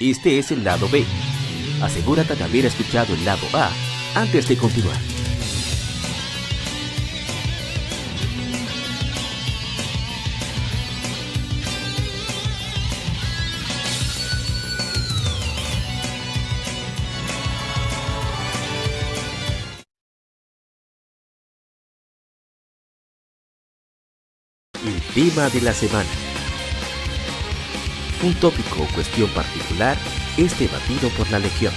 Este 0.00 0.38
es 0.38 0.52
el 0.52 0.62
lado 0.62 0.88
B. 0.88 1.04
Asegúrate 1.82 2.36
de 2.36 2.44
haber 2.44 2.66
escuchado 2.66 3.14
el 3.14 3.24
lado 3.24 3.44
A 3.52 3.72
antes 4.14 4.46
de 4.46 4.56
continuar. 4.56 4.96
El 24.84 25.02
tema 25.12 25.48
de 25.50 25.60
la 25.60 25.72
semana. 25.72 26.27
Un 28.20 28.34
tópico 28.34 28.82
o 28.82 28.86
cuestión 28.94 29.30
particular 29.30 29.96
es 30.36 30.58
debatido 30.58 31.08
por 31.10 31.30
la 31.30 31.38
Legión. 31.38 31.72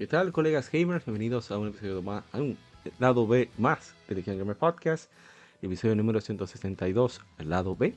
¿Qué 0.00 0.06
tal, 0.06 0.32
colegas 0.32 0.72
gamers? 0.72 1.04
Bienvenidos 1.04 1.50
a 1.50 1.58
un 1.58 1.68
episodio 1.68 2.00
más, 2.00 2.24
a 2.32 2.38
un 2.38 2.56
lado 2.98 3.26
B 3.26 3.50
más 3.58 3.94
de 4.08 4.14
Legion 4.14 4.38
Gamer 4.38 4.56
Podcast, 4.56 5.10
episodio 5.60 5.94
número 5.94 6.22
162, 6.22 7.20
el 7.36 7.50
lado 7.50 7.76
B. 7.76 7.94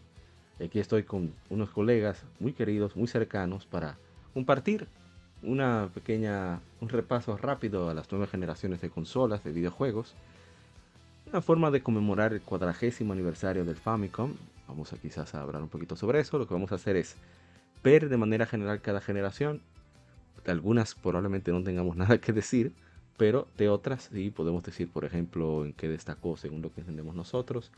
Aquí 0.62 0.80
estoy 0.80 1.04
con 1.04 1.34
unos 1.50 1.70
colegas 1.70 2.26
muy 2.42 2.52
queridos, 2.52 2.98
muy 2.98 3.08
cercanos 3.08 3.66
para 3.66 3.98
compartir 4.34 4.86
una 5.44 5.92
pequeña, 5.94 6.60
un 6.82 6.90
repaso 6.90 7.38
rápido 7.38 7.90
a 7.90 7.94
las 7.94 8.12
nuevas 8.12 8.32
generaciones 8.32 8.82
de 8.82 8.90
consolas, 8.90 9.42
de 9.46 9.54
videojuegos. 9.54 10.14
Una 11.28 11.42
forma 11.42 11.72
de 11.72 11.84
conmemorar 11.84 12.34
el 12.34 12.42
cuadragésimo 12.42 13.14
aniversario 13.14 13.64
del 13.64 13.78
Famicom. 13.78 14.34
Vamos 14.68 14.92
a 14.92 14.98
quizás 14.98 15.34
a 15.36 15.42
hablar 15.42 15.62
un 15.62 15.70
poquito 15.70 15.96
sobre 15.96 16.20
eso. 16.20 16.38
Lo 16.38 16.50
que 16.50 16.54
vamos 16.54 16.74
a 16.74 16.76
hacer 16.76 16.98
es 16.98 17.16
ver 17.82 18.10
de 18.10 18.18
manera 18.18 18.46
general 18.46 18.82
cada 18.82 19.00
generación 19.00 19.62
de 20.46 20.52
algunas 20.52 20.96
probablemente 20.96 21.52
no 21.52 21.64
tengamos 21.64 21.96
nada 21.98 22.18
que 22.20 22.34
decir, 22.34 22.74
pero 23.18 23.48
de 23.58 23.70
otras 23.70 24.10
sí 24.12 24.32
podemos 24.32 24.64
decir, 24.64 24.90
por 24.90 25.06
ejemplo, 25.06 25.66
en 25.66 25.74
qué 25.74 25.88
destacó 25.88 26.38
según 26.38 26.62
lo 26.62 26.74
que 26.74 26.82
entendemos 26.82 27.16
nosotros, 27.16 27.72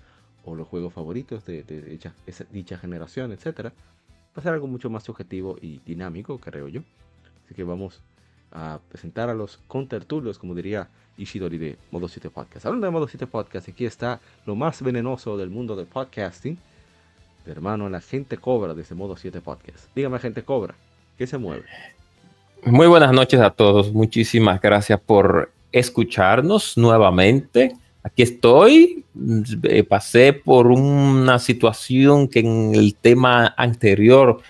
o 0.46 0.56
los 0.56 0.68
juegos 0.68 0.94
favoritos 0.94 1.46
de, 1.46 1.64
de 1.64 1.82
dicha, 1.82 2.14
esa, 2.26 2.46
generación, 2.78 3.32
etc. 3.32 3.66
Va 3.66 3.72
a 4.36 4.42
ser 4.42 4.54
algo 4.54 4.68
mucho 4.68 4.90
más 4.90 5.04
subjetivo 5.04 5.58
y 5.62 5.80
dinámico, 5.86 6.38
creo 6.38 6.68
yo. 6.68 6.82
Así 7.46 7.56
que 7.56 7.64
vamos 7.64 8.02
a 8.52 8.80
presentar 8.90 9.30
a 9.30 9.34
los 9.34 9.58
contertulios, 9.68 10.38
como 10.38 10.56
diría 10.56 10.90
Ishidori 11.18 11.58
de 11.58 11.78
Modo 11.92 12.08
7 12.08 12.30
Podcast. 12.30 12.66
Hablando 12.66 12.86
de 12.86 12.92
Modo 12.92 13.08
7 13.08 13.28
Podcast, 13.28 13.70
aquí 13.70 13.86
está 13.86 14.22
lo 14.46 14.56
más 14.56 14.82
venenoso 14.82 15.36
del 15.38 15.50
mundo 15.50 15.76
del 15.76 15.88
podcasting. 15.88 16.58
Hermano, 17.46 17.90
la 17.90 18.02
gente 18.02 18.38
cobra 18.38 18.74
de 18.74 18.82
ese 18.82 18.96
Modo 18.96 19.18
7 19.18 19.42
Podcast. 19.42 19.88
Dígame, 19.96 20.20
gente 20.20 20.44
cobra, 20.44 20.76
¿qué 21.18 21.28
se 21.28 21.38
mueve? 21.38 21.66
Muy 22.66 22.88
buenas 22.88 23.12
noches 23.12 23.40
a 23.42 23.52
todos. 23.52 23.94
Muchísimas 23.94 24.60
gracias 24.60 25.00
por 25.00 25.52
escucharnos 25.72 26.76
nuevamente. 26.76 27.76
Aquí 28.02 28.24
estoy. 28.24 29.06
Eh, 29.64 29.84
pasé 29.84 30.34
por 30.34 30.68
una 30.68 31.38
situación 31.38 32.28
que 32.28 32.40
en 32.40 32.74
el 32.74 32.96
tema 32.96 33.54
anterior 33.56 34.42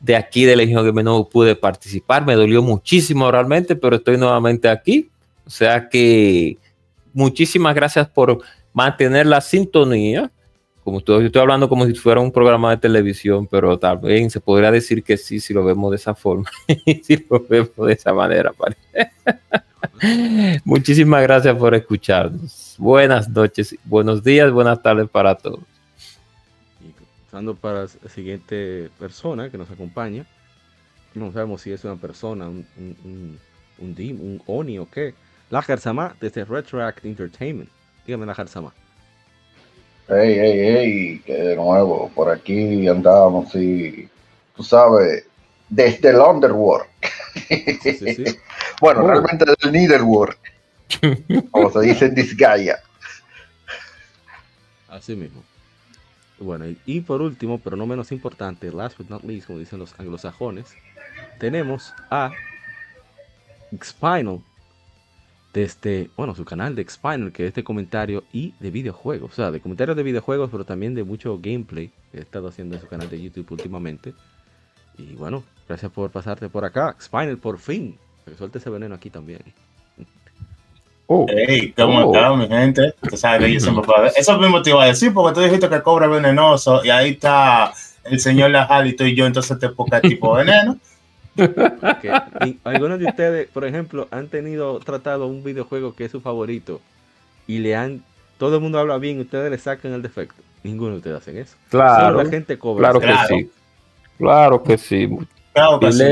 de 0.00 0.16
aquí 0.16 0.46
de 0.46 0.56
Legión 0.56 0.86
que 0.86 1.02
no 1.02 1.28
pude 1.28 1.54
participar. 1.54 2.24
Me 2.24 2.34
dolió 2.34 2.62
muchísimo 2.62 3.30
realmente, 3.30 3.76
pero 3.76 3.96
estoy 3.96 4.16
nuevamente 4.16 4.70
aquí. 4.70 5.10
O 5.46 5.50
sea 5.50 5.90
que 5.90 6.56
muchísimas 7.12 7.74
gracias 7.74 8.08
por 8.08 8.38
mantener 8.72 9.26
la 9.26 9.42
sintonía 9.42 10.32
como 10.84 10.98
estoy, 10.98 11.26
estoy 11.26 11.40
hablando 11.40 11.68
como 11.68 11.86
si 11.86 11.94
fuera 11.94 12.20
un 12.20 12.30
programa 12.30 12.70
de 12.70 12.76
televisión, 12.76 13.46
pero 13.46 13.78
también 13.78 14.30
se 14.30 14.38
podría 14.38 14.70
decir 14.70 15.02
que 15.02 15.16
sí 15.16 15.40
si 15.40 15.54
lo 15.54 15.64
vemos 15.64 15.90
de 15.90 15.96
esa 15.96 16.14
forma, 16.14 16.50
si 17.02 17.16
lo 17.28 17.44
vemos 17.48 17.86
de 17.86 17.92
esa 17.94 18.12
manera. 18.12 18.52
Muchísimas 20.64 21.22
gracias 21.22 21.56
por 21.56 21.74
escucharnos. 21.74 22.74
Buenas 22.76 23.28
noches, 23.28 23.74
buenos 23.84 24.22
días, 24.22 24.52
buenas 24.52 24.82
tardes 24.82 25.08
para 25.08 25.34
todos. 25.34 25.60
Y 26.82 26.92
pasando 27.24 27.54
para 27.54 27.82
la 27.82 28.08
siguiente 28.10 28.90
persona 28.98 29.48
que 29.48 29.56
nos 29.56 29.70
acompaña, 29.70 30.26
no 31.14 31.32
sabemos 31.32 31.62
si 31.62 31.72
es 31.72 31.82
una 31.84 31.96
persona, 31.96 32.46
un, 32.48 32.66
un, 32.76 33.38
un, 33.78 34.42
ONI 34.46 34.78
o 34.78 34.90
qué. 34.90 35.14
La 35.48 35.62
Sama 35.62 36.14
desde 36.20 36.44
Retroact 36.44 37.04
Entertainment. 37.04 37.70
Dígame 38.06 38.26
la 38.26 38.46
Sama. 38.46 38.74
Hey, 40.06 40.36
hey, 40.38 40.58
hey, 40.58 41.22
que 41.24 41.32
de 41.32 41.56
nuevo, 41.56 42.10
por 42.14 42.30
aquí 42.30 42.86
andábamos 42.86 43.54
y, 43.54 44.06
tú 44.54 44.62
sabes, 44.62 45.24
desde 45.68 46.10
el 46.10 46.16
Underworld. 46.16 46.86
Sí, 47.82 47.94
sí, 47.94 48.14
sí. 48.14 48.24
bueno, 48.80 49.02
oh. 49.02 49.08
realmente 49.08 49.46
del 49.46 49.72
Netherworld, 49.72 50.36
como 51.50 51.70
se 51.70 51.80
dice 51.80 52.04
en 52.04 52.14
Disgaea. 52.14 52.78
Así 54.88 55.16
mismo. 55.16 55.42
Bueno, 56.38 56.66
y, 56.66 56.78
y, 56.84 57.00
por 57.00 57.22
último, 57.22 57.58
pero 57.58 57.74
no 57.74 57.86
menos 57.86 58.12
importante, 58.12 58.70
last 58.70 58.98
but 58.98 59.08
not 59.08 59.24
least, 59.24 59.46
como 59.46 59.58
dicen 59.58 59.78
los 59.78 59.98
anglosajones, 59.98 60.66
tenemos 61.38 61.94
a 62.10 62.30
Spinal 63.82 64.42
desde, 65.54 65.66
este, 65.66 66.10
bueno, 66.16 66.34
su 66.34 66.44
canal 66.44 66.74
de 66.74 66.82
Expiner, 66.82 67.30
que 67.30 67.46
es 67.46 67.54
de 67.54 67.62
comentario 67.62 68.24
y 68.32 68.52
de 68.58 68.72
videojuegos. 68.72 69.30
O 69.32 69.34
sea, 69.34 69.52
de 69.52 69.60
comentarios 69.60 69.96
de 69.96 70.02
videojuegos, 70.02 70.50
pero 70.50 70.64
también 70.64 70.94
de 70.94 71.04
mucho 71.04 71.38
gameplay 71.40 71.90
que 72.10 72.18
he 72.18 72.20
estado 72.20 72.48
haciendo 72.48 72.74
en 72.74 72.80
su 72.80 72.88
canal 72.88 73.08
de 73.08 73.22
YouTube 73.22 73.46
últimamente. 73.52 74.12
Y 74.98 75.14
bueno, 75.14 75.44
gracias 75.68 75.92
por 75.92 76.10
pasarte 76.10 76.48
por 76.48 76.64
acá. 76.64 76.96
Spinal, 77.00 77.38
por 77.38 77.58
fin. 77.58 77.96
Que 78.24 78.34
suelte 78.34 78.58
ese 78.58 78.68
veneno 78.68 78.96
aquí 78.96 79.10
también. 79.10 79.42
Oh. 81.06 81.26
Hey, 81.28 81.72
¿cómo 81.76 82.00
oh. 82.00 82.36
mi 82.36 82.48
gente? 82.48 82.92
Tú 83.08 83.16
sabes 83.16 83.46
que 83.46 83.54
yo 83.54 83.60
siempre 83.60 83.84
puedo... 83.84 84.06
Eso 84.06 84.38
mismo 84.38 84.60
te 84.60 84.70
iba 84.70 84.82
a 84.82 84.86
decir, 84.86 85.14
porque 85.14 85.34
tú 85.34 85.40
dijiste 85.40 85.68
que 85.68 85.82
cobra 85.82 86.08
venenoso 86.08 86.84
y 86.84 86.90
ahí 86.90 87.10
está 87.10 87.72
el 88.04 88.18
señor 88.18 88.50
Lajalito 88.50 89.06
y 89.06 89.14
yo, 89.14 89.24
entonces 89.26 89.56
te 89.58 89.68
ponga 89.68 90.00
tipo 90.00 90.34
veneno. 90.34 90.78
Algunos 92.64 92.98
de 92.98 93.06
ustedes, 93.06 93.48
por 93.48 93.64
ejemplo, 93.64 94.08
han 94.10 94.28
tenido 94.28 94.78
tratado 94.80 95.26
un 95.26 95.42
videojuego 95.42 95.94
que 95.94 96.04
es 96.04 96.12
su 96.12 96.20
favorito 96.20 96.80
y 97.46 97.58
le 97.58 97.76
han, 97.76 98.02
todo 98.38 98.56
el 98.56 98.62
mundo 98.62 98.78
habla 98.78 98.98
bien, 98.98 99.20
ustedes 99.20 99.50
le 99.50 99.58
sacan 99.58 99.92
el 99.92 100.02
defecto. 100.02 100.42
Ninguno 100.62 100.92
de 100.92 100.96
ustedes 100.98 101.16
hacen 101.18 101.38
eso. 101.38 101.56
Claro. 101.70 102.06
Solo 102.06 102.22
la 102.22 102.30
gente 102.30 102.58
cobra. 102.58 102.90
Claro 102.90 103.00
que 103.00 103.14
sí. 103.28 103.50
Claro 104.18 104.62
que 104.62 104.78
sí. 104.78 105.08
Claro 105.52 105.78
que 105.80 105.92
sí. 105.92 106.02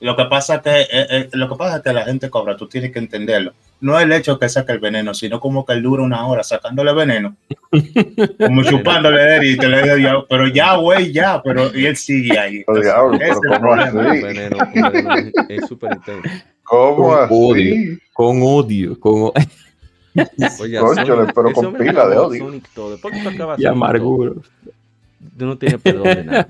Lo 0.00 0.16
que 0.16 0.24
pasa 0.26 0.56
es 0.56 0.62
que 0.62 0.80
eh, 0.80 0.86
eh, 0.90 1.28
lo 1.32 1.48
que 1.48 1.56
pasa 1.56 1.76
es 1.76 1.82
que 1.82 1.92
la 1.92 2.04
gente 2.04 2.30
cobra, 2.30 2.56
tú 2.56 2.68
tienes 2.68 2.92
que 2.92 3.00
entenderlo. 3.00 3.52
No 3.80 3.98
es 3.98 4.04
el 4.04 4.12
hecho 4.12 4.38
que 4.38 4.48
saque 4.48 4.72
el 4.72 4.78
veneno, 4.78 5.14
sino 5.14 5.40
como 5.40 5.64
que 5.64 5.72
él 5.72 5.82
dura 5.82 6.02
una 6.02 6.26
hora 6.26 6.42
sacándole 6.42 6.92
veneno, 6.92 7.36
como 8.38 8.62
chupándole 8.62 9.46
y 9.48 9.56
te 9.56 9.68
le 9.68 9.96
digo, 9.96 10.26
pero 10.28 10.48
ya, 10.48 10.76
güey, 10.76 11.12
ya, 11.12 11.42
pero 11.42 11.74
y 11.74 11.86
él 11.86 11.96
sigue 11.96 12.38
ahí. 12.38 12.64
es 15.48 15.66
súper 15.66 15.92
intenso. 15.94 16.28
¿Cómo 16.62 17.14
así? 17.14 17.32
Odio, 17.32 17.98
con 18.12 18.42
odio, 18.42 19.00
con 19.00 19.32
Oye, 20.60 20.78
Sonic, 20.78 21.32
pero 21.34 21.52
con 21.52 21.74
pila 21.74 22.08
de 22.08 22.16
odio. 22.16 22.44
Sonic 22.44 22.68
todo. 22.74 22.96
Tú 22.98 23.08
acabas 23.08 23.60
y 23.60 23.66
amargura. 23.66 24.32
Tú 25.38 25.46
no 25.46 25.56
tienes 25.58 25.80
perdón 25.80 26.04
de 26.04 26.24
nada. 26.24 26.48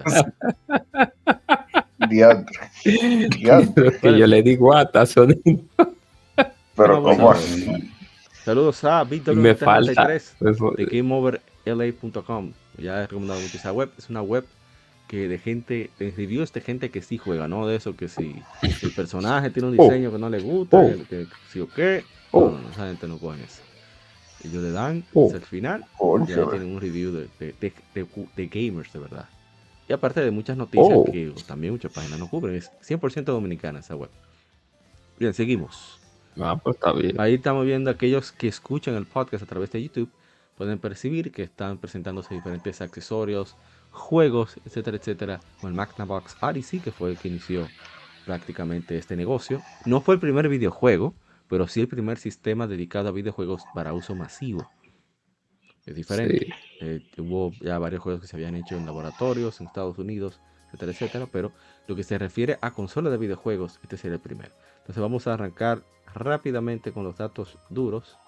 Diantre. 2.08 2.58
Que 4.00 4.18
yo 4.18 4.26
le 4.26 4.42
digo 4.42 4.74
a 4.74 5.06
Sonic. 5.06 5.40
Pero 6.76 7.02
¿cómo 7.02 7.30
así? 7.32 7.92
Saludos 8.44 8.82
a 8.84 9.04
Víctor 9.04 9.36
me 9.36 9.54
falta 9.54 10.08
de 10.08 10.86
GameOverLA.com. 10.86 12.52
Ya 12.78 12.98
he 12.98 13.06
recomendado 13.06 13.40
mucho 13.40 13.56
esa 13.56 13.72
web. 13.72 13.90
Es 13.98 14.08
una 14.08 14.22
web 14.22 14.44
que 15.08 15.28
de 15.28 15.38
gente, 15.38 15.90
de 15.98 16.12
reviews 16.12 16.52
de 16.52 16.60
gente 16.60 16.90
que 16.90 17.02
sí 17.02 17.18
juega, 17.18 17.48
¿no? 17.48 17.66
De 17.66 17.76
eso 17.76 17.96
que 17.96 18.08
si, 18.08 18.42
el 18.62 18.92
personaje 18.92 19.50
tiene 19.50 19.68
un 19.68 19.76
oh. 19.78 19.82
diseño 19.82 20.12
que 20.12 20.18
no 20.18 20.30
le 20.30 20.40
gusta, 20.40 20.78
oh. 20.78 20.88
que, 20.88 21.04
que, 21.04 21.26
sí 21.52 21.60
o 21.60 21.68
qué. 21.68 22.04
Oh. 22.30 22.50
No, 22.50 22.70
esa 22.70 22.86
gente 22.86 23.06
no 23.08 23.18
coge 23.18 23.42
eso. 23.42 23.62
Ellos 24.44 24.62
le 24.62 24.70
dan 24.70 25.04
oh. 25.12 25.30
el 25.34 25.42
final 25.42 25.84
oh, 25.98 26.18
y 26.18 26.32
ahí 26.32 26.44
tienen 26.50 26.74
un 26.74 26.80
review 26.80 27.12
de, 27.12 27.28
de, 27.38 27.54
de, 27.60 28.06
de, 28.36 28.46
gamers, 28.46 28.92
de 28.92 28.98
verdad. 29.00 29.28
Y 29.86 29.92
aparte 29.92 30.20
de 30.20 30.30
muchas 30.30 30.56
noticias 30.56 30.98
que 31.12 31.34
también 31.46 31.72
muchas 31.74 31.92
páginas 31.92 32.18
no 32.18 32.30
cubren, 32.30 32.54
es 32.54 32.70
100% 32.88 33.24
dominicana 33.24 33.80
esa 33.80 33.96
web. 33.96 34.10
Bien, 35.18 35.34
seguimos. 35.34 35.99
Ah, 36.38 36.56
pues 36.62 36.76
está 36.76 36.92
bien. 36.92 37.20
Ahí 37.20 37.34
estamos 37.34 37.66
viendo 37.66 37.90
aquellos 37.90 38.32
que 38.32 38.48
escuchan 38.48 38.94
el 38.94 39.06
podcast 39.06 39.42
a 39.42 39.46
través 39.46 39.70
de 39.72 39.82
YouTube. 39.82 40.10
Pueden 40.56 40.78
percibir 40.78 41.32
que 41.32 41.42
están 41.42 41.78
presentándose 41.78 42.34
diferentes 42.34 42.80
accesorios, 42.80 43.56
juegos, 43.90 44.56
etcétera, 44.64 44.96
etcétera. 44.98 45.40
Con 45.60 45.70
el 45.70 45.76
Magnavox 45.76 46.36
Odyssey, 46.42 46.80
que 46.80 46.92
fue 46.92 47.10
el 47.10 47.18
que 47.18 47.28
inició 47.28 47.66
prácticamente 48.26 48.96
este 48.96 49.16
negocio. 49.16 49.62
No 49.86 50.00
fue 50.00 50.14
el 50.14 50.20
primer 50.20 50.48
videojuego, 50.48 51.14
pero 51.48 51.66
sí 51.66 51.80
el 51.80 51.88
primer 51.88 52.18
sistema 52.18 52.66
dedicado 52.66 53.08
a 53.08 53.12
videojuegos 53.12 53.64
para 53.74 53.92
uso 53.92 54.14
masivo. 54.14 54.70
Es 55.86 55.94
diferente. 55.94 56.54
Eh, 56.80 57.00
hubo 57.18 57.52
ya 57.60 57.78
varios 57.78 58.02
juegos 58.02 58.20
que 58.20 58.28
se 58.28 58.36
habían 58.36 58.54
hecho 58.54 58.76
en 58.76 58.86
laboratorios 58.86 59.60
en 59.60 59.66
Estados 59.66 59.98
Unidos, 59.98 60.40
etcétera, 60.66 60.92
etcétera, 60.92 61.26
pero 61.32 61.52
lo 61.88 61.96
que 61.96 62.04
se 62.04 62.18
refiere 62.18 62.58
a 62.60 62.70
consolas 62.70 63.10
de 63.10 63.18
videojuegos, 63.18 63.80
este 63.82 63.96
sería 63.96 64.16
el 64.16 64.20
primero. 64.20 64.52
Entonces 64.78 65.00
vamos 65.00 65.26
a 65.26 65.34
arrancar 65.34 65.82
rápidamente 66.14 66.92
con 66.92 67.04
los 67.04 67.16
datos 67.16 67.58
duros. 67.68 68.18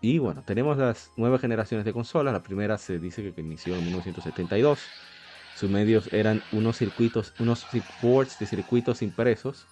Y 0.00 0.18
bueno, 0.18 0.42
tenemos 0.46 0.76
las 0.76 1.10
nuevas 1.16 1.40
generaciones 1.40 1.84
de 1.84 1.92
consolas. 1.92 2.32
La 2.32 2.42
primera 2.42 2.78
se 2.78 2.98
dice 2.98 3.32
que 3.32 3.40
inició 3.40 3.74
en 3.74 3.84
1972. 3.84 4.78
Sus 5.56 5.68
medios 5.68 6.12
eran 6.12 6.42
unos 6.52 6.76
circuitos, 6.76 7.34
unos 7.40 7.66
boards 8.00 8.38
de 8.38 8.46
circuitos 8.46 9.02
impresos 9.02 9.66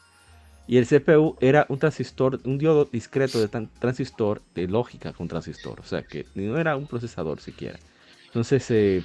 y 0.68 0.78
el 0.78 0.86
CPU 0.86 1.36
era 1.40 1.64
un 1.68 1.78
transistor, 1.78 2.40
un 2.44 2.58
diodo 2.58 2.86
discreto 2.86 3.38
de 3.40 3.48
transistor 3.78 4.42
de 4.54 4.66
lógica 4.66 5.12
con 5.12 5.28
transistor. 5.28 5.80
O 5.80 5.84
sea 5.84 6.02
que 6.02 6.26
no 6.34 6.58
era 6.58 6.76
un 6.76 6.86
procesador 6.88 7.40
siquiera. 7.40 7.78
Entonces, 8.26 8.68
eh, 8.70 9.02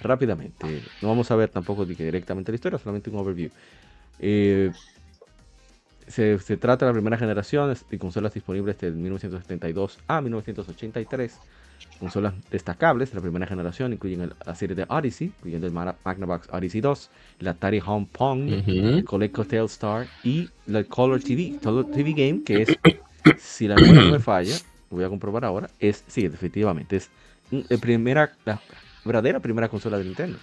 rápidamente, 0.00 0.82
no 1.02 1.08
vamos 1.08 1.30
a 1.30 1.36
ver 1.36 1.50
tampoco 1.50 1.84
directamente 1.84 2.52
la 2.52 2.56
historia, 2.56 2.78
solamente 2.78 3.10
un 3.10 3.16
overview. 3.16 3.50
Eh, 4.18 4.72
se, 6.06 6.38
trata 6.56 6.86
de 6.86 6.90
la 6.90 6.94
primera 6.94 7.16
generación 7.16 7.74
de 7.90 7.98
consolas 7.98 8.34
disponibles 8.34 8.78
desde 8.78 8.96
1972 8.96 9.98
a 10.06 10.20
1983 10.20 11.38
consolas 11.98 12.34
destacables 12.50 13.10
de 13.10 13.16
la 13.16 13.22
primera 13.22 13.46
generación 13.46 13.92
incluyen 13.92 14.32
la 14.44 14.54
serie 14.54 14.74
de 14.74 14.84
Odyssey, 14.88 15.28
incluyendo 15.28 15.66
el 15.66 15.72
Magnavox 15.72 16.48
Odyssey 16.50 16.80
2, 16.80 17.10
el 17.40 17.48
Atari 17.48 17.82
Home 17.84 18.06
Pong, 18.10 18.48
el 18.48 19.04
Coleco 19.04 19.44
Telstar 19.44 20.06
y 20.22 20.48
la 20.66 20.84
Color 20.84 21.22
TV, 21.22 21.58
Color 21.62 21.90
TV 21.90 22.12
Game, 22.12 22.42
que 22.42 22.62
es, 22.62 22.78
si 23.38 23.68
la 23.68 23.76
memoria 23.76 24.02
no 24.02 24.12
me 24.12 24.18
falla, 24.18 24.56
voy 24.90 25.04
a 25.04 25.08
comprobar 25.08 25.44
ahora, 25.44 25.68
es, 25.78 26.04
sí, 26.06 26.28
definitivamente, 26.28 26.96
es 26.96 27.10
la, 27.50 27.78
primera, 27.78 28.32
la 28.44 28.60
verdadera 29.04 29.40
primera 29.40 29.68
consola 29.68 29.98
de 29.98 30.04
Nintendo. 30.04 30.38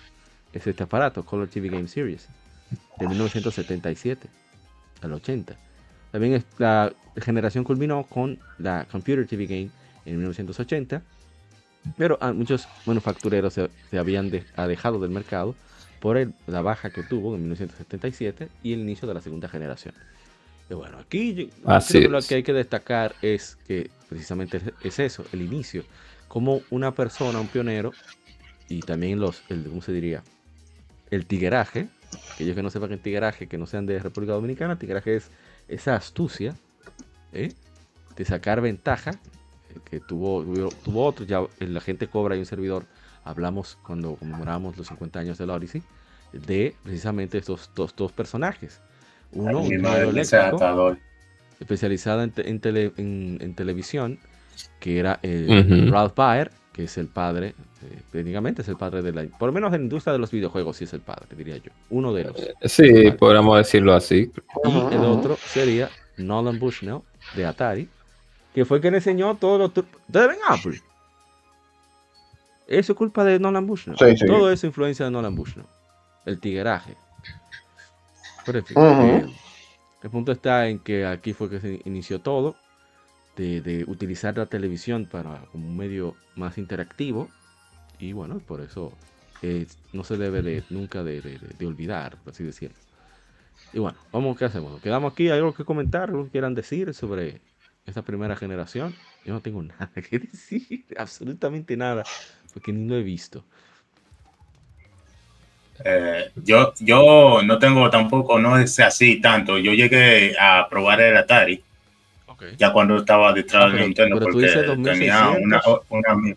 Es 0.54 0.68
este 0.68 0.84
aparato, 0.84 1.24
Color 1.24 1.48
TV 1.48 1.70
Game 1.70 1.88
Series, 1.88 2.28
de 2.98 3.08
1977 3.08 4.28
al 5.02 5.14
80. 5.14 5.56
También 6.12 6.44
la 6.58 6.94
generación 7.18 7.64
culminó 7.64 8.04
con 8.04 8.40
la 8.58 8.86
Computer 8.92 9.26
TV 9.26 9.46
Game 9.46 9.70
en 10.06 10.18
1980 10.18 11.02
pero 11.98 12.18
muchos 12.34 12.68
manufactureros 12.86 13.54
se, 13.54 13.70
habían 13.98 14.30
dejado 14.30 15.00
del 15.00 15.10
mercado 15.10 15.56
por 16.00 16.18
la 16.48 16.62
baja 16.62 16.90
que 16.90 17.04
tuvo 17.04 17.36
en 17.36 17.42
1977 17.42 18.50
y 18.64 18.74
el 18.74 18.80
inicio 18.80 19.08
de 19.08 19.14
la 19.14 19.22
segunda 19.22 19.48
generación. 19.48 19.94
Y 20.70 20.74
bueno, 20.74 20.98
aquí 21.00 21.50
lo 21.66 22.22
que 22.22 22.36
hay 22.36 22.44
que 22.44 22.54
destacar 22.54 23.16
es 23.22 23.58
que 23.68 23.90
precisamente 24.10 24.62
es 24.84 25.00
eso, 25.00 25.26
el 25.34 25.42
inicio. 25.42 25.84
Como 26.28 26.62
una 26.70 26.94
persona, 26.94 27.40
un 27.40 27.48
pionero, 27.48 27.92
y 28.70 28.80
también 28.80 29.20
los, 29.20 29.44
el, 29.50 29.64
¿cómo 29.66 29.82
se 29.82 29.92
diría? 29.92 30.24
El 31.10 31.26
tigueraje, 31.26 31.90
aquellos 32.34 32.56
que 32.56 32.64
no 32.64 32.70
sepan 32.70 32.92
el 32.92 33.00
tigueraje, 33.00 33.48
que 33.48 33.58
no 33.58 33.66
sean 33.66 33.86
de 33.86 34.00
República 34.00 34.34
Dominicana, 34.34 34.78
tigueraje 34.78 35.16
es 35.16 35.32
esa 35.68 35.96
astucia 35.96 36.56
¿eh? 37.34 37.54
de 38.16 38.26
sacar 38.26 38.62
ventaja 38.62 39.12
que 39.90 40.00
tuvo, 40.00 40.44
tuvo 40.84 41.06
otro, 41.06 41.26
ya 41.26 41.42
la 41.60 41.82
gente 41.82 42.08
cobra 42.08 42.36
y 42.36 42.40
un 42.40 42.46
servidor, 42.46 42.86
hablamos 43.24 43.78
cuando 43.86 44.16
conmemoramos 44.16 44.78
los 44.78 44.88
50 44.88 45.20
años 45.20 45.38
del 45.38 45.50
Odyssey, 45.50 45.82
de 46.34 46.76
precisamente 46.84 47.38
estos 47.38 47.72
dos, 47.76 47.96
dos 47.96 48.12
personajes. 48.12 48.82
Uno, 49.32 49.62
un 49.62 49.86
eléctrico, 49.86 50.98
especializado 51.60 52.24
en, 52.24 52.34
en, 52.36 53.56
televisión, 53.56 54.20
que 54.80 55.00
era 55.00 55.20
Ralph 55.24 56.16
Baer, 56.16 56.52
que 56.74 56.84
es 56.84 56.98
el 56.98 57.08
padre, 57.08 57.56
eh, 57.84 58.02
técnicamente 58.12 58.62
es 58.62 58.68
el 58.68 58.78
padre 58.78 59.02
de 59.02 59.12
la, 59.12 59.24
por 59.38 59.48
lo 59.48 59.54
menos 59.54 59.74
en 59.74 59.82
la 59.82 59.84
industria 59.84 60.14
de 60.14 60.20
los 60.20 60.32
videojuegos, 60.32 60.78
sí 60.78 60.84
es 60.84 60.94
el 60.94 61.02
padre, 61.02 61.28
diría 61.36 61.58
yo. 61.58 61.72
Uno 61.90 62.14
de 62.14 62.26
los. 62.26 62.40
Eh, 62.40 62.54
sí, 62.66 63.12
podríamos 63.12 63.58
decirlo 63.58 63.94
así. 63.94 64.32
Y 64.64 64.96
el 64.96 65.02
otro 65.02 65.38
sería 65.38 65.90
Nolan 66.18 66.60
Bushnell, 66.60 67.02
de 67.36 67.46
Atari, 67.46 67.90
que 68.54 68.66
fue 68.66 68.82
quien 68.82 68.96
enseñó 68.96 69.36
todo 69.36 69.58
lo... 69.58 69.66
¿Ustedes 69.66 70.28
ven 70.28 70.38
Apple? 70.48 70.82
Eso 72.68 72.94
es 72.94 72.98
culpa 72.98 73.24
de 73.24 73.40
Nolan 73.40 73.68
Bushnell. 73.68 73.98
Todo 74.26 74.52
eso 74.52 74.66
influencia 74.68 75.06
de 75.06 75.12
Nolan 75.12 75.36
Bushnell. 75.36 75.66
El 76.26 76.40
tigueraje. 76.40 76.96
Pero 78.46 78.60
eh, 78.60 79.26
el 80.04 80.10
punto 80.10 80.32
está 80.32 80.68
en 80.68 80.80
que 80.80 81.06
aquí 81.06 81.34
fue 81.34 81.50
que 81.50 81.60
se 81.60 81.82
inició 81.86 82.22
todo. 82.22 82.56
De, 83.36 83.86
utilizar 83.88 84.38
la 84.38 84.46
televisión 84.46 85.08
para 85.12 85.46
como 85.52 85.68
un 85.68 85.76
medio 85.76 86.16
más 86.36 86.60
interactivo. 86.60 87.28
Y 88.02 88.14
bueno, 88.14 88.40
por 88.40 88.62
eso 88.62 88.92
eh, 89.44 89.68
no 89.94 90.04
se 90.04 90.18
debe 90.18 90.42
de, 90.42 90.64
nunca 90.72 91.04
de, 91.04 91.22
olvidar, 91.62 92.18
por 92.18 92.34
así 92.34 92.44
decirlo. 92.44 92.76
Y 93.74 93.80
bueno, 93.80 93.98
vamos, 94.12 94.38
¿qué 94.38 94.46
hacemos? 94.46 94.82
Quedamos 94.82 95.14
aquí, 95.14 95.30
¿hay 95.30 95.38
algo 95.38 95.54
que 95.54 95.64
comentar? 95.64 96.10
¿Algo 96.10 96.26
que 96.26 96.32
quieran 96.32 96.56
decir 96.56 96.94
sobre 96.96 97.40
esta 97.86 98.02
primera 98.02 98.36
generación, 98.36 98.96
yo 99.24 99.34
no 99.34 99.42
tengo 99.42 99.62
nada 99.80 99.92
que 99.94 100.20
decir, 100.20 100.86
absolutamente 100.98 101.78
nada, 101.78 102.04
porque 102.54 102.74
ni 102.74 102.90
lo 102.90 102.96
he 102.96 103.04
visto. 103.04 103.46
Eh, 105.86 106.32
yo, 106.36 106.74
yo 106.80 107.42
no 107.44 107.60
tengo 107.60 107.90
tampoco, 107.90 108.40
no 108.40 108.58
es 108.58 108.80
así 108.80 109.20
tanto. 109.22 109.58
Yo 109.58 109.74
llegué 109.74 110.36
a 110.40 110.68
probar 110.70 111.02
el 111.02 111.18
Atari. 111.18 111.64
Ya 112.58 112.74
cuando 112.74 112.98
estaba 112.98 113.34
detrás 113.34 113.72
de 113.72 113.82
Nintendo, 113.82 114.18
pero 114.18 114.32
porque 114.32 114.48
tenía 114.84 115.30
una, 115.30 115.62
una, 115.90 116.36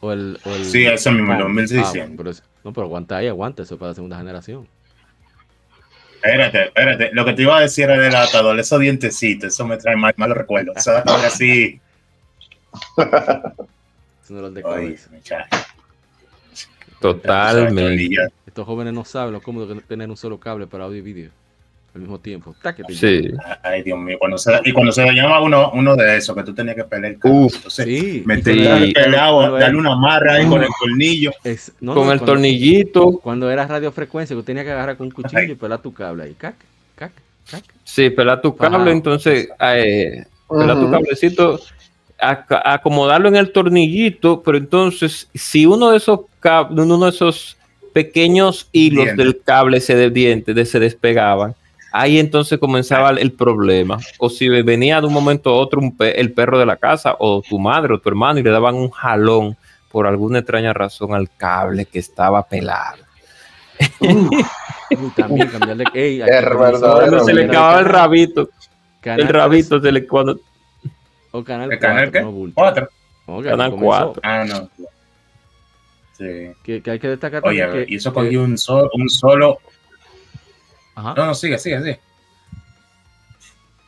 o 0.00 0.12
el, 0.12 0.38
o 0.44 0.54
el, 0.54 0.64
Sí, 0.64 0.84
ese 0.84 1.10
mismo, 1.10 1.36
2600. 1.38 2.40
Ah, 2.40 2.44
no, 2.64 2.72
pero 2.72 2.86
aguanta 2.86 3.18
ahí, 3.18 3.28
aguanta, 3.28 3.62
eso 3.62 3.78
para 3.78 3.90
la 3.90 3.94
segunda 3.94 4.18
generación. 4.18 4.66
Espérate, 6.14 6.64
espérate. 6.64 7.10
Lo 7.12 7.24
que 7.24 7.32
te 7.32 7.42
iba 7.42 7.56
a 7.56 7.60
decir 7.60 7.84
era 7.84 7.98
del 8.00 8.14
atador, 8.14 8.58
esos 8.58 8.80
dientecitos, 8.80 9.54
eso 9.54 9.66
me 9.66 9.76
trae 9.76 9.96
mal, 9.96 10.12
malos 10.16 10.36
recuerdos. 10.36 10.76
Eso 10.76 10.92
da 10.92 11.02
así. 11.26 11.80
Totalmente. 17.00 18.16
Estos 18.46 18.66
jóvenes 18.66 18.92
no 18.92 19.04
saben 19.04 19.32
lo 19.32 19.40
cómodo 19.40 19.74
que 19.74 19.80
tener 19.82 20.08
un 20.10 20.16
solo 20.16 20.38
cable 20.38 20.66
para 20.66 20.84
audio 20.84 20.98
y 20.98 21.02
vídeo 21.02 21.30
al 21.94 22.00
mismo 22.00 22.18
tiempo. 22.20 22.54
Sí. 22.88 23.30
Ay, 23.62 23.82
Dios 23.82 23.98
mío. 23.98 24.16
Cuando 24.18 24.38
se, 24.38 24.52
y 24.64 24.72
cuando 24.72 24.92
se 24.92 25.04
llama 25.12 25.40
uno, 25.40 25.72
uno 25.74 25.96
de 25.96 26.18
esos 26.18 26.36
que 26.36 26.42
tú 26.44 26.54
tenías 26.54 26.76
que 26.76 26.84
pelear. 26.84 27.16
Uf, 27.24 27.56
entonces, 27.56 27.84
sí. 27.84 28.22
Meterle 28.24 28.92
pelado, 28.92 29.58
darle 29.58 29.78
una 29.78 29.96
marra 29.96 30.34
ahí 30.34 30.46
con 30.46 30.62
el 30.62 30.68
tornillo. 30.78 31.32
con 31.78 32.10
el 32.10 32.20
tornillito. 32.20 33.18
Cuando 33.22 33.50
era 33.50 33.66
radiofrecuencia, 33.66 34.36
tú 34.36 34.42
tenías 34.42 34.64
que 34.64 34.72
agarrar 34.72 34.96
con 34.96 35.06
un 35.06 35.12
cuchillo 35.12 35.52
y 35.52 35.56
pelar 35.56 35.82
tu 35.82 35.92
cable 35.92 36.24
ahí. 36.24 36.34
Cac, 36.34 36.54
cac, 36.94 37.12
cac. 37.50 37.64
Sí, 37.84 38.10
pelar 38.10 38.40
tu 38.40 38.56
cable, 38.56 38.92
entonces, 38.92 39.48
eh, 39.60 40.24
pelar 40.48 40.78
tu 40.78 40.90
cablecito, 40.90 41.60
acomodarlo 42.18 43.28
en 43.28 43.36
el 43.36 43.50
tornillito, 43.50 44.42
pero 44.42 44.58
entonces, 44.58 45.28
si 45.34 45.66
uno 45.66 45.90
de 45.90 45.96
esos 45.96 46.20
uno 46.70 46.98
de 47.04 47.10
esos 47.10 47.56
pequeños 47.92 48.68
hilos 48.72 49.16
del 49.16 49.40
cable 49.42 49.80
se, 49.80 50.10
de, 50.10 50.64
se 50.64 50.78
despegaban, 50.78 51.54
ahí 51.92 52.18
entonces 52.18 52.58
comenzaba 52.58 53.10
el 53.10 53.32
problema. 53.32 53.98
O 54.18 54.28
si 54.30 54.48
venía 54.48 55.00
de 55.00 55.06
un 55.06 55.12
momento 55.12 55.50
a 55.50 55.54
otro 55.54 55.80
el 55.98 56.32
perro 56.32 56.58
de 56.58 56.66
la 56.66 56.76
casa 56.76 57.16
o 57.18 57.42
tu 57.42 57.58
madre 57.58 57.94
o 57.94 57.98
tu 57.98 58.08
hermano 58.08 58.38
y 58.38 58.42
le 58.42 58.50
daban 58.50 58.74
un 58.74 58.90
jalón 58.90 59.56
por 59.90 60.06
alguna 60.06 60.38
extraña 60.38 60.72
razón 60.72 61.14
al 61.14 61.28
cable 61.36 61.86
que 61.86 61.98
estaba 61.98 62.46
pelado. 62.46 62.98
también 65.16 65.48
cambiarle. 65.48 65.84
cuando 66.56 67.24
se 67.24 67.34
le 67.34 67.44
acababa 67.46 67.80
el 67.80 67.86
rabito. 67.86 68.50
el 69.04 69.28
rabito 69.28 69.80
se 69.80 69.92
le 69.92 70.06
cuando. 70.06 70.38
O 71.32 71.44
canal 71.44 71.70
4. 71.78 72.88
canal 73.44 73.72
4. 73.72 74.20
Ah, 74.22 74.44
no. 74.44 74.68
Sí. 76.18 76.52
Que, 76.62 76.82
hay 76.84 76.98
que 76.98 77.08
destacar. 77.08 77.42
Oye, 77.44 77.68
que, 77.70 77.86
y 77.88 77.96
eso 77.96 78.12
cogió 78.12 78.42
un, 78.42 78.56
un 78.92 79.08
solo 79.08 79.58
no, 80.96 81.14
no, 81.14 81.34
sigue, 81.34 81.58
sigue, 81.58 81.78
sigue. 81.78 82.00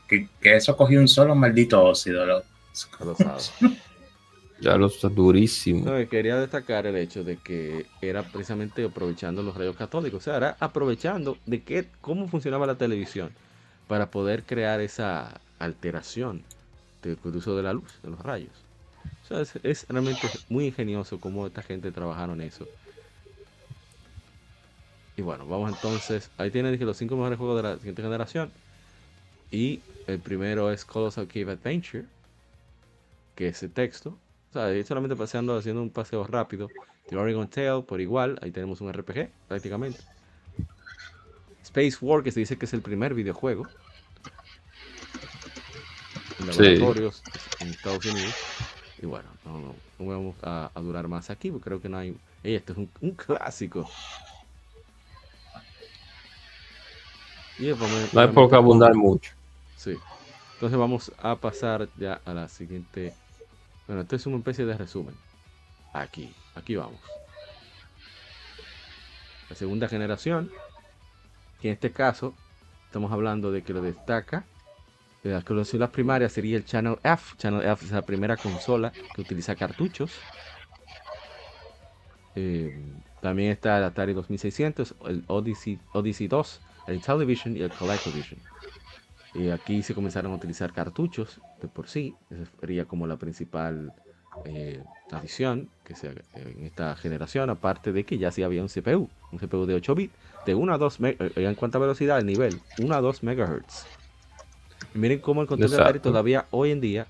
Que, 0.08 0.28
que 0.40 0.56
eso 0.56 0.76
cogió 0.76 1.00
un 1.00 1.08
solo 1.08 1.34
maldito 1.34 1.82
óxido. 1.82 2.26
Lo... 2.26 2.42
ya 4.60 4.76
lo 4.76 4.86
está 4.88 5.08
durísimo. 5.08 5.90
quería 6.08 6.36
destacar 6.36 6.86
el 6.86 6.96
hecho 6.96 7.24
de 7.24 7.36
que 7.36 7.86
era 8.00 8.22
precisamente 8.22 8.84
aprovechando 8.84 9.42
los 9.42 9.56
rayos 9.56 9.76
católicos. 9.76 10.22
O 10.22 10.24
sea, 10.24 10.36
era 10.36 10.56
aprovechando 10.60 11.38
de 11.46 11.62
qué, 11.62 11.88
cómo 12.00 12.28
funcionaba 12.28 12.66
la 12.66 12.76
televisión 12.76 13.30
para 13.88 14.10
poder 14.10 14.44
crear 14.44 14.80
esa 14.80 15.40
alteración 15.58 16.42
del 17.02 17.18
uso 17.24 17.56
de 17.56 17.62
la 17.62 17.72
luz, 17.72 17.92
de 18.02 18.10
los 18.10 18.20
rayos. 18.20 18.52
es, 19.62 19.86
realmente 19.88 20.28
muy 20.48 20.66
ingenioso 20.66 21.18
cómo 21.20 21.46
esta 21.46 21.62
gente 21.62 21.90
trabajaron 21.92 22.40
eso. 22.40 22.66
Y 25.16 25.22
bueno, 25.22 25.46
vamos 25.46 25.72
entonces. 25.72 26.30
Ahí 26.38 26.50
tienen 26.50 26.78
los 26.84 26.96
cinco 26.96 27.16
mejores 27.16 27.38
juegos 27.38 27.56
de 27.56 27.68
la 27.68 27.76
siguiente 27.76 28.02
generación. 28.02 28.50
Y 29.50 29.80
el 30.06 30.18
primero 30.18 30.70
es 30.72 30.84
Colossal 30.84 31.26
Cave 31.26 31.52
Adventure, 31.52 32.04
que 33.34 33.48
es 33.48 33.62
el 33.62 33.70
texto. 33.72 34.18
O 34.50 34.52
sea, 34.52 34.84
solamente 34.84 35.16
paseando, 35.16 35.56
haciendo 35.56 35.82
un 35.82 35.90
paseo 35.90 36.24
rápido. 36.24 36.68
The 37.08 37.16
Oregon 37.16 37.48
Tail, 37.48 37.84
por 37.84 38.00
igual, 38.00 38.38
ahí 38.42 38.50
tenemos 38.50 38.80
un 38.80 38.92
RPG, 38.92 39.28
prácticamente. 39.48 40.00
Space 41.62 41.98
War, 42.00 42.22
que 42.22 42.30
se 42.30 42.40
dice 42.40 42.56
que 42.56 42.66
es 42.66 42.72
el 42.72 42.82
primer 42.82 43.14
videojuego. 43.14 43.66
En 46.38 46.46
laboratorios 46.46 47.22
en 47.60 47.68
Estados 47.68 48.04
Unidos. 48.06 48.34
Y 49.00 49.06
bueno, 49.06 49.28
no, 49.44 49.58
no, 49.58 49.74
vamos 49.98 50.36
a, 50.42 50.70
durar 50.76 51.08
más 51.08 51.30
aquí, 51.30 51.50
porque 51.50 51.64
creo 51.64 51.80
que 51.80 51.88
no 51.88 51.98
hay. 51.98 52.16
este 52.42 52.72
es 52.72 52.78
un, 52.78 53.10
clásico. 53.12 53.88
No 58.12 58.20
hay 58.20 58.28
por 58.28 58.54
abundar 58.54 58.94
mucho. 58.94 59.32
Sí. 59.76 59.96
Entonces 60.54 60.78
vamos 60.78 61.12
a 61.20 61.36
pasar 61.36 61.88
ya 61.96 62.20
a 62.24 62.34
la 62.34 62.48
siguiente. 62.48 63.14
Bueno, 63.86 64.02
esto 64.02 64.16
es 64.16 64.26
una 64.26 64.36
especie 64.38 64.64
de 64.64 64.76
resumen. 64.76 65.14
Aquí, 65.92 66.34
aquí 66.54 66.76
vamos. 66.76 67.00
La 69.50 69.56
segunda 69.56 69.88
generación, 69.88 70.50
que 71.60 71.68
en 71.68 71.74
este 71.74 71.90
caso 71.92 72.34
estamos 72.86 73.12
hablando 73.12 73.52
de 73.52 73.62
que 73.62 73.72
lo 73.72 73.82
destaca. 73.82 74.44
De 75.22 75.30
las 75.30 75.44
consolas 75.44 75.90
primarias 75.90 76.32
sería 76.32 76.56
el 76.56 76.64
Channel 76.64 76.98
F. 77.04 77.36
Channel 77.36 77.64
F 77.64 77.84
es 77.84 77.92
la 77.92 78.02
primera 78.02 78.36
consola 78.36 78.92
que 79.14 79.20
utiliza 79.20 79.54
cartuchos. 79.54 80.12
Eh, 82.34 82.76
también 83.20 83.52
está 83.52 83.78
el 83.78 83.84
Atari 83.84 84.14
2600, 84.14 84.94
el 85.06 85.24
Odyssey, 85.28 85.78
Odyssey 85.92 86.26
2, 86.26 86.60
el 86.86 87.00
Television 87.00 87.56
y 87.56 87.62
el 87.62 87.70
ColecoVision. 87.70 88.40
Y 89.34 89.48
aquí 89.48 89.82
se 89.82 89.94
comenzaron 89.94 90.32
a 90.32 90.34
utilizar 90.34 90.72
cartuchos 90.72 91.40
de 91.60 91.68
por 91.68 91.88
sí. 91.88 92.14
Esa 92.30 92.44
sería 92.60 92.84
como 92.84 93.06
la 93.06 93.16
principal 93.16 93.92
eh, 94.44 94.82
adición 95.10 95.70
que 95.84 95.94
se, 95.94 96.08
en 96.34 96.64
esta 96.64 96.94
generación. 96.96 97.48
Aparte 97.48 97.92
de 97.92 98.04
que 98.04 98.18
ya 98.18 98.30
sí 98.30 98.42
había 98.42 98.62
un 98.62 98.68
CPU, 98.68 99.08
un 99.30 99.38
CPU 99.38 99.64
de 99.64 99.74
8 99.74 99.94
bits, 99.94 100.14
de 100.44 100.54
1 100.54 100.74
a 100.74 100.78
2 100.78 100.98
eh, 101.02 101.32
en 101.36 101.54
cuanto 101.54 101.78
a 101.78 101.80
velocidad, 101.80 102.18
el 102.18 102.26
nivel, 102.26 102.60
1 102.78 102.94
a 102.94 103.00
2 103.00 103.22
MHz. 103.22 103.86
miren 104.94 105.20
cómo 105.20 105.40
el 105.40 105.48
control 105.48 105.70
de 105.70 105.76
Atari 105.76 106.00
todavía 106.00 106.46
hoy 106.50 106.70
en 106.70 106.80
día 106.80 107.06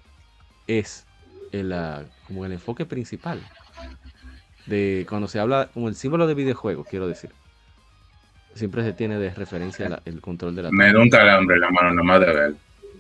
es 0.69 1.07
el, 1.51 1.75
como 2.29 2.45
el 2.45 2.53
enfoque 2.53 2.87
principal. 2.87 3.41
De 4.67 5.07
cuando 5.09 5.27
se 5.27 5.41
habla 5.41 5.71
como 5.75 5.89
el 5.89 5.97
símbolo 5.97 6.29
de 6.29 6.35
videojuego, 6.35 6.85
quiero 6.85 7.09
decir 7.09 7.33
siempre 8.55 8.83
se 8.83 8.93
tiene 8.93 9.19
de 9.19 9.31
referencia 9.31 10.01
el 10.05 10.21
control 10.21 10.55
de 10.55 10.63
la 10.63 10.71
Me 10.71 10.93
da 10.93 11.01
un 11.01 11.11
calambre 11.11 11.59
la 11.59 11.71
mano 11.71 11.91
nada 11.91 12.03
más 12.03 12.21
de 12.21 12.27
ver. 12.27 12.55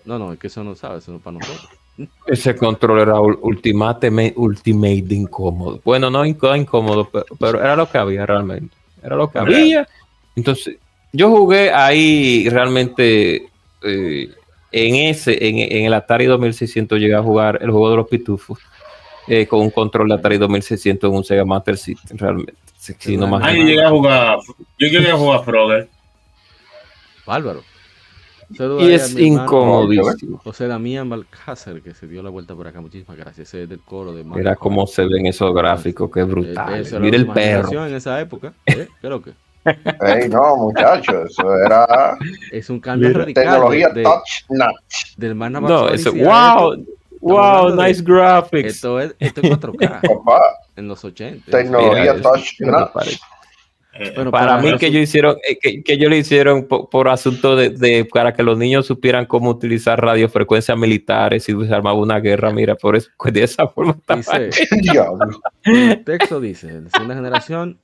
No, 0.04 0.18
no, 0.18 0.32
es 0.32 0.38
que 0.38 0.48
eso 0.48 0.64
no 0.64 0.74
sabe, 0.74 0.98
eso 0.98 1.12
no 1.12 1.18
es 1.18 1.22
para 1.22 1.38
nosotros. 1.38 1.68
Ese 2.26 2.56
control 2.56 3.00
era 3.00 3.20
ultimate, 3.20 4.32
ultimate 4.36 5.14
incómodo. 5.14 5.80
Bueno, 5.84 6.10
no 6.10 6.24
incómodo, 6.24 7.10
pero, 7.38 7.60
era 7.60 7.76
lo 7.76 7.88
que 7.88 7.98
había 7.98 8.24
realmente. 8.24 8.74
Era 9.02 9.16
lo 9.16 9.30
que 9.30 9.38
había. 9.38 9.86
Entonces, 10.34 10.78
yo 11.12 11.28
jugué 11.28 11.70
ahí 11.70 12.48
realmente 12.48 13.48
eh, 13.82 14.30
en 14.70 14.94
ese, 14.94 15.36
en, 15.46 15.84
el 15.84 15.92
Atari 15.92 16.24
2600 16.24 16.98
llegué 16.98 17.14
a 17.14 17.22
jugar 17.22 17.58
el 17.60 17.70
juego 17.70 17.90
de 17.90 17.96
los 17.96 18.08
pitufos 18.08 18.58
eh, 19.28 19.46
con 19.46 19.60
un 19.60 19.70
control 19.70 20.08
de 20.08 20.14
Atari 20.14 20.38
2600 20.38 21.10
en 21.10 21.16
un 21.16 21.24
Sega 21.24 21.44
Master 21.44 21.76
System, 21.76 22.16
realmente. 22.16 22.54
Sí, 22.82 23.16
no 23.16 23.28
más 23.28 23.42
ah, 23.44 23.52
yo 23.52 23.62
llegué 23.62 23.84
a 23.84 23.90
jugar, 23.90 24.38
yo 24.76 24.88
llegué 24.88 25.10
a 25.10 25.16
jugar 25.16 25.44
Frogger. 25.44 25.88
Bárbaro. 27.24 27.62
y 28.80 28.92
es 28.92 29.16
incomodísimo. 29.16 30.38
José 30.38 30.66
Damián 30.66 31.08
Balcázar, 31.08 31.80
que 31.80 31.94
se 31.94 32.08
dio 32.08 32.24
la 32.24 32.30
vuelta 32.30 32.56
por 32.56 32.66
acá. 32.66 32.80
Muchísimas 32.80 33.16
gracias. 33.16 33.48
Ese 33.48 33.62
es 33.62 33.68
del 33.68 33.82
coro 33.82 34.12
de 34.12 34.24
Mira 34.24 34.56
cómo 34.56 34.88
se 34.88 35.04
ven 35.04 35.26
esos 35.26 35.54
gráficos, 35.54 36.10
qué 36.12 36.24
brutal. 36.24 36.84
Mira 37.00 37.16
el 37.16 37.28
perro. 37.28 37.86
En 37.86 37.94
esa 37.94 38.20
época, 38.20 38.52
¿eh? 38.66 38.88
creo 39.00 39.22
que. 39.22 39.32
Ey, 39.64 40.28
no, 40.28 40.56
muchachos, 40.56 41.30
eso 41.30 41.56
era. 41.56 42.18
Es 42.50 42.68
un 42.68 42.80
cambio 42.80 43.12
radical. 43.12 43.44
Tecnología 43.44 43.90
de, 43.90 44.02
touch 44.02 44.44
notch. 44.48 45.16
Del 45.16 45.36
más 45.36 45.52
No, 45.52 45.88
eso, 45.88 46.12
wow. 46.12 46.84
Wow, 47.22 47.74
nice 47.76 48.02
graphics. 48.02 48.74
Esto 48.74 48.98
es, 49.00 49.14
esto 49.20 49.40
es 49.42 49.50
4K. 49.50 50.00
en 50.76 50.88
los 50.88 51.04
80. 51.04 51.50
Tecnología 51.50 52.20
touch. 52.20 52.60
Eh, 53.94 54.24
para 54.30 54.58
mí 54.58 54.76
que 54.78 54.86
ellos 54.86 55.02
hicieron, 55.02 55.36
eh, 55.46 55.58
que, 55.60 55.82
que 55.82 55.92
ellos 55.92 56.08
lo 56.08 56.16
hicieron 56.16 56.66
por, 56.66 57.08
asunto 57.08 57.54
de, 57.54 57.70
de, 57.70 58.06
para 58.06 58.32
que 58.32 58.42
los 58.42 58.56
niños 58.56 58.86
supieran 58.86 59.26
cómo 59.26 59.50
utilizar 59.50 60.00
radiofrecuencias 60.00 60.76
militares 60.78 61.46
y 61.46 61.52
se 61.52 61.74
armaba 61.74 61.98
una 61.98 62.18
guerra, 62.18 62.50
mira, 62.52 62.74
por 62.74 62.96
eso, 62.96 63.10
pues 63.18 63.34
de 63.34 63.42
esa 63.42 63.68
forma. 63.68 63.98
Dice, 64.16 64.50
el 65.64 66.04
texto 66.04 66.40
dice, 66.40 66.80
la 66.80 66.88
segunda 66.88 67.14
generación, 67.14 67.78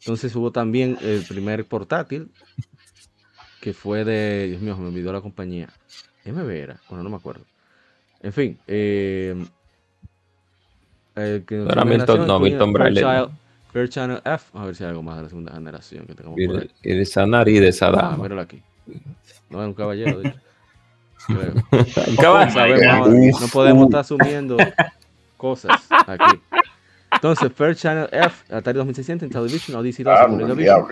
entonces 0.00 0.34
hubo 0.34 0.50
también 0.50 0.98
el 1.00 1.22
primer 1.22 1.64
portátil, 1.66 2.30
que 3.60 3.72
fue 3.72 4.04
de, 4.04 4.48
Dios 4.48 4.60
mío, 4.60 4.76
me 4.76 4.88
olvidó 4.88 5.12
la 5.12 5.20
compañía. 5.20 5.68
MB 6.24 6.50
era, 6.50 6.80
bueno, 6.88 7.04
no 7.04 7.10
me 7.10 7.16
acuerdo. 7.16 7.44
En 8.24 8.32
fin, 8.32 8.58
eh, 8.66 9.36
el 11.14 11.44
que 11.44 11.56
no, 11.56 11.84
Milton, 11.84 12.26
no, 12.26 12.40
Milton 12.40 12.72
Braille. 12.72 13.28
Fair 13.70 13.88
Channel 13.90 14.22
F. 14.24 14.46
A 14.54 14.64
ver 14.64 14.74
si 14.74 14.82
hay 14.82 14.90
algo 14.90 15.02
más 15.02 15.16
de 15.18 15.22
la 15.24 15.28
segunda 15.28 15.52
generación 15.52 16.06
que 16.06 16.14
tengamos 16.14 16.40
por 16.46 16.60
ahí. 16.62 16.70
Y 16.82 16.94
de 16.94 17.02
esa 17.02 17.26
nariz 17.26 17.60
de 17.60 17.68
esa 17.68 17.88
ah, 17.88 17.90
dama. 17.90 18.14
Ah, 18.14 18.16
míralo 18.16 18.40
aquí. 18.40 18.62
No 19.50 19.60
es 19.60 19.68
un 19.68 19.74
caballero, 19.74 20.20
de 20.20 20.28
hecho. 20.30 20.40
un 22.08 22.16
caballero. 22.16 23.08
no 23.08 23.46
podemos 23.52 23.84
estar 23.88 24.00
asumiendo 24.00 24.56
cosas 25.36 25.86
aquí. 26.06 26.40
Entonces, 27.12 27.52
Fair 27.52 27.76
Channel 27.76 28.08
F, 28.10 28.54
Atari 28.54 28.78
2600, 28.78 29.28
Television, 29.28 29.76
Odyssey 29.76 30.02
2, 30.02 30.14
ah, 30.16 30.88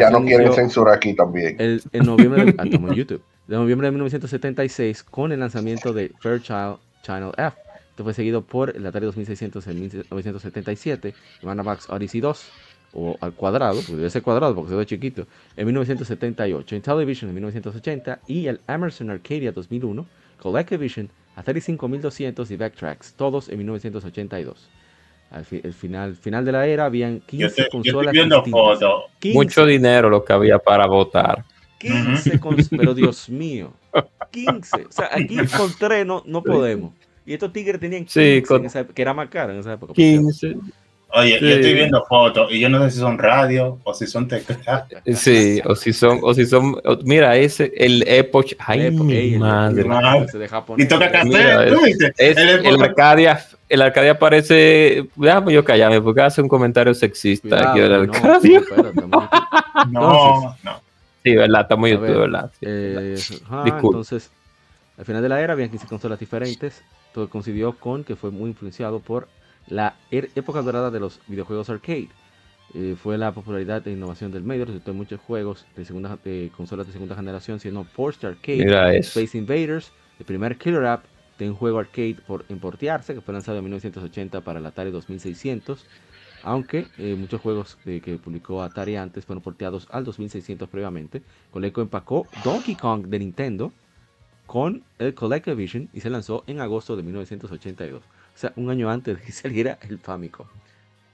Ya 0.00 0.10
no 0.10 0.24
quieren 0.24 0.52
censura 0.52 0.94
aquí 0.94 1.14
también. 1.14 1.54
El, 1.60 1.80
en 1.92 2.04
noviembre, 2.04 2.44
de, 2.46 2.54
ah, 2.58 2.64
en 2.64 2.92
YouTube 2.92 3.22
de 3.46 3.56
noviembre 3.56 3.86
de 3.86 3.92
1976 3.92 5.02
con 5.02 5.32
el 5.32 5.40
lanzamiento 5.40 5.92
de 5.92 6.12
Fairchild 6.20 6.76
Channel 7.02 7.32
F. 7.36 7.56
Esto 7.90 8.04
fue 8.04 8.14
seguido 8.14 8.42
por 8.42 8.74
el 8.74 8.86
Atari 8.86 9.06
2600 9.06 9.66
en 9.66 9.74
1977, 9.74 11.14
el 11.40 11.46
Manavax 11.46 11.90
Odyssey 11.90 12.20
2, 12.20 12.52
o 12.94 13.16
al 13.20 13.32
cuadrado, 13.32 13.76
porque 13.76 13.96
debe 13.96 14.10
ser 14.10 14.22
cuadrado 14.22 14.54
porque 14.54 14.70
se 14.70 14.76
ve 14.76 14.86
chiquito, 14.86 15.26
en 15.56 15.66
1978, 15.66 16.76
en 16.76 16.82
Television 16.82 17.28
en 17.30 17.34
1980 17.34 18.20
y 18.26 18.46
el 18.46 18.60
Emerson 18.68 19.10
Arcadia 19.10 19.52
2001, 19.52 20.06
ColecoVision, 20.38 21.10
Atari 21.36 21.60
5200 21.60 22.50
y 22.50 22.56
Backtracks, 22.56 23.14
todos 23.14 23.48
en 23.48 23.58
1982. 23.58 24.68
Al 25.30 25.46
el 25.50 25.72
final, 25.72 26.14
final 26.14 26.44
de 26.44 26.52
la 26.52 26.66
era 26.66 26.84
habían 26.84 27.20
15 27.20 27.68
consolas. 27.70 28.14
Mucho 29.32 29.64
dinero 29.64 30.10
lo 30.10 30.22
que 30.24 30.32
había 30.34 30.58
para 30.58 30.86
votar. 30.86 31.44
15 31.82 32.40
con, 32.40 32.56
pero 32.70 32.94
Dios 32.94 33.28
mío, 33.28 33.72
15. 34.30 34.86
O 34.88 34.92
sea, 34.92 35.10
aquí 35.12 35.36
con 35.56 35.72
3 35.78 36.06
no, 36.06 36.22
no 36.26 36.42
podemos. 36.42 36.92
Y 37.24 37.34
estos 37.34 37.52
tigres 37.52 37.80
tenían 37.80 38.04
15, 38.04 38.36
sí, 38.36 38.42
con... 38.42 38.64
esa, 38.64 38.84
que 38.84 39.02
era 39.02 39.14
más 39.14 39.28
caro 39.28 39.52
en 39.52 39.58
esa 39.60 39.74
época. 39.74 39.92
15. 39.92 40.56
Oye, 41.14 41.38
yo 41.40 41.48
estoy 41.48 41.74
viendo 41.74 42.02
fotos 42.06 42.50
y 42.50 42.58
yo 42.58 42.70
no 42.70 42.82
sé 42.84 42.92
si 42.92 42.98
son 42.98 43.18
radio 43.18 43.78
o 43.84 43.92
si 43.92 44.06
son 44.06 44.26
teclados. 44.28 44.88
Sí, 45.14 45.60
o 45.66 45.74
si 45.74 45.92
son, 45.92 46.20
o 46.22 46.32
si 46.32 46.46
son, 46.46 46.76
mira, 47.04 47.36
ese, 47.36 47.70
el 47.76 48.02
Epoch, 48.08 48.54
ay, 48.58 48.90
mi 48.90 49.36
madre. 49.36 49.84
y 50.78 50.86
toca 50.86 51.10
cassette, 51.10 52.14
es, 52.16 52.36
el, 52.38 52.64
el, 52.64 52.82
Arcadia, 52.82 53.44
el 53.68 53.82
Arcadia 53.82 54.18
parece, 54.18 55.06
déjame 55.14 55.52
yo 55.52 55.62
callarme 55.62 56.00
porque 56.00 56.22
hace 56.22 56.40
un 56.40 56.48
comentario 56.48 56.94
sexista 56.94 57.70
aquí 57.70 57.80
del 57.80 57.92
Arcadia. 57.92 58.62
No, 59.90 60.54
no. 60.62 60.81
Sí, 61.24 61.34
verdad, 61.36 61.62
está 61.62 61.76
muy 61.76 61.92
YouTube, 61.92 62.18
verdad. 62.18 62.50
Eh, 62.60 63.16
entonces, 63.64 64.30
al 64.98 65.04
final 65.04 65.22
de 65.22 65.28
la 65.28 65.40
era 65.40 65.52
habían 65.52 65.70
15 65.70 65.86
consolas 65.86 66.18
diferentes. 66.18 66.82
Todo 67.14 67.28
coincidió 67.28 67.72
con 67.78 68.04
que 68.04 68.16
fue 68.16 68.30
muy 68.30 68.50
influenciado 68.50 69.00
por 69.00 69.28
la 69.68 69.94
er, 70.10 70.30
época 70.34 70.62
dorada 70.62 70.90
de 70.90 71.00
los 71.00 71.20
videojuegos 71.28 71.70
arcade. 71.70 72.08
Eh, 72.74 72.96
fue 73.00 73.18
la 73.18 73.32
popularidad 73.32 73.86
e 73.86 73.92
innovación 73.92 74.32
del 74.32 74.42
medio, 74.42 74.64
resultó 74.64 74.92
en 74.92 74.96
muchos 74.96 75.20
juegos 75.20 75.66
de, 75.76 75.84
segunda, 75.84 76.18
de 76.24 76.50
consolas 76.56 76.86
de 76.86 76.92
segunda 76.92 77.14
generación, 77.14 77.60
siendo 77.60 77.84
Porsche 77.84 78.28
Arcade, 78.28 78.98
Space 78.98 79.36
Invaders, 79.36 79.92
el 80.18 80.24
primer 80.24 80.56
killer 80.56 80.86
app 80.86 81.04
de 81.38 81.50
un 81.50 81.56
juego 81.56 81.78
arcade 81.80 82.16
por 82.26 82.46
importearse, 82.48 83.14
que 83.14 83.20
fue 83.20 83.34
lanzado 83.34 83.58
en 83.58 83.64
1980 83.64 84.40
para 84.40 84.58
el 84.58 84.66
Atari 84.66 84.90
2600 84.90 85.84
aunque 86.42 86.86
eh, 86.98 87.14
muchos 87.14 87.40
juegos 87.40 87.76
que 87.84 88.18
publicó 88.22 88.62
Atari 88.62 88.96
antes 88.96 89.24
fueron 89.24 89.42
porteados 89.42 89.88
al 89.90 90.04
2600 90.04 90.68
previamente. 90.68 91.22
Coleco 91.50 91.80
empacó 91.80 92.26
Donkey 92.44 92.74
Kong 92.74 93.06
de 93.06 93.18
Nintendo 93.18 93.72
con 94.46 94.82
el 94.98 95.14
ColecoVision 95.14 95.88
y 95.92 96.00
se 96.00 96.10
lanzó 96.10 96.44
en 96.46 96.60
agosto 96.60 96.96
de 96.96 97.02
1982. 97.02 98.02
O 98.02 98.38
sea, 98.38 98.52
un 98.56 98.70
año 98.70 98.90
antes 98.90 99.18
de 99.18 99.22
que 99.22 99.32
saliera 99.32 99.78
el 99.82 99.98
Famicom. 99.98 100.46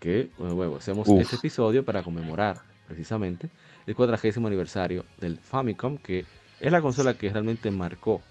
Que, 0.00 0.30
bueno, 0.38 0.76
hacemos 0.76 1.08
este 1.08 1.36
episodio 1.36 1.84
para 1.84 2.04
conmemorar 2.04 2.60
precisamente 2.86 3.50
el 3.86 3.96
cuadragésimo 3.96 4.46
aniversario 4.46 5.04
del 5.20 5.38
Famicom, 5.38 5.98
que 5.98 6.24
es 6.60 6.72
la 6.72 6.80
consola 6.80 7.14
que 7.14 7.30
realmente 7.30 7.70
marcó 7.70 8.22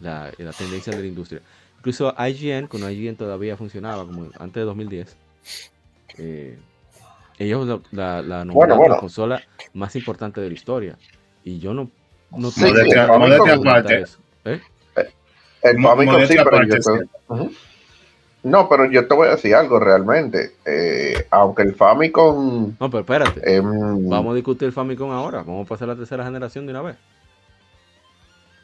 la, 0.00 0.30
tendencia 0.56 0.94
de 0.94 1.00
la 1.00 1.06
industria. 1.06 1.42
Incluso 1.78 2.14
IGN, 2.18 2.66
cuando 2.66 2.90
IGN 2.90 3.16
todavía 3.16 3.56
funcionaba 3.56 4.06
como 4.06 4.30
antes 4.38 4.54
de 4.54 4.64
2010, 4.64 5.16
eh, 6.18 6.58
ellos 7.38 7.80
la, 7.90 8.22
la, 8.22 8.44
nombraron 8.44 8.90
la 8.90 8.98
consola 8.98 9.42
más 9.74 9.96
importante 9.96 10.40
de 10.40 10.48
la 10.48 10.54
historia. 10.54 10.98
Y 11.44 11.58
yo 11.58 11.74
no, 11.74 11.90
no 12.30 12.50
tengo 12.50 13.76
eso. 13.88 14.18
¿Eh? 14.44 14.60
El 15.62 15.80
Famicom 15.80 16.26
sí, 16.26 16.36
pero 16.42 16.64
yo 16.64 17.46
No, 18.42 18.68
pero 18.68 18.90
yo 18.90 19.06
te 19.06 19.14
voy 19.14 19.28
a 19.28 19.32
decir 19.32 19.54
algo 19.54 19.78
realmente. 19.78 20.56
Eh, 20.64 21.26
aunque 21.30 21.62
el 21.62 21.74
Famicom. 21.74 22.74
No, 22.78 22.90
pero 22.90 23.00
espérate. 23.00 23.56
Em, 23.56 24.08
vamos 24.08 24.32
a 24.32 24.34
discutir 24.34 24.66
el 24.66 24.72
Famicom 24.72 25.10
ahora. 25.10 25.38
Vamos 25.38 25.66
a 25.66 25.68
pasar 25.68 25.88
a 25.88 25.92
la 25.92 25.98
tercera 25.98 26.24
generación 26.24 26.66
de 26.66 26.72
una 26.72 26.82
vez. 26.82 26.96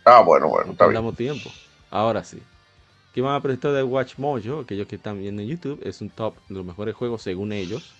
Ah, 0.04 0.22
bueno, 0.22 0.48
bueno, 0.48 0.72
está 0.72 0.86
bien. 0.86 1.14
tiempo. 1.14 1.50
Ahora 1.90 2.24
sí. 2.24 2.42
Aquí 3.10 3.20
van 3.20 3.34
a 3.34 3.40
presentar 3.40 3.72
de 3.72 3.82
Watch 3.82 4.18
Mojo, 4.18 4.60
aquellos 4.60 4.86
que 4.86 4.96
están 4.96 5.18
viendo 5.18 5.42
en 5.42 5.48
YouTube. 5.48 5.80
Es 5.82 6.00
un 6.00 6.10
top 6.10 6.34
de 6.48 6.54
los 6.54 6.64
mejores 6.64 6.94
juegos 6.94 7.22
según 7.22 7.52
ellos 7.52 7.94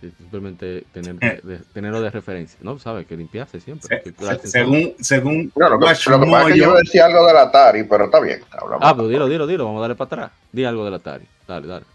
simplemente 0.00 0.84
tener, 0.92 1.16
eh. 1.20 1.40
de, 1.42 1.58
tenerlo 1.72 2.00
de 2.00 2.10
referencia, 2.10 2.58
¿no? 2.62 2.78
Sabes 2.78 3.06
que 3.06 3.16
limpiarse 3.16 3.60
siempre. 3.60 4.02
según, 4.44 4.94
según 5.00 5.52
no, 5.56 5.68
lo, 5.68 5.78
que, 5.78 5.86
lo 5.86 6.20
que 6.20 6.26
pasa 6.30 6.48
es 6.48 6.54
que 6.54 6.60
yo 6.60 6.74
decía 6.74 7.06
algo 7.06 7.26
del 7.26 7.36
Atari, 7.36 7.84
pero 7.84 8.04
está 8.04 8.20
bien. 8.20 8.40
Ah, 8.80 8.94
pero 8.94 9.08
dilo, 9.08 9.28
dilo, 9.28 9.46
dilo, 9.46 9.64
vamos 9.64 9.78
a 9.78 9.82
darle 9.82 9.96
para 9.96 10.06
atrás. 10.06 10.30
Di 10.52 10.64
algo 10.64 10.84
del 10.84 10.94
Atari, 10.94 11.26
dale, 11.46 11.66
dale. 11.66 11.86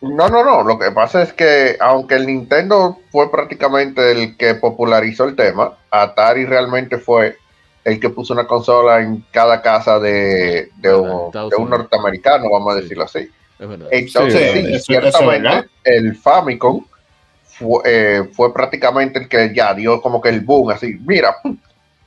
No, 0.00 0.28
no, 0.28 0.44
no, 0.44 0.64
lo 0.64 0.78
que 0.80 0.90
pasa 0.90 1.22
es 1.22 1.32
que 1.32 1.76
aunque 1.78 2.16
el 2.16 2.26
Nintendo 2.26 2.98
fue 3.12 3.30
prácticamente 3.30 4.10
el 4.10 4.36
que 4.36 4.56
popularizó 4.56 5.24
el 5.24 5.36
tema, 5.36 5.78
Atari 5.90 6.44
realmente 6.44 6.98
fue 6.98 7.36
el 7.84 7.98
que 7.98 8.10
puso 8.10 8.32
una 8.32 8.46
consola 8.46 9.00
en 9.00 9.24
cada 9.30 9.60
casa 9.60 9.98
de, 9.98 10.70
de, 10.76 10.94
un, 10.94 11.30
de 11.30 11.56
un, 11.56 11.70
norteamericano, 11.70 12.50
vamos 12.50 12.74
a 12.74 12.80
decirlo 12.80 13.04
así. 13.04 13.30
Entonces, 13.90 14.52
sí, 14.52 14.80
ciertamente, 14.80 15.68
el 15.84 16.16
Famicom 16.16 16.84
eh, 17.84 18.28
fue, 18.32 18.52
prácticamente 18.52 19.20
el 19.20 19.28
que 19.28 19.52
ya 19.54 19.74
dio 19.74 20.00
como 20.00 20.20
que 20.20 20.30
el 20.30 20.40
boom, 20.40 20.70
así, 20.70 20.98
mira, 21.06 21.36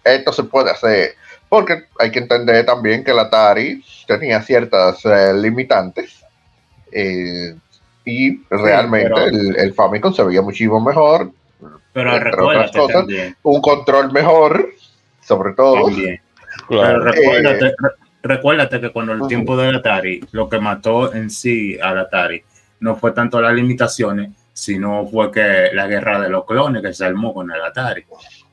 esto 0.03 0.33
se 0.33 0.43
puede 0.43 0.71
hacer. 0.71 1.15
Porque 1.47 1.83
hay 1.99 2.11
que 2.11 2.19
entender 2.19 2.65
también 2.65 3.03
que 3.03 3.13
la 3.13 3.23
Atari 3.23 3.83
tenía 4.07 4.41
ciertas 4.41 5.05
eh, 5.05 5.33
limitantes. 5.33 6.23
Eh, 6.91 7.55
y 8.03 8.43
realmente 8.49 9.25
el, 9.57 9.73
Famicom 9.73 10.13
se 10.13 10.23
veía 10.23 10.41
muchísimo 10.41 10.79
mejor. 10.79 11.31
Pero 11.93 12.11
un 13.43 13.61
control 13.61 14.11
mejor, 14.11 14.69
sobre 15.25 15.53
todo. 15.53 15.89
recuérdate, 18.23 18.79
que 18.79 18.91
cuando 18.91 19.13
el 19.13 19.27
tiempo 19.27 19.57
del 19.57 19.75
Atari, 19.75 20.21
lo 20.31 20.47
que 20.47 20.59
mató 20.59 21.13
en 21.13 21.29
sí 21.29 21.77
al 21.81 21.99
Atari 21.99 22.43
no 22.79 22.95
fue 22.95 23.11
tanto 23.11 23.41
las 23.41 23.53
limitaciones, 23.53 24.31
sino 24.53 25.07
fue 25.07 25.31
que 25.31 25.69
la 25.73 25.87
guerra 25.87 26.19
de 26.19 26.29
los 26.29 26.45
clones 26.45 26.81
que 26.81 26.93
se 26.93 27.05
armó 27.05 27.33
con 27.33 27.51
el 27.51 27.61
Atari. 27.61 28.03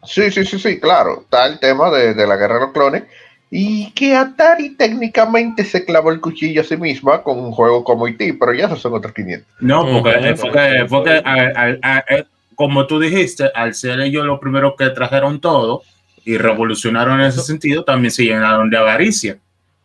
Sí, 0.05 0.31
sí, 0.31 0.45
sí, 0.45 0.59
sí, 0.59 0.81
claro. 0.81 1.23
Está 1.23 1.47
el 1.47 1.61
tema 1.61 1.91
de, 1.91 2.15
la 2.27 2.37
guerra 2.37 2.55
de 2.55 2.61
los 2.61 2.73
clones. 2.73 3.05
Y 3.51 3.91
que 3.93 4.17
Atari 4.17 4.71
técnicamente 4.77 5.63
se 5.65 5.85
clavó 5.85 6.11
el 6.11 6.21
cuchillo 6.21 6.63
a 6.63 6.65
sí 6.65 6.79
misma 6.79 7.23
con 7.23 7.39
un 7.39 7.53
juego 7.53 7.85
como 7.85 8.09
IT, 8.09 8.39
pero 8.41 8.55
ya 8.55 8.65
esos 8.65 8.81
son 8.81 8.95
otros 8.95 9.13
500. 9.13 9.47
No, 9.61 9.85
porque, 9.93 10.35
porque, 10.41 12.27
como 12.55 12.87
tú 12.87 12.99
dijiste, 12.99 13.51
al 13.55 13.75
ser 13.75 14.01
ellos 14.01 14.25
los 14.25 14.41
primeros 14.41 14.75
que 14.79 14.89
trajeron 14.91 15.41
todo 15.41 15.83
y 16.25 16.39
revolucionaron 16.39 17.21
en 17.21 17.27
ese 17.27 17.41
sentido, 17.41 17.85
también 17.85 18.11
se 18.11 18.25
llenaron 18.25 18.71
de 18.71 18.77
avaricia. 18.77 19.39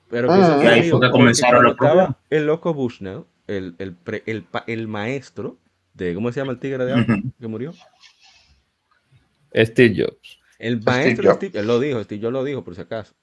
Pero 0.10 0.30
que 0.30 0.66
y 0.66 0.68
ahí 0.68 0.90
fue 0.90 1.02
que 1.02 1.12
comenzaron 1.12 1.64
los 1.64 1.76
problemas. 1.76 2.16
El 2.30 2.46
loco 2.46 2.74
Bushnell, 2.74 3.24
el, 3.48 3.76
el, 3.78 3.96
el, 4.26 4.46
el 4.68 4.88
maestro, 4.88 5.58
¿cómo 6.14 6.32
se 6.32 6.40
llama 6.40 6.54
el 6.54 6.60
tigre 6.60 6.86
de 6.86 6.94
agua 6.94 7.06
que 7.40 7.48
murió? 7.48 7.74
Steve 9.54 9.96
Jobs. 9.98 10.40
El 10.60 10.82
maestro 10.82 11.30
de 11.30 11.36
Steve, 11.36 11.60
él 11.60 11.68
lo 11.68 11.80
dijo, 11.80 12.04
Steve 12.04 12.22
Jobs 12.22 12.34
lo 12.34 12.44
dijo 12.44 12.64
por 12.64 12.76
si 12.76 12.82
acaso. 12.82 13.14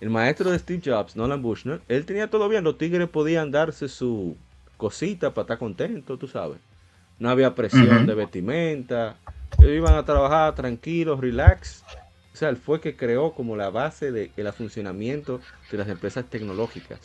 El 0.00 0.10
maestro 0.10 0.50
de 0.50 0.58
Steve 0.58 0.82
Jobs, 0.84 1.16
Nolan 1.16 1.42
Bushnell, 1.42 1.80
él 1.88 2.04
tenía 2.04 2.30
todo 2.30 2.48
bien, 2.48 2.62
los 2.62 2.78
tigres 2.78 3.08
podían 3.08 3.50
darse 3.50 3.88
su 3.88 4.36
cosita 4.76 5.34
para 5.34 5.42
estar 5.42 5.58
contentos, 5.58 6.18
tú 6.18 6.28
sabes. 6.28 6.58
No 7.18 7.28
había 7.30 7.54
presión 7.54 8.06
de 8.06 8.14
vestimenta, 8.14 9.16
ellos 9.58 9.72
iban 9.72 9.94
a 9.94 10.04
trabajar 10.04 10.54
tranquilos, 10.54 11.20
relax. 11.20 11.84
O 12.38 12.40
sea, 12.40 12.50
él 12.50 12.56
fue 12.56 12.80
que 12.80 12.94
creó 12.94 13.32
como 13.32 13.56
la 13.56 13.68
base 13.68 14.12
de 14.12 14.30
el 14.36 14.52
funcionamiento 14.52 15.40
de 15.72 15.76
las 15.76 15.88
empresas 15.88 16.24
tecnológicas. 16.30 17.00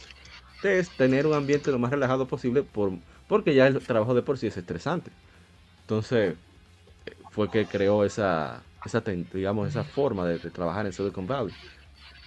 Es 0.62 0.92
tener 0.92 1.26
un 1.26 1.34
ambiente 1.34 1.72
lo 1.72 1.80
más 1.80 1.90
relajado 1.90 2.28
posible 2.28 2.62
por 2.62 2.92
porque 3.28 3.56
ya 3.56 3.66
el 3.66 3.80
trabajo 3.80 4.14
de 4.14 4.22
por 4.22 4.38
sí 4.38 4.46
es 4.46 4.58
estresante. 4.58 5.10
Entonces, 5.82 6.36
fue 7.32 7.50
que 7.50 7.66
creó 7.66 8.06
esa, 8.06 8.62
esa 8.86 9.02
digamos, 9.34 9.70
esa 9.70 9.84
forma 9.84 10.28
de, 10.28 10.38
trabajar 10.52 10.86
en 10.86 10.94
Silicon 10.94 11.26
Valley. 11.26 11.56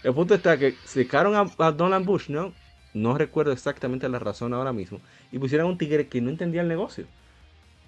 El 0.02 0.12
punto 0.12 0.34
está 0.34 0.58
que 0.58 0.74
sacaron 0.84 1.36
a, 1.36 1.46
a 1.64 1.70
Donald 1.70 2.04
Bush, 2.04 2.28
¿no? 2.28 2.52
No 2.92 3.16
recuerdo 3.16 3.52
exactamente 3.52 4.08
la 4.08 4.18
razón 4.18 4.52
ahora 4.52 4.72
mismo. 4.72 5.00
Y 5.30 5.38
pusieron 5.38 5.68
a 5.68 5.70
un 5.70 5.78
tigre 5.78 6.08
que 6.08 6.20
no 6.20 6.30
entendía 6.30 6.62
el 6.62 6.68
negocio. 6.68 7.06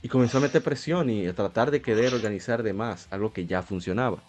Y 0.01 0.09
comenzó 0.09 0.39
a 0.39 0.43
meter 0.43 0.63
presión 0.63 1.11
y 1.11 1.27
a 1.27 1.35
tratar 1.35 1.73
de 1.73 1.83
querer 1.83 2.15
organizar 2.15 2.63
de 2.63 2.73
más 2.73 3.09
algo 3.11 3.33
que 3.33 3.47
ya 3.47 3.63
funcionaba. 3.63 4.23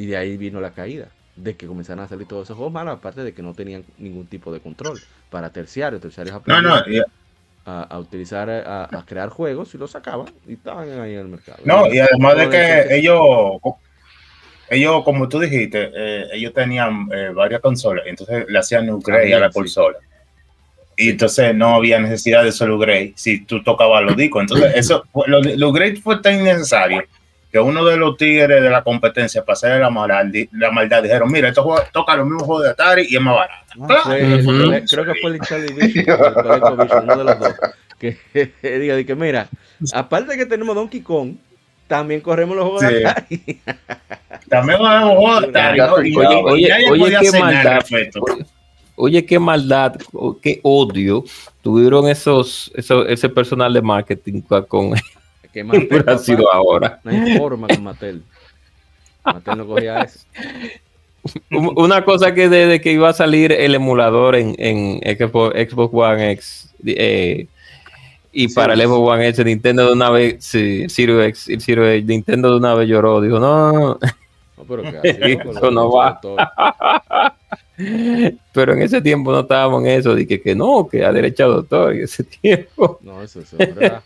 Y 0.00 0.06
de 0.06 0.16
ahí 0.16 0.38
vino 0.38 0.62
la 0.62 0.70
caída. 0.70 1.08
De 1.36 1.56
que 1.56 1.66
comenzaron 1.66 2.02
a 2.02 2.08
salir 2.08 2.26
todos 2.26 2.44
esos 2.44 2.56
juegos 2.56 2.72
malos, 2.72 2.96
aparte 2.96 3.22
de 3.22 3.34
que 3.34 3.42
no 3.42 3.52
tenían 3.52 3.84
ningún 3.98 4.26
tipo 4.26 4.50
de 4.50 4.58
control 4.60 4.98
para 5.28 5.50
terciarios. 5.50 6.00
Terciarios 6.00 6.40
no, 6.46 6.62
no, 6.62 6.82
a, 7.66 7.98
utilizar, 7.98 8.48
a, 8.48 9.04
crear 9.06 9.28
juegos 9.28 9.74
y 9.74 9.78
los 9.78 9.90
sacaban 9.90 10.32
y 10.48 10.54
estaban 10.54 10.88
ahí 11.00 11.12
en 11.12 11.20
el 11.20 11.28
mercado. 11.28 11.58
No, 11.64 11.86
y 11.92 11.98
además 11.98 12.36
de 12.36 12.48
que 12.48 12.96
ellos, 12.96 13.20
ellos, 14.70 15.04
como 15.04 15.28
tú 15.28 15.38
dijiste, 15.38 15.90
eh, 15.94 16.28
ellos 16.32 16.54
tenían 16.54 17.06
eh, 17.12 17.32
varias 17.34 17.60
consolas, 17.60 18.06
entonces 18.06 18.46
le 18.48 18.58
hacían 18.58 18.88
upgrade 18.88 19.34
a 19.34 19.40
la 19.40 19.50
consola. 19.50 19.98
Y 20.96 21.10
entonces 21.10 21.54
no 21.54 21.74
había 21.74 22.00
necesidad 22.00 22.42
de 22.42 22.52
solo 22.52 22.76
upgrade 22.76 23.12
si 23.16 23.44
tú 23.44 23.62
tocabas 23.62 24.02
los 24.02 24.16
discos. 24.16 24.40
Entonces, 24.40 24.72
eso, 24.76 25.04
los 25.26 25.62
upgrade 25.62 25.96
fue 25.96 26.22
tan 26.22 26.40
innecesario 26.40 27.04
que 27.50 27.58
uno 27.58 27.84
de 27.84 27.96
los 27.96 28.16
tigres 28.16 28.62
de 28.62 28.70
la 28.70 28.82
competencia 28.84 29.44
para 29.44 29.54
hacer 29.54 29.80
la 29.80 29.90
maldad, 29.90 30.24
la 30.52 30.70
maldad 30.70 31.02
dijeron, 31.02 31.30
mira, 31.30 31.48
esto 31.48 31.64
toca 31.92 32.16
los 32.16 32.26
mismos 32.26 32.44
juegos 32.44 32.64
de 32.64 32.70
Atari 32.70 33.06
y 33.08 33.16
es 33.16 33.22
más 33.22 33.34
barato. 33.34 33.64
Ah, 33.88 34.80
creo 34.88 35.04
que 35.04 35.14
fue 35.20 35.30
el 35.32 35.40
Charlie 35.40 36.06
uno 37.02 37.16
de 37.16 37.24
los 37.24 37.38
dos, 37.38 37.54
que 37.98 38.16
diga, 38.78 39.04
que 39.04 39.14
mira, 39.14 39.48
aparte 39.92 40.32
de 40.32 40.38
que 40.38 40.46
tenemos 40.46 40.74
Donkey 40.74 41.00
Kong, 41.00 41.34
también 41.88 42.20
corremos 42.20 42.56
los 42.56 42.64
juegos 42.66 42.82
de 42.82 43.06
Atari. 43.06 43.60
también 44.48 44.78
corremos 44.78 45.16
juegos 45.16 45.52
de 45.52 45.60
Atari. 45.60 46.16
Oye, 46.16 46.90
oye, 46.90 47.16
qué 47.20 47.40
maldad. 47.40 47.80
Oye, 48.94 49.24
qué 49.24 49.38
maldad, 49.38 49.94
qué 50.42 50.60
odio 50.62 51.24
tuvieron 51.62 52.08
esos, 52.08 52.70
esos 52.74 53.06
ese 53.08 53.28
personal 53.28 53.72
de 53.72 53.82
marketing 53.82 54.42
con 54.68 54.94
que 55.52 55.64
Mattel, 55.64 56.04
ha 56.06 56.18
sido 56.18 56.52
ahora. 56.52 57.00
No 57.04 57.10
hay 57.10 57.36
forma 57.38 57.68
con 57.68 57.82
Mattel. 57.82 58.22
Mattel 59.24 59.58
no 59.58 59.66
cogía 59.66 60.00
eso. 60.02 60.20
Una 61.50 62.04
cosa 62.04 62.34
que 62.34 62.48
desde 62.48 62.80
que 62.80 62.92
iba 62.92 63.08
a 63.08 63.12
salir 63.12 63.52
el 63.52 63.74
emulador 63.74 64.36
en, 64.36 64.54
en 64.58 65.00
Xbox, 65.18 65.92
One 65.92 66.32
X 66.32 66.72
eh, 66.86 67.46
y 68.32 68.48
para 68.54 68.74
el 68.74 68.80
Xbox 68.80 69.12
One 69.12 69.28
X, 69.28 69.44
Nintendo 69.44 69.86
de 69.86 69.92
una 69.92 70.10
vez, 70.10 70.36
sí, 70.44 70.86
Zero 70.88 71.22
X, 71.24 71.48
Zero 71.58 71.84
Nintendo 72.04 72.50
de 72.50 72.56
una 72.56 72.74
vez 72.74 72.88
lloró, 72.88 73.20
dijo, 73.20 73.38
no, 73.38 73.98
no, 74.60 74.64
pero 74.66 74.82
eso 75.02 75.70
no 75.70 75.92
va. 75.92 76.20
pero 78.52 78.72
en 78.74 78.82
ese 78.82 79.00
tiempo 79.00 79.32
no 79.32 79.40
estábamos 79.40 79.82
en 79.82 79.88
eso, 79.88 80.14
dije 80.14 80.40
que, 80.40 80.54
no, 80.54 80.86
que 80.88 81.04
ha 81.04 81.12
derechado 81.12 81.56
doctor 81.56 81.92
en 81.92 82.04
ese 82.04 82.24
tiempo. 82.24 82.98
No, 83.02 83.22
eso 83.22 83.40
es 83.40 83.56
verdad. 83.56 84.02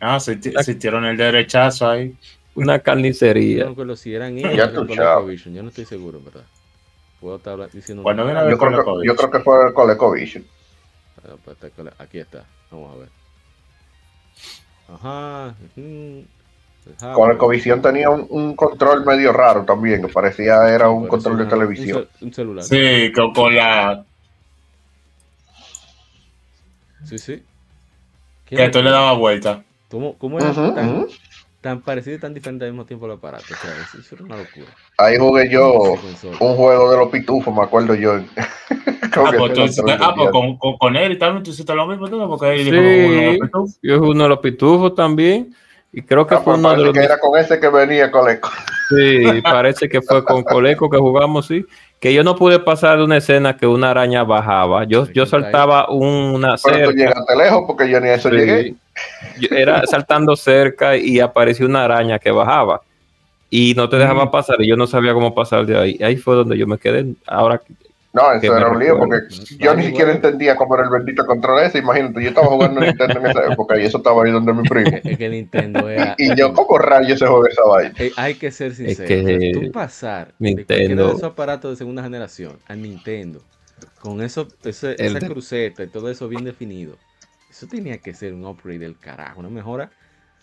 Ah, 0.00 0.20
se, 0.20 0.38
hicieron 0.66 1.04
el 1.04 1.16
derechazo 1.16 1.88
ahí. 1.88 2.16
Una 2.54 2.78
carnicería. 2.78 3.64
No, 3.64 3.76
que 3.76 3.96
si 3.96 4.14
eran 4.14 4.38
ellos, 4.38 4.72
yo 5.44 5.62
no 5.62 5.68
estoy 5.68 5.84
seguro, 5.84 6.20
¿verdad? 6.24 6.44
Puedo 7.20 7.36
estar 7.36 7.70
diciendo. 7.70 8.02
Bueno, 8.02 8.24
yo, 8.48 8.58
creo 8.58 8.84
que, 8.84 9.06
yo 9.06 9.16
creo 9.16 9.30
que 9.30 9.40
fue 9.40 9.66
el 9.66 9.72
ColecoVision. 9.72 10.44
Pues, 11.44 11.56
aquí 11.98 12.18
está, 12.18 12.44
vamos 12.70 12.94
a 12.94 12.98
ver. 13.00 13.08
Ajá. 14.88 15.54
Con 17.12 17.30
el 17.30 17.36
Covisión 17.36 17.82
tenía 17.82 18.08
un, 18.08 18.56
control 18.56 19.04
medio 19.04 19.32
raro 19.32 19.64
también, 19.64 20.00
que 20.02 20.12
parecía 20.12 20.68
era 20.68 20.88
un 20.88 21.06
control 21.06 21.38
de 21.38 21.46
televisión. 21.46 22.08
Un, 22.20 22.32
celular. 22.32 22.64
Sí, 22.64 23.12
con, 23.12 23.54
la... 23.54 24.04
Sí, 27.04 27.18
sí. 27.18 27.42
Que 28.46 28.70
tú 28.70 28.82
le 28.82 28.90
dabas 28.90 29.18
vuelta. 29.18 29.62
¿Cómo, 29.90 30.18
cómo 30.18 30.38
era 30.38 30.52
tan, 31.60 31.80
parecido 31.80 32.16
y 32.16 32.20
tan 32.20 32.34
diferente 32.34 32.64
al 32.64 32.72
mismo 32.72 32.84
tiempo 32.84 33.06
el 33.06 33.12
aparato? 33.12 33.44
O 33.44 33.56
sea, 33.56 34.00
eso 34.00 34.14
era 34.14 34.24
una 34.24 34.36
locura. 34.36 34.66
Ahí 34.98 35.16
jugué 35.16 35.50
yo 35.50 35.94
un 36.40 36.56
juego 36.56 36.90
de 36.90 36.96
los 36.98 37.08
pitufos, 37.08 37.54
me 37.54 37.62
acuerdo 37.62 37.94
yo. 37.94 38.14
ah, 38.36 39.32
pues, 39.36 39.80
ah, 40.00 40.14
pues 40.14 40.30
con, 40.30 40.56
con, 40.56 40.96
él 40.96 41.18
también 41.18 41.42
tú 41.42 41.50
hiciste 41.50 41.74
lo 41.74 41.86
mismo, 41.86 42.28
porque 42.28 42.54
él 42.54 42.64
sí, 42.64 42.70
dijo 42.70 42.80
uno 42.80 42.92
de 43.20 43.38
los 43.38 43.38
pitufos. 43.40 43.78
Yo 43.82 44.00
uno 44.00 44.22
de 44.22 44.28
los 44.28 44.38
pitufos 44.38 44.94
también. 44.94 45.54
Y 45.90 46.02
creo 46.02 46.26
que 46.26 46.34
ah, 46.34 46.40
fue 46.40 46.54
pues 46.54 46.58
uno 46.58 46.70
de 46.70 46.84
los. 46.84 46.92
que 46.92 47.04
era 47.04 47.18
con 47.18 47.38
ese 47.38 47.58
que 47.58 47.68
venía 47.68 48.10
Coleco. 48.10 48.50
Sí, 48.90 49.24
parece 49.42 49.88
que 49.88 50.02
fue 50.02 50.22
con 50.24 50.42
Coleco 50.42 50.90
que 50.90 50.98
jugamos, 50.98 51.46
sí. 51.46 51.64
Que 52.00 52.14
yo 52.14 52.22
no 52.22 52.36
pude 52.36 52.60
pasar 52.60 52.98
de 52.98 53.04
una 53.04 53.16
escena 53.16 53.56
que 53.56 53.66
una 53.66 53.90
araña 53.90 54.22
bajaba. 54.22 54.84
Yo, 54.84 55.10
yo 55.12 55.26
saltaba 55.26 55.90
una 55.90 56.54
Pero 56.62 56.90
tú 56.90 56.96
llegaste 56.96 57.36
lejos 57.36 57.64
porque 57.66 57.90
yo 57.90 58.00
ni 58.00 58.08
a 58.08 58.14
eso 58.14 58.30
llegué. 58.30 58.74
era 59.50 59.84
saltando 59.86 60.36
cerca 60.36 60.96
y 60.96 61.18
apareció 61.18 61.66
una 61.66 61.84
araña 61.84 62.18
que 62.18 62.30
bajaba. 62.30 62.80
Y 63.50 63.74
no 63.74 63.88
te 63.88 63.96
dejaba 63.96 64.30
pasar 64.30 64.60
y 64.60 64.68
yo 64.68 64.76
no 64.76 64.86
sabía 64.86 65.14
cómo 65.14 65.34
pasar 65.34 65.66
de 65.66 65.78
ahí. 65.78 65.98
Ahí 66.02 66.16
fue 66.16 66.36
donde 66.36 66.56
yo 66.56 66.66
me 66.66 66.78
quedé. 66.78 67.06
Ahora 67.26 67.60
no, 68.12 68.32
eso 68.32 68.56
era 68.56 68.70
un 68.70 68.78
lío 68.78 68.98
porque 68.98 69.16
yo 69.58 69.74
ni 69.74 69.84
siquiera 69.84 70.12
entendía 70.12 70.56
cómo 70.56 70.74
era 70.74 70.84
el 70.84 70.90
bendito 70.90 71.26
control 71.26 71.62
ese. 71.62 71.78
Imagínate, 71.78 72.22
yo 72.22 72.30
estaba 72.30 72.46
jugando 72.46 72.80
Nintendo 72.80 73.20
en 73.20 73.26
esa 73.26 73.52
época 73.52 73.78
y 73.78 73.84
eso 73.84 73.98
estaba 73.98 74.24
ahí 74.24 74.30
donde 74.30 74.52
mi 74.54 74.62
primo. 74.62 74.90
Es 75.04 75.18
que 75.18 75.28
Nintendo 75.28 75.88
era. 75.88 76.14
Y, 76.18 76.34
yo, 76.34 76.52
¿cómo 76.54 76.78
rayos 76.78 77.18
se 77.18 77.26
juega 77.26 77.48
esa 77.48 77.64
vaina? 77.64 77.94
Eh, 77.98 78.12
hay 78.16 78.34
que 78.34 78.50
ser 78.50 78.74
sincero. 78.74 79.02
Es 79.02 79.08
que 79.08 79.52
tú 79.52 79.72
pasar 79.72 80.32
Nintendo. 80.38 81.06
de 81.06 81.12
esos 81.12 81.22
aparatos 81.22 81.72
de 81.72 81.76
segunda 81.76 82.02
generación 82.02 82.58
a 82.66 82.74
Nintendo 82.74 83.42
con 84.00 84.22
eso, 84.22 84.48
esa 84.64 85.20
cruceta 85.20 85.84
y 85.84 85.88
todo 85.88 86.10
eso 86.10 86.28
bien 86.28 86.44
definido, 86.44 86.96
eso 87.50 87.66
tenía 87.66 87.98
que 87.98 88.14
ser 88.14 88.32
un 88.32 88.44
upgrade 88.44 88.78
del 88.78 88.98
carajo, 88.98 89.40
una 89.40 89.50
mejora 89.50 89.90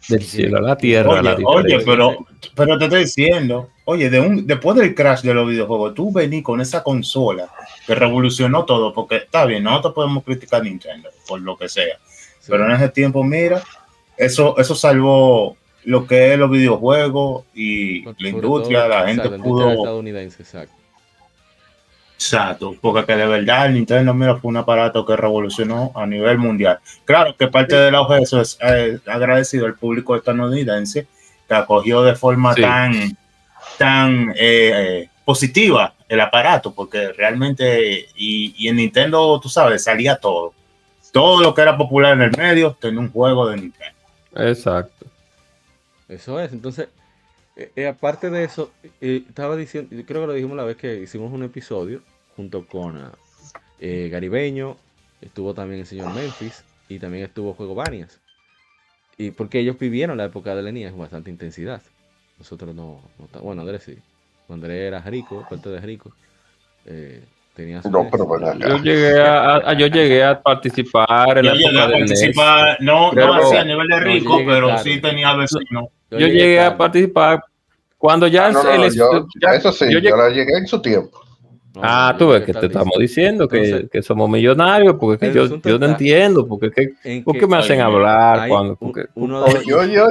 del 0.07 0.23
cielo 0.23 0.57
a 0.57 0.61
la 0.61 0.77
tierra. 0.77 1.21
Oye, 1.45 1.79
pero, 1.85 2.25
pero 2.55 2.77
te 2.77 2.85
estoy 2.85 2.99
diciendo, 3.01 3.69
oye, 3.85 4.09
de 4.09 4.19
un, 4.19 4.45
después 4.45 4.75
del 4.77 4.93
crash 4.93 5.21
de 5.21 5.33
los 5.33 5.47
videojuegos, 5.47 5.93
tú 5.93 6.11
vení 6.11 6.41
con 6.41 6.59
esa 6.59 6.83
consola 6.83 7.49
que 7.85 7.95
revolucionó 7.95 8.65
todo, 8.65 8.93
porque 8.93 9.17
está 9.17 9.45
bien, 9.45 9.63
nosotros 9.63 9.93
podemos 9.93 10.23
criticar 10.23 10.61
a 10.61 10.63
Nintendo 10.63 11.09
por 11.27 11.39
lo 11.41 11.57
que 11.57 11.69
sea, 11.69 11.97
pero 12.47 12.65
en 12.65 12.71
ese 12.71 12.89
tiempo, 12.89 13.23
mira, 13.23 13.63
eso, 14.17 14.57
eso 14.57 14.75
salvó 14.75 15.55
lo 15.83 16.07
que 16.07 16.33
es 16.33 16.39
los 16.39 16.49
videojuegos 16.49 17.45
y 17.53 18.03
la 18.03 18.29
industria, 18.29 18.87
la 18.87 19.07
gente 19.07 19.29
pudo... 19.39 19.71
Estadounidense, 19.71 20.41
exacto. 20.41 20.73
Exacto, 22.15 22.75
porque 22.81 23.05
que 23.05 23.15
de 23.15 23.27
verdad 23.27 23.67
el 23.67 23.73
Nintendo 23.73 24.13
mira 24.13 24.37
fue 24.37 24.49
un 24.49 24.57
aparato 24.57 25.05
que 25.05 25.17
revolucionó 25.17 25.91
a 25.93 26.05
nivel 26.05 26.37
mundial. 26.37 26.79
Claro 27.03 27.35
que 27.37 27.47
parte 27.47 27.75
del 27.75 27.93
auge 27.93 28.15
de 28.15 28.21
eso 28.21 28.39
es 28.39 28.57
eh, 28.61 28.99
agradecido 29.05 29.65
al 29.65 29.75
público 29.75 30.15
estadounidense 30.15 31.07
que 31.47 31.53
acogió 31.53 32.01
de 32.03 32.15
forma 32.15 32.55
tan, 32.55 33.17
tan 33.77 34.31
eh, 34.31 34.35
eh, 34.37 35.09
positiva 35.23 35.95
el 36.07 36.21
aparato, 36.21 36.73
porque 36.73 37.11
realmente, 37.13 38.07
y, 38.15 38.53
y, 38.57 38.67
en 38.67 38.77
Nintendo, 38.77 39.39
tú 39.39 39.49
sabes, 39.49 39.83
salía 39.83 40.17
todo. 40.17 40.53
Todo 41.11 41.41
lo 41.41 41.53
que 41.53 41.61
era 41.61 41.77
popular 41.77 42.13
en 42.13 42.21
el 42.23 42.37
medio 42.37 42.77
tenía 42.79 42.99
un 42.99 43.11
juego 43.11 43.49
de 43.49 43.57
Nintendo. 43.57 43.95
Exacto. 44.35 45.05
Eso 46.07 46.39
es, 46.39 46.51
entonces, 46.51 46.89
eh, 47.55 47.71
eh, 47.75 47.87
aparte 47.87 48.29
de 48.29 48.43
eso, 48.43 48.71
eh, 49.01 49.23
estaba 49.27 49.55
diciendo, 49.55 49.89
creo 50.05 50.21
que 50.21 50.27
lo 50.27 50.33
dijimos 50.33 50.57
la 50.57 50.65
vez 50.65 50.75
que 50.77 50.99
hicimos 50.99 51.31
un 51.31 51.43
episodio 51.43 52.01
junto 52.35 52.67
con 52.67 53.11
Garibeño, 53.79 54.77
estuvo 55.21 55.53
también 55.53 55.81
el 55.81 55.87
señor 55.87 56.13
Memphis 56.13 56.63
y 56.89 56.99
también 56.99 57.23
estuvo 57.23 57.53
Juego 57.53 57.75
Banias. 57.75 58.19
Y 59.17 59.31
porque 59.31 59.59
ellos 59.59 59.79
vivieron 59.79 60.17
la 60.17 60.25
época 60.25 60.53
de 60.53 60.63
Lenías 60.63 60.91
con 60.91 60.99
bastante 60.99 61.29
intensidad. 61.29 61.81
Nosotros 62.37 62.75
no, 62.75 62.99
no 63.17 63.41
bueno, 63.41 63.61
Andrés 63.61 63.83
sí. 63.83 63.97
Andrés 64.49 64.87
era 64.87 65.01
rico, 65.01 65.45
parte 65.49 65.69
de 65.69 65.79
rico. 65.79 66.11
tenía 67.55 67.81
no, 67.89 68.09
pero 68.11 68.53
yo 68.53 68.77
llegué 68.77 69.21
a, 69.21 69.73
yo 69.73 69.87
llegué 69.87 70.23
a 70.23 70.41
participar 70.41 71.39
en 71.39 71.45
yo 71.45 71.53
llegué 71.53 71.79
a 71.79 71.89
participar, 71.89 72.77
no, 72.81 73.11
no 73.11 73.33
así 73.33 73.55
a 73.55 73.63
nivel 73.63 73.87
de 73.87 73.99
rico, 73.99 74.37
pero 74.45 74.77
sí 74.79 75.01
tenía 75.01 75.35
vecinos. 75.35 75.85
Yo, 76.11 76.19
llegué, 76.19 76.61
a 76.61 76.77
participar 76.77 77.43
cuando 77.97 78.27
ya, 78.27 78.47
ah, 78.47 78.75
el, 78.75 78.93
yo, 78.93 79.25
eso 79.51 79.71
sí, 79.71 79.85
yo, 79.91 79.99
llegué, 79.99 80.15
la 80.15 80.29
llegué 80.29 80.57
en 80.57 80.67
su 80.67 80.79
tiempo. 80.81 81.24
Ah, 81.81 82.15
tú 82.17 82.29
ves 82.29 82.43
que 82.43 82.53
te 82.53 82.67
estamos 82.67 82.93
diciendo 82.99 83.47
que, 83.47 83.87
que, 83.91 84.01
somos 84.01 84.29
millonarios, 84.29 84.95
porque 84.99 85.31
yo, 85.33 85.59
yo 85.61 85.79
no 85.79 85.85
entiendo, 85.87 86.47
porque 86.47 86.71
que, 86.71 87.21
¿por 87.21 87.37
qué 87.37 87.47
me 87.47 87.57
hacen 87.57 87.81
hablar? 87.81 88.47
Cuando, 88.47 88.75
porque, 88.75 89.05
uno 89.15 89.43
de... 89.43 89.65
yo, 89.65 89.83
yo, 89.85 90.07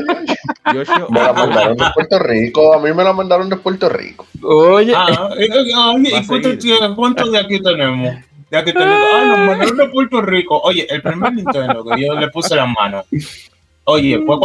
yo, 0.73 1.09
me 1.11 1.21
la 1.21 1.33
mandaron 1.33 1.77
de 1.77 1.85
Puerto 1.95 2.19
Rico, 2.19 2.75
a 2.75 2.81
mí 2.81 2.93
me 2.93 3.05
la 3.05 3.13
mandaron 3.13 3.49
de 3.49 3.57
Puerto 3.57 3.89
Rico. 3.89 4.27
Oye, 4.43 4.93
ah, 4.97 5.31
eh, 5.39 5.49
¿y 5.49 6.95
cuántos 6.95 7.33
de 7.33 7.39
aquí 7.39 7.61
tenemos? 7.63 8.15
De 8.51 8.59
aquí 8.59 8.73
tenemos, 8.73 9.03
ah, 9.15 9.25
nos 9.25 9.39
mandaron 9.39 9.77
de 9.77 9.89
Puerto 9.89 10.21
Rico. 10.21 10.61
Oye, 10.63 10.87
el 10.89 11.03
primer 11.03 11.33
Nintendo 11.33 11.85
que 11.85 12.03
yo 12.03 12.15
le 12.15 12.29
puse 12.29 12.55
la 12.55 12.67
mano 12.67 13.05
Oye, 13.85 14.19
fue 14.25 14.39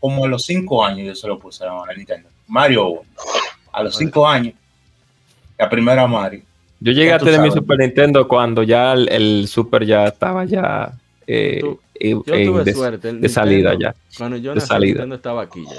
como 0.00 0.24
a 0.24 0.28
los 0.28 0.44
cinco 0.46 0.84
años 0.84 1.06
yo 1.06 1.14
se 1.14 1.28
lo 1.28 1.38
puse 1.38 1.64
a 1.64 1.66
la 1.86 1.94
Nintendo. 1.94 2.28
Mario, 2.46 3.02
a 3.70 3.82
los 3.82 3.96
cinco 3.96 4.26
años, 4.26 4.54
la 5.58 5.68
primera 5.68 6.06
Mario. 6.06 6.42
Yo 6.80 6.92
llegué 6.92 7.12
a 7.12 7.18
tener 7.18 7.40
mi 7.40 7.50
Super 7.50 7.78
Nintendo 7.78 8.28
cuando 8.28 8.62
ya 8.62 8.92
el, 8.92 9.48
Super 9.48 9.84
ya 9.84 10.06
estaba 10.06 10.44
ya 10.44 10.92
eh, 11.26 11.60
yo 12.00 12.22
tuve 12.22 12.64
de, 12.64 12.72
suerte. 12.72 13.12
de 13.12 13.28
salida 13.28 13.74
ya. 13.78 13.94
Cuando 14.16 14.36
yo 14.36 14.54
nací, 14.54 14.66
salida. 14.66 14.92
Nintendo 14.92 15.16
estaba 15.16 15.42
aquí 15.42 15.64
ya. 15.64 15.76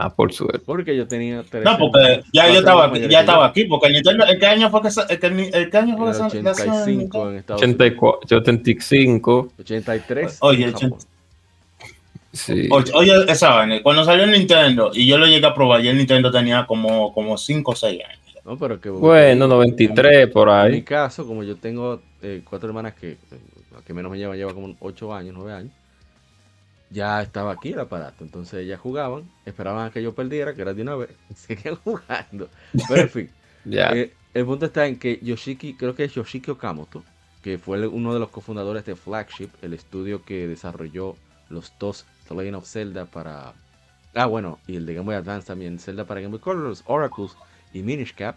Ah, 0.00 0.14
por 0.14 0.32
suerte. 0.32 0.60
Porque 0.64 0.96
yo 0.96 1.08
tenía. 1.08 1.42
no, 1.64 1.78
porque 1.78 2.22
ya 2.32 2.48
yo 2.52 2.60
estaba, 2.60 2.96
ya 2.96 3.20
estaba 3.20 3.46
aquí. 3.46 3.64
Porque 3.64 3.88
el 3.88 3.94
Nintendo. 3.94 4.24
¿El 4.26 4.38
qué 4.38 4.46
año 4.46 4.70
fue 4.70 4.82
que 4.82 4.88
el, 4.88 5.54
el, 5.54 5.70
qué 5.70 5.76
año 5.76 5.96
fue 5.96 6.12
que 6.12 6.20
85 6.20 7.30
en 7.30 7.36
Estados 7.36 7.62
84, 7.62 8.38
85. 8.38 9.52
83. 9.58 10.38
Oye, 10.40 10.72
sí. 12.32 12.68
oye, 12.70 13.24
esa 13.28 13.50
vaina. 13.50 13.82
Cuando 13.82 14.04
salió 14.04 14.22
el 14.22 14.30
Nintendo 14.30 14.92
y 14.94 15.06
yo 15.06 15.18
lo 15.18 15.26
llegué 15.26 15.46
a 15.46 15.54
probar, 15.54 15.84
y 15.84 15.88
el 15.88 15.96
Nintendo 15.96 16.30
tenía 16.30 16.64
como, 16.64 17.12
como 17.12 17.36
5 17.36 17.70
o 17.70 17.74
6 17.74 18.00
años. 18.04 18.27
No, 18.48 18.58
pero 18.58 18.80
que, 18.80 18.88
bueno, 18.88 19.46
93 19.46 20.30
por 20.30 20.48
ahí. 20.48 20.70
En 20.70 20.74
mi 20.76 20.82
caso, 20.82 21.26
como 21.26 21.42
yo 21.42 21.56
tengo 21.56 22.00
eh, 22.22 22.42
cuatro 22.48 22.68
hermanas 22.68 22.94
que, 22.94 23.18
que 23.86 23.92
menos 23.92 24.10
me 24.10 24.16
lleva, 24.16 24.36
lleva 24.36 24.54
como 24.54 24.74
8 24.80 25.14
años, 25.14 25.34
9 25.36 25.52
años 25.52 25.72
ya 26.90 27.20
estaba 27.22 27.52
aquí 27.52 27.72
el 27.72 27.80
aparato. 27.80 28.24
Entonces 28.24 28.60
ellas 28.64 28.80
jugaban, 28.80 29.30
esperaban 29.44 29.86
a 29.86 29.90
que 29.90 30.02
yo 30.02 30.14
perdiera, 30.14 30.54
que 30.54 30.62
era 30.62 30.74
de 30.74 30.82
una 30.82 30.96
vez, 30.96 31.10
seguían 31.34 31.76
jugando. 31.76 32.48
Pero 32.88 33.02
en 33.02 33.10
fin, 33.10 33.30
eh, 33.70 34.12
el 34.34 34.44
punto 34.44 34.66
está 34.66 34.86
en 34.86 34.98
que 34.98 35.18
Yoshiki, 35.22 35.74
creo 35.74 35.94
que 35.94 36.04
es 36.04 36.14
Yoshiki 36.14 36.50
Okamoto, 36.50 37.02
que 37.42 37.58
fue 37.58 37.86
uno 37.86 38.14
de 38.14 38.20
los 38.20 38.30
cofundadores 38.30 38.84
de 38.84 38.96
Flagship, 38.96 39.50
el 39.62 39.74
estudio 39.74 40.24
que 40.24 40.46
desarrolló 40.48 41.16
los 41.48 41.72
dos 41.78 42.04
The 42.28 42.34
Legend 42.34 42.56
of 42.56 42.66
Zelda 42.66 43.06
para. 43.06 43.54
Ah, 44.14 44.26
bueno, 44.26 44.58
y 44.66 44.76
el 44.76 44.86
de 44.86 44.94
Game 44.94 45.06
Boy 45.06 45.14
Advance 45.14 45.46
también, 45.46 45.78
Zelda 45.78 46.04
para 46.04 46.20
Game 46.20 46.32
Boy 46.32 46.40
Color, 46.40 46.64
los 46.64 46.82
Oracles 46.86 47.36
y 47.72 47.82
Minish 47.82 48.14
Cap. 48.14 48.36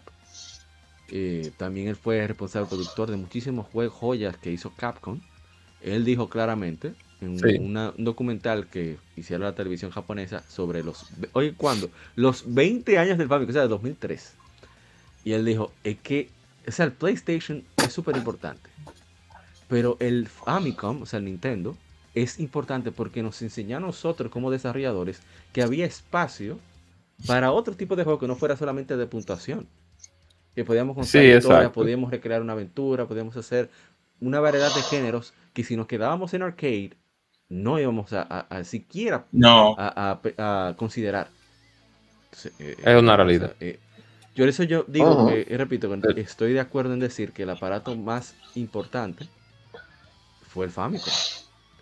Eh, 1.08 1.52
también 1.56 1.88
él 1.88 1.96
fue 1.96 2.26
responsable 2.26 2.68
productor 2.68 3.10
de 3.10 3.16
muchísimos 3.16 3.66
juegos, 3.68 3.94
joyas 3.94 4.36
que 4.36 4.50
hizo 4.50 4.72
Capcom. 4.74 5.20
Él 5.82 6.04
dijo 6.04 6.28
claramente 6.28 6.94
en 7.20 7.76
un 7.76 8.04
documental 8.04 8.66
que 8.66 8.98
hicieron 9.16 9.44
la 9.44 9.54
televisión 9.54 9.90
japonesa 9.90 10.42
sobre 10.48 10.82
los, 10.82 11.06
oye, 11.32 11.54
¿cuándo? 11.54 11.90
Los 12.16 12.52
20 12.52 12.98
años 12.98 13.18
del 13.18 13.28
Famicom, 13.28 13.50
o 13.50 13.52
sea, 13.52 13.62
de 13.62 13.68
2003. 13.68 14.34
Y 15.24 15.32
él 15.32 15.44
dijo, 15.44 15.72
es 15.84 15.98
que, 15.98 16.30
o 16.66 16.70
sea, 16.70 16.86
el 16.86 16.92
PlayStation 16.92 17.62
es 17.76 17.92
súper 17.92 18.16
importante, 18.16 18.68
pero 19.68 19.96
el 20.00 20.26
Famicom, 20.26 21.02
o 21.02 21.06
sea, 21.06 21.18
el 21.18 21.26
Nintendo, 21.26 21.76
es 22.14 22.40
importante 22.40 22.92
porque 22.92 23.22
nos 23.22 23.40
enseñó 23.42 23.76
a 23.78 23.80
nosotros 23.80 24.30
como 24.30 24.50
desarrolladores 24.50 25.20
que 25.52 25.62
había 25.62 25.86
espacio 25.86 26.58
para 27.26 27.52
otro 27.52 27.74
tipo 27.76 27.96
de 27.96 28.04
juego 28.04 28.18
que 28.18 28.26
no 28.26 28.36
fuera 28.36 28.56
solamente 28.56 28.96
de 28.96 29.06
puntuación. 29.06 29.68
Que 30.54 30.64
podíamos 30.64 30.94
contar 30.94 31.24
historia, 31.24 31.72
podíamos 31.72 32.10
recrear 32.10 32.42
una 32.42 32.52
aventura, 32.52 33.06
podíamos 33.06 33.36
hacer 33.36 33.70
una 34.20 34.38
variedad 34.38 34.72
de 34.74 34.82
géneros 34.82 35.32
que 35.52 35.64
si 35.64 35.76
nos 35.76 35.86
quedábamos 35.86 36.34
en 36.34 36.42
arcade 36.42 36.92
no 37.52 37.78
íbamos 37.78 38.12
a, 38.12 38.64
siquiera 38.64 39.26
no. 39.30 39.74
a, 39.78 40.74
considerar. 40.76 41.28
Eh, 42.58 42.76
es 42.82 42.96
una 43.00 43.16
realidad. 43.16 43.54
Eh, 43.60 43.78
yo 44.34 44.46
eso 44.46 44.62
yo 44.62 44.84
digo, 44.88 45.30
repito, 45.50 45.92
estoy 46.16 46.54
de 46.54 46.60
acuerdo 46.60 46.94
en 46.94 47.00
decir 47.00 47.32
que 47.32 47.42
el 47.42 47.50
aparato 47.50 47.94
más 47.94 48.34
importante 48.54 49.26
fue 50.48 50.64
el 50.64 50.70
Famicom, 50.70 51.12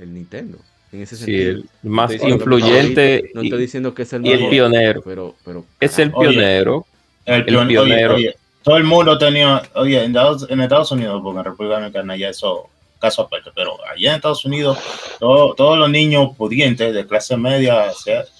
el 0.00 0.12
Nintendo. 0.12 0.58
En 0.92 1.02
ese 1.02 1.16
sentido. 1.16 1.62
Sí, 1.62 1.68
el 1.82 1.90
más 1.90 2.12
influyente. 2.12 3.30
No 3.34 3.42
estoy 3.42 3.60
diciendo 3.60 3.94
que 3.94 4.02
es 4.02 4.12
el, 4.12 4.26
y 4.26 4.30
el 4.30 4.48
pionero. 4.48 5.02
Pero, 5.02 5.34
pero, 5.44 5.64
es 5.78 5.98
el 5.98 6.12
pionero. 6.12 6.86
el, 7.24 7.44
pionero. 7.44 8.16
todo 8.62 8.76
el 8.76 8.84
mundo 8.84 9.16
tenía, 9.18 9.62
oye, 9.74 10.02
en 10.02 10.16
Estados, 10.60 10.92
Unidos, 10.92 11.20
porque 11.22 11.38
en 11.38 11.44
República 11.44 11.76
Dominicana 11.76 12.16
ya 12.16 12.28
eso 12.28 12.68
caso 12.98 13.22
aparte, 13.22 13.50
pero 13.54 13.78
allá 13.86 14.10
en 14.10 14.16
Estados 14.16 14.44
Unidos, 14.44 14.78
todos 15.18 15.78
los 15.78 15.88
niños 15.88 16.36
pudientes 16.36 16.92
de 16.92 17.06
clase 17.06 17.36
media, 17.36 17.86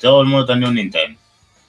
todo 0.00 0.20
el 0.20 0.28
mundo 0.28 0.44
tenía 0.44 0.68
un 0.68 0.74
Nintendo. 0.74 1.18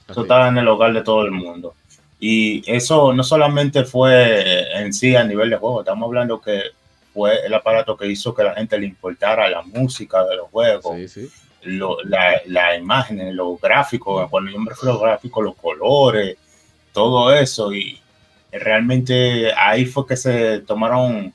Eso 0.10 0.24
estaba 0.24 0.50
en 0.50 0.58
el 0.58 0.68
hogar 0.68 0.92
de 0.94 1.02
todo 1.02 1.24
el 1.24 1.32
mundo. 1.32 1.74
Y 2.20 2.70
eso 2.70 3.14
no 3.14 3.24
solamente 3.24 3.86
fue 3.86 4.78
en 4.78 4.92
sí 4.94 5.16
a 5.16 5.24
nivel 5.24 5.50
de 5.50 5.56
juego, 5.56 5.82
estamos 5.82 6.06
hablando 6.06 6.42
que 6.42 6.62
fue 7.14 7.46
el 7.46 7.54
aparato 7.54 7.98
que 7.98 8.08
hizo 8.08 8.34
que 8.34 8.44
la 8.44 8.54
gente 8.56 8.78
le 8.78 8.88
importara 8.88 9.50
la 9.50 9.62
música 9.62 10.24
de 10.26 10.38
los 10.38 10.48
juegos, 10.50 10.96
la, 11.64 12.42
la, 12.46 12.76
imagen, 12.76 13.36
los 13.36 13.60
gráficos, 13.62 14.30
cuando 14.30 14.52
yo 14.52 14.60
me 14.60 14.70
refiero 14.70 14.92
a 14.92 14.94
los 14.94 15.04
gráficos, 15.04 15.44
los 15.44 15.56
colores, 15.56 16.38
todo 16.92 17.34
eso. 17.34 17.74
Y 17.74 18.00
realmente 18.52 19.54
ahí 19.54 19.86
fue 19.86 20.08
que 20.08 20.18
se 20.18 20.60
tomaron 20.60 21.34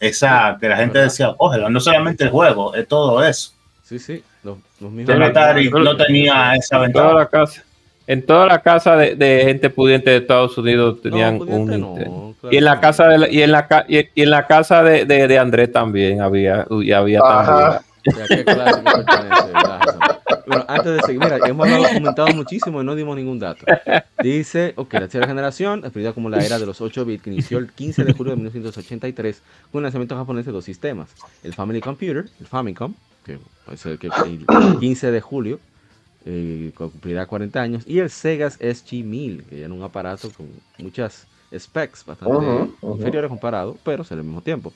esa, 0.00 0.56
que 0.60 0.68
la 0.68 0.76
gente 0.76 0.98
decía, 0.98 1.34
cógelo, 1.36 1.70
no 1.70 1.80
solamente 1.80 2.24
el 2.24 2.30
juego, 2.30 2.74
es 2.74 2.88
todo 2.88 3.24
eso. 3.24 3.52
Sí, 3.84 3.98
sí, 3.98 4.24
los, 4.42 4.58
mismos. 4.80 5.82
no 5.82 5.96
tenía 5.96 6.54
esa 6.56 6.78
ventaja. 6.78 7.12
la 7.12 7.28
casa 7.28 7.62
en 8.06 8.24
toda 8.24 8.46
la 8.46 8.62
casa 8.62 8.96
de, 8.96 9.42
gente 9.44 9.68
pudiente 9.68 10.10
de 10.10 10.16
Estados 10.18 10.56
Unidos 10.56 11.00
tenían 11.02 11.40
un 11.40 11.66
Nintendo. 11.68 12.25
Y 12.50 12.56
en 12.56 12.64
la 12.64 12.80
casa 12.80 13.08
de 13.08 13.32
y 13.32 13.42
en 13.42 13.52
la 13.52 13.84
y, 13.88 14.08
en 14.14 14.30
la 14.30 14.46
casa 14.46 14.82
de, 14.82 15.04
de, 15.04 15.38
Andrés 15.38 15.72
también 15.72 16.20
había 16.20 16.66
y 16.70 16.92
había 16.92 17.20
también. 17.20 17.80
bueno, 20.46 20.64
antes 20.68 20.96
de 20.96 21.00
seguir, 21.02 21.20
mira, 21.20 21.38
hemos 21.44 21.68
comentado 21.92 22.28
muchísimo 22.28 22.80
y 22.80 22.84
no 22.84 22.94
dimos 22.94 23.16
ningún 23.16 23.38
dato. 23.38 23.64
Dice, 24.22 24.72
ok, 24.76 24.92
la 24.94 25.00
tercera 25.00 25.26
generación, 25.26 25.80
definida 25.80 26.12
como 26.12 26.30
la 26.30 26.38
era 26.44 26.58
de 26.58 26.66
los 26.66 26.80
8 26.80 27.04
bits, 27.04 27.22
que 27.22 27.30
inició 27.30 27.58
el 27.58 27.72
15 27.72 28.04
de 28.04 28.12
julio 28.12 28.30
de 28.30 28.36
1983 28.36 29.42
con 29.72 29.80
el 29.80 29.82
lanzamiento 29.84 30.16
japonés 30.16 30.46
de 30.46 30.52
dos 30.52 30.64
sistemas, 30.64 31.10
el 31.42 31.52
Family 31.52 31.80
Computer, 31.80 32.26
el 32.38 32.46
Famicom, 32.46 32.94
que 33.24 33.38
es 33.72 33.86
el, 33.86 33.98
que, 33.98 34.06
el 34.06 34.78
15 34.78 35.10
de 35.10 35.20
julio 35.20 35.58
eh, 36.24 36.72
cumplirá 36.76 37.26
40 37.26 37.60
años, 37.60 37.84
y 37.86 37.98
el 37.98 38.10
Segas 38.10 38.60
SG-1000, 38.60 39.44
que 39.46 39.62
era 39.62 39.72
un 39.72 39.82
aparato 39.82 40.30
con 40.30 40.48
muchas 40.78 41.26
specs 41.56 42.04
bastante 42.04 42.72
inferiores 42.82 43.28
comparado, 43.28 43.76
pero 43.84 44.04
al 44.08 44.22
mismo 44.22 44.42
tiempo. 44.42 44.72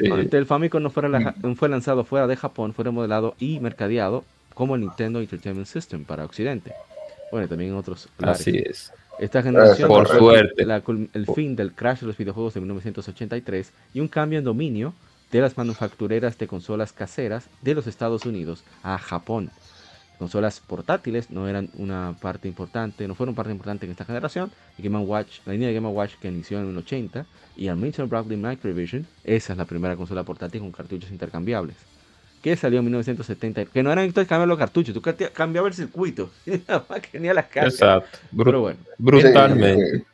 el 0.00 0.46
Famicom 0.46 0.82
no, 0.82 0.90
mm. 0.90 1.54
fue 1.54 1.68
lanzado 1.68 2.04
fuera 2.04 2.26
de 2.26 2.36
Japón, 2.36 2.74
fue 2.74 2.84
remodelado 2.84 3.34
y 3.38 3.60
mercadeado 3.60 4.24
como 4.54 4.74
el 4.74 4.82
Nintendo 4.82 5.20
Entertainment 5.20 5.66
System 5.66 6.04
para 6.04 6.24
Occidente. 6.24 6.72
Bueno, 7.30 7.46
también 7.48 7.70
en 7.70 7.76
otros 7.76 8.08
lugares. 8.18 8.40
Así 8.40 8.58
es. 8.58 8.92
Esta 9.18 9.42
generación 9.42 9.88
por 9.88 10.06
suerte. 10.08 10.64
el 11.12 11.26
fin 11.34 11.56
del 11.56 11.72
crash 11.72 12.00
de 12.00 12.06
los 12.06 12.16
videojuegos 12.16 12.54
de 12.54 12.60
1983 12.60 13.72
y 13.94 14.00
un 14.00 14.08
cambio 14.08 14.38
en 14.38 14.44
dominio 14.44 14.94
de 15.32 15.40
las 15.40 15.56
manufactureras 15.56 16.38
de 16.38 16.46
consolas 16.46 16.92
caseras 16.92 17.48
de 17.62 17.74
los 17.74 17.86
Estados 17.86 18.24
Unidos 18.24 18.64
a 18.82 18.96
Japón 18.98 19.50
consolas 20.18 20.60
portátiles 20.60 21.30
no 21.30 21.48
eran 21.48 21.70
una 21.74 22.16
parte 22.20 22.48
importante, 22.48 23.06
no 23.06 23.14
fueron 23.14 23.34
parte 23.34 23.52
importante 23.52 23.86
en 23.86 23.92
esta 23.92 24.04
generación. 24.04 24.50
Y 24.76 24.82
Game 24.82 24.98
Watch, 24.98 25.40
la 25.46 25.52
línea 25.52 25.68
de 25.68 25.74
Game 25.74 25.88
Watch 25.88 26.14
que 26.20 26.28
inició 26.28 26.60
en 26.60 26.70
el 26.70 26.76
80 26.76 27.24
y 27.56 27.68
al 27.68 27.76
Mitchell 27.76 28.06
Bradley 28.06 28.36
Microvision, 28.36 29.06
esa 29.24 29.52
es 29.52 29.56
la 29.56 29.64
primera 29.64 29.96
consola 29.96 30.24
portátil 30.24 30.60
con 30.60 30.72
cartuchos 30.72 31.10
intercambiables. 31.10 31.76
Que 32.42 32.56
salió 32.56 32.78
en 32.78 32.84
1970, 32.84 33.66
que 33.66 33.82
no 33.82 33.90
eran 33.90 34.04
intercambiar 34.04 34.46
los 34.46 34.58
cartuchos, 34.58 34.94
tú 34.94 35.02
cambiabas 35.32 35.70
el 35.78 35.86
circuito, 35.86 36.30
que 36.44 36.62
las 37.34 37.46
cargas. 37.46 37.74
Exacto, 37.74 38.18
Pero 38.36 38.60
bueno, 38.60 38.78
brutalmente. 38.98 40.04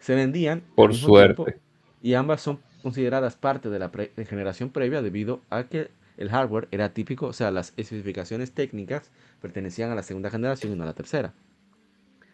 Se 0.00 0.14
vendían 0.14 0.62
por 0.74 0.94
suerte. 0.94 1.56
y 2.02 2.14
ambas 2.14 2.40
son 2.42 2.58
consideradas 2.82 3.36
parte 3.36 3.70
de 3.70 3.78
la 3.78 3.90
generación 4.28 4.68
previa 4.68 5.00
debido 5.00 5.40
a 5.48 5.64
que 5.64 5.88
el 6.16 6.28
hardware 6.30 6.68
era 6.70 6.92
típico, 6.92 7.26
o 7.26 7.32
sea, 7.32 7.50
las 7.50 7.72
especificaciones 7.76 8.52
técnicas 8.52 9.10
pertenecían 9.40 9.90
a 9.90 9.94
la 9.94 10.02
segunda 10.02 10.30
generación 10.30 10.72
y 10.72 10.76
no 10.76 10.84
a 10.84 10.86
la 10.86 10.94
tercera. 10.94 11.32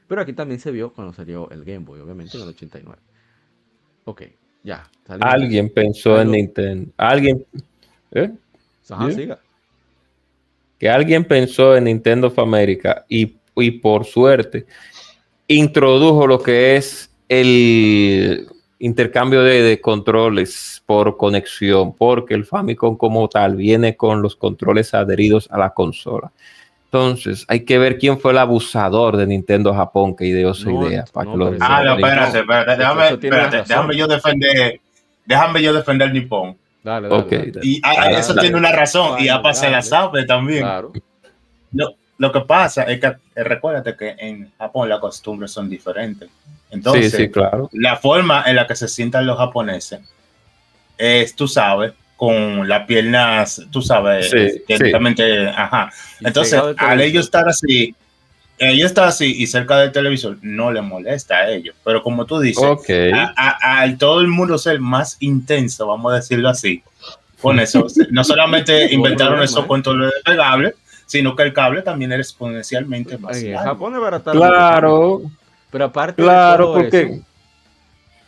Pero 0.07 0.21
aquí 0.21 0.33
también 0.33 0.61
se 0.61 0.71
vio 0.71 0.93
cuando 0.93 1.13
salió 1.13 1.49
el 1.51 1.65
Game 1.65 1.85
Boy, 1.85 2.01
obviamente, 2.01 2.37
en 2.37 2.43
el 2.43 2.49
89. 2.51 2.99
Ok, 4.05 4.23
ya. 4.63 4.91
Alguien 5.21 5.73
pensó 5.73 6.21
en 6.21 6.33
Nintendo. 6.33 6.91
Alguien. 6.97 7.45
¿eh? 8.13 8.31
siga. 9.15 9.39
Que 10.79 10.89
alguien 10.89 11.25
pensó 11.25 11.77
en 11.77 11.85
Nintendo 11.85 12.29
of 12.29 12.39
America 12.39 13.05
y, 13.09 13.37
y 13.55 13.71
por 13.71 14.05
suerte 14.05 14.67
introdujo 15.47 16.27
lo 16.27 16.41
que 16.41 16.77
es 16.77 17.11
el 17.29 18.47
intercambio 18.81 19.43
de, 19.43 19.81
controles 19.81 20.83
por 20.87 21.17
conexión, 21.17 21.95
porque 21.95 22.35
el 22.35 22.45
Famicom 22.45 22.97
como 22.97 23.29
tal 23.29 23.55
viene 23.55 23.97
con 23.97 24.23
los 24.23 24.35
controles 24.35 24.95
adheridos 24.95 25.49
a 25.53 25.59
la 25.59 25.71
consola. 25.71 26.33
Entonces, 26.87 27.45
hay 27.47 27.65
que 27.65 27.79
ver 27.79 27.99
quién 27.99 28.19
fue 28.19 28.33
el 28.33 28.39
abusador 28.39 29.17
de 29.17 29.27
Nintendo 29.27 29.73
Japón 29.73 30.17
que 30.17 30.27
ideó 30.27 30.51
esa 30.51 30.73
idea. 30.73 31.05
Para 31.13 31.31
ah, 31.31 31.85
no, 31.85 31.95
espérate, 31.95 32.39
espérate, 32.41 32.77
déjame, 32.77 33.17
déjame 33.69 33.97
yo 33.97 34.09
defender, 34.09 34.81
déjame 35.25 35.63
yo 35.63 35.73
defender 35.73 36.13
Nippon. 36.13 36.57
Dale, 36.83 37.09
dale, 37.09 37.53
Y 37.63 37.81
ah, 37.85 38.11
eso 38.11 38.35
tiene 38.35 38.57
una 38.57 38.73
razón, 38.73 39.21
y 39.21 39.29
APA 39.29 39.55
se 39.55 39.71
la 39.71 39.83
sabe 39.83 40.25
también. 40.25 40.63
Claro. 40.63 40.93
lo 42.19 42.33
que 42.33 42.41
pasa 42.41 42.85
es 42.85 42.99
que 42.99 43.07
eh, 43.07 43.45
recuérdate 43.45 43.95
que 43.95 44.17
en 44.19 44.51
Japón 44.59 44.89
las 44.89 44.99
costumbres 44.99 45.53
son 45.53 45.69
diferentes. 45.69 46.31
Entonces, 46.71 47.31
claro. 47.31 47.69
la 47.73 47.97
forma 47.97 48.45
en 48.47 48.57
la 48.57 48.67
que 48.67 48.77
se 48.77 48.89
sientan 48.89 49.27
los 49.27 49.37
japoneses 49.37 50.01
es, 50.97 51.35
tú 51.35 51.49
sabes, 51.49 51.93
con 52.17 52.69
las 52.69 52.87
piernas, 52.87 53.63
tú 53.71 53.81
sabes, 53.83 54.31
directamente, 54.69 55.49
ajá. 55.49 55.91
Entonces, 56.21 56.61
al 56.77 57.01
ellos 57.01 57.25
estar 57.25 57.49
así, 57.49 57.95
ellos 58.59 58.87
estar 58.87 59.09
así 59.09 59.35
y 59.39 59.47
cerca 59.47 59.79
del 59.79 59.91
televisor, 59.91 60.37
no 60.43 60.71
le 60.71 60.83
molesta 60.83 61.37
a 61.37 61.51
ellos. 61.51 61.75
Pero 61.83 62.03
como 62.03 62.27
tú 62.27 62.39
dices, 62.39 62.63
al 63.37 63.97
todo 63.97 64.21
el 64.21 64.29
mundo 64.29 64.59
ser 64.59 64.81
más 64.81 65.17
intenso, 65.21 65.87
vamos 65.87 66.13
a 66.13 66.17
decirlo 66.17 66.51
así, 66.51 66.83
con 67.41 67.59
eso, 67.59 67.87
no 68.11 68.23
solamente 68.23 68.93
inventaron 68.93 69.43
esos 69.43 69.65
controles 69.65 70.13
pegables, 70.25 70.75
sino 71.07 71.35
que 71.35 71.43
el 71.43 71.53
cable 71.53 71.83
también 71.83 72.13
era 72.13 72.21
exponencialmente 72.21 73.19
más. 73.19 73.43
Japón 73.43 73.95
es 73.95 74.01
barato. 74.01 74.31
Claro. 74.33 75.23
Pero 75.71 75.85
aparte 75.85 76.23
claro, 76.23 76.67
de 76.67 76.73
todo 76.73 76.83
porque 76.83 77.21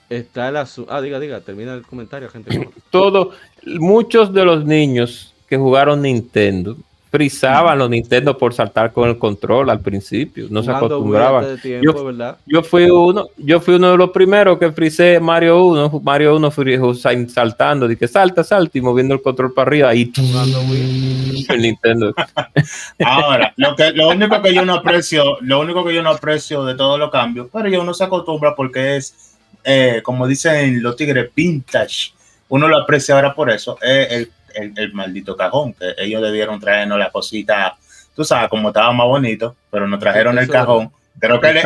está 0.08 0.48
el 0.48 0.56
asunto. 0.56 0.92
Ah, 0.92 1.00
diga, 1.00 1.18
diga, 1.18 1.40
termina 1.40 1.74
el 1.74 1.82
comentario, 1.82 2.28
gente. 2.28 2.70
Todo, 2.90 3.32
muchos 3.64 4.32
de 4.32 4.44
los 4.44 4.64
niños 4.64 5.34
que 5.48 5.56
jugaron 5.56 6.02
Nintendo 6.02 6.76
frisaban 7.12 7.78
los 7.78 7.90
Nintendo 7.90 8.38
por 8.38 8.54
saltar 8.54 8.90
con 8.90 9.06
el 9.06 9.18
control 9.18 9.68
al 9.68 9.80
principio, 9.80 10.46
no 10.48 10.62
se 10.62 10.70
acostumbraban. 10.70 11.44
yo, 12.46 12.62
fui 12.62 12.84
uno, 12.84 13.26
yo 13.36 13.60
fui 13.60 13.74
uno 13.74 13.90
de 13.90 13.98
los 13.98 14.10
primeros 14.12 14.58
que 14.58 14.72
frisé 14.72 15.20
Mario 15.20 15.62
1, 15.62 16.00
Mario 16.02 16.34
1 16.36 16.94
saltando, 17.28 17.86
de 17.86 17.98
que 17.98 18.08
salta, 18.08 18.42
salta 18.42 18.78
y 18.78 18.80
moviendo 18.80 19.12
el 19.12 19.20
control 19.20 19.52
para 19.52 19.68
arriba 19.68 19.94
y 19.94 20.10
el 21.50 21.60
Nintendo. 21.60 22.14
Ahora, 23.04 23.52
lo 23.56 23.76
que 23.76 23.92
lo 23.92 24.08
único 24.08 24.40
que 24.40 24.54
yo 24.54 24.64
no 24.64 24.76
aprecio, 24.76 25.36
lo 25.42 25.60
único 25.60 25.84
que 25.84 25.94
yo 25.94 26.02
no 26.02 26.08
aprecio 26.08 26.64
de 26.64 26.76
todos 26.76 26.98
los 26.98 27.10
cambios, 27.10 27.48
pero 27.52 27.68
yo 27.68 27.84
no 27.84 27.92
se 27.92 28.04
acostumbra 28.04 28.54
porque 28.56 28.96
es 28.96 29.36
eh, 29.64 30.00
como 30.02 30.26
dicen 30.26 30.82
los 30.82 30.96
tigres 30.96 31.30
vintage. 31.36 32.14
Uno 32.48 32.68
lo 32.68 32.78
aprecia 32.78 33.14
ahora 33.14 33.34
por 33.34 33.50
eso, 33.50 33.78
es 33.82 34.12
el 34.12 34.30
el, 34.54 34.92
maldito 34.92 35.36
cajón, 35.36 35.74
que 35.74 35.94
ellos 35.98 36.22
debieron 36.22 36.60
traernos 36.60 36.98
la 36.98 37.10
cosita, 37.10 37.76
tú 38.14 38.24
sabes, 38.24 38.48
como 38.48 38.68
estaba 38.68 38.92
más 38.92 39.06
bonito, 39.06 39.56
pero 39.70 39.86
nos 39.88 40.00
trajeron 40.00 40.38
el 40.38 40.48
cajón. 40.48 40.90
Creo 41.18 41.40
que, 41.40 41.62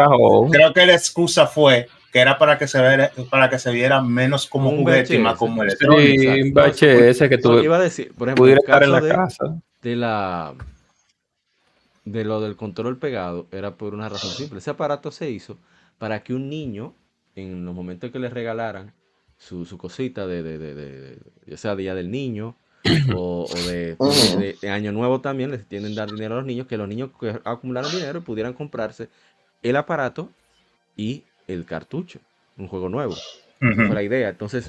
creo 0.50 0.72
que 0.72 0.86
la 0.86 0.94
excusa 0.94 1.46
fue 1.46 1.88
que 2.12 2.20
era 2.20 2.38
para 2.38 2.58
que 2.58 2.66
se 2.66 2.80
viera, 2.80 3.10
para 3.30 3.50
que 3.50 3.58
se 3.58 3.70
viera 3.70 4.00
menos 4.00 4.46
como 4.46 4.70
un 4.70 4.78
juguete 4.78 5.14
y 5.14 5.18
más 5.18 5.36
como 5.36 5.62
electrónico. 5.62 6.72
Sí, 6.74 6.90
un 6.90 7.04
ese 7.04 7.28
que 7.28 7.38
tú 7.38 7.58
iba 7.58 7.76
a 7.76 7.80
decir, 7.80 8.14
por 8.14 8.28
ejemplo, 8.28 8.44
pudiera 8.44 8.60
estar 8.60 8.82
en 8.82 8.92
la 8.92 9.00
de, 9.00 9.10
casa. 9.10 9.60
De 9.82 9.96
la 9.96 10.54
de 12.06 12.24
lo 12.24 12.40
del 12.40 12.56
control 12.56 12.98
pegado 12.98 13.46
era 13.52 13.74
por 13.74 13.92
una 13.94 14.08
razón 14.08 14.30
simple. 14.30 14.60
Ese 14.60 14.70
aparato 14.70 15.10
se 15.10 15.30
hizo 15.30 15.58
para 15.98 16.22
que 16.22 16.34
un 16.34 16.48
niño, 16.48 16.94
en 17.34 17.64
los 17.64 17.74
momentos 17.74 18.10
que 18.10 18.18
le 18.18 18.30
regalaran 18.30 18.92
su, 19.36 19.64
su 19.66 19.76
cosita 19.76 20.26
de, 20.26 20.42
de, 20.42 20.58
de, 20.58 20.74
de, 20.74 21.18
ya 21.46 21.56
sea 21.56 21.76
Día 21.76 21.94
del 21.94 22.10
Niño 22.10 22.56
o, 23.14 23.48
de, 23.66 24.56
Año 24.70 24.92
Nuevo 24.92 25.20
también 25.20 25.50
les 25.50 25.66
tienen 25.66 25.94
dar 25.94 26.10
dinero 26.10 26.34
a 26.34 26.38
los 26.38 26.46
niños, 26.46 26.66
que 26.66 26.76
los 26.76 26.88
niños 26.88 27.10
que 27.18 27.40
acumularon 27.44 27.90
dinero 27.90 28.22
pudieran 28.22 28.52
comprarse 28.52 29.08
el 29.62 29.76
aparato 29.76 30.30
y 30.96 31.24
el 31.48 31.64
cartucho, 31.64 32.20
un 32.56 32.68
juego 32.68 32.88
nuevo. 32.88 33.14
fue 33.58 33.94
la 33.94 34.02
idea. 34.02 34.28
Entonces, 34.28 34.68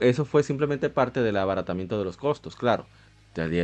eso 0.00 0.24
fue 0.24 0.42
simplemente 0.42 0.90
parte 0.90 1.22
del 1.22 1.36
abaratamiento 1.36 1.98
de 1.98 2.04
los 2.04 2.16
costos, 2.16 2.56
claro. 2.56 2.86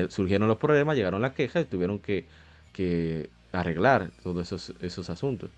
surgieron 0.08 0.48
los 0.48 0.58
problemas, 0.58 0.96
llegaron 0.96 1.22
las 1.22 1.32
quejas 1.32 1.62
y 1.62 1.66
tuvieron 1.66 1.98
que, 1.98 2.26
que 2.72 3.30
arreglar 3.52 4.10
todos 4.22 4.46
esos, 4.46 4.74
esos 4.80 5.10
asuntos. 5.10 5.50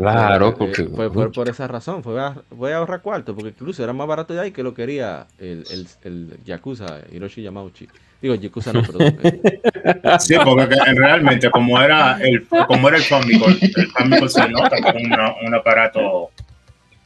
Claro, 0.00 0.48
eh, 0.48 0.54
porque. 0.56 0.84
fue, 0.84 1.30
por 1.30 1.48
esa 1.48 1.68
razón, 1.68 2.02
fue 2.02 2.18
a, 2.18 2.34
voy 2.50 2.72
a 2.72 2.78
ahorrar 2.78 3.02
cuarto, 3.02 3.34
porque 3.34 3.50
incluso 3.50 3.84
era 3.84 3.92
más 3.92 4.06
barato 4.06 4.32
de 4.32 4.40
ahí 4.40 4.50
que 4.50 4.62
lo 4.62 4.72
quería 4.72 5.26
el, 5.38 5.64
el, 5.70 5.86
el 6.04 6.38
Yakuza 6.44 7.00
Hiroshi 7.12 7.42
Yamauchi. 7.42 7.86
Digo, 8.22 8.34
Yakuza 8.34 8.72
no, 8.72 8.82
perdón. 8.82 9.18
sí, 10.20 10.34
porque 10.42 10.74
realmente 10.94 11.50
como 11.50 11.80
era 11.80 12.18
el, 12.20 12.46
como 12.66 12.88
era 12.88 12.96
el 12.96 13.02
Famicom, 13.02 13.54
el 13.60 13.86
Famicom 13.88 14.28
se 14.28 14.48
nota 14.48 14.76
como 14.80 14.98
un 15.46 15.54
aparato 15.54 16.30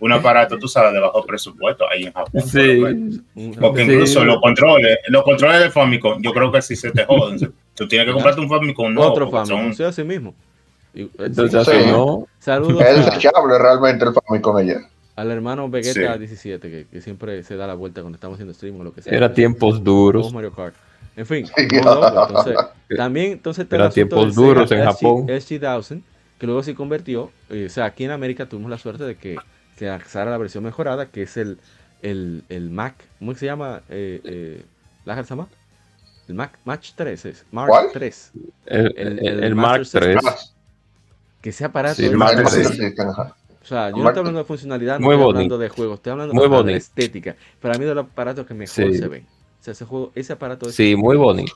un 0.00 0.12
aparato, 0.12 0.58
tú 0.58 0.68
sabes, 0.68 0.92
de 0.92 1.00
bajo 1.00 1.24
presupuesto 1.24 1.88
ahí 1.88 2.04
en 2.04 2.12
Japón. 2.12 2.42
Sí. 2.42 2.82
Porque 3.58 3.84
incluso 3.84 4.24
los 4.24 4.38
controles, 4.40 4.98
los 5.08 5.22
controles 5.22 5.60
de 5.60 5.70
Famicom, 5.70 6.20
yo 6.20 6.32
creo 6.32 6.52
que 6.52 6.60
si 6.62 6.76
se 6.76 6.90
te 6.90 7.04
joden. 7.06 7.52
Tú 7.74 7.88
tienes 7.88 8.06
que 8.06 8.12
comprarte 8.12 8.40
un 8.40 8.48
Famicom 8.48 8.92
nuevo. 8.92 9.10
Otro 9.10 9.30
Famicom, 9.30 9.72
son... 9.72 9.74
sí, 9.74 9.82
así 9.82 10.04
mismo. 10.04 10.34
Entonces, 10.94 11.66
sí, 11.66 11.90
no. 11.90 12.26
Saludos. 12.38 12.82
Es 12.82 13.04
desechable 13.04 13.58
realmente 13.58 14.04
el 14.04 14.12
Famicom 14.12 14.56
allá. 14.56 14.88
Al 15.16 15.30
hermano 15.30 15.68
Vegeta 15.68 16.18
17, 16.18 16.70
que, 16.70 16.86
que, 16.86 17.00
siempre 17.00 17.42
se 17.44 17.56
da 17.56 17.66
la 17.66 17.74
vuelta 17.74 18.00
cuando 18.00 18.16
estamos 18.16 18.34
haciendo 18.36 18.54
stream 18.54 18.80
o 18.80 18.84
lo 18.84 18.92
que 18.92 19.02
sea. 19.02 19.12
Era 19.12 19.32
tiempos 19.32 19.82
duros. 19.82 20.32
Mario 20.32 20.52
Kart. 20.52 20.74
En 21.16 21.26
fin, 21.26 21.46
entonces, 21.56 22.56
también 22.96 23.32
entonces 23.32 23.66
era 23.70 23.90
tiempos 23.90 24.34
duros 24.34 24.70
en 24.72 24.84
Japón. 24.84 25.28
SG-1000, 25.28 26.02
que 26.38 26.46
luego 26.46 26.62
se 26.64 26.74
convirtió, 26.74 27.30
eh, 27.50 27.66
o 27.66 27.68
sea, 27.70 27.84
aquí 27.84 28.04
en 28.04 28.10
América 28.10 28.46
tuvimos 28.46 28.68
la 28.68 28.78
suerte 28.78 29.04
de 29.04 29.16
que 29.16 29.36
se 29.76 29.86
lanzara 29.86 30.32
la 30.32 30.38
versión 30.38 30.64
mejorada, 30.64 31.06
que 31.06 31.22
es 31.22 31.36
el, 31.36 31.58
el, 32.02 32.42
el 32.48 32.70
Mac, 32.70 32.96
¿cómo 33.20 33.34
se 33.34 33.46
llama? 33.46 33.82
Eh, 33.88 34.20
eh, 34.24 34.64
¿La 35.04 35.22
Sama? 35.22 35.46
El 36.26 36.34
Mac 36.34 36.58
Match 36.64 36.92
3 36.96 37.24
es 37.26 37.46
Mark 37.52 37.68
¿Cuál? 37.68 37.86
3. 37.92 38.32
El, 38.66 38.94
el, 38.96 39.44
el 39.44 39.54
Mark 39.54 39.86
3 39.90 40.16
que 41.44 41.50
ese 41.50 41.66
aparato. 41.66 41.96
Sí, 41.96 42.06
o 42.06 43.66
sea, 43.66 43.90
yo 43.90 43.96
no 43.98 44.08
estoy 44.08 44.20
hablando 44.20 44.38
de 44.38 44.44
funcionalidad, 44.46 44.98
no 44.98 45.12
estoy 45.12 45.28
hablando 45.28 45.58
de 45.58 45.68
juegos, 45.68 45.96
estoy 45.96 46.12
hablando 46.12 46.62
de 46.62 46.76
estética. 46.76 47.36
Para 47.60 47.76
mí, 47.76 47.84
de 47.84 47.94
los 47.94 48.06
aparatos 48.06 48.46
que 48.46 48.54
mejor 48.54 48.74
se 48.74 49.08
ven. 49.08 49.26
O 49.60 49.62
sea, 49.62 49.72
ese, 49.72 49.84
juego, 49.84 50.10
ese 50.14 50.32
aparato 50.32 50.70
es. 50.70 50.74
Sí, 50.74 50.96
muy 50.96 51.18
bonito. 51.18 51.52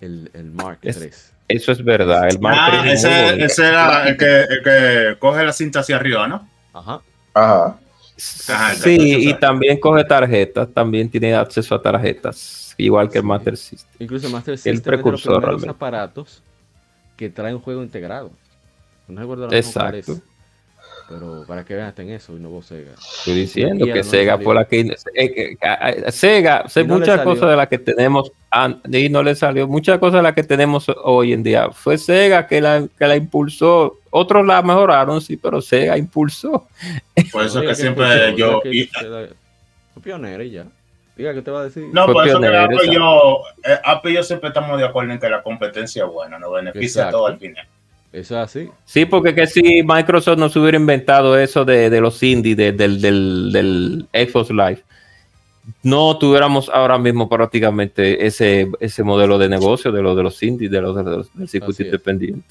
El, 0.00 0.30
el 0.32 0.50
Mark 0.50 0.78
es, 0.80 0.98
3. 0.98 1.32
Eso 1.46 1.72
es 1.72 1.84
verdad. 1.84 2.26
El 2.26 2.40
Mark 2.40 2.56
ah, 2.58 2.78
3 2.84 3.04
ese, 3.04 3.44
ese 3.44 3.68
era 3.68 4.08
el 4.08 4.16
que, 4.16 4.44
el 4.44 4.62
que 4.62 5.16
coge 5.18 5.44
la 5.44 5.52
cinta 5.52 5.80
hacia 5.80 5.96
arriba, 5.96 6.26
¿no? 6.26 6.48
Ajá. 6.72 7.02
Ajá. 7.34 7.76
Sí, 8.16 9.28
y 9.28 9.34
también 9.34 9.78
coge 9.78 10.04
tarjetas, 10.04 10.70
también 10.72 11.10
tiene 11.10 11.34
acceso 11.34 11.74
a 11.74 11.82
tarjetas, 11.82 12.74
igual 12.78 13.10
que 13.10 13.18
el 13.18 13.24
Master 13.24 13.58
System. 13.58 13.90
Incluso 13.98 14.26
el 14.28 14.32
Master 14.32 14.56
System 14.56 14.74
el 14.74 14.80
precursor, 14.80 15.44
es 15.44 15.60
de 15.60 15.66
los 15.66 15.76
aparatos 15.76 16.42
que 17.14 17.28
trae 17.28 17.54
un 17.54 17.60
juego 17.60 17.82
integrado. 17.82 18.30
No 19.12 19.20
recuerdo 19.20 19.48
la 19.48 19.56
Exacto. 19.56 20.18
pero 21.08 21.44
para 21.46 21.64
que 21.64 21.74
vean 21.74 21.88
hasta 21.88 22.02
en 22.02 22.10
eso 22.10 22.36
y 22.36 22.40
no 22.40 22.48
vos 22.48 22.66
Sega. 22.66 22.92
Estoy 22.92 23.34
diciendo 23.34 23.86
que 23.86 24.02
Sega 24.02 24.38
fue 24.38 24.54
la 24.54 24.64
que 24.66 24.96
Sega, 26.10 26.68
sé 26.68 26.84
muchas 26.84 27.20
cosas 27.22 27.50
de 27.50 27.56
las 27.56 27.68
que 27.68 27.78
tenemos 27.78 28.32
y 28.90 29.08
no 29.08 29.22
le 29.22 29.34
salió 29.34 29.66
muchas 29.68 29.98
cosas 29.98 30.18
de 30.18 30.22
las 30.22 30.34
que 30.34 30.42
tenemos 30.42 30.86
hoy 31.02 31.32
en 31.32 31.42
día. 31.42 31.70
Fue 31.70 31.98
Sega 31.98 32.46
que 32.46 32.60
la, 32.60 32.86
que 32.98 33.06
la 33.06 33.16
impulsó. 33.16 33.98
Otros 34.10 34.44
la 34.44 34.60
mejoraron, 34.62 35.20
sí, 35.20 35.36
pero 35.36 35.62
Sega 35.62 35.96
impulsó. 35.96 36.68
Por 37.32 37.44
eso 37.44 37.60
que 37.62 37.74
siempre 37.74 38.34
yo 38.36 38.60
pionero 40.02 40.42
y 40.42 40.50
ya. 40.50 40.66
Diga, 41.16 41.34
¿qué 41.34 41.42
te 41.42 41.50
va 41.50 41.60
a 41.60 41.64
decir? 41.64 41.88
No, 41.92 42.06
por 42.06 42.26
eso 42.26 42.40
que 42.40 42.46
Apple 42.46 42.90
yo, 42.90 43.42
eh, 43.64 43.78
Apple 43.84 44.14
yo 44.14 44.22
siempre 44.22 44.48
estamos 44.48 44.78
de 44.78 44.86
acuerdo 44.86 45.12
en 45.12 45.20
que 45.20 45.28
la 45.28 45.42
competencia 45.42 46.04
es 46.04 46.10
buena, 46.10 46.38
nos 46.38 46.52
beneficia 46.52 47.08
a 47.08 47.10
todo 47.10 47.26
al 47.26 47.38
final. 47.38 47.66
Eso 48.12 48.34
es 48.34 48.44
así. 48.44 48.68
Sí, 48.84 49.06
porque 49.06 49.34
que 49.34 49.46
si 49.46 49.82
Microsoft 49.82 50.38
no 50.38 50.50
se 50.50 50.58
hubiera 50.58 50.76
inventado 50.76 51.38
eso 51.38 51.64
de, 51.64 51.88
de 51.88 52.00
los 52.00 52.22
indies 52.22 52.56
del, 52.56 52.76
del, 53.00 53.50
del, 53.50 54.06
Xbox 54.12 54.50
Live, 54.50 54.82
no 55.82 56.18
tuviéramos 56.18 56.68
ahora 56.68 56.98
mismo 56.98 57.28
prácticamente 57.28 58.26
ese, 58.26 58.70
ese 58.80 59.02
modelo 59.02 59.38
de 59.38 59.48
negocio 59.48 59.90
de 59.92 60.02
los 60.02 60.14
de 60.16 60.22
los 60.24 60.42
indies, 60.42 60.70
de 60.70 60.82
los, 60.82 60.94
del 61.34 61.48
circuito 61.48 61.84
independiente. 61.84 62.46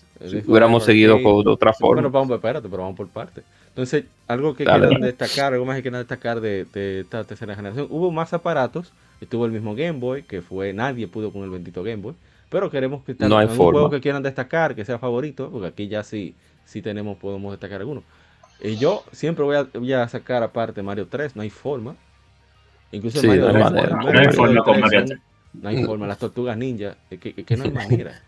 hubiéramos 0.47 0.84
seguido 0.84 1.21
con 1.21 1.47
otra 1.47 1.74
forma. 1.74 2.02
Bueno, 2.02 2.10
vamos, 2.10 2.36
espérate, 2.36 2.67
pero 2.67 2.82
vamos 2.82 2.97
por 2.97 3.10
parte. 3.10 3.43
Entonces, 3.67 4.06
algo 4.28 4.56
que 4.56 4.65
quiero 4.65 4.89
destacar, 5.00 5.54
algo 5.54 5.65
más 5.65 5.76
que 5.76 5.84
quiero 5.84 6.00
destacar 6.00 6.41
de, 6.41 6.65
de, 6.74 7.02
esta 7.02 7.24
tercera 7.24 7.56
generación, 7.56 7.88
hubo 7.89 8.12
más 8.12 8.34
aparatos, 8.34 8.91
estuvo 9.21 9.45
el 9.45 9.52
mismo 9.52 9.76
Game 9.76 10.00
Boy, 10.00 10.24
que 10.24 10.41
fue, 10.41 10.74
nadie 10.74 11.08
pudo 11.08 11.32
con 11.32 11.43
el 11.43 11.52
bendito 11.52 11.84
Game 11.84 12.02
Boy, 12.02 12.15
pero 12.51 12.69
queremos 12.69 13.01
que 13.05 13.15
no 13.17 13.37
hay 13.37 13.47
un 13.47 13.55
juego 13.55 13.89
que 13.89 14.01
quieran 14.01 14.21
destacar, 14.21 14.75
que 14.75 14.83
sea 14.83 14.99
favorito, 14.99 15.49
porque 15.49 15.67
aquí 15.67 15.87
ya 15.87 16.03
sí, 16.03 16.35
sí 16.65 16.81
tenemos, 16.81 17.17
podemos 17.17 17.51
destacar 17.53 17.79
algunos. 17.79 18.03
Y 18.59 18.75
yo 18.75 19.05
siempre 19.13 19.45
voy 19.45 19.55
a, 19.55 19.63
voy 19.73 19.93
a 19.93 20.05
sacar 20.09 20.43
aparte 20.43 20.83
Mario 20.83 21.07
3, 21.09 21.37
no 21.37 21.43
hay 21.43 21.49
forma. 21.49 21.95
Incluso 22.91 23.25
Mario 23.25 23.53
no, 23.53 23.71
3, 23.71 23.91
no, 23.91 24.19
hay 24.19 24.33
forma 24.33 24.63
con 24.65 24.79
Mario 24.81 25.05
3. 25.05 25.19
No 25.53 25.69
hay 25.69 25.83
forma, 25.85 26.07
las 26.07 26.17
tortugas 26.17 26.57
ninja, 26.57 26.95
que, 27.09 27.17
que 27.19 27.57
no 27.57 27.63
hay 27.63 27.71
manera. 27.71 28.21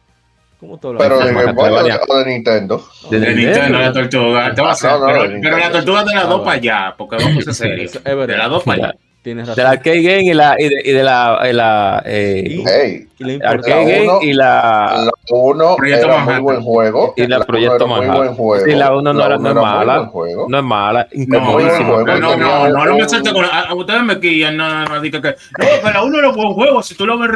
Como 0.57 0.77
todo 0.77 0.93
lo 0.93 0.99
Pero 0.99 1.19
de 1.19 1.33
Game 1.33 1.51
Boy 1.51 1.71
o 1.71 2.17
de 2.19 2.25
Nintendo. 2.25 2.87
De, 3.11 3.19
de 3.19 3.35
Nintendo, 3.35 3.79
la 3.79 3.91
tortuga. 3.91 4.55
Te 4.55 4.61
va 4.61 4.69
a 4.69 4.71
hacer, 4.71 4.91
pero, 5.05 5.39
pero, 5.41 5.57
la 5.57 5.71
tortuga 5.71 6.03
de 6.05 6.15
las 6.15 6.29
dos 6.29 6.39
para 6.39 6.51
allá, 6.53 6.95
porque 6.97 7.17
vamos 7.17 7.45
a 7.45 7.51
hacer 7.51 7.77
eso. 7.77 7.99
De 7.99 8.37
las 8.37 8.49
dos 8.49 8.63
para 8.63 8.87
allá. 8.87 8.95
Tienes 9.21 9.47
razón. 9.47 9.55
De 9.57 9.63
la 9.63 9.69
Arcade 9.71 10.01
Game 10.01 10.23
y, 10.23 10.33
la, 10.33 10.55
y, 10.57 10.69
de, 10.69 10.81
y 10.85 10.91
de 10.91 11.03
la. 11.03 11.41
Y 11.49 11.53
la 11.53 12.03
eh, 12.05 12.63
hey, 12.65 13.07
y 13.29 13.37
la 13.37 13.49
Arcade 13.49 14.05
Game 14.05 14.19
y 14.21 14.33
la. 14.33 15.05
La 15.05 15.11
1 15.29 15.77
era 15.85 16.17
muy 16.19 16.39
buen 16.39 16.61
juego. 16.61 17.13
Y 17.15 17.27
la, 17.27 17.39
la 17.39 17.45
Proyecto 17.45 17.87
Manhattan. 17.87 18.35
Sí, 18.65 18.71
la 18.71 18.95
1 18.95 19.13
no, 19.13 19.25
era, 19.25 19.37
no 19.37 19.49
es 19.49 19.55
mala. 19.55 20.11
No 20.47 20.57
es 20.57 20.63
mala. 20.63 21.07
Incomodísimo. 21.11 22.01
No, 22.01 22.19
no, 22.19 22.37
no, 22.37 22.69
no, 22.69 22.85
no 22.85 22.97
me 22.97 23.09
salte 23.09 23.31
con. 23.31 23.45
A, 23.45 23.73
ustedes 23.73 24.03
me 24.03 24.19
quillan. 24.19 24.57
No, 24.57 24.85
no, 24.85 25.01
diga 25.01 25.21
que. 25.21 25.29
No, 25.29 25.67
pero 25.81 25.93
la 25.93 26.03
1 26.03 26.19
era 26.19 26.29
un 26.29 26.35
buen 26.35 26.53
juego. 26.53 26.83
Si 26.83 26.95
tú 26.95 27.05
lo 27.05 27.17
ves. 27.17 27.29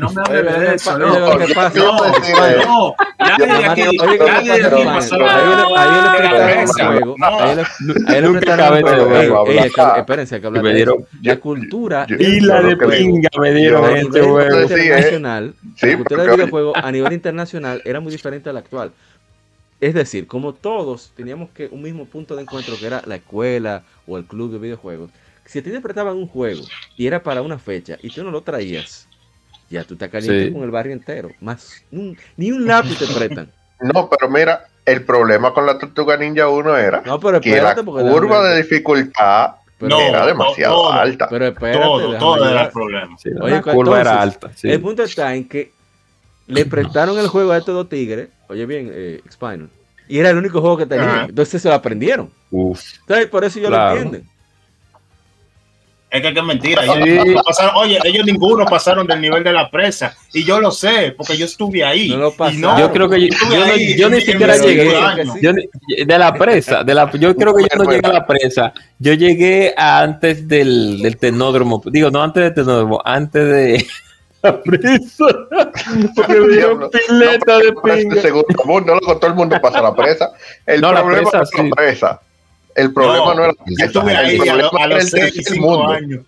No 0.00 0.10
me 0.10 0.22
hables 0.22 0.60
de 0.60 0.74
eso. 0.74 0.98
No, 0.98 1.06
no, 1.06 1.38
no. 1.38 2.94
Nadie 3.18 3.66
aquí. 3.66 3.96
Nadie 3.96 4.66
aquí 4.66 4.84
pasó 4.84 5.16
Ahí 8.06 8.20
le 8.20 8.30
prestaron. 8.30 8.80
Espérense, 9.96 10.40
que 10.40 10.46
hablar 10.46 10.64
de 10.64 10.86
la 11.22 11.36
cultura 11.36 12.06
y 12.08 12.40
la 12.40 12.62
de 12.62 12.76
pinga 12.76 13.28
me 13.38 13.52
dieron 13.52 13.96
este 13.96 14.22
juego. 14.22 14.68
Internacional, 15.38 15.54
la 15.80 15.96
cultura 15.96 16.22
del 16.22 16.32
videojuego 16.32 16.76
a 16.76 16.92
nivel 16.92 17.12
internacional 17.12 17.82
era 17.84 18.00
muy 18.00 18.12
diferente 18.12 18.50
a 18.50 18.52
la 18.52 18.60
actual. 18.60 18.92
Es 19.80 19.94
decir, 19.94 20.26
como 20.26 20.52
todos 20.52 21.12
teníamos 21.16 21.50
que 21.50 21.68
un 21.70 21.82
mismo 21.82 22.04
punto 22.04 22.36
de 22.36 22.42
encuentro 22.42 22.76
que 22.78 22.86
era 22.86 23.02
la 23.06 23.16
escuela 23.16 23.82
o 24.06 24.18
el 24.18 24.24
club 24.24 24.52
de 24.52 24.58
videojuegos, 24.58 25.10
si 25.46 25.58
a 25.58 25.62
ti 25.62 25.70
te 25.70 25.80
prestaban 25.80 26.16
un 26.16 26.28
juego 26.28 26.62
y 26.96 27.06
era 27.06 27.22
para 27.22 27.42
una 27.42 27.58
fecha 27.58 27.96
y 28.02 28.10
tú 28.10 28.22
no 28.22 28.30
lo 28.30 28.42
traías, 28.42 29.08
ya 29.70 29.84
tú 29.84 29.96
te 29.96 30.10
calientes 30.10 30.52
con 30.52 30.62
el 30.62 30.70
barrio 30.70 30.92
entero. 30.92 31.30
Más 31.40 31.82
ni 31.90 32.52
un 32.52 32.66
lápiz 32.66 32.98
te 32.98 33.06
prestan. 33.06 33.50
No, 33.82 34.10
pero 34.10 34.28
mira, 34.28 34.66
el 34.84 35.04
problema 35.04 35.54
con 35.54 35.64
la 35.64 35.78
Tortuga 35.78 36.14
Ninja 36.16 36.48
1 36.48 36.76
era 36.76 37.02
que 37.40 37.62
la 37.62 37.74
curva 37.74 38.46
de 38.46 38.58
dificultad 38.58 39.54
no, 39.80 40.00
era 40.00 40.26
demasiado 40.26 40.92
alta. 40.92 41.28
Pero 41.28 41.46
espérate, 41.46 41.78
todo, 41.78 42.18
todo 42.18 42.48
era 42.48 42.64
el 42.64 42.70
problema. 42.70 43.16
la 43.24 43.62
curva 43.62 44.00
era 44.00 44.20
alta. 44.20 44.50
El 44.62 44.80
punto 44.80 45.02
está 45.02 45.34
en 45.34 45.48
que 45.48 45.72
le 46.46 46.66
prestaron 46.66 47.18
el 47.18 47.28
juego 47.28 47.52
a 47.52 47.58
estos 47.58 47.74
dos 47.74 47.88
tigres, 47.88 48.28
oye 48.48 48.66
bien, 48.66 48.90
eh, 48.92 49.20
Spinal, 49.30 49.70
y 50.08 50.18
era 50.18 50.30
el 50.30 50.36
único 50.36 50.60
juego 50.60 50.76
que 50.76 50.86
tenían. 50.86 51.28
Entonces 51.28 51.62
se 51.62 51.68
lo 51.68 51.74
aprendieron. 51.74 52.30
Uf. 52.50 52.82
Entonces, 53.00 53.26
por 53.26 53.44
eso 53.44 53.60
yo 53.60 53.70
lo 53.70 53.90
entienden. 53.90 54.28
Es 56.10 56.22
que 56.22 56.28
es 56.28 56.44
mentira. 56.44 56.82
oye, 57.76 57.98
ellos 58.02 58.26
ninguno 58.26 58.64
pasaron 58.64 59.06
del 59.06 59.20
nivel 59.20 59.44
de 59.44 59.52
la 59.52 59.70
presa. 59.70 60.16
Y 60.32 60.44
yo 60.44 60.60
lo 60.60 60.72
sé, 60.72 61.14
porque 61.16 61.36
yo 61.36 61.44
estuve 61.44 61.84
ahí. 61.84 62.08
No 62.08 62.78
yo 62.78 62.92
creo 62.92 63.08
que 63.08 63.28
yo, 63.96 64.10
ni 64.10 64.20
siquiera 64.20 64.56
llegué. 64.56 64.92
de 66.04 66.18
la 66.18 66.34
presa, 66.34 66.82
de 66.82 66.94
la, 66.94 67.10
yo 67.12 67.36
creo 67.36 67.54
que 67.54 67.62
yo 67.62 67.78
no 67.78 67.90
llegué 67.90 68.08
a 68.08 68.12
la 68.12 68.26
presa. 68.26 68.72
Yo 68.98 69.14
llegué 69.14 69.72
antes 69.76 70.48
del, 70.48 71.00
del 71.00 71.16
tenódromo. 71.16 71.80
Digo, 71.86 72.10
no 72.10 72.22
antes 72.22 72.42
del 72.42 72.54
tenódromo, 72.54 73.00
antes 73.04 73.44
de 73.44 73.86
la 74.42 74.60
presa. 74.60 75.26
Porque 76.16 76.40
me 76.40 76.56
dio 76.56 76.90
pileta 76.90 77.58
de 77.58 77.72
pinga. 77.84 78.22
No, 78.66 78.80
no, 78.80 79.16
todo 79.16 79.26
el 79.28 79.34
mundo 79.34 79.60
pasa 79.62 79.80
la 79.80 79.94
presa. 79.94 80.32
El 80.66 80.80
problema 80.80 81.18
es 81.18 81.52
la 81.52 81.70
presa 81.70 82.20
el 82.74 82.92
problema 82.92 83.34
no, 83.34 83.44
era 83.44 83.54
yo 83.66 83.86
estuve 83.86 84.16
ahí 84.16 84.36
el 84.36 84.48
a, 84.50 84.86
los 84.86 85.10
6 85.10 85.50
años. 85.88 86.20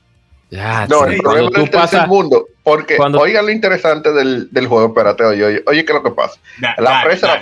Ya, 0.51 0.87
no, 0.87 1.07
el 1.07 1.19
problema 1.19 1.49
es 1.51 1.59
el 1.65 1.71
tercer 1.71 2.07
mundo. 2.07 2.47
Porque, 2.63 2.97
cuando... 2.97 3.21
oigan 3.21 3.47
lo 3.47 3.53
interesante 3.53 4.13
del, 4.13 4.49
del 4.51 4.67
juego, 4.67 4.89
espérate, 4.89 5.25
oye, 5.25 5.45
oye, 5.45 5.63
oye, 5.67 5.85
¿qué 5.85 5.93
es 5.93 5.97
lo 5.97 6.03
que 6.03 6.11
pasa? 6.11 6.39
la 6.79 7.03
presa, 7.03 7.41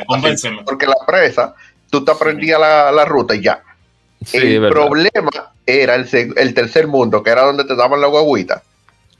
porque 0.64 0.86
la 0.86 0.96
presa, 1.06 1.54
tú 1.90 2.04
te 2.04 2.12
aprendías 2.12 2.60
la, 2.60 2.92
la 2.92 3.04
ruta 3.04 3.34
y 3.34 3.42
ya. 3.42 3.62
el 4.32 4.68
problema 4.68 5.30
era 5.66 5.96
el, 5.96 6.08
el, 6.36 6.54
tercer 6.54 6.86
mundo, 6.86 7.22
que 7.22 7.30
era 7.30 7.42
donde 7.42 7.64
te 7.64 7.74
daban 7.74 8.00
la 8.00 8.06
guaguita. 8.06 8.62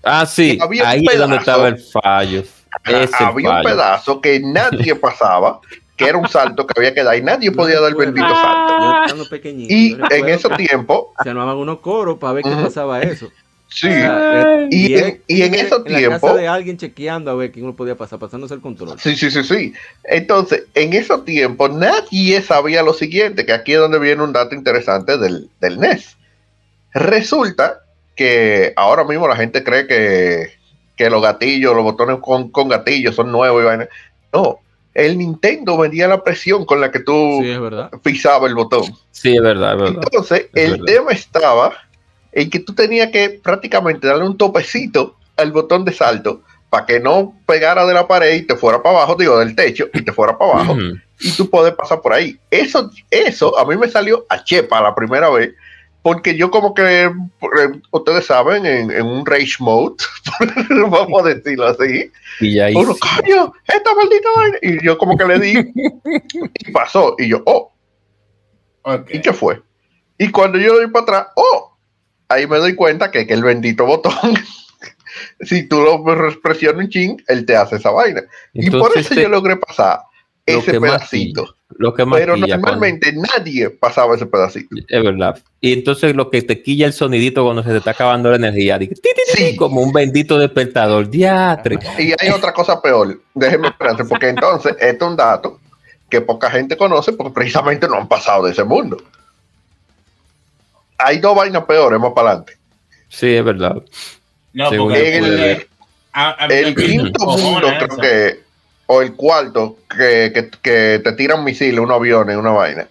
Ah, 0.03 0.24
sí, 0.24 0.59
ahí 0.85 1.05
es 1.11 1.18
donde 1.18 1.37
estaba 1.37 1.68
el 1.68 1.78
fallo. 1.78 2.45
había 2.85 3.51
un 3.51 3.62
pedazo 3.62 4.20
que 4.20 4.41
nadie 4.41 4.95
pasaba, 4.97 5.61
que 6.01 6.09
era 6.09 6.18
un 6.18 6.28
salto 6.30 6.66
que 6.66 6.74
había 6.76 6.94
que 6.94 7.05
dar 7.05 7.16
y 7.16 7.22
nadie 7.22 7.53
podía 7.53 7.80
dar 7.80 7.90
el 7.90 7.96
bendito 7.96 8.26
salto. 8.26 9.36
Y 9.44 9.96
en 10.11 10.28
ese 10.28 10.48
tiempo... 10.51 11.12
Se 11.22 11.30
armaban 11.30 11.57
unos 11.57 11.80
coros 11.80 12.18
para 12.18 12.32
ver 12.34 12.44
qué 12.44 12.51
pasaba 12.51 13.03
eso. 13.03 13.30
Sí, 13.72 13.88
y, 14.70 14.94
en, 14.96 15.22
y 15.28 15.42
en 15.42 15.55
ese 15.55 15.78
tiempo. 15.82 16.26
La 16.26 16.32
casa 16.32 16.34
de 16.34 16.48
alguien 16.48 16.76
chequeando 16.76 17.30
a 17.30 17.34
ver 17.34 17.53
quién 17.53 17.66
uno 17.66 17.76
podía 17.76 17.94
pasar, 17.94 18.18
pasándose 18.18 18.55
el 18.55 18.61
control. 18.61 18.98
Sí, 18.98 19.14
sí, 19.14 19.30
sí, 19.30 19.44
sí. 19.44 19.72
Entonces, 20.03 20.64
en 20.74 20.92
ese 20.92 21.16
tiempo, 21.18 21.68
nadie 21.68 22.42
sabía 22.42 22.82
lo 22.82 22.92
siguiente: 22.94 23.46
que 23.46 23.53
aquí 23.53 23.74
es 23.74 23.78
donde 23.78 24.01
viene 24.01 24.24
un 24.24 24.32
dato 24.32 24.57
interesante 24.57 25.18
del, 25.18 25.48
del 25.61 25.78
NES. 25.78 26.16
Resulta 26.94 27.84
que 28.16 28.72
ahora 28.74 29.05
mismo 29.05 29.28
la 29.28 29.36
gente 29.36 29.62
cree 29.62 29.86
que, 29.86 30.51
que 30.96 31.09
los 31.09 31.22
gatillos, 31.22 31.72
los 31.72 31.84
botones 31.84 32.18
con, 32.20 32.51
con 32.51 32.68
gatillos 32.68 33.14
son 33.14 33.30
nuevos 33.30 33.62
y 33.62 33.66
vaina. 33.66 33.88
No, 34.32 34.59
el 34.95 35.18
Nintendo 35.18 35.76
vendía 35.76 36.09
la 36.09 36.24
presión 36.24 36.64
con 36.64 36.80
la 36.80 36.91
que 36.91 37.01
tú 37.01 37.43
pisabas 38.03 38.49
el 38.49 38.57
botón. 38.57 38.84
Sí, 39.11 39.36
es 39.36 39.43
verdad, 39.43 39.74
es 39.74 39.80
verdad. 39.80 40.03
Entonces, 40.05 40.47
el 40.55 40.84
tema 40.84 41.12
estaba 41.12 41.72
en 42.32 42.51
que 42.51 42.61
tú 42.61 42.74
tenías 42.74 43.11
que 43.11 43.41
prácticamente 43.43 44.07
darle 44.07 44.24
un 44.24 44.36
topecito 44.36 45.16
al 45.36 45.53
botón 45.53 45.84
de 45.84 45.93
salto 45.93 46.43
para 46.68 46.86
que 46.86 47.01
no 47.01 47.34
pegara 47.47 47.84
de 47.84 47.95
la 47.95 48.07
pared 48.07 48.34
y 48.34 48.43
te 48.43 48.57
fuera 48.57 48.82
para 48.82 48.99
abajo, 48.99 49.16
digo, 49.16 49.38
del 49.38 49.57
techo 49.57 49.88
y 49.93 50.03
te 50.03 50.12
fuera 50.12 50.38
para 50.38 50.53
abajo. 50.53 50.76
Y 51.18 51.32
tú 51.32 51.51
puedes 51.51 51.74
pasar 51.74 52.01
por 52.01 52.12
ahí. 52.12 52.38
Eso, 52.51 52.91
eso 53.11 53.59
a 53.59 53.66
mí 53.66 53.76
me 53.76 53.88
salió 53.88 54.24
a 54.28 54.43
chepa 54.45 54.80
la 54.80 54.95
primera 54.95 55.28
vez, 55.30 55.53
porque 56.03 56.36
yo 56.36 56.51
como 56.51 56.74
que, 56.74 57.05
eh, 57.05 57.11
ustedes 57.90 58.26
saben, 58.26 58.64
en, 58.64 59.03
un 59.03 59.26
rage 59.26 59.57
mode, 59.59 59.96
vamos 60.88 61.24
a 61.24 61.28
decirlo 61.34 61.66
así, 61.66 62.11
y 62.40 62.59
ahí 62.59 62.74
uno, 62.74 62.96
coño, 62.96 63.53
esta 63.66 63.94
maldita 63.94 64.28
Y 64.62 64.84
yo 64.84 64.96
como 64.96 65.16
que 65.16 65.24
le 65.26 65.38
di, 65.38 65.72
y 66.55 66.70
pasó, 66.72 67.14
y 67.18 67.28
yo, 67.28 67.42
oh, 67.44 67.72
¿y 69.09 69.20
qué 69.20 69.32
fue? 69.32 69.61
Y 70.18 70.30
cuando 70.30 70.59
yo 70.59 70.74
doy 70.74 70.88
para 70.88 71.03
atrás, 71.03 71.26
oh, 71.36 71.76
ahí 72.28 72.46
me 72.46 72.59
doy 72.59 72.74
cuenta 72.74 73.11
que, 73.11 73.26
que 73.26 73.34
el 73.34 73.42
bendito 73.42 73.84
botón, 73.84 74.34
si 75.40 75.68
tú 75.68 75.80
lo 75.82 76.03
presionas 76.42 76.84
un 76.84 76.90
ching, 76.90 77.22
él 77.28 77.44
te 77.44 77.57
hace 77.57 77.76
esa 77.76 77.90
vaina. 77.90 78.22
y 78.55 78.70
por 78.70 78.96
eso 78.96 79.14
yo 79.14 79.28
logré 79.28 79.57
pasar 79.57 80.01
ese 80.46 80.80
pedacito. 80.80 81.57
Lo 81.77 81.95
que 81.95 82.05
pero 82.07 82.37
normalmente 82.37 83.12
nadie 83.12 83.71
pasaba 83.71 84.16
ese 84.16 84.27
pedacito. 84.27 84.75
Es 84.89 85.03
verdad. 85.03 85.39
Y 85.61 85.73
entonces 85.73 86.14
lo 86.14 86.31
que 86.31 86.43
te 86.43 86.62
quilla 86.62 86.87
el 86.87 86.93
sonidito 86.93 87.45
cuando 87.45 87.62
se 87.62 87.71
te 87.71 87.79
está 87.79 87.93
acabando 87.93 88.31
la 88.31 88.37
energía, 88.37 88.79
sí. 89.35 89.57
como 89.57 89.83
un 89.83 89.93
bendito 89.93 90.39
despertador. 90.39 91.09
Diatre. 91.09 91.79
Y 91.99 92.12
hay 92.18 92.31
otra 92.31 92.53
cosa 92.53 92.81
peor. 92.83 93.21
Déjenme 93.35 93.68
esperar, 93.68 93.97
porque 94.09 94.29
entonces 94.31 94.73
este 94.81 95.05
es 95.05 95.11
un 95.11 95.16
dato 95.16 95.59
que 96.09 96.21
poca 96.21 96.51
gente 96.51 96.77
conoce 96.77 97.12
porque 97.12 97.33
precisamente 97.33 97.87
no 97.87 97.95
han 97.95 98.09
pasado 98.09 98.45
de 98.45 98.53
ese 98.53 98.64
mundo 98.64 98.99
hay 101.05 101.18
dos 101.18 101.35
vainas 101.35 101.64
peores 101.64 101.99
más 101.99 102.12
para 102.12 102.31
adelante. 102.31 102.57
Sí, 103.09 103.35
es 103.35 103.45
verdad. 103.45 103.77
No, 104.53 104.71
porque 104.71 105.18
el, 105.18 105.66
el, 106.51 106.75
quinto 106.75 107.27
mundo, 107.27 107.68
creo 107.79 107.97
que, 107.97 108.41
o 108.93 109.03
el 109.03 109.14
cuarto, 109.14 109.76
que, 109.88 110.32
que, 110.34 110.51
que 110.61 111.01
te 111.05 111.12
tiran 111.12 111.45
misiles, 111.45 111.78
unos 111.78 111.97
aviones, 111.97 112.36
una 112.36 112.51
vaina. 112.51 112.88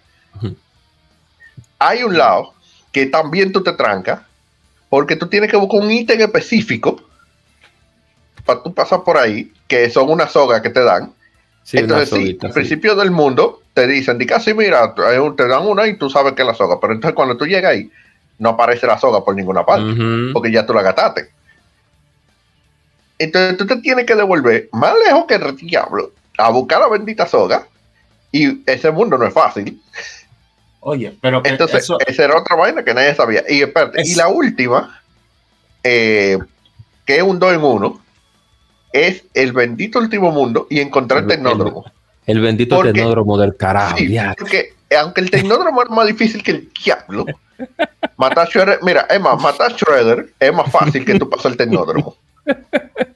Hay 1.78 2.02
un 2.02 2.16
lado 2.16 2.54
que 2.90 3.04
también 3.04 3.52
tú 3.52 3.62
te 3.62 3.74
trancas, 3.74 4.22
porque 4.88 5.14
tú 5.14 5.28
tienes 5.28 5.50
que 5.50 5.58
buscar 5.58 5.82
un 5.82 5.90
ítem 5.90 6.18
específico 6.22 7.02
para 8.46 8.62
tú 8.62 8.72
pasar 8.72 9.04
por 9.04 9.18
ahí, 9.18 9.52
que 9.68 9.90
son 9.90 10.08
una 10.08 10.26
soga 10.26 10.62
que 10.62 10.70
te 10.70 10.82
dan. 10.82 11.12
Entonces, 11.70 12.08
sí, 12.08 12.38
al 12.40 12.52
principio 12.52 12.94
del 12.94 13.10
mundo 13.10 13.60
te 13.74 13.86
dicen, 13.86 14.16
di 14.16 14.24
casi 14.24 14.54
mira, 14.54 14.94
te 14.94 15.48
dan 15.48 15.66
una 15.66 15.86
y 15.86 15.98
tú 15.98 16.08
sabes 16.08 16.32
que 16.32 16.40
es 16.40 16.48
la 16.48 16.54
soga, 16.54 16.80
pero 16.80 16.94
entonces 16.94 17.14
cuando 17.14 17.36
tú 17.36 17.44
llegas 17.44 17.72
ahí, 17.72 17.90
no 18.38 18.48
aparece 18.48 18.86
la 18.86 18.98
soga 18.98 19.22
por 19.22 19.36
ninguna 19.36 19.66
parte, 19.66 20.32
porque 20.32 20.50
ya 20.50 20.64
tú 20.64 20.72
la 20.72 20.80
gastaste. 20.80 21.28
Entonces 23.20 23.58
tú 23.58 23.66
te 23.66 23.76
tienes 23.76 24.06
que 24.06 24.16
devolver 24.16 24.70
más 24.72 24.94
lejos 25.04 25.26
que 25.26 25.34
el 25.34 25.54
diablo 25.54 26.10
a 26.38 26.48
buscar 26.48 26.80
la 26.80 26.88
bendita 26.88 27.26
soga, 27.26 27.66
y 28.32 28.62
ese 28.64 28.90
mundo 28.90 29.18
no 29.18 29.26
es 29.26 29.34
fácil. 29.34 29.78
Oye, 30.80 31.14
pero 31.20 31.42
entonces 31.44 31.86
esa 32.06 32.24
era 32.24 32.38
otra 32.38 32.56
vaina 32.56 32.82
que 32.82 32.94
nadie 32.94 33.14
sabía. 33.14 33.44
Y 33.46 33.60
espérate, 33.60 34.00
y 34.06 34.14
la 34.14 34.28
última, 34.28 35.02
eh, 35.84 36.38
que 37.04 37.16
es 37.16 37.22
un 37.22 37.38
2 37.38 37.52
en 37.52 37.62
1, 37.62 38.02
es 38.94 39.24
el 39.34 39.52
bendito 39.52 39.98
último 39.98 40.32
mundo 40.32 40.66
y 40.70 40.80
encontrar 40.80 41.24
el 41.24 41.28
tecnódromo. 41.28 41.84
El, 42.26 42.40
bendito 42.40 42.82
tecnódromo 42.82 43.36
del 43.36 43.54
carajo. 43.54 43.98
porque 44.38 44.72
aunque 44.98 45.20
el 45.20 45.30
tecnódromo 45.30 45.82
es 45.82 45.90
más 45.90 46.06
difícil 46.06 46.42
que 46.42 46.52
el 46.52 46.70
diablo, 46.82 47.26
matar 48.16 48.48
Shredder, 48.48 48.78
mira, 48.80 49.06
es 49.10 49.20
más, 49.20 49.38
matar 49.42 49.74
Shredder 49.74 50.32
es 50.40 50.54
más 50.54 50.72
fácil 50.72 51.04
que 51.04 51.18
tú 51.18 51.28
pasar 51.28 51.52
el 51.52 51.58
tecnódromo. 51.58 52.16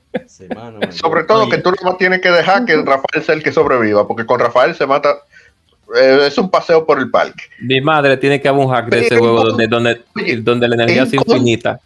Sobre 0.90 1.24
todo 1.24 1.48
que 1.48 1.58
tú 1.58 1.72
no 1.82 1.96
tienes 1.96 2.20
que 2.20 2.30
dejar 2.30 2.64
que 2.64 2.76
Rafael 2.76 3.24
sea 3.24 3.34
el 3.34 3.42
que 3.42 3.52
sobreviva, 3.52 4.06
porque 4.06 4.26
con 4.26 4.40
Rafael 4.40 4.74
se 4.74 4.86
mata. 4.86 5.16
Eh, 5.96 6.26
es 6.26 6.38
un 6.38 6.50
paseo 6.50 6.86
por 6.86 6.98
el 6.98 7.10
parque. 7.10 7.44
Mi 7.60 7.80
madre 7.80 8.16
tiene 8.16 8.40
que 8.40 8.48
haber 8.48 8.64
un 8.64 8.72
hack 8.72 8.88
de 8.88 9.00
ese 9.00 9.18
juego 9.18 9.44
donde, 9.44 9.66
donde, 9.66 10.00
donde 10.40 10.68
la 10.68 10.74
energía 10.76 11.02
es 11.02 11.12
infinita. 11.12 11.78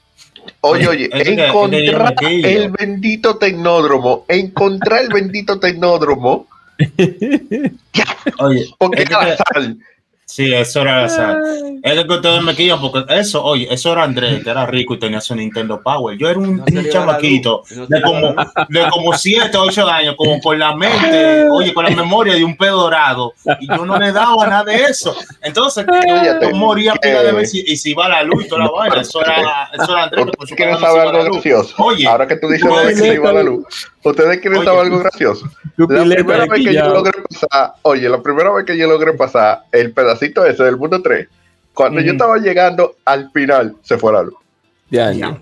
Oye, 0.61 0.89
oye, 0.89 1.11
encontrar 1.13 2.15
el 2.21 2.71
bendito 2.71 3.37
tecnódromo, 3.37 4.25
encontrar 4.29 5.03
el 5.03 5.09
bendito 5.09 5.59
tecnódromo. 5.59 6.47
oye, 8.39 8.67
porque 8.79 9.03
era 9.03 9.37
sal. 9.37 9.79
Sí, 10.29 10.53
eso 10.53 10.83
era 10.83 11.07
esa. 11.07 11.39
Es 11.83 12.05
que 12.05 12.13
ustedes 12.13 12.43
me 12.43 12.55
quillan 12.55 12.79
porque 12.83 13.03
eso, 13.15 13.43
oye, 13.43 13.67
eso 13.71 13.93
era 13.93 14.05
Andrés, 14.05 14.45
que 14.45 14.51
era 14.51 14.67
rico 14.67 14.93
y 14.93 14.99
tenía 14.99 15.23
su 15.23 15.35
Nintendo 15.35 15.81
Power. 15.81 16.19
Yo 16.19 16.29
era 16.29 16.39
un, 16.39 16.63
chamaquito 16.93 17.63
de 17.89 18.03
como, 18.03 18.35
de 18.69 18.89
como 18.91 19.15
7, 19.15 19.57
8 19.57 19.89
años, 19.89 20.17
como 20.19 20.39
con 20.41 20.59
la 20.59 20.77
mente, 20.77 21.49
oye, 21.51 21.73
con 21.73 21.87
la 21.87 21.91
memoria 21.93 22.35
de 22.35 22.45
un 22.45 22.55
pedo 22.59 22.83
dorado. 22.83 23.33
Y 23.59 23.69
yo 23.69 23.87
no 23.87 23.99
le 23.99 24.13
daba 24.13 24.47
nada 24.47 24.65
de 24.65 24.85
eso. 24.85 25.17
Entonces, 25.41 25.87
yo, 26.43 26.51
moría 26.55 26.95
pila 26.97 27.23
de 27.23 27.33
veces 27.33 27.63
y 27.67 27.77
si 27.79 27.93
iba 27.93 28.07
la 28.07 28.23
luz 28.23 28.45
y 28.45 28.49
toda 28.49 28.65
la 28.65 28.71
vaina. 28.71 29.01
Eso 29.01 29.23
era, 29.23 29.71
eso 29.73 29.93
era 29.93 30.05
Andrés. 30.05 30.27
¿Ustedes 30.27 30.57
quieren 30.57 30.79
saber 30.79 31.09
algo 31.09 31.25
gracioso? 31.25 31.75
Oye, 31.79 32.07
ahora 32.07 32.27
que 32.27 32.37
tú 32.37 32.49
dices 32.49 32.69
que 32.69 32.97
se 32.97 33.15
iba 33.15 33.33
la 33.33 33.43
luz, 33.43 33.65
¿ustedes 34.03 34.39
quieren 34.41 34.65
saber 34.65 34.81
algo 34.81 34.99
gracioso? 34.99 35.47
La 35.77 36.03
primera 36.03 36.47
vez 36.47 36.65
que 36.65 36.75
yo 36.75 36.89
logré 36.89 37.23
pasar, 37.23 37.75
oye, 37.83 38.09
la 38.09 38.23
primera 38.23 38.53
vez 38.53 38.65
que 38.65 38.77
yo 38.77 38.89
logré 38.89 39.13
pasar 39.13 39.65
el 39.73 39.93
pedazo 39.93 40.25
ese 40.25 40.65
del 40.65 40.77
mundo 40.77 41.01
3, 41.03 41.29
cuando 41.75 42.01
yo 42.01 42.13
estaba 42.13 42.39
llegando 42.39 42.97
al 43.05 43.31
final, 43.31 43.77
se 43.83 43.99
fue 43.99 44.13
la 44.13 44.23
luz. 44.23 44.35
Ya, 44.91 45.13
ya. 45.13 45.39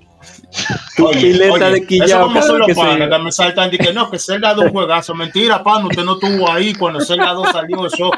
Tu 0.96 1.10
pileta 1.10 1.70
de 1.70 1.86
quillao. 1.86 2.34
Eso 2.36 2.48
como 2.48 2.66
los 2.66 2.76
panes 2.76 3.08
que 3.08 3.18
me 3.18 3.32
saltan 3.32 3.68
y 3.72 3.78
que 3.78 3.92
no, 3.92 4.10
que 4.10 4.18
Zelda 4.18 4.54
2 4.54 4.70
juegazo. 4.70 5.14
Mentira, 5.14 5.62
pan, 5.62 5.84
usted 5.84 6.02
no 6.02 6.14
estuvo 6.14 6.50
ahí 6.50 6.74
cuando 6.74 7.00
Zelda 7.00 7.32
2 7.32 7.48
salió. 7.52 7.86
Eso, 7.86 8.10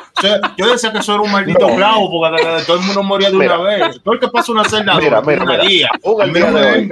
yo 0.57 0.70
decía 0.70 0.93
que 0.93 0.99
eso 0.99 1.14
era 1.14 1.22
un 1.22 1.32
maldito 1.32 1.66
clavo 1.74 2.11
porque 2.11 2.43
todo 2.66 2.78
el 2.78 2.82
mundo 2.84 3.03
moría 3.03 3.30
de 3.30 3.36
una 3.36 3.57
vez. 3.59 4.01
Todo 4.03 4.14
el 4.14 4.20
que 4.20 4.28
pasa 4.28 4.53
una 4.53 4.64
Zelda 4.64 4.95
2, 4.95 5.03
mira, 5.03 5.20
mira, 5.20 5.45
mira. 5.45 5.64
Día, 5.64 5.89
aún 6.05 6.22
el 6.22 6.32
día 6.32 6.51
de 6.51 6.66
hoy, 6.66 6.91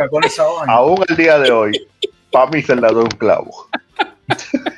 aún 0.67 1.05
el 1.09 1.17
día 1.17 1.39
de 1.39 1.51
hoy, 1.53 1.87
Zelda 2.63 2.89
2 2.89 2.99
es 2.99 3.15
un 3.15 3.19
clavo. 3.19 3.69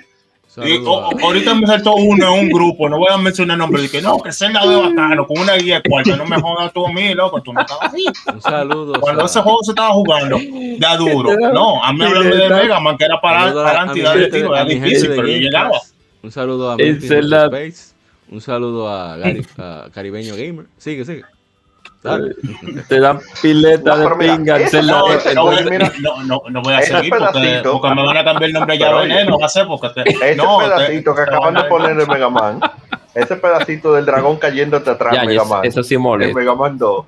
Y, 0.65 0.85
ahorita 0.85 1.55
me 1.55 1.67
saltó 1.67 1.95
uno 1.95 2.35
en 2.35 2.47
un 2.47 2.49
grupo, 2.49 2.89
no 2.89 2.99
voy 2.99 3.09
a 3.13 3.17
mencionar 3.17 3.55
el 3.55 3.59
nombre, 3.59 3.89
que 3.89 4.03
no, 4.03 4.19
que 4.19 4.33
se 4.33 4.49
la 4.51 4.67
de 4.67 4.77
bacano, 4.77 5.27
con 5.27 5.39
una 5.39 5.55
guía 5.55 5.81
cuarta, 5.89 6.17
no 6.17 6.25
me 6.25 6.41
jodas 6.41 6.73
tú 6.73 6.87
a 6.87 6.93
mí, 6.93 7.15
loco, 7.15 7.41
tú 7.43 7.53
no 7.53 7.61
estabas 7.61 7.93
así. 7.93 8.05
Un 8.33 8.41
saludo. 8.41 9.01
Cuando 9.01 9.27
ese 9.27 9.41
juego 9.41 9.63
se 9.63 9.73
estaba 9.73 9.91
jugando, 9.91 10.39
ya 10.79 10.97
duro. 10.97 11.31
No, 11.59 11.83
a 11.83 11.93
mí 11.93 12.05
hablando 12.05 12.37
de 12.37 12.49
Mega 12.49 12.81
Man, 12.81 12.97
que 12.97 13.05
era 13.05 13.21
para, 13.21 13.53
para 13.53 13.83
entidad 13.85 14.15
de 14.15 14.29
tiro, 14.29 14.55
era 14.55 14.65
difícil, 14.65 15.11
pero 15.11 15.29
yo 15.29 15.39
llegaba. 15.39 15.81
Un 16.23 16.33
saludo 16.33 16.73
a 16.73 16.77
Space, 16.77 17.95
un 18.31 18.41
saludo 18.41 18.89
a, 18.89 19.17
Gary, 19.17 19.47
a 19.57 19.89
Caribeño 19.93 20.35
Gamer. 20.35 20.67
Sigue, 20.77 21.05
sigue. 21.05 21.25
Te 22.01 23.01
dan 23.01 23.19
pileta 23.43 23.97
de 23.97 24.09
pinga. 24.17 24.59
No, 26.01 26.23
no, 26.23 26.43
no, 26.49 26.63
voy 26.63 26.75
a 26.75 26.83
seguir 26.83 27.11
porque, 27.11 27.61
porque, 27.65 27.95
me 27.95 28.05
van 28.05 28.17
a 28.17 28.25
cambiar 28.25 28.45
el 28.45 28.53
nombre 28.53 28.79
ya 28.79 28.95
veneno. 28.95 29.39
Va 29.39 29.47
a 29.47 29.49
ser 29.49 29.67
porque 29.67 29.89
te, 29.91 30.11
ese 30.11 30.37
no, 30.37 30.59
pedacito 30.59 31.15
que 31.15 31.23
acaban 31.23 31.55
de 31.55 31.65
poner 31.65 31.99
en 31.99 32.09
Mega 32.09 32.31
Man, 32.31 32.61
ese 33.15 33.37
pedacito 33.37 33.93
del 33.95 34.07
dragón 34.07 34.37
cayéndote 34.37 34.91
atrás, 34.91 35.15
ya, 35.15 35.25
Mega 35.25 35.45
Man. 35.45 35.65
Eso 35.65 35.83
sí 35.83 35.99
molesta. 35.99 36.31
En 36.31 36.37
Mega 36.37 36.55
Man 36.55 36.79
2. 36.79 37.07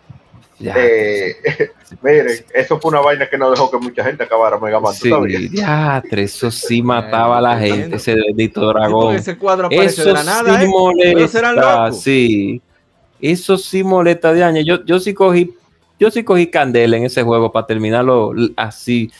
Eh, 0.63 1.37
miren, 2.03 2.45
eso 2.53 2.79
fue 2.79 2.91
una 2.91 3.01
vaina 3.01 3.29
que 3.31 3.39
no 3.39 3.51
dejó 3.51 3.71
que 3.71 3.79
mucha 3.79 4.05
gente 4.05 4.25
acabara 4.25 4.59
Mega 4.59 4.81
Man. 4.81 4.93
Sí, 4.93 5.11
ya, 5.53 6.03
eso 6.11 6.51
sí 6.51 6.83
mataba 6.83 7.39
a 7.39 7.41
la 7.41 7.59
gente, 7.59 7.97
ese 7.97 8.17
bendito 8.17 8.67
dragón. 8.67 9.15
ese 9.15 9.39
cuadro 9.39 9.67
aparece 9.67 10.03
eso 10.03 10.05
de 10.05 10.13
la 10.13 10.25
nada, 10.25 10.59
sí 10.59 10.65
¿eh? 10.65 10.69
molesta, 10.69 11.93
sí. 11.93 12.63
Eso 13.21 13.59
sí 13.59 13.85
molesta 13.85 14.33
de 14.33 14.45
año. 14.45 14.63
Yo, 14.63 14.85
yo 14.85 15.01
sí 15.01 15.15
cogí, 15.15 15.55
yo 15.99 16.11
sí 16.11 16.25
cogí 16.25 16.49
candela 16.49 16.97
en 16.97 17.05
ese 17.05 17.23
juego 17.23 17.53
para 17.53 17.67
terminarlo 17.67 18.33
así. 18.57 19.11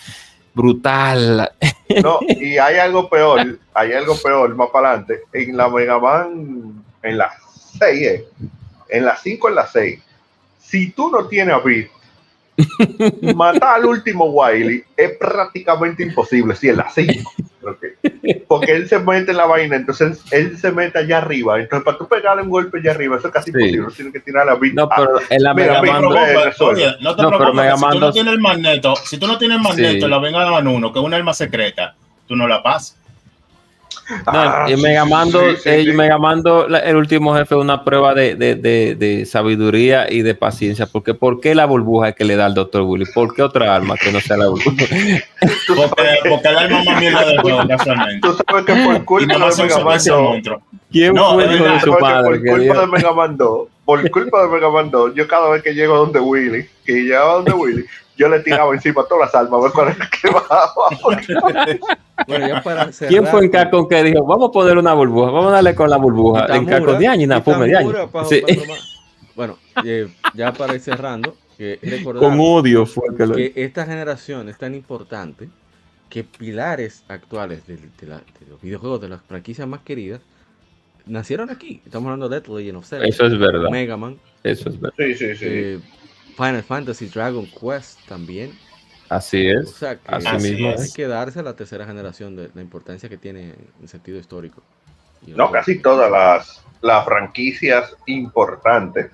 brutal. 0.55 1.51
No, 2.05 2.21
y 2.29 2.57
hay 2.57 2.77
algo 2.77 3.11
peor, 3.11 3.59
hay 3.75 3.93
algo 3.95 4.15
peor 4.23 4.55
más 4.55 4.69
para 4.71 4.91
adelante. 4.91 5.23
En 5.33 5.57
la 5.57 5.69
Mega 5.69 5.99
Man, 5.99 6.85
en 7.03 7.19
la 7.19 7.33
6, 7.81 8.07
eh, 8.07 8.29
en 8.91 9.05
la 9.05 9.17
5, 9.17 9.49
en 9.49 9.55
la 9.57 9.67
6, 9.67 10.01
si 10.61 10.93
tú 10.93 11.11
no 11.11 11.27
tienes 11.27 11.53
a 11.53 11.59
Beat, 11.59 11.89
matar 13.35 13.77
al 13.77 13.87
último 13.87 14.27
Wiley 14.27 14.85
es 14.97 15.17
prácticamente 15.19 16.03
imposible, 16.03 16.55
si 16.55 16.69
en 16.69 16.77
la 16.79 16.91
5. 16.91 17.33
Porque 18.49 18.73
él 18.73 18.89
se 18.89 18.99
mete 18.99 19.31
en 19.31 19.37
la 19.37 19.47
vaina, 19.47 19.77
entonces 19.77 20.23
él, 20.31 20.57
se 20.59 20.73
mete 20.73 20.99
allá 20.99 21.19
arriba. 21.19 21.61
Entonces, 21.61 21.85
para 21.85 21.99
tú 21.99 22.09
pegarle 22.09 22.43
un 22.43 22.51
golpe 22.51 22.79
allá 22.79 22.93
arriba, 22.93 23.17
eso 23.17 23.29
es 23.29 23.33
casi 23.33 23.51
imposible. 23.51 23.95
Tiene 23.95 24.13
que 24.13 24.21
tirar 24.21 24.47
la 24.47 24.55
Beat. 24.55 24.75
No, 24.75 24.89
pero 24.89 25.21
en 25.29 25.43
la 25.43 25.55
Mega 25.55 25.83
Man. 25.83 26.05
Oye, 26.05 26.97
no 27.01 27.17
te 27.17 27.27
preocupes, 27.27 27.81
si 27.81 27.91
tú 27.91 28.01
no 28.01 28.13
tienes 28.13 28.33
el 28.33 28.41
magneto, 28.41 28.97
si 28.97 29.19
tú 29.19 29.27
no 29.27 29.39
tienes 29.39 29.57
el 29.59 29.63
magneto, 29.63 30.09
la 30.09 30.19
Venga 30.19 30.51
Man 30.51 30.67
1, 30.67 30.93
que 30.93 30.99
es 30.99 31.05
una 31.05 31.17
arma 31.17 31.35
secreta, 31.35 31.95
tú 32.27 32.37
no 32.37 32.49
la 32.49 32.63
pasas. 32.63 33.00
No, 34.33 34.69
y 34.69 34.77
Mega 34.77 35.05
Mando, 36.19 36.67
el 36.67 36.97
último 36.97 37.35
jefe 37.35 37.55
es 37.55 37.61
una 37.61 37.85
prueba 37.85 38.15
de, 38.15 38.35
de, 38.35 38.55
de, 38.55 39.27
sabiduría 39.27 40.11
y 40.11 40.23
de 40.23 40.35
paciencia. 40.35 40.87
Porque 40.87 41.15
¿por 41.15 41.41
qué 41.41 41.55
la 41.55 41.67
burbuja 41.67 42.13
que 42.13 42.25
le 42.25 42.37
da 42.37 42.47
al 42.47 42.55
Dr. 42.55 42.83
Willy? 42.83 43.07
¿Por 43.15 43.35
qué 43.35 43.43
otra 43.43 43.75
arma 43.75 43.97
que 43.97 44.13
no 44.13 44.21
sea 44.21 44.37
la 44.37 44.49
burbuja? 44.49 44.77
porque, 45.67 46.05
porque 46.29 46.49
el 46.49 46.57
arma 46.57 46.85
más 46.85 47.01
mierda 47.01 47.25
del 47.27 47.41
juego, 47.41 47.69
casualmente. 47.69 48.29
Tú 48.29 48.37
sabes 48.47 48.65
que 48.65 48.85
por 48.85 49.05
culpa 49.05 49.51
de 49.51 49.63
Mega 49.63 49.85
Mando. 49.85 50.61
¿Quién 50.91 51.17
fue 51.17 51.45
el 51.45 51.55
hijo 51.55 51.65
de 51.65 51.81
su 51.81 51.97
padre? 51.99 52.41
Por 52.41 52.59
culpa 52.59 52.81
de 52.81 52.87
Mega 52.87 53.13
Mando, 53.13 53.69
por 53.85 54.11
culpa 54.11 54.43
de 54.43 54.49
Mega 54.49 54.71
Mando, 54.71 55.15
yo 55.15 55.27
cada 55.27 55.51
vez 55.51 55.63
que 55.63 55.75
llego 55.75 55.95
a 55.95 55.99
donde 55.99 56.21
Willy, 56.21 56.69
que 56.85 56.93
llegaba 57.03 57.33
a 57.33 57.35
donde 57.37 57.53
Willy, 57.55 57.85
yo 58.21 58.29
le 58.29 58.41
tiraba 58.41 58.75
encima 58.75 59.03
todas 59.09 59.33
las 59.33 59.35
almas 59.35 59.61
a 59.61 59.63
ver 59.63 59.73
cuál 59.73 59.89
era 59.89 60.11
que 60.11 60.29
bajaba. 60.29 60.89
¿Quién 63.09 63.27
fue 63.27 63.45
en 63.45 63.51
Caco 63.51 63.89
que 63.89 64.03
dijo, 64.03 64.23
vamos 64.25 64.51
a 64.51 64.53
poner 64.53 64.77
una 64.77 64.93
burbuja, 64.93 65.31
vamos 65.31 65.47
a 65.47 65.55
darle 65.57 65.75
con 65.75 65.89
la 65.89 65.97
burbuja? 65.97 66.55
en 66.55 66.67
Caco 66.67 66.95
de 66.95 67.09
año, 67.09 67.43
sí. 68.29 68.43
Bueno, 69.35 69.57
eh, 69.85 70.07
ya 70.35 70.53
para 70.53 70.75
ir 70.75 70.81
cerrando, 70.83 71.35
que 71.57 71.79
con 72.05 72.39
odio 72.39 72.85
fue 72.85 73.17
que, 73.17 73.27
lo... 73.27 73.35
que 73.35 73.55
esta 73.57 73.87
generación 73.87 74.51
es 74.51 74.59
tan 74.59 74.75
importante 74.75 75.49
que 76.11 76.25
pilares 76.25 77.05
actuales 77.09 77.67
de, 77.67 77.79
los 78.51 78.61
videojuegos 78.61 79.01
de 79.01 79.09
las 79.09 79.23
franquicias 79.23 79.67
más 79.67 79.81
queridas 79.81 80.21
nacieron 81.07 81.49
aquí. 81.49 81.81
Estamos 81.87 82.09
hablando 82.09 82.29
de 82.29 82.43
The 82.43 82.53
Legend 82.53 82.77
of 82.77 82.87
Zelda, 82.87 83.07
Eso 83.07 83.25
es 83.25 83.39
verdad. 83.39 83.71
Mega 83.71 83.97
Man. 83.97 84.19
Eso 84.43 84.69
es 84.69 84.79
verdad. 84.79 84.95
Sí, 84.99 85.15
sí, 85.15 85.37
sí. 85.37 85.47
Eh, 85.49 85.81
Final 86.37 86.63
Fantasy, 86.63 87.07
Dragon 87.07 87.47
Quest 87.47 87.99
también. 88.09 88.53
Así 89.09 89.49
es. 89.49 89.69
O 89.69 89.73
sea, 89.73 89.97
que 89.97 90.15
Así 90.15 90.53
mismo 90.53 90.71
hay 90.71 90.93
que 90.93 91.07
darse 91.09 91.41
a 91.41 91.43
la 91.43 91.57
tercera 91.57 91.85
generación 91.85 92.37
de 92.37 92.51
la 92.55 92.61
importancia 92.61 93.09
que 93.09 93.17
tiene 93.17 93.55
en 93.81 93.89
sentido 93.89 94.19
histórico. 94.19 94.63
No, 95.27 95.51
casi 95.51 95.81
todas 95.81 96.11
las, 96.11 96.63
las 96.81 97.05
franquicias 97.05 97.95
importantes 98.07 99.11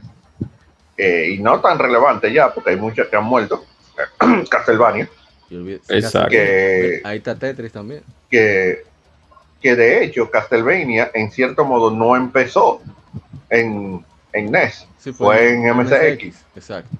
eh, 0.96 1.30
y 1.34 1.38
no 1.38 1.60
tan 1.60 1.78
relevantes 1.78 2.32
ya, 2.32 2.52
porque 2.52 2.70
hay 2.70 2.76
muchas 2.76 3.08
que 3.08 3.16
han 3.16 3.24
muerto. 3.24 3.64
Castlevania. 4.50 5.08
Exacto. 5.88 6.30
Que, 6.30 7.00
Ahí 7.04 7.18
está 7.18 7.34
Tetris 7.34 7.72
también. 7.72 8.02
Que, 8.30 8.84
que 9.60 9.76
de 9.76 10.04
hecho 10.04 10.30
Castlevania 10.30 11.10
en 11.14 11.30
cierto 11.30 11.64
modo 11.64 11.90
no 11.90 12.16
empezó 12.16 12.82
en, 13.48 14.04
en 14.32 14.50
NES, 14.50 14.86
fue, 15.16 15.54
en 15.54 15.74
MSX. 15.74 16.44
Exacto. 16.54 16.96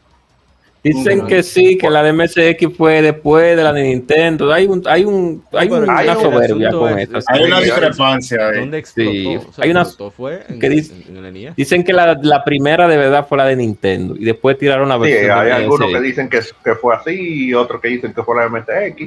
Dicen 0.86 1.26
que 1.26 1.42
sí, 1.42 1.76
que 1.76 1.90
la 1.90 2.00
de 2.02 2.12
MSX 2.12 2.76
fue 2.76 3.02
después 3.02 3.56
de 3.56 3.62
la 3.64 3.72
de 3.72 3.82
Nintendo. 3.82 4.52
Hay 4.52 4.66
un, 4.66 4.82
hay 4.86 5.04
un, 5.04 5.42
hay 5.52 5.68
una 5.68 6.14
soberbia 6.14 6.70
con 6.70 6.98
esto. 6.98 7.18
Hay 7.26 7.42
una 7.42 7.60
discrepancia. 7.60 8.52
¿Dónde 8.52 8.78
explotó? 8.78 9.10
Sí, 9.10 9.38
hay 9.58 9.70
una 9.70 9.84
fue 9.84 10.44
en, 10.48 10.60
que 10.60 10.68
dice, 10.68 10.94
en 11.08 11.54
dicen 11.56 11.82
que 11.82 11.92
la, 11.92 12.16
la, 12.22 12.44
primera 12.44 12.86
de 12.86 12.96
verdad 12.96 13.26
fue 13.28 13.38
la 13.38 13.46
de 13.46 13.56
Nintendo 13.56 14.14
y 14.16 14.24
después 14.24 14.56
tiraron 14.58 14.88
la 14.88 14.96
versión. 14.96 15.24
Sí, 15.24 15.30
hay 15.30 15.50
algunos 15.50 15.92
que 15.92 16.00
dicen 16.00 16.28
que, 16.28 16.40
que, 16.64 16.74
fue 16.76 16.94
así 16.94 17.48
y 17.48 17.54
otros 17.54 17.80
que 17.80 17.88
dicen 17.88 18.14
que 18.14 18.22
fue 18.22 18.36
la 18.36 18.42
de 18.44 18.50
MSX. 18.50 19.02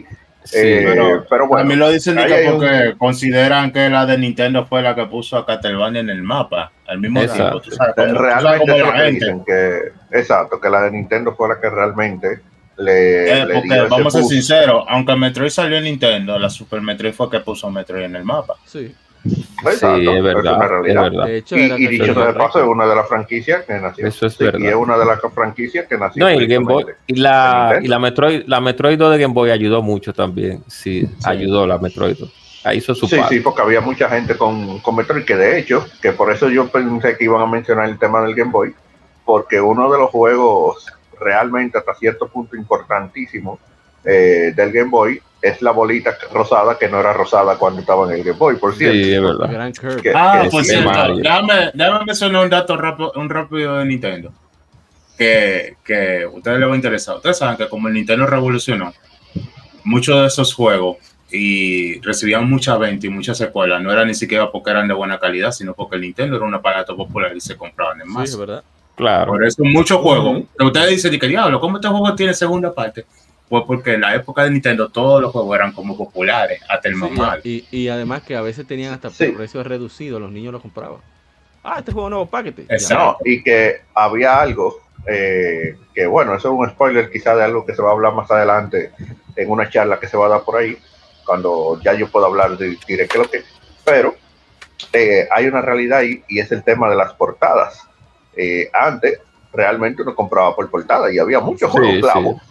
Eh, 0.54 0.84
pero, 0.86 1.26
pero, 1.30 1.48
bueno. 1.48 1.64
A 1.64 1.68
mí 1.68 1.76
lo 1.76 1.90
dicen 1.90 2.18
porque 2.18 2.96
consideran 2.98 3.72
que 3.72 3.90
la 3.90 4.06
de 4.06 4.18
Nintendo 4.18 4.66
fue 4.66 4.82
la 4.82 4.96
que 4.96 5.06
puso 5.06 5.38
a 5.38 5.46
Castlevania 5.46 6.02
en 6.02 6.10
el 6.10 6.24
mapa 6.24 6.72
al 6.90 7.00
mismo 7.00 7.22
tiempo. 7.22 7.62
realmente 7.96 9.12
dicen 9.12 9.44
que, 9.46 9.92
exacto, 10.12 10.60
que 10.60 10.70
la 10.70 10.84
de 10.84 10.92
Nintendo 10.92 11.36
fue 11.36 11.50
la 11.50 11.60
que 11.60 11.70
realmente 11.70 12.40
le, 12.78 13.42
eh, 13.42 13.46
vamos 13.90 14.16
a 14.16 14.20
ser 14.20 14.28
sinceros, 14.28 14.86
aunque 14.88 15.16
Metroid 15.16 15.50
salió 15.50 15.78
en 15.78 15.84
Nintendo, 15.84 16.40
la 16.40 16.50
Super 16.50 16.82
Metroid 16.82 17.14
fue 17.14 17.30
que 17.30 17.42
puso 17.42 17.70
Metroid 17.70 18.06
en 18.06 18.16
el 18.16 18.24
mapa. 18.24 18.56
Sí. 18.66 18.94
Exacto, 19.26 20.00
sí, 20.00 20.08
es 20.08 20.24
verdad, 20.24 20.88
es 20.88 20.96
verdad. 20.96 21.26
De 21.26 21.38
hecho, 21.38 21.58
y, 21.58 21.62
y 21.62 21.88
dicho 21.88 22.14
de 22.14 22.34
paso, 22.34 22.62
es 22.62 22.66
una 22.66 22.88
de 22.88 22.96
las 22.96 23.08
franquicias 23.08 23.66
que 23.66 23.74
nació. 23.74 24.08
Eso 24.08 24.28
es 24.28 24.38
verdad. 24.38 24.60
Y 24.60 24.68
es 24.68 24.76
una 24.76 24.98
de 24.98 25.06
las 25.06 25.20
franquicias 25.36 25.88
que 25.88 25.98
nació. 25.98 26.24
No, 26.24 26.32
y 26.32 26.38
el 26.38 26.48
Game 26.48 26.66
Boy. 26.66 26.86
Y 27.06 27.16
la, 27.16 27.80
y 27.82 27.88
la 27.88 28.00
Metroid, 28.00 28.44
la 28.48 28.62
Metroid 28.62 28.98
2 28.98 29.12
de 29.12 29.18
Game 29.20 29.34
Boy 29.34 29.52
ayudó 29.52 29.82
mucho 29.82 30.14
también. 30.14 30.64
Sí, 30.68 31.02
sí. 31.02 31.10
ayudó 31.26 31.68
la 31.68 31.78
Metroid 31.78 32.16
2. 32.18 32.34
Ahí 32.64 32.78
hizo 32.78 32.94
su 32.94 33.08
Sí, 33.08 33.16
parte. 33.18 33.36
sí, 33.36 33.42
porque 33.42 33.62
había 33.62 33.82
mucha 33.82 34.10
gente 34.10 34.36
con, 34.36 34.80
con 34.80 34.96
Metroid 34.96 35.24
que 35.26 35.36
de 35.36 35.60
hecho, 35.60 35.86
que 36.02 36.12
por 36.12 36.32
eso 36.32 36.50
yo 36.50 36.68
pensé 36.68 37.18
que 37.18 37.24
iban 37.26 37.42
a 37.42 37.46
mencionar 37.48 37.88
el 37.90 37.98
tema 37.98 38.22
del 38.22 38.36
Game 38.36 38.52
Boy, 38.52 38.74
porque 39.26 39.62
uno 39.62 39.92
de 39.92 39.98
los 39.98 40.10
juegos 40.10 40.86
realmente 41.20 41.78
hasta 41.78 41.94
cierto 41.96 42.28
punto 42.28 42.56
importantísimo 42.56 43.60
eh, 44.04 44.54
del 44.56 44.72
Game 44.72 44.90
Boy 44.90 45.22
es 45.42 45.62
la 45.62 45.72
bolita 45.72 46.18
rosada 46.34 46.78
que 46.78 46.90
no 46.90 47.00
era 47.00 47.14
rosada 47.14 47.58
cuando 47.58 47.80
estaba 47.80 48.06
en 48.08 48.20
el 48.20 48.24
Game 48.26 48.38
Boy, 48.38 48.56
por 48.58 48.74
cierto. 48.76 48.96
Sí, 48.96 49.14
es 49.14 49.22
verdad. 49.22 49.72
ah, 50.16 50.44
por 50.52 50.64
cierto, 50.66 51.16
déjame, 51.16 51.72
déjame 51.74 52.06
mencionar 52.06 52.44
un 52.44 52.50
dato 52.50 52.76
rápido, 52.76 53.14
un 53.16 53.30
rápido 53.30 53.78
de 53.78 53.86
Nintendo 53.86 54.34
que, 55.18 55.76
que 55.84 56.24
a 56.24 56.30
ustedes 56.30 56.60
les 56.60 56.70
va 56.70 56.74
a 56.74 56.76
interesar. 56.76 57.16
Ustedes 57.18 57.38
saben 57.38 57.58
que 57.58 57.68
como 57.70 57.88
el 57.88 57.94
Nintendo 57.94 58.26
revolucionó, 58.26 58.94
muchos 59.84 60.20
de 60.22 60.28
esos 60.28 60.54
juegos 60.54 60.98
y 61.32 62.00
recibían 62.02 62.50
mucha 62.50 62.78
venta 62.78 63.08
y 63.08 63.10
muchas 63.10 63.38
secuelas, 63.38 63.82
no 63.82 63.92
era 63.92 64.06
ni 64.06 64.14
siquiera 64.14 64.52
porque 64.52 64.72
eran 64.72 64.88
de 64.88 64.94
buena 64.94 65.20
calidad, 65.20 65.52
sino 65.52 65.74
porque 65.74 65.96
el 65.96 66.02
Nintendo 66.02 66.38
era 66.38 66.46
un 66.46 66.54
aparato 66.54 66.96
popular 66.96 67.36
y 67.36 67.42
se 67.42 67.56
compraban 67.56 68.02
en 68.02 68.10
más. 68.10 68.32
Sí, 68.32 68.38
¿verdad? 68.38 68.64
Claro. 68.96 69.32
Por 69.32 69.46
eso 69.46 69.64
muchos 69.64 70.00
juegos, 70.00 70.44
ustedes 70.60 70.90
dicen 70.90 71.20
que 71.20 71.28
diablo, 71.28 71.60
¿cómo 71.60 71.78
este 71.78 71.88
juego 71.88 72.16
tiene 72.16 72.34
segunda 72.34 72.74
parte? 72.74 73.06
Pues 73.48 73.64
porque 73.66 73.94
en 73.94 74.02
la 74.02 74.14
época 74.14 74.44
de 74.44 74.52
Nintendo 74.52 74.90
todos 74.90 75.22
los 75.22 75.32
juegos 75.32 75.56
eran 75.56 75.72
como 75.72 75.98
populares, 75.98 76.62
hasta 76.70 76.90
el 76.90 76.96
sí, 77.42 77.66
Y, 77.72 77.84
y, 77.84 77.88
además 77.88 78.22
que 78.24 78.36
a 78.36 78.42
veces 78.42 78.68
tenían 78.68 78.94
hasta 78.94 79.10
precios 79.10 79.66
reducidos, 79.66 80.22
los 80.22 80.32
niños 80.32 80.54
los 80.54 80.62
compraban. 80.62 81.00
Ah, 81.64 81.78
este 81.80 81.92
juego 81.92 82.10
nuevo 82.10 82.26
paquete. 82.26 82.68
No, 82.92 83.18
y 83.26 83.42
que 83.44 83.82
había 83.94 84.40
algo 84.40 84.82
eh, 85.08 85.76
que 85.94 86.08
bueno, 86.08 86.36
eso 86.36 86.50
es 86.50 86.54
un 86.60 86.70
spoiler 86.70 87.10
quizá 87.10 87.36
de 87.36 87.44
algo 87.44 87.66
que 87.66 87.74
se 87.74 87.82
va 87.82 87.90
a 87.90 87.94
hablar 87.94 88.14
más 88.14 88.30
adelante 88.32 88.92
en 89.36 89.50
una 89.50 89.70
charla 89.70 90.00
que 90.00 90.08
se 90.08 90.18
va 90.18 90.26
a 90.26 90.30
dar 90.30 90.44
por 90.44 90.58
ahí, 90.58 90.78
cuando 91.30 91.80
ya 91.84 91.94
yo 91.94 92.08
puedo 92.08 92.26
hablar 92.26 92.58
de 92.58 92.76
diré 92.88 93.08
que 93.08 93.20
lo 93.20 93.30
que, 93.30 93.44
pero 93.86 94.16
eh, 94.92 95.28
hay 95.30 95.46
una 95.46 95.62
realidad 95.62 96.00
ahí 96.00 96.24
y 96.28 96.40
es 96.40 96.52
el 96.52 96.64
tema 96.64 96.90
de 96.90 96.96
las 96.96 97.14
portadas. 97.14 97.88
Eh, 98.36 98.68
antes 98.74 99.20
realmente 99.54 100.02
uno 100.02 100.16
compraba 100.16 100.56
por 100.56 100.72
portada 100.72 101.14
y 101.14 101.20
había 101.20 101.40
muchos 101.40 101.70
juegos 101.70 102.00
clavos 102.00 102.42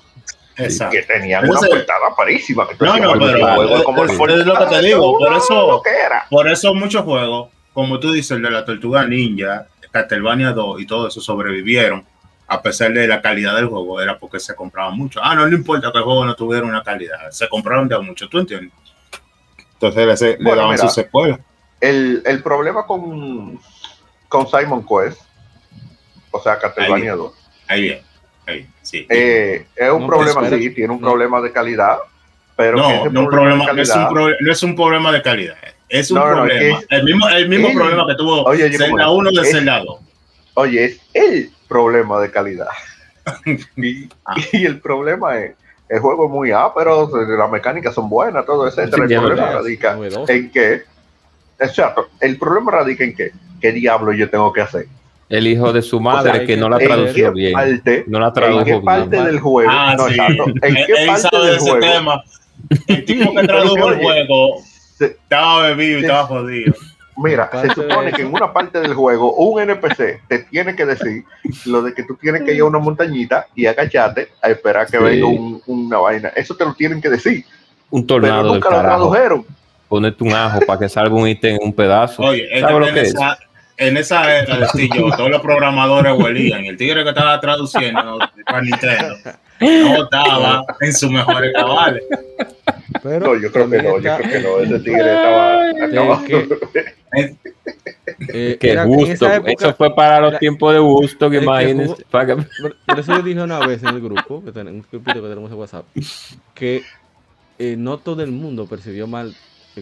Exacto. 0.57 0.93
que 0.93 1.03
tenían 1.03 1.51
una 1.51 1.59
portada 1.59 2.15
parísima. 2.17 2.69
Que 2.69 2.77
no, 2.79 2.97
no, 2.99 3.13
pero 3.19 3.77
es, 3.79 3.83
como 3.83 4.05
es, 4.05 4.13
es, 4.13 4.47
lo 4.47 4.57
que 4.57 4.67
te 4.67 4.83
digo. 4.83 5.19
Por 5.19 5.33
eso, 5.33 5.83
por 6.31 6.49
eso 6.49 6.73
muchos 6.73 7.03
juegos, 7.03 7.51
como 7.73 7.99
tú 7.99 8.13
dices, 8.13 8.31
el 8.31 8.43
de 8.43 8.51
la 8.53 8.65
Tortuga 8.65 9.05
Ninja, 9.05 9.67
Castlevania 9.91 10.53
2 10.53 10.83
y 10.83 10.87
todo 10.87 11.09
eso 11.09 11.21
sobrevivieron. 11.21 12.07
A 12.49 12.63
pesar 12.63 12.93
de 12.93 13.07
la 13.07 13.21
calidad 13.21 13.55
del 13.55 13.67
juego, 13.67 14.01
era 14.01 14.19
porque 14.19 14.41
se 14.41 14.55
compraba 14.55 14.91
mucho. 14.91 15.21
Ah, 15.23 15.35
no, 15.35 15.47
no 15.47 15.55
importa 15.55 15.93
que 15.93 15.99
el 15.99 16.05
juego 16.05 16.25
no 16.25 16.35
tuviera 16.35 16.67
una 16.67 16.83
calidad, 16.83 17.31
se 17.31 17.49
compraron 17.49 17.89
de 17.89 17.99
mucho, 17.99 18.29
¿tú 18.29 18.39
entiendes? 18.39 18.73
Entonces 19.75 20.21
le, 20.21 20.37
bueno, 20.43 20.63
daban 20.63 20.79
su 20.79 20.89
secuela. 20.89 21.39
El, 21.81 22.23
el 22.25 22.43
problema 22.43 22.87
con, 22.87 23.61
con 24.29 24.47
Simon 24.49 24.85
Quest, 24.85 25.21
o 26.31 26.41
sea, 26.41 26.59
Castlevania 26.59 27.15
2. 27.15 27.33
Ahí 27.69 27.83
bien 27.83 28.09
sí. 28.83 29.07
Eh, 29.09 29.67
es 29.77 29.91
un 29.91 30.07
problema, 30.07 30.49
sí, 30.49 30.71
tiene 30.71 30.93
un 30.93 31.01
problema 31.01 31.41
de 31.41 31.53
calidad, 31.53 31.99
pero 32.57 32.79
no, 32.79 33.11
no, 33.11 33.21
un 33.21 33.29
problema, 33.29 33.73
no, 33.73 33.83
es 33.83 33.95
un 33.95 34.15
no, 34.15 34.53
es 34.53 34.63
un 34.63 34.77
problema 34.77 35.13
de 35.13 35.23
calidad, 35.23 35.57
es 35.89 36.11
un 36.11 36.21
problema. 36.21 36.81
el 36.91 37.05
mismo, 37.05 37.29
el 37.29 37.49
mismo 37.49 37.73
problema 37.73 38.07
que 38.07 38.15
tuvo 38.15 38.45
oye, 38.45 38.71
Zelda 38.77 39.11
1 39.11 39.31
de 39.31 39.45
Zelda 39.45 39.81
2. 39.81 40.01
Oye, 40.55 40.85
es 40.85 41.01
el 41.15 41.51
problema 41.69 42.21
de 42.21 42.31
calidad. 42.31 42.69
y, 43.77 44.09
ah. 44.25 44.37
y, 44.53 44.65
el 44.65 44.81
problema 44.81 45.39
es, 45.39 45.55
el 45.89 46.01
juego 46.01 46.27
es 46.27 46.31
muy 46.31 46.51
pero 46.75 47.11
las 47.39 47.51
mecánicas 47.51 47.95
son 47.95 48.09
buenas, 48.09 48.45
todo 48.47 48.67
eso. 48.67 48.83
el 48.83 48.91
problema 48.91 49.53
radica 49.53 49.99
en 50.29 50.51
que, 50.51 50.83
exacto, 51.59 52.09
el 52.21 52.39
problema 52.39 52.73
radica 52.73 53.05
en 53.05 53.15
que, 53.15 53.33
¿qué 53.61 53.73
diablo 53.73 54.13
yo 54.13 54.29
tengo 54.31 54.53
que 54.53 54.63
hacer? 54.63 54.87
el 55.29 55.47
hijo 55.47 55.73
de 55.73 55.83
su 55.83 56.01
madre 56.01 56.47
que, 56.47 56.57
no 56.57 56.69
la 56.69 56.79
tradujo 56.79 57.33
bien. 57.33 57.53
Parte, 57.53 58.05
no 58.07 58.19
la 58.19 58.33
tradujo 58.33 58.61
¿En 58.61 58.65
qué 58.65 58.81
parte 58.81 59.09
bien. 59.11 59.25
del 59.25 59.41
juego? 59.41 59.71
Ah, 59.71 59.95
no, 59.97 60.09
sí. 60.09 60.17
¿En 60.63 60.75
qué 60.87 60.95
parte 61.07 61.37
del 61.37 61.59
juego? 61.59 61.81
Tema. 61.81 62.25
El 62.87 63.05
tipo 63.05 63.35
que 63.35 63.43
tradujo 63.47 63.89
el 63.91 63.99
juego 63.99 64.63
estaba 64.99 65.63
bebido 65.69 65.99
y 65.99 66.03
estaba 66.03 66.25
jodido. 66.25 66.75
Mira, 67.19 67.51
se 67.61 67.71
supone 67.71 68.13
que 68.13 68.23
en 68.23 68.33
una 68.33 68.53
parte 68.53 68.81
del 68.81 68.95
juego 68.95 69.35
un 69.35 69.61
NPC 69.61 70.23
te 70.29 70.39
tiene 70.51 70.77
que 70.77 70.87
decir 70.87 71.25
lo 71.67 71.83
de 71.83 71.93
que 71.93 72.05
tú 72.05 72.15
tienes 72.15 72.43
que 72.43 72.55
ir 72.55 72.61
a 72.61 72.67
una 72.67 72.79
montañita 72.79 73.49
y 73.57 73.67
agacharte 73.67 74.29
a 74.41 74.51
esperar 74.51 74.87
que 74.87 74.99
venga 74.99 75.27
una 75.67 75.99
vaina. 75.99 76.29
Eso 76.29 76.55
te 76.55 76.65
lo 76.65 76.75
tienen 76.75 77.01
que 77.01 77.11
decir. 77.11 77.45
Un 77.91 78.07
tornado 78.07 78.43
Pero 78.43 78.55
nunca 78.55 78.71
lo 78.71 78.81
tradujeron. 78.81 79.47
Ponete 79.89 80.23
un 80.23 80.33
ajo 80.33 80.61
para 80.61 80.79
que 80.79 80.89
salga 80.89 81.15
un 81.15 81.27
ítem 81.27 81.57
en 81.57 81.61
un 81.63 81.73
pedazo. 81.73 82.23
Oye, 82.23 82.49
¿sabes 82.61 82.87
lo 82.87 82.95
que 82.95 83.01
es? 83.01 83.15
en 83.79 83.97
esa 83.97 84.39
era 84.39 84.69
todos 85.17 85.31
los 85.31 85.41
programadores 85.41 86.13
huelían. 86.17 86.65
El 86.65 86.77
tigre 86.77 87.03
que 87.03 87.11
estaba 87.11 87.41
traduciendo 87.41 88.19
para 88.47 88.61
Nintendo 88.61 89.17
no 89.61 90.05
estaba 90.05 90.65
en 90.81 90.93
sus 90.93 91.11
mejores 91.11 91.53
cabales. 91.53 92.03
Pero 93.03 93.27
no, 93.27 93.41
yo 93.41 93.53
creo 93.53 93.71
que 93.71 93.83
no, 93.83 93.99
yo 93.99 94.17
creo 94.17 94.31
que 94.31 94.41
no. 94.41 94.61
Ese 94.61 94.79
tigre 94.81 95.15
estaba 95.15 95.71
acabado. 95.71 96.23
Eh, 98.33 98.57
Qué 98.59 98.85
gusto. 98.85 99.29
eso 99.31 99.75
fue 99.75 99.95
para 99.95 100.21
los 100.21 100.39
tiempos 100.39 100.73
de 100.73 100.81
gusto, 100.81 101.31
que 101.31 101.39
imagínense. 101.39 102.05
Por 102.11 102.99
eso 102.99 103.17
yo 103.17 103.23
dije 103.23 103.41
una 103.41 103.61
vez 103.67 103.83
en 103.83 103.91
el 103.91 104.01
grupo, 104.01 104.43
que 104.45 104.51
tenemos, 104.51 104.85
un 104.85 104.87
grupito 104.91 105.23
que 105.23 105.29
tenemos 105.29 105.51
en 105.51 105.59
WhatsApp, 105.59 105.85
que 106.55 106.83
eh, 107.59 107.77
no 107.79 107.99
todo 107.99 108.23
el 108.23 108.33
mundo 108.33 108.67
percibió 108.67 109.07
mal 109.07 109.35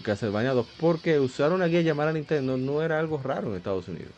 Castlevania 0.03 0.53
2 0.53 0.66
porque 0.79 1.18
usar 1.18 1.53
una 1.53 1.66
guía 1.66 1.81
llamada 1.81 2.12
Nintendo 2.12 2.57
no 2.57 2.83
era 2.83 2.99
algo 2.99 3.20
raro 3.22 3.51
en 3.51 3.57
Estados 3.57 3.89
Unidos. 3.89 4.12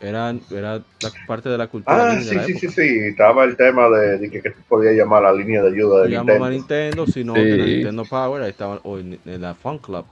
Era, 0.00 0.34
era 0.50 0.76
la 0.76 1.10
parte 1.26 1.50
de 1.50 1.58
la 1.58 1.66
cultura. 1.66 2.12
Ah, 2.12 2.20
sí, 2.20 2.38
sí, 2.46 2.54
sí, 2.54 2.68
sí, 2.68 2.98
estaba 3.00 3.44
el 3.44 3.54
tema 3.54 3.88
de, 3.90 4.30
que, 4.30 4.40
que 4.40 4.54
podía 4.66 4.92
llamar 4.92 5.26
a 5.26 5.32
la 5.32 5.38
línea 5.38 5.62
de 5.62 5.68
ayuda 5.68 6.02
de 6.04 6.08
Nintendo. 6.08 6.44
a 6.44 6.50
Nintendo, 6.50 7.06
si 7.06 7.22
no, 7.22 7.34
Nintendo 7.34 8.04
Power, 8.06 8.42
ahí 8.42 8.50
estaba, 8.50 8.80
o 8.82 8.98
en, 8.98 9.18
la 9.24 9.54
Fun 9.54 9.78
Club. 9.78 10.06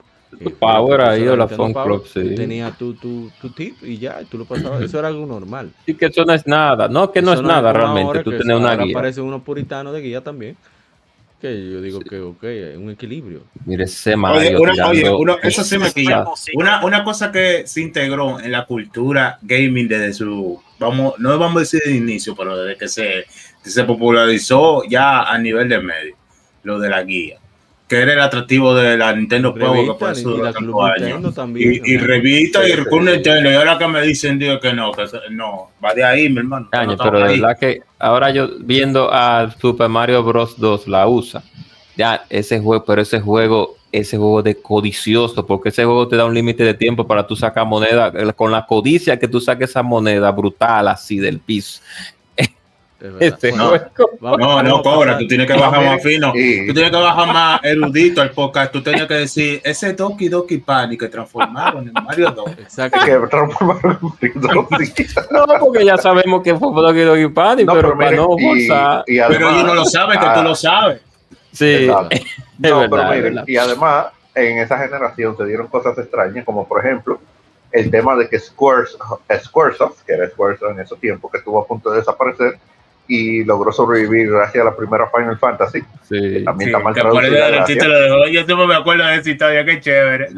Power 0.61 1.01
ahí 1.01 1.27
o 1.27 1.35
la 1.35 1.49
Fun 1.49 1.73
Club, 1.73 2.07
sí. 2.07 2.35
Tenía 2.35 2.71
tu, 2.73 2.93
tu, 2.95 3.31
tu 3.41 3.49
tip 3.51 3.77
y 3.83 3.97
ya, 3.97 4.21
tú 4.29 4.37
lo 4.37 4.45
pasabas. 4.45 4.83
Eso 4.83 4.99
era 4.99 5.09
algo 5.09 5.25
normal. 5.25 5.73
Y 5.87 5.95
que 5.95 6.07
eso 6.07 6.23
no 6.27 6.35
es 6.35 6.47
nada, 6.47 6.89
no, 6.89 7.11
que 7.11 7.23
no 7.23 7.33
es 7.33 7.41
nada 7.41 7.73
realmente. 7.73 8.23
Tú 8.23 8.31
tienes 8.31 8.57
una 8.59 8.77
guía. 8.77 8.95
Aparece 8.95 9.23
uno 9.23 9.43
puritano 9.43 9.91
de 9.91 10.03
guía 10.03 10.23
también 10.23 10.57
que 11.41 11.71
yo 11.71 11.81
digo 11.81 12.01
que, 12.01 12.21
ok, 12.21 12.45
es 12.45 12.77
un 12.77 12.91
equilibrio. 12.91 13.45
Mire 13.65 13.85
ese 13.85 14.17
Mario. 14.17 14.61
Oye, 14.89 15.09
una, 15.11 15.35
eso 15.43 15.63
se 15.63 15.79
me 15.79 15.91
pilla. 15.91 16.25
Una, 16.55 16.85
una 16.85 17.05
cosa 17.05 17.31
que 17.31 17.67
se 17.67 17.81
integró 17.81 18.41
en 18.41 18.53
la 18.53 18.67
cultura 18.67 19.39
gaming 19.43 19.89
desde 19.89 20.13
su, 20.13 20.61
vamos, 20.79 21.15
no 21.19 21.39
vamos 21.39 21.57
a 21.57 21.61
decir 21.61 21.81
de 21.85 21.93
inicio, 21.93 22.35
pero 22.35 22.57
desde 22.57 22.79
que 22.79 22.89
se, 22.89 23.27
que 23.63 23.71
se 23.71 23.85
popularizó 23.85 24.83
ya 24.85 25.23
a 25.23 25.39
nivel 25.39 25.69
de 25.69 25.81
medio, 25.81 26.17
lo 26.63 26.79
de 26.79 26.89
la 26.89 27.03
guía 27.03 27.39
que 27.89 27.97
era 27.97 28.13
el 28.13 28.21
atractivo 28.21 28.75
de 28.75 28.99
la 28.99 29.15
Nintendo 29.15 29.55
Power 29.55 29.87
que 29.87 29.93
por 29.95 30.13
eso 30.13 30.37
y, 30.37 31.33
también, 31.33 31.81
y, 31.85 31.95
y 31.95 31.97
revista 31.97 32.69
y 32.69 32.77
con 32.85 33.07
Nintendo. 33.07 33.51
Y 33.51 33.55
ahora 33.55 33.79
que 33.79 33.89
me 33.89 34.03
dicen 34.03 34.39
digo 34.39 34.61
que 34.61 34.75
no 34.75 34.93
que 34.93 35.05
no 35.31 35.71
va 35.83 35.95
de 35.95 36.05
ahí 36.05 36.29
mi 36.29 36.39
hermano 36.39 36.69
pero 36.71 37.19
de 37.21 37.39
verdad 37.39 37.59
que 37.59 37.81
ahora 37.99 38.31
yo 38.31 38.51
viendo 38.61 39.13
a 39.13 39.51
Super 39.59 39.89
Mario 39.89 40.23
Bros. 40.23 40.59
2 40.59 40.87
la 40.89 41.09
usa 41.09 41.43
ya 41.97 42.25
ese 42.29 42.61
juego 42.61 42.85
pero 42.85 43.01
ese 43.01 43.21
juego 43.21 43.77
ese 43.91 44.19
juego 44.19 44.43
de 44.43 44.61
codicioso 44.61 45.47
porque 45.47 45.71
ese 45.71 45.85
juego 45.85 46.07
te 46.07 46.17
da 46.17 46.27
un 46.27 46.35
límite 46.35 46.63
de 46.65 46.75
tiempo 46.75 47.07
para 47.07 47.27
tú 47.27 47.37
sacar 47.37 47.67
moneda 47.67 48.13
con 48.35 48.53
la 48.53 48.67
codicia 48.67 49.19
que 49.19 49.29
tú 49.29 49.41
saques 49.41 49.71
esa 49.71 49.83
moneda 49.83 50.31
brutal 50.31 50.89
así 50.89 51.19
del 51.19 51.39
piso 51.39 51.81
este 53.21 53.53
no, 53.53 53.73
no, 54.21 54.63
no, 54.63 54.83
cobra, 54.83 55.17
tú 55.19 55.29
tienes 55.29 55.47
que 55.47 55.53
bajar 55.53 55.85
más 55.85 56.03
fino, 56.03 56.33
tú 56.33 56.75
tienes 56.75 56.91
que 56.91 56.97
bajar 56.97 57.33
más 57.33 57.61
erudito 57.63 58.21
al 58.21 58.33
podcast, 58.33 58.73
tú 58.73 58.83
tienes 58.83 59.07
que 59.07 59.15
decir, 59.15 59.61
ese 59.63 59.93
Doki 59.93 60.29
Doki 60.29 60.59
Panic 60.59 61.01
que 61.01 61.09
transformaron 61.09 61.87
en 61.87 61.93
Mario 61.93 62.33
2. 62.33 62.51
Exacto. 62.59 62.99
Que 63.05 63.17
transformaron 63.29 63.99
en 64.21 64.31
Mario 64.35 64.69
2. 64.69 65.31
no, 65.31 65.47
porque 65.61 65.85
ya 65.85 65.97
sabemos 65.97 66.43
que 66.43 66.57
fue 66.57 66.73
Doki 66.73 67.01
Doki 67.03 67.29
Panic, 67.29 67.67
no, 67.67 67.75
pero, 67.75 67.97
para 67.97 68.11
no 68.11 68.37
forzar. 68.37 69.05
pero 69.07 69.51
ellos 69.51 69.65
no 69.65 69.75
lo 69.75 69.85
saben, 69.85 70.19
que 70.19 70.27
tú 70.35 70.43
lo 70.43 70.55
sabes. 70.57 71.01
Sí, 71.53 71.87
no, 71.87 72.91
pero 72.91 73.11
miren, 73.11 73.45
y 73.47 73.57
además, 73.57 74.07
en 74.35 74.59
esa 74.59 74.77
generación 74.79 75.37
se 75.37 75.45
dieron 75.45 75.69
cosas 75.69 75.97
extrañas, 75.99 76.45
como 76.45 76.67
por 76.67 76.85
ejemplo, 76.85 77.21
el 77.71 77.91
tema 77.91 78.17
de 78.17 78.29
que 78.29 78.39
Squaresoft, 78.41 80.03
que 80.05 80.13
era 80.15 80.29
Squaresoft 80.31 80.73
en 80.73 80.81
ese 80.81 80.97
tiempo, 80.97 81.31
que 81.31 81.39
estuvo 81.39 81.61
a 81.61 81.67
punto 81.67 81.91
de 81.91 81.99
desaparecer, 81.99 82.59
y 83.09 83.43
logró 83.45 83.73
sobrevivir 83.73 84.31
gracias 84.31 84.61
a 84.61 84.67
la 84.67 84.77
primera 84.77 85.11
Final 85.11 85.39
Fantasy. 85.39 85.81
Sí. 86.03 86.45
también 86.45 86.69
está 86.71 86.79
mal 86.79 86.95
traducida. 86.95 87.65
Yo 88.47 88.67
me 88.67 88.75
acuerdo 88.75 89.07
de 89.07 89.17
esa 89.17 89.31
historia, 89.31 89.65
qué 89.65 89.81
chévere. 89.81 90.29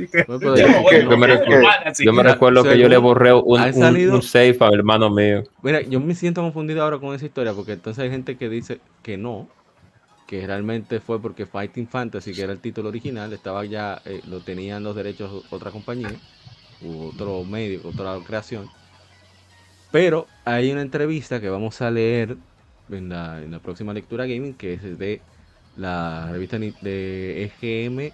Yo 1.99 2.13
me 2.13 2.23
recuerdo, 2.23 2.63
que 2.63 2.79
yo 2.79 2.89
le 2.89 2.97
borré 2.97 3.33
un, 3.33 3.61
un, 3.61 4.23
save 4.23 4.57
al 4.61 4.75
hermano 4.75 5.11
mío. 5.11 5.43
Mira, 5.63 5.81
yo 5.83 5.99
me 6.01 6.15
siento 6.15 6.41
confundido 6.43 6.83
ahora 6.83 6.99
con 6.99 7.15
esa 7.15 7.27
historia, 7.27 7.53
porque 7.53 7.73
entonces 7.73 8.03
hay 8.05 8.11
gente 8.11 8.37
que 8.37 8.49
dice 8.49 8.79
que 9.03 9.19
no, 9.19 9.49
que 10.29 10.47
realmente 10.47 11.01
fue 11.01 11.21
porque 11.21 11.47
Fighting 11.47 11.89
Fantasy, 11.89 12.33
que 12.33 12.43
era 12.43 12.53
el 12.53 12.61
título 12.61 12.89
original, 12.89 13.33
estaba 13.33 13.65
ya, 13.65 14.01
eh, 14.05 14.21
lo 14.29 14.41
tenían 14.41 14.85
los 14.85 14.95
derechos 14.95 15.45
otra 15.51 15.73
compañía, 15.73 16.13
u 16.83 17.09
otro 17.09 17.43
medio, 17.43 17.81
otra 17.85 18.17
creación. 18.25 18.69
Pero 19.91 20.29
hay 20.45 20.71
una 20.71 20.83
entrevista 20.83 21.41
que 21.41 21.49
vamos 21.49 21.83
a 21.83 21.91
leer 21.91 22.37
en 22.93 23.09
la, 23.09 23.43
en 23.43 23.51
la 23.51 23.59
próxima 23.59 23.93
lectura 23.93 24.27
gaming, 24.27 24.55
que 24.55 24.75
es 24.75 24.99
de 24.99 25.21
la 25.77 26.29
revista 26.31 26.59
de 26.59 27.51
EGM, 27.61 28.13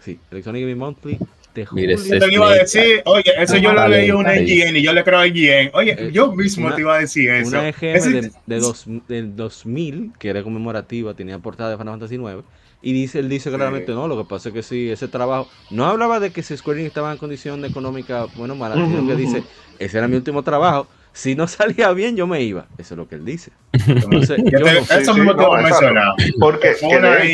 sí, 0.00 0.18
Electronic 0.30 0.62
Gaming 0.62 0.78
Monthly 0.78 1.18
de. 1.54 1.66
Mire, 1.72 1.96
te 1.96 2.32
iba 2.32 2.50
a 2.50 2.54
decir, 2.54 3.02
oye, 3.04 3.32
eso 3.38 3.56
yo 3.56 3.72
lo 3.72 3.86
leí 3.88 4.10
un 4.10 4.26
EGN 4.26 4.76
y 4.76 4.82
yo 4.82 4.92
le 4.92 5.04
creo 5.04 5.18
a 5.18 5.26
EGN. 5.26 5.70
Oye, 5.74 5.96
eh, 5.98 6.10
yo 6.12 6.32
mismo 6.32 6.74
te 6.74 6.80
iba 6.80 6.96
a 6.96 6.98
decir 6.98 7.30
eso. 7.30 7.50
Una 7.50 7.68
EGM 7.68 8.30
de, 8.46 8.58
dos, 8.58 8.84
del 9.08 9.36
2000, 9.36 10.12
que 10.18 10.28
era 10.30 10.42
conmemorativa, 10.42 11.14
tenía 11.14 11.38
portada 11.38 11.70
de 11.70 11.76
Final 11.76 11.94
Fantasy 11.94 12.18
9 12.18 12.42
y 12.82 12.92
dice, 12.92 13.20
él 13.20 13.28
dice 13.28 13.48
claramente, 13.48 13.92
no, 13.92 14.08
lo 14.08 14.18
que 14.18 14.28
pasa 14.28 14.48
es 14.48 14.54
que 14.54 14.62
sí, 14.64 14.90
ese 14.90 15.06
trabajo, 15.06 15.48
no 15.70 15.86
hablaba 15.86 16.18
de 16.18 16.30
que 16.32 16.42
si 16.42 16.56
Square 16.56 16.80
Enix 16.80 16.88
estaba 16.88 17.12
en 17.12 17.18
condición 17.18 17.64
económica, 17.64 18.26
bueno, 18.34 18.56
mala, 18.56 18.74
sino 18.74 19.06
que 19.06 19.14
dice, 19.14 19.44
ese 19.78 19.98
era 19.98 20.08
mi 20.08 20.16
último 20.16 20.42
trabajo, 20.42 20.88
si 21.12 21.34
no 21.34 21.46
salía 21.46 21.92
bien, 21.92 22.16
yo 22.16 22.26
me 22.26 22.40
iba. 22.42 22.66
Eso 22.78 22.94
es 22.94 22.98
lo 22.98 23.08
que 23.08 23.16
él 23.16 23.24
dice. 23.24 23.52
Entonces, 23.72 24.38
yo 24.50 24.60
no 24.60 24.66
eso 24.66 25.14
mismo 25.14 25.36
te 25.36 25.62
mencionar. 25.62 26.14
Porque 26.38 26.74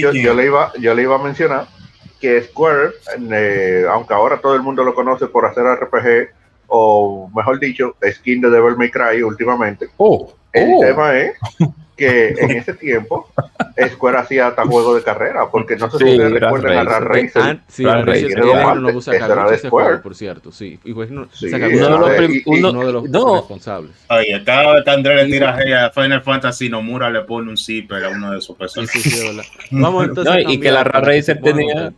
yo, 0.00 0.34
le 0.34 0.46
iba, 0.46 0.72
yo 0.78 0.94
le 0.94 1.02
iba 1.02 1.16
a 1.16 1.22
mencionar 1.22 1.66
que 2.20 2.42
Square, 2.42 2.90
eh, 3.32 3.84
aunque 3.88 4.14
ahora 4.14 4.40
todo 4.40 4.54
el 4.54 4.62
mundo 4.62 4.82
lo 4.82 4.94
conoce 4.94 5.26
por 5.26 5.46
hacer 5.46 5.64
RPG, 5.64 6.34
o 6.66 7.30
mejor 7.34 7.60
dicho, 7.60 7.96
skin 8.10 8.40
de 8.40 8.50
Devil 8.50 8.76
May 8.76 8.90
Cry 8.90 9.22
últimamente, 9.22 9.88
oh, 9.96 10.34
el 10.52 10.70
oh. 10.74 10.80
tema 10.80 11.16
es 11.16 11.34
que 11.98 12.28
en 12.28 12.52
ese 12.52 12.74
tiempo 12.74 13.28
Square 13.88 14.18
hacía 14.18 14.46
hasta 14.46 14.64
juego 14.64 14.94
de 14.94 15.02
carrera, 15.02 15.50
porque 15.50 15.76
no 15.76 15.90
sé 15.90 15.98
si 15.98 16.04
ustedes 16.04 16.32
recuerdan 16.32 16.78
a 16.78 16.84
Rar 16.84 17.04
Racer. 17.04 17.60
Sí, 17.66 17.84
no 17.84 18.96
usa 18.96 19.58
juego, 19.68 20.02
por 20.02 20.14
cierto, 20.14 20.52
sí. 20.52 20.78
Y 20.84 20.94
pues, 20.94 21.10
no, 21.10 21.28
sí, 21.32 21.46
uno, 21.46 22.08
de 22.08 22.22
los, 22.22 22.30
uno, 22.46 22.86
de 22.86 22.92
los 22.92 23.10
no. 23.10 23.36
responsables. 23.36 23.90
Oye, 24.08 24.42
cada 24.44 24.74
vez 24.74 24.84
que 24.84 24.90
Andrés 24.90 25.24
le 25.24 25.32
tira 25.32 25.86
a 25.86 25.90
Final 25.90 26.22
Fantasy 26.22 26.68
Nomura 26.68 27.10
le 27.10 27.22
pone 27.22 27.50
un 27.50 27.56
zipper 27.56 28.04
a 28.04 28.10
uno 28.10 28.32
de 28.32 28.40
sus 28.40 28.56
personajes. 28.56 29.02
Sí, 29.02 29.10
sí, 29.10 29.40
Vamos 29.72 30.04
entonces 30.08 30.44
no, 30.44 30.52
y 30.52 30.60
que 30.60 30.70
la 30.70 30.84
Rar 30.84 31.04
Racer 31.04 31.40
tenía... 31.42 31.92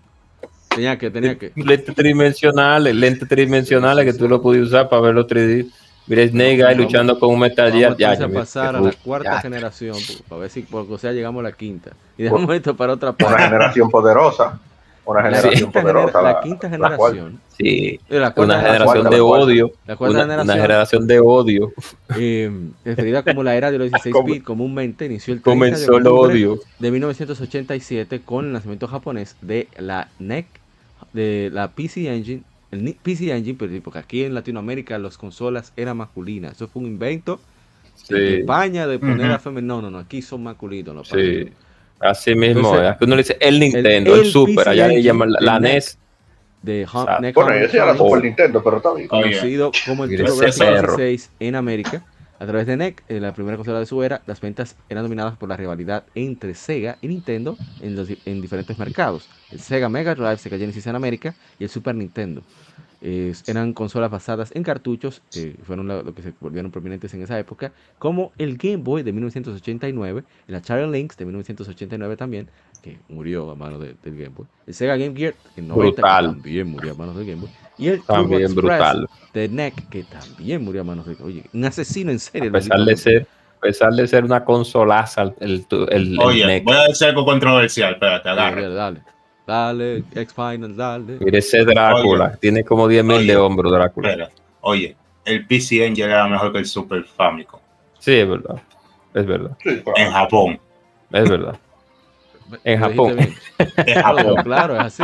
Tenía 0.68 0.96
que, 0.96 1.10
tenía 1.10 1.36
que. 1.36 1.50
Lentes 1.56 1.96
tridimensionales, 1.96 2.94
lentes 2.94 3.28
tridimensionales 3.28 4.04
que 4.04 4.16
tú 4.16 4.28
lo 4.28 4.40
podías 4.40 4.68
usar 4.68 4.88
para 4.88 5.02
ver 5.02 5.14
los 5.14 5.26
3D. 5.26 5.68
Mira 6.06 6.26
Snake 6.26 6.64
ahí 6.64 6.74
luchando 6.74 7.18
con 7.18 7.30
un 7.30 7.38
Metal 7.38 7.70
Gear. 7.72 7.96
Ya, 7.96 8.14
ya, 8.14 8.28
pasar 8.28 8.76
a 8.76 8.80
la 8.80 8.92
cuarta 8.92 9.40
generación, 9.40 9.96
para 10.28 10.42
ver 10.42 10.50
si, 10.50 10.66
o 10.70 10.98
sea, 10.98 11.12
llegamos 11.12 11.40
a 11.40 11.44
la 11.44 11.52
quinta. 11.52 11.92
Y 12.18 12.24
dejamos 12.24 12.54
esto 12.54 12.76
para 12.76 12.94
otra 12.94 13.12
parte. 13.12 13.34
Una 13.34 13.44
generación 13.44 13.90
poderosa. 13.90 14.58
Una 15.04 15.22
generación 15.22 15.72
poderosa. 15.72 16.22
La, 16.22 16.40
quinta 16.40 16.68
generación. 16.68 17.40
sí, 17.56 18.00
una 18.08 18.32
generación 18.32 19.10
de 19.10 19.20
odio. 19.20 19.72
La 19.86 19.96
cuarta 19.96 20.14
una, 20.14 20.22
generación. 20.24 20.54
Una 20.54 20.62
generación 20.62 21.06
de 21.06 21.20
odio. 21.20 21.72
Eh, 22.16 22.50
referida 22.84 23.22
como 23.22 23.42
la 23.42 23.54
era 23.56 23.70
de 23.70 23.78
los 23.78 23.90
16 23.90 24.14
bits, 24.24 24.44
comúnmente 24.44 25.06
inició 25.06 25.34
el 25.34 25.42
30 25.42 25.50
Comenzó 25.50 25.96
el 25.96 26.06
odio. 26.06 26.58
de 26.78 26.90
1987 26.90 28.22
con 28.22 28.46
el 28.46 28.52
nacimiento 28.52 28.88
japonés 28.88 29.36
de 29.40 29.68
la 29.78 30.08
NEC, 30.18 30.46
de 31.12 31.50
la 31.52 31.68
PC 31.68 32.12
Engine 32.12 32.42
el 32.70 32.96
PC 33.02 33.32
Engine, 33.34 33.56
pero 33.58 33.82
porque 33.82 33.98
aquí 33.98 34.24
en 34.24 34.34
Latinoamérica 34.34 34.98
las 34.98 35.18
consolas 35.18 35.72
eran 35.76 35.96
masculinas. 35.96 36.52
Eso 36.52 36.68
fue 36.68 36.82
un 36.82 36.88
invento 36.88 37.40
de 38.08 38.40
España 38.40 38.86
de 38.86 38.98
poner 38.98 39.30
a 39.30 39.38
femenino. 39.38 39.76
No, 39.76 39.82
no, 39.82 39.90
no, 39.90 39.98
aquí 39.98 40.22
son 40.22 40.42
masculinos. 40.42 41.08
sí. 41.08 41.50
Así 42.00 42.34
mismo, 42.34 42.80
es 42.80 42.96
que 42.96 43.04
uno 43.04 43.14
le 43.14 43.22
dice 43.22 43.36
el 43.38 43.60
Nintendo, 43.60 44.14
el, 44.16 44.24
Super, 44.24 44.70
allá 44.70 44.88
le 44.88 45.02
llaman 45.02 45.32
la, 45.38 45.60
NES. 45.60 45.98
De 46.62 46.86
bueno, 47.34 47.54
yo 47.54 47.60
decía 47.60 47.84
la 47.84 47.94
Super 47.94 48.24
Nintendo, 48.24 48.62
pero 48.64 48.78
está 48.78 48.94
bien. 48.94 49.06
Conocido 49.06 49.70
como 49.86 50.04
el 50.04 50.16
Turbo 50.16 50.40
16 50.40 51.30
en 51.40 51.54
América. 51.56 52.02
A 52.40 52.46
través 52.46 52.66
de 52.66 52.78
NEC, 52.78 53.04
en 53.08 53.20
la 53.20 53.34
primera 53.34 53.58
consola 53.58 53.80
de 53.80 53.84
su 53.86 54.02
era, 54.02 54.22
las 54.24 54.40
ventas 54.40 54.74
eran 54.88 55.04
dominadas 55.04 55.36
por 55.36 55.46
la 55.50 55.58
rivalidad 55.58 56.04
entre 56.14 56.54
Sega 56.54 56.96
y 57.02 57.08
Nintendo 57.08 57.58
en, 57.82 57.94
en 58.24 58.40
diferentes 58.40 58.78
mercados. 58.78 59.28
El 59.50 59.60
Sega 59.60 59.90
Mega 59.90 60.14
Drive, 60.14 60.38
Sega 60.38 60.56
Genesis 60.56 60.86
en 60.86 60.96
América 60.96 61.34
y 61.58 61.64
el 61.64 61.70
Super 61.70 61.94
Nintendo 61.94 62.42
eran 63.00 63.72
consolas 63.72 64.10
basadas 64.10 64.50
en 64.54 64.62
cartuchos, 64.62 65.22
que 65.32 65.56
fueron 65.62 65.88
lo, 65.88 66.14
que 66.14 66.22
se 66.22 66.34
volvieron 66.40 66.70
prominentes 66.70 67.12
en 67.14 67.22
esa 67.22 67.38
época, 67.38 67.72
como 67.98 68.32
el 68.38 68.56
Game 68.56 68.78
Boy 68.78 69.02
de 69.02 69.12
1989, 69.12 70.24
el 70.48 70.54
Atari 70.54 70.90
Lynx 70.90 71.16
de 71.16 71.24
1989 71.24 72.16
también, 72.16 72.48
que 72.82 72.98
murió 73.08 73.50
a 73.50 73.54
manos 73.54 73.80
del 73.80 73.96
Game 74.04 74.28
Boy, 74.28 74.46
el 74.66 74.74
Sega 74.74 74.96
Game 74.96 75.16
Gear 75.16 75.34
en 75.56 75.68
90 75.68 76.02
también 76.02 76.68
murió 76.68 76.92
a 76.92 76.94
manos 76.94 77.16
del 77.16 77.26
Game 77.26 77.40
Boy, 77.40 77.50
y 77.78 77.88
el 77.88 78.02
también 78.02 78.54
brutal. 78.54 79.08
de 79.32 79.48
NEC 79.48 79.88
que 79.88 80.04
también 80.04 80.62
murió 80.62 80.82
a 80.82 80.84
manos 80.84 81.06
del 81.06 81.16
Game 81.16 81.30
Boy. 81.30 81.38
Oye, 81.38 81.50
un 81.52 81.64
asesino 81.64 82.10
en 82.10 82.18
serie. 82.18 82.48
A 82.48 82.52
pesar 82.52 82.80
de 82.80 82.96
ser 82.96 83.26
a 83.56 83.60
pesar 83.60 83.92
de 83.92 84.06
ser 84.06 84.24
una 84.24 84.42
consolaza 84.42 85.34
el, 85.38 85.66
el, 85.90 86.18
Oye, 86.18 86.62
voy 86.64 86.76
a 86.76 86.88
decir 86.88 87.08
algo 87.08 87.26
controversial, 87.26 87.92
espérate, 87.92 88.28
agarra. 88.30 88.62
dale. 88.62 88.74
Dale, 88.74 89.02
X-Final, 90.14 90.76
dale. 90.76 91.18
Mire 91.20 91.38
ese 91.38 91.64
Drácula, 91.64 92.36
tiene 92.36 92.64
como 92.64 92.88
10.000 92.88 93.26
de 93.26 93.36
hombro 93.36 93.70
Drácula. 93.70 94.30
oye, 94.60 94.96
el 95.24 95.46
PC 95.46 95.86
Engine 95.86 96.08
era 96.08 96.26
mejor 96.28 96.52
que 96.52 96.58
el 96.58 96.66
Super 96.66 97.04
Famicom. 97.04 97.60
Sí, 97.98 98.14
es 98.14 98.28
verdad. 98.28 98.60
Es 99.14 99.26
verdad. 99.26 99.56
En 99.96 100.10
Japón. 100.12 100.60
Es 101.12 101.28
verdad. 101.28 101.58
En 102.64 102.80
Japón. 102.80 103.16
en 103.86 104.02
Japón. 104.02 104.34
Claro, 104.42 104.74
es 104.74 104.80
así. 104.80 105.02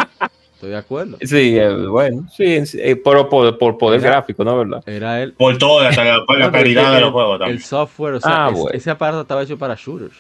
Estoy 0.54 0.70
de 0.70 0.76
acuerdo. 0.78 1.16
Sí, 1.20 1.56
eh, 1.56 1.86
bueno, 1.86 2.26
sí, 2.34 2.60
eh, 2.74 2.96
por, 2.96 3.28
por, 3.28 3.56
por 3.56 3.78
poder 3.78 4.00
gráfico, 4.00 4.42
¿no? 4.42 4.56
¿Verdad? 4.58 4.82
Era 4.84 5.22
él. 5.22 5.34
Por 5.34 5.56
todo, 5.56 5.80
por 6.26 6.38
la 6.38 6.50
calidad 6.50 6.94
de 6.94 7.02
los 7.02 7.12
juegos 7.12 7.38
también. 7.38 7.58
El 7.58 7.62
software, 7.62 8.14
o 8.14 8.20
sea, 8.20 8.46
ah, 8.46 8.52
ese 8.72 8.90
aparato 8.90 9.20
estaba 9.20 9.44
hecho 9.44 9.56
para 9.56 9.76
shooters. 9.76 10.16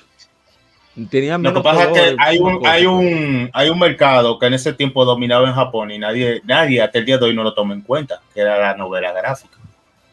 Lo 0.96 1.52
que 1.52 1.60
pasa 1.60 1.84
es 1.84 1.88
que 1.88 2.16
hay 2.18 2.38
un, 2.38 2.66
hay, 2.66 2.86
un, 2.86 3.50
hay 3.52 3.68
un 3.68 3.78
mercado 3.78 4.38
que 4.38 4.46
en 4.46 4.54
ese 4.54 4.72
tiempo 4.72 5.04
dominaba 5.04 5.46
en 5.46 5.54
Japón 5.54 5.90
y 5.90 5.98
nadie, 5.98 6.40
nadie 6.44 6.80
hasta 6.80 6.98
el 6.98 7.04
día 7.04 7.18
de 7.18 7.26
hoy 7.26 7.34
no 7.34 7.42
lo 7.42 7.52
toma 7.52 7.74
en 7.74 7.82
cuenta, 7.82 8.20
que 8.34 8.40
era 8.40 8.58
la 8.58 8.74
novela 8.76 9.12
gráfica. 9.12 9.58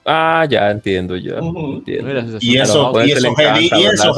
Ah, 0.05 0.45
ya 0.49 0.69
entiendo, 0.69 1.15
ya. 1.15 1.35
y 1.85 1.95
eso, 1.97 2.37
y 2.41 2.57
eso, 2.57 2.91
y 3.05 3.11
eso 3.11 4.13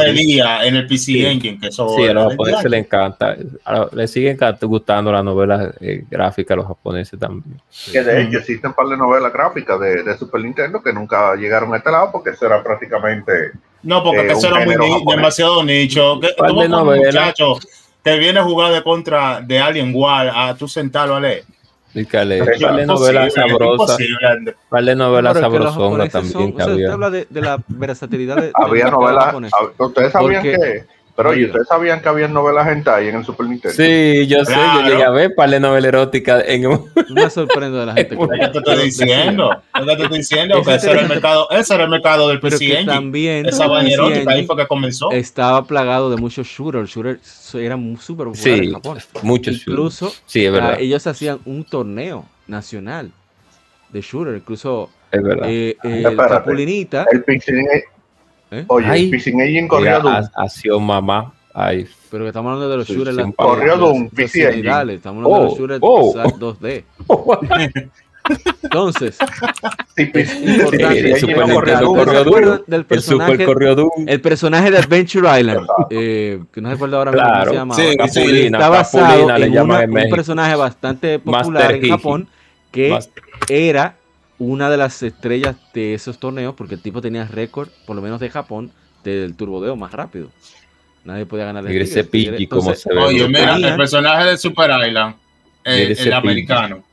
en 0.63 0.75
el 0.75 0.87
PC 0.87 1.29
Engine, 1.29 1.59
que 1.59 1.67
eso 1.67 1.95
sí, 1.95 2.07
a 2.07 2.13
los 2.13 2.31
japoneses 2.31 2.71
le 2.71 2.77
encanta. 2.79 3.35
Le 3.91 4.07
siguen 4.07 4.37
gustando 4.61 5.11
las 5.11 5.23
novelas 5.23 5.75
eh, 5.79 6.03
gráficas 6.09 6.55
a 6.55 6.57
los 6.57 6.67
japoneses 6.67 7.19
también. 7.19 7.61
Que 7.91 8.01
de 8.01 8.23
hecho 8.23 8.39
existen 8.39 8.71
un 8.71 8.75
par 8.75 8.87
de 8.87 8.97
novelas 8.97 9.31
gráficas 9.31 9.79
de, 9.79 10.03
de, 10.03 10.17
Super 10.17 10.41
Nintendo 10.41 10.81
que 10.81 10.91
nunca 10.91 11.35
llegaron 11.35 11.71
a 11.73 11.77
este 11.77 11.91
lado 11.91 12.09
porque 12.11 12.31
eso 12.31 12.47
era 12.47 12.63
prácticamente. 12.63 13.51
No, 13.83 14.03
porque 14.03 14.21
eh, 14.21 14.31
eso 14.31 14.47
era 14.47 14.65
muy 14.65 14.75
demasiado 15.07 15.63
nicho. 15.63 16.19
Que, 16.19 16.29
un 16.51 16.71
muchacho 16.71 17.59
que 18.03 18.17
viene 18.17 18.39
a 18.39 18.43
jugar 18.43 18.73
de 18.73 18.81
contra 18.81 19.39
de 19.41 19.59
Alien 19.59 19.91
War 19.93 20.31
a 20.33 20.55
tú 20.55 20.67
sentarlo 20.67 21.15
a 21.15 21.19
leer 21.19 21.43
Explícale, 21.95 22.41
de 22.41 22.85
novela 22.85 23.29
sabrosa. 23.29 23.97
de 23.97 24.95
novela 24.95 25.33
sabrosonga 25.33 26.09
también. 26.09 26.53
que 26.53 26.61
había. 26.61 26.75
Usted 26.75 26.89
habla 26.89 27.09
de, 27.09 27.27
de, 27.29 27.41
la 27.41 27.63
versatilidad 27.69 28.35
de. 28.35 28.51
había 28.53 28.89
novelas. 28.89 29.33
Ustedes 29.77 30.11
sabían 30.11 30.43
que. 30.43 30.85
Pero 31.15 31.29
oye, 31.29 31.45
¿ustedes 31.45 31.67
sabían 31.69 32.01
que 32.01 32.09
había 32.09 32.27
novelas 32.27 32.67
hentai 32.67 33.07
en 33.07 33.15
el 33.15 33.25
Super 33.25 33.47
Nintendo? 33.47 33.73
Sí, 33.73 34.27
yo 34.27 34.43
sé, 34.43 34.53
yo 34.53 34.81
llegué 34.81 35.03
a 35.03 35.11
ver 35.11 35.33
par 35.33 35.49
de 35.49 35.61
novela 35.61 35.87
erótica 35.87 36.41
en 36.41 36.67
un... 36.67 36.91
Me 37.09 37.29
sorprendo 37.29 37.79
de 37.79 37.85
la 37.85 37.93
gente. 37.93 38.17
¿Qué 38.41 38.47
te 38.49 38.57
estoy 38.57 38.83
diciendo? 38.83 39.49
¿Qué 39.73 39.85
te 39.85 40.03
estoy 40.03 40.17
diciendo? 40.17 40.61
Que 40.61 40.75
ese 40.75 40.91
era 40.91 41.01
el 41.01 41.07
mercado, 41.07 41.49
ese 41.51 41.73
era 41.73 41.85
el 41.85 41.89
mercado 41.89 42.27
del 42.27 42.41
PC 42.41 42.83
También 42.85 43.45
Esa 43.45 43.65
vaina 43.67 43.93
erótica 43.93 44.31
ahí 44.31 44.45
fue 44.45 44.57
que 44.57 44.67
comenzó. 44.67 45.09
Estaba 45.11 45.65
plagado 45.65 46.09
de 46.09 46.17
muchos 46.17 46.47
shooters. 46.47 46.89
Shooters 46.89 47.55
eran 47.55 47.97
súper 47.97 48.25
populares 48.25 48.59
sí, 48.59 48.65
en 48.65 48.73
Japón. 48.73 48.97
Muchos 49.21 49.55
Incluso 49.55 50.13
sí, 50.25 50.45
es 50.45 50.51
verdad. 50.51 50.77
ellos 50.79 51.07
hacían 51.07 51.39
un 51.45 51.63
torneo 51.63 52.25
nacional 52.47 53.11
de 53.89 54.01
shooter. 54.01 54.35
Incluso 54.35 54.89
es 55.11 55.23
verdad. 55.23 55.47
Eh, 55.49 55.77
eh, 55.81 56.03
el 56.05 56.17
Capulinita. 56.17 57.05
El 57.09 57.23
¿Eh? 58.59 58.65
Oye, 58.67 58.87
Ay, 58.87 59.11
Fishing 59.11 59.41
Engine 59.41 59.67
corrió 59.67 59.99
un... 59.99 60.07
Ha, 60.07 60.49
sido 60.49 60.79
mamá. 60.79 61.33
Ay. 61.53 61.85
Pero 62.09 62.23
que 62.23 62.29
estamos 62.29 62.51
hablando 62.51 62.69
de 62.69 62.77
los 62.77 62.87
shooters. 62.87 63.17
Sí, 63.17 63.23
corrió 63.35 63.91
un 63.91 64.09
Fishing 64.09 64.47
Engine. 64.47 64.93
Estamos 64.93 65.25
hablando 65.25 65.29
oh, 65.29 65.39
de 65.39 65.45
los 65.45 65.53
oh. 65.53 65.57
shooters 65.57 65.79
oh. 65.81 66.13
2D. 66.39 66.83
Entonces, 68.63 69.17
el 69.95 71.19
super 71.19 71.47
el, 73.41 73.47
el 74.07 74.21
personaje 74.21 74.71
de 74.71 74.77
Adventure 74.79 75.39
Island, 75.39 75.67
eh, 75.91 76.41
que 76.51 76.61
no 76.61 76.71
recuerdo 76.71 76.97
ahora 76.97 77.11
mismo 77.11 77.27
cómo 77.27 77.45
se 77.45 77.53
llama. 77.53 77.75
Sí, 77.75 77.95
Capulina, 77.97 78.57
está 78.57 78.69
basado 78.69 79.27
Capulina, 79.27 79.45
en, 79.45 79.69
una, 79.69 79.83
en 79.83 79.97
un 79.97 80.09
personaje 80.09 80.55
bastante 80.55 81.19
popular 81.19 81.51
Master 81.51 81.83
en 81.83 81.89
Japón 81.89 82.27
que 82.71 82.89
Master. 82.89 83.23
era 83.47 83.95
una 84.37 84.69
de 84.69 84.77
las 84.77 85.01
estrellas 85.03 85.55
de 85.73 85.93
esos 85.93 86.19
torneos, 86.19 86.55
porque 86.55 86.75
el 86.75 86.81
tipo 86.81 87.01
tenía 87.01 87.25
récord, 87.25 87.69
por 87.85 87.95
lo 87.95 88.01
menos 88.01 88.19
de 88.19 88.29
Japón, 88.29 88.71
del 89.03 89.35
turbodeo 89.35 89.75
más 89.75 89.91
rápido. 89.91 90.29
Nadie 91.03 91.25
podía 91.25 91.45
ganar 91.45 91.65
el 91.65 91.81
ese 91.81 92.03
Pidgey, 92.03 92.47
como 92.47 92.73
se 92.73 92.93
ve. 92.93 92.99
Oye, 92.99 93.27
mira, 93.27 93.55
el 93.55 93.75
personaje 93.75 94.31
de 94.31 94.37
Super 94.37 94.71
Island, 94.87 95.15
el 95.63 96.13
americano, 96.13 96.83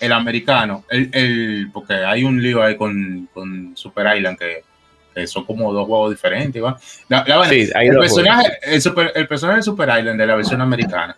el 0.00 0.12
americano, 0.12 0.84
el, 0.88 1.10
el, 1.12 1.70
porque 1.72 1.94
hay 1.94 2.24
un 2.24 2.40
lío 2.40 2.62
ahí 2.62 2.76
con, 2.76 3.28
con 3.34 3.76
Super 3.76 4.16
Island 4.16 4.38
que, 4.38 4.64
que, 5.14 5.26
son 5.26 5.44
como 5.44 5.72
dos 5.72 5.86
juegos 5.86 6.10
diferentes. 6.10 6.62
La, 7.08 7.24
la, 7.26 7.48
sí, 7.48 7.68
el, 7.74 7.98
personaje, 7.98 8.52
el, 8.62 8.80
super, 8.80 9.12
el 9.14 9.28
personaje 9.28 9.58
de 9.58 9.62
Super 9.64 9.88
Island 9.98 10.18
de 10.18 10.26
la 10.26 10.36
versión 10.36 10.62
americana 10.62 11.16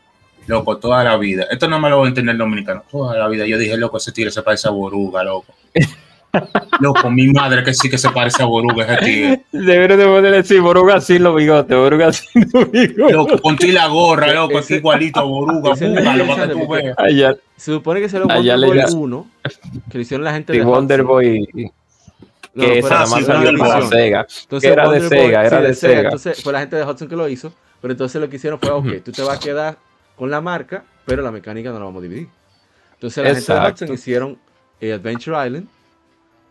loco, 0.50 0.76
toda 0.76 1.02
la 1.02 1.16
vida. 1.16 1.46
Esto 1.50 1.68
no 1.68 1.80
me 1.80 1.88
lo 1.88 1.98
voy 1.98 2.06
a 2.06 2.08
entender 2.08 2.34
el 2.34 2.38
dominicano. 2.38 2.84
Toda 2.90 3.16
la 3.16 3.28
vida. 3.28 3.46
Yo 3.46 3.56
dije, 3.56 3.76
loco, 3.76 3.96
ese 3.96 4.12
tigre 4.12 4.30
se 4.30 4.42
parece 4.42 4.68
a 4.68 4.70
Boruga, 4.70 5.22
loco. 5.24 5.54
loco, 6.80 7.10
mi 7.10 7.28
madre 7.28 7.64
que 7.64 7.72
sí 7.72 7.88
que 7.88 7.96
se 7.96 8.10
parece 8.10 8.42
a 8.42 8.46
Boruga, 8.46 8.84
ese 8.84 9.04
tigre. 9.04 9.44
Debería 9.52 9.96
de 9.96 10.04
ponerle 10.04 10.38
así, 10.38 10.58
Boruga 10.58 11.00
sin 11.00 11.22
los 11.22 11.34
bigotes, 11.34 11.76
Boruga 11.76 12.12
sin 12.12 12.46
los 12.52 12.70
bigotes. 12.70 13.14
Loco, 13.14 13.38
ponte 13.38 13.72
la 13.72 13.86
gorra, 13.86 14.32
loco, 14.32 14.58
es 14.58 14.70
igualito 14.70 15.20
a 15.20 15.22
Boruga, 15.22 15.70
búscalo 15.70 16.26
para 16.26 16.48
que 16.48 16.54
tú 16.54 16.68
veas. 16.68 17.36
Se 17.56 17.72
supone 17.72 18.00
que 18.00 18.08
se 18.08 18.18
lo 18.18 18.26
Wonder 18.26 18.56
Boy 18.58 18.82
1, 18.92 19.30
que 19.90 19.98
lo 19.98 20.00
hicieron 20.02 20.24
la 20.24 20.32
gente 20.32 20.52
de 20.52 20.62
Wonder 20.62 21.02
Boy 21.02 21.72
que 22.58 22.78
esa 22.78 22.88
nada 22.90 23.06
más 23.06 23.24
salió 23.24 23.58
para 23.58 23.86
Sega. 23.86 24.26
Entonces, 24.42 24.70
era 24.70 24.90
de 24.90 25.08
Sega, 25.08 25.46
era 25.46 25.60
de, 25.60 25.74
Sega. 25.74 26.00
Entonces 26.02 26.42
fue 26.42 26.52
la 26.52 26.60
gente 26.60 26.76
de 26.76 26.84
Hudson 26.84 27.08
que 27.08 27.16
lo 27.16 27.28
hizo, 27.28 27.52
pero 27.80 27.92
entonces 27.92 28.20
lo 28.20 28.28
que 28.28 28.36
hicieron 28.36 28.58
fue, 28.58 28.70
ok, 28.70 29.04
tú 29.04 29.12
te 29.12 29.22
vas 29.22 29.36
a 29.36 29.40
quedar 29.40 29.78
con 30.20 30.30
la 30.30 30.42
marca, 30.42 30.84
pero 31.06 31.22
la 31.22 31.30
mecánica 31.30 31.70
no 31.70 31.78
la 31.78 31.86
vamos 31.86 32.00
a 32.00 32.02
dividir. 32.02 32.28
Entonces 32.92 33.24
la 33.24 33.34
gente 33.34 33.54
de 33.54 33.70
Hudson 33.70 33.94
hicieron 33.94 34.38
eh, 34.78 34.92
Adventure 34.92 35.46
Island, 35.46 35.66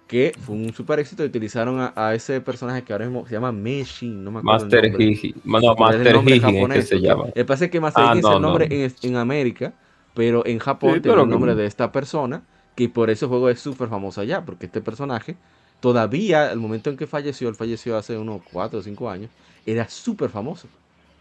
que 0.07 0.33
fue 0.41 0.55
un 0.55 0.73
super 0.73 0.97
éxito 0.97 1.21
y 1.23 1.27
utilizaron 1.27 1.91
a, 1.95 2.15
ese 2.15 2.41
personaje 2.41 2.81
que 2.81 2.93
ahora 2.93 3.05
mismo 3.05 3.27
se 3.27 3.33
llama 3.33 3.51
Meshin, 3.51 4.23
no 4.23 4.31
me 4.31 4.39
acuerdo 4.39 4.65
Master 4.65 4.99
Hiji, 4.99 5.35
no, 5.43 5.75
Master 5.75 6.15
Hiji 6.15 6.67
que 6.69 6.81
se 6.81 6.99
llama. 6.99 7.25
El 7.35 7.45
pasa 7.45 7.65
es 7.65 7.69
que 7.69 7.79
Master 7.79 8.05
ah, 8.07 8.13
es 8.17 8.25
el 8.25 8.41
nombre 8.41 8.67
en, 8.71 8.91
en, 9.03 9.15
América, 9.17 9.75
pero 10.15 10.43
en 10.47 10.57
Japón 10.57 10.99
tiene 11.03 11.21
el 11.21 11.29
nombre 11.29 11.53
de 11.53 11.67
esta 11.67 11.91
persona, 11.91 12.41
que 12.73 12.89
por 12.89 13.11
eso 13.11 13.27
el 13.27 13.29
juego 13.29 13.49
es 13.51 13.59
súper 13.59 13.87
famoso 13.87 14.19
allá, 14.21 14.43
porque 14.43 14.65
este 14.65 14.81
personaje 14.81 15.37
todavía, 15.79 16.49
al 16.49 16.57
momento 16.57 16.89
en 16.89 16.97
que 16.97 17.05
falleció, 17.05 17.47
él 17.49 17.53
falleció 17.53 17.97
hace 17.97 18.17
unos 18.17 18.41
4 18.51 18.79
o 18.79 18.81
5 18.81 19.09
años, 19.11 19.29
era 19.63 19.87
súper 19.87 20.31
famoso 20.31 20.67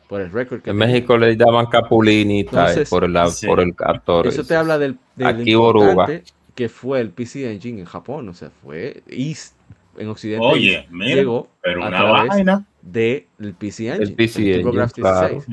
por 0.08 0.20
el 0.20 0.32
récord 0.32 0.62
que 0.62 0.70
En 0.70 0.76
México 0.76 1.16
le 1.16 1.36
llaman 1.36 1.66
Capulini 1.66 2.44
por, 2.44 3.04
el, 3.04 3.16
por 3.46 3.60
el 3.60 3.74
actor. 3.78 4.26
Eso 4.26 4.44
te 4.44 4.56
habla 4.56 4.78
del, 4.78 4.98
Aquí 5.22 5.54
Boruga. 5.54 6.08
que 6.54 6.68
fue 6.68 7.00
el 7.00 7.10
PC 7.10 7.52
Engine 7.52 7.80
en 7.80 7.86
Japón, 7.86 8.28
o 8.28 8.34
sea, 8.34 8.50
fue 8.62 9.02
East 9.08 9.54
en 9.98 10.08
Occidente 10.08 10.46
Oye, 10.46 10.86
mira, 10.90 11.16
llegó 11.16 11.48
pero 11.60 11.84
a 11.84 11.88
una 11.88 12.02
vaina 12.02 12.66
del 12.80 13.26
PC 13.58 13.88
Engine, 13.88 14.04
el 14.04 14.14
PC 14.14 14.60
Engine, 14.60 14.86
claro. 14.94 15.44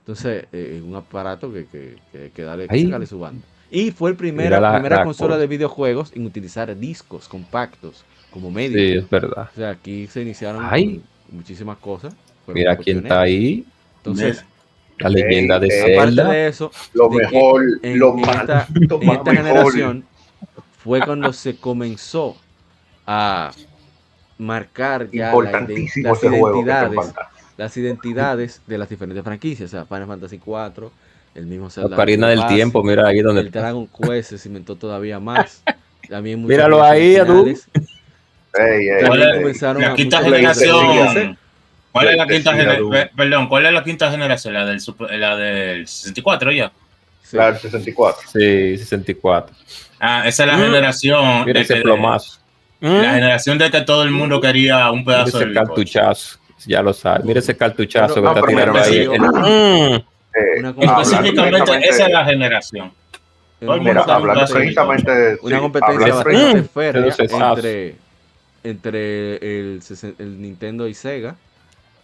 Entonces, 0.00 0.46
eh, 0.52 0.82
un 0.84 0.96
aparato 0.96 1.52
que, 1.52 1.66
que, 1.66 1.96
que, 2.10 2.30
que 2.34 2.42
dale, 2.42 2.68
que 2.68 3.06
su 3.06 3.20
banda. 3.20 3.42
Y 3.70 3.90
fue 3.92 4.10
el 4.10 4.16
primera, 4.16 4.60
la 4.60 4.74
primera 4.74 5.02
consola 5.02 5.38
de 5.38 5.46
videojuegos 5.46 6.12
en 6.14 6.26
utilizar 6.26 6.76
discos 6.76 7.26
compactos 7.28 8.04
como 8.30 8.50
medio. 8.50 8.76
Sí, 8.76 8.98
es 8.98 9.08
verdad. 9.08 9.48
O 9.50 9.56
sea, 9.56 9.70
aquí 9.70 10.06
se 10.08 10.20
iniciaron 10.20 10.62
muchísimas 11.30 11.78
cosas. 11.78 12.14
Mira 12.48 12.76
quién 12.76 12.98
está 12.98 13.22
ahí. 13.22 13.64
Entonces, 14.04 14.44
la 14.98 15.08
leyenda 15.08 15.58
de 15.58 15.70
Zelda. 15.70 16.22
Aparte 16.22 16.36
de 16.36 16.48
eso, 16.48 16.70
lo 16.92 17.08
mejor, 17.08 17.62
lo 17.82 18.18
en 18.18 18.20
esta, 18.20 18.66
en 18.74 19.10
esta 19.10 19.34
generación 19.34 20.04
fue 20.82 21.00
cuando 21.00 21.32
se 21.32 21.56
comenzó 21.56 22.36
a 23.06 23.52
marcar 24.38 25.08
ya 25.10 25.32
la, 25.32 25.50
las 25.52 26.24
identidades, 26.24 27.14
las 27.56 27.76
identidades 27.76 28.60
de 28.66 28.78
las 28.78 28.88
diferentes 28.88 29.22
franquicias, 29.22 29.68
o 29.68 29.76
sea, 29.76 29.84
Final 29.84 30.06
Fantasy 30.06 30.38
4, 30.38 30.92
el 31.36 31.46
mismo 31.46 31.70
Zelda. 31.70 31.90
La 31.90 31.96
Ocarina 31.96 32.28
del 32.28 32.46
Tiempo, 32.48 32.82
mira 32.82 33.06
ahí 33.06 33.20
donde 33.20 33.42
el 33.42 33.50
Dragon 33.50 33.86
Quest 33.86 34.30
se 34.30 34.38
cimentó 34.38 34.74
todavía 34.74 35.20
más. 35.20 35.62
También 36.08 36.44
Míralo 36.46 36.82
ahí, 36.82 37.16
tú. 37.24 37.54
la 39.78 39.94
quinta 39.94 40.20
generación. 40.22 41.38
¿Cuál 41.92 42.08
es 42.08 42.16
la 42.16 42.26
quinta 42.26 42.52
generación? 42.52 43.10
Perdón, 43.14 43.48
¿cuál 43.48 43.66
es 43.66 43.72
la 43.72 43.84
quinta 43.84 44.10
generación? 44.10 44.54
La 44.54 44.64
del, 44.64 44.80
la 45.10 45.36
del 45.36 45.86
64 45.86 46.52
ya. 46.52 46.72
La 47.32 47.52
del 47.52 47.60
64. 47.60 48.28
Sí, 48.32 48.78
64. 48.78 49.54
Ah, 50.00 50.26
esa 50.26 50.44
es 50.44 50.50
la 50.50 50.56
mm. 50.56 50.60
generación. 50.60 51.44
Mira 51.44 51.60
ese 51.60 51.76
plomazo. 51.76 52.40
La 52.80 52.90
mm. 52.90 53.14
generación 53.14 53.58
de 53.58 53.70
que 53.70 53.82
todo 53.82 54.02
el 54.02 54.10
mundo 54.10 54.40
quería 54.40 54.90
un 54.90 55.04
pedazo 55.04 55.38
de 55.38 55.52
cartuchazo. 55.52 56.38
Ya 56.66 56.82
lo 56.82 56.92
sabes. 56.92 57.24
Mira 57.24 57.40
ese 57.40 57.56
cartuchazo 57.56 58.22
que 58.22 58.28
está 58.28 58.42
tirando 58.42 58.78
ahí. 58.80 59.08
Mm. 59.08 60.12
Eh, 60.34 60.74
Específicamente, 60.78 61.88
esa 61.88 62.06
es 62.06 62.12
la 62.12 62.24
generación. 62.24 62.92
Mira, 63.60 64.02
hablando 64.02 64.46
precisamente 64.46 65.36
una 65.42 65.60
competencia 65.60 66.14
bastante 66.14 66.62
férrea 66.64 67.14
entre, 67.18 67.94
entre 68.64 69.36
el, 69.36 69.82
el 70.18 70.42
Nintendo 70.42 70.88
y 70.88 70.94
Sega 70.94 71.36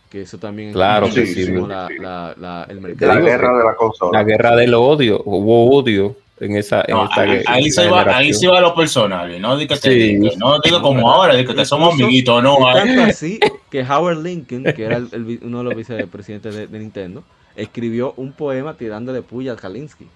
que 0.09 0.23
eso 0.23 0.39
también 0.39 0.73
claro 0.73 1.11
sí, 1.11 1.27
sí, 1.27 1.47
la, 1.47 1.89
la, 1.99 2.35
la, 2.39 2.67
el 2.69 2.81
mercado. 2.81 3.15
la 3.15 3.21
guerra 3.21 3.59
de 3.59 3.65
la 3.65 3.75
consola 3.75 4.19
la 4.19 4.25
guerra 4.25 4.57
del 4.57 4.75
odio 4.75 5.23
hubo 5.25 5.77
odio 5.77 6.17
en 6.41 6.57
esa, 6.57 6.85
en 6.87 6.97
esta, 6.97 7.21
ahí, 7.23 7.43
ahí, 7.47 7.71
se 7.71 7.89
va, 7.89 8.17
ahí 8.17 8.33
se 8.33 8.47
va 8.49 8.61
lo 8.61 8.75
personal 8.75 9.41
no 9.41 9.57
diga 9.57 9.77
que, 9.79 10.19
no 10.39 10.59
diga 10.61 10.81
como 10.81 11.11
ahora 11.11 11.35
diga 11.35 11.55
que 11.55 11.65
somos 11.65 11.95
amiguitos 11.95 12.43
no 12.43 12.57
tanto 12.73 13.03
así 13.03 13.41
que 13.71 13.83
Howard 13.83 14.23
Lincoln 14.23 14.65
que 14.65 14.85
era 14.85 14.97
el, 14.97 15.41
uno 15.43 15.59
de 15.59 15.65
los 15.65 15.75
vicepresidentes 15.75 16.55
de, 16.55 16.67
de, 16.67 16.79
Nintendo 16.79 17.25
escribió 17.57 18.15
un 18.17 18.33
poema 18.33 18.75
tirándole 18.75 19.23
puya 19.23 19.53
a 19.55 19.57
Kalinsky 19.57 20.07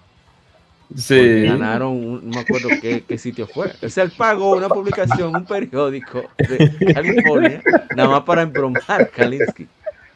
Sí. 0.95 1.43
Ganaron, 1.43 2.29
no 2.29 2.35
me 2.35 2.39
acuerdo 2.39 2.69
qué, 2.81 3.03
qué, 3.07 3.17
sitio 3.17 3.47
fue. 3.47 3.71
O 3.81 3.89
sea, 3.89 4.03
él 4.03 4.11
pagó 4.15 4.51
una 4.55 4.69
publicación, 4.69 5.35
un 5.35 5.45
periódico 5.45 6.23
de 6.37 6.93
California, 6.93 7.61
nada 7.95 8.09
más 8.09 8.21
para 8.23 8.43
embromar 8.43 9.01
a 9.01 9.05
Kalinsky. 9.05 9.67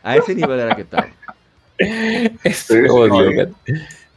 A 0.08 0.16
ese 0.16 0.34
nivel 0.34 0.58
era 0.58 0.74
que 0.74 0.84
estaba. 0.84 1.08
Ese 1.78 2.90
odio. 2.90 3.52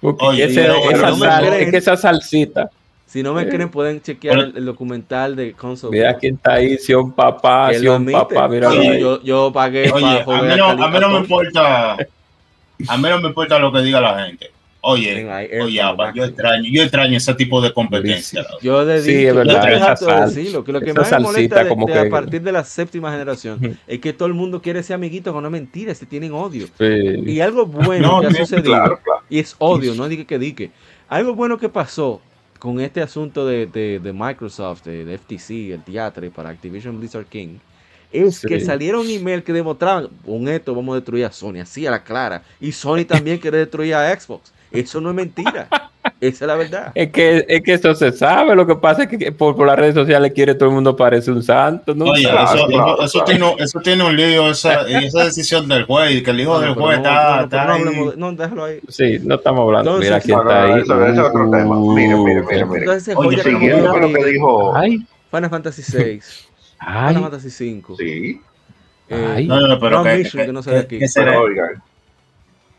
Oye, 0.01 0.45
ese, 0.45 0.66
esa, 0.93 1.14
sal, 1.16 1.45
es 1.53 1.70
que 1.70 1.76
esa 1.76 1.97
salsita. 1.97 2.70
Si 3.07 3.24
no 3.24 3.34
me 3.34 3.49
creen, 3.49 3.68
pueden 3.70 4.01
chequear 4.01 4.38
el, 4.38 4.57
el 4.57 4.64
documental 4.64 5.34
de 5.34 5.53
Console. 5.53 5.99
Mira 5.99 6.16
quién 6.16 6.36
está 6.36 6.55
ahí, 6.55 6.78
Sion 6.78 7.11
Papá, 7.11 7.74
Sion 7.74 8.07
Papá, 8.07 8.47
mira. 8.47 8.68
Oye, 8.68 9.01
yo, 9.01 9.20
yo 9.22 9.51
pagué 9.53 9.91
oye, 9.91 10.22
para 10.24 10.38
a 10.38 10.43
mí, 10.43 10.57
no, 10.57 10.84
a 10.84 10.91
mí 10.91 11.01
no 11.01 11.09
me 11.09 11.18
importa, 11.18 11.95
a 11.95 12.97
mí 12.97 13.09
no 13.09 13.20
me 13.20 13.28
importa 13.28 13.59
lo 13.59 13.72
que 13.72 13.80
diga 13.80 14.01
la 14.01 14.24
gente. 14.24 14.53
Oye, 14.83 15.28
oye, 15.61 15.83
yo 16.14 16.24
extraño, 16.24 16.64
yo 16.70 16.83
extraño 16.83 17.16
ese 17.16 17.35
tipo 17.35 17.61
de 17.61 17.72
competencia. 17.72 18.47
Yo 18.62 18.83
le 18.83 19.03
sí, 19.03 19.26
es 19.26 19.35
verdad, 19.35 20.26
decirlo, 20.26 20.64
que 20.64 20.72
lo 20.72 20.81
que 20.81 20.95
más 20.95 21.11
me 21.12 21.18
molesta 21.18 21.64
de, 21.64 21.99
a 21.99 22.09
partir 22.09 22.41
de 22.41 22.53
la 22.53 22.64
séptima 22.64 23.12
generación 23.12 23.78
es 23.87 23.99
que 24.01 24.12
todo 24.12 24.26
el 24.26 24.35
mundo 24.35 24.62
quiere 24.62 24.83
ser 24.83 24.95
amiguito 24.95 25.33
con 25.33 25.43
no 25.43 25.51
mentiras, 25.51 25.99
se 25.99 26.07
tienen 26.07 26.33
odio. 26.33 26.66
Y 26.78 27.41
algo 27.41 27.66
bueno 27.66 28.20
que 28.20 28.28
ha 28.28 28.35
sucedido, 28.35 28.99
y 29.28 29.39
es 29.39 29.55
odio, 29.59 29.95
no 29.95 30.09
diga 30.09 30.24
que 30.24 30.39
dique. 30.39 30.70
Algo 31.09 31.35
bueno 31.35 31.59
que 31.59 31.68
pasó 31.68 32.22
con 32.59 32.81
este 32.81 33.03
asunto 33.03 33.47
de, 33.47 33.66
de, 33.66 34.12
Microsoft, 34.12 34.85
de, 34.85 35.18
FTC, 35.18 35.72
el 35.72 35.83
teatro 35.83 36.31
para 36.31 36.51
Activision 36.51 36.99
Blizzard 36.99 37.26
King, 37.26 37.59
es 38.12 38.41
que 38.41 38.61
salieron 38.61 39.09
email 39.09 39.43
que 39.43 39.53
demostraban, 39.53 40.09
con 40.24 40.49
esto 40.49 40.74
vamos 40.74 40.93
a 40.93 40.97
destruir 40.97 41.24
a 41.26 41.33
Sony, 41.33 41.61
así 41.61 41.87
a 41.87 41.91
la 41.91 42.03
clara. 42.03 42.43
Y 42.61 42.72
Sony 42.72 43.05
también 43.07 43.39
quiere 43.39 43.59
destruir 43.59 43.95
a 43.95 44.18
Xbox. 44.18 44.53
Eso 44.71 45.01
no 45.01 45.11
es 45.11 45.16
mentira. 45.16 45.68
Esa 46.21 46.45
es 46.45 46.49
la 46.49 46.55
verdad. 46.55 46.93
Es 46.95 47.11
que, 47.11 47.45
es 47.49 47.62
que 47.62 47.75
eso 47.75 47.95
se 47.95 48.12
sabe. 48.12 48.55
Lo 48.55 48.66
que 48.66 48.77
pasa 48.77 49.05
es 49.05 49.09
que 49.09 49.33
por, 49.33 49.59
las 49.66 49.79
redes 49.79 49.95
sociales 49.95 50.33
quiere 50.35 50.55
todo 50.55 50.68
el 50.68 50.75
mundo 50.75 50.95
parece 50.95 51.31
un 51.31 51.43
santo. 51.43 51.95
¿no? 51.95 52.07
Oye, 52.07 52.23
eso, 52.23 53.03
eso, 53.03 53.25
tiene, 53.25 53.55
eso, 53.59 53.81
tiene, 53.81 54.05
un 54.05 54.16
lío, 54.16 54.51
esa, 54.51 54.83
esa 54.89 55.25
decisión 55.25 55.66
del 55.68 55.85
juez, 55.85 56.23
que 56.23 56.31
el 56.31 56.41
hijo 56.41 56.61
del 56.61 56.75
juez 56.75 56.99
está, 56.99 57.45
está 57.45 57.79
no, 57.79 58.12
no, 58.16 58.33
déjalo 58.33 58.64
ahí. 58.64 58.81
Sí, 58.89 59.18
no 59.23 59.37
estamos 59.37 59.61
hablando. 59.61 60.03
Entonces, 60.03 60.11
mira 60.11 60.21
quién 60.21 60.39
está 60.39 60.62
ahí. 60.64 60.81
Eso, 60.83 61.07
es 61.07 61.18
otro 61.18 61.51
tema. 61.51 61.81
Mire, 61.81 62.16
mire, 62.16 62.43
mire. 62.43 62.64
mire. 62.66 62.81
Entonces, 62.81 63.16
Oye, 63.16 63.43
siguiendo 63.43 63.91
con 63.91 64.01
lo 64.01 64.12
que 64.12 64.25
dijo. 64.25 64.77
Ay. 64.77 65.07
Final 65.31 65.51
Fantasy 65.51 65.83
VI. 65.83 66.21
Final 66.81 67.23
Fantasy 67.23 67.83
V. 67.89 67.97
Sí. 67.97 68.41
Eh, 69.09 69.45
no, 69.47 69.66
no, 69.66 69.81
pero 69.81 70.03
que, 70.05 70.23
que, 70.23 70.47
que, 70.47 70.53
no 70.53 70.62
se 70.62 70.71
ve 70.71 70.79
aquí. 70.79 70.99
Oigan. 70.99 71.83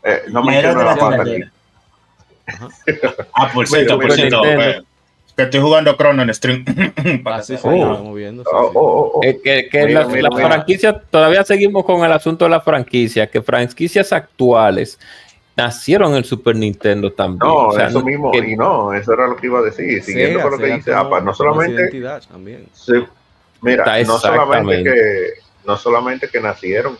Eh, 0.04 0.22
no 0.30 0.42
me 0.42 0.62
la 0.62 0.96
parte 0.96 1.20
aquí. 1.20 1.42
Ah, 3.34 3.50
por 3.52 3.66
cierto, 3.66 3.98
por 3.98 4.12
cierto. 4.12 4.42
Que 5.36 5.44
estoy 5.44 5.60
jugando 5.60 5.96
Chrono 5.96 6.22
en 6.22 6.34
stream. 6.34 6.64
Así 7.24 7.56
oh. 7.62 7.68
Oh, 7.70 8.70
oh, 8.74 9.12
oh, 9.14 9.20
que, 9.20 9.68
que 9.70 9.88
la, 9.88 10.06
franquicia, 10.30 11.00
todavía 11.10 11.42
seguimos 11.42 11.84
con 11.84 12.04
el 12.04 12.12
asunto 12.12 12.44
de 12.44 12.50
la 12.50 12.60
franquicia, 12.60 13.26
que 13.26 13.40
franquicias 13.40 14.12
actuales 14.12 14.98
nacieron 15.56 16.12
en 16.12 16.18
el 16.18 16.24
Super 16.24 16.54
Nintendo 16.56 17.12
también. 17.12 17.48
No, 17.48 17.68
o 17.68 17.72
sea, 17.72 17.88
eso 17.88 18.02
mismo, 18.02 18.30
y 18.34 18.56
no, 18.56 18.92
eso 18.92 19.14
era 19.14 19.26
lo 19.26 19.36
que 19.36 19.46
iba 19.46 19.60
a 19.60 19.62
decir. 19.62 20.02
Siguiendo 20.02 20.42
con 20.42 20.52
lo 20.52 20.58
que 20.58 20.74
dice 20.74 20.92
APA, 20.92 21.20
no 21.22 21.34
solamente. 21.34 21.90
También. 22.30 22.66
mira, 23.62 24.02
no 24.04 24.18
solamente, 24.18 24.84
que, 24.84 25.28
no 25.66 25.76
solamente 25.78 26.28
que 26.28 26.40
nacieron 26.40 26.98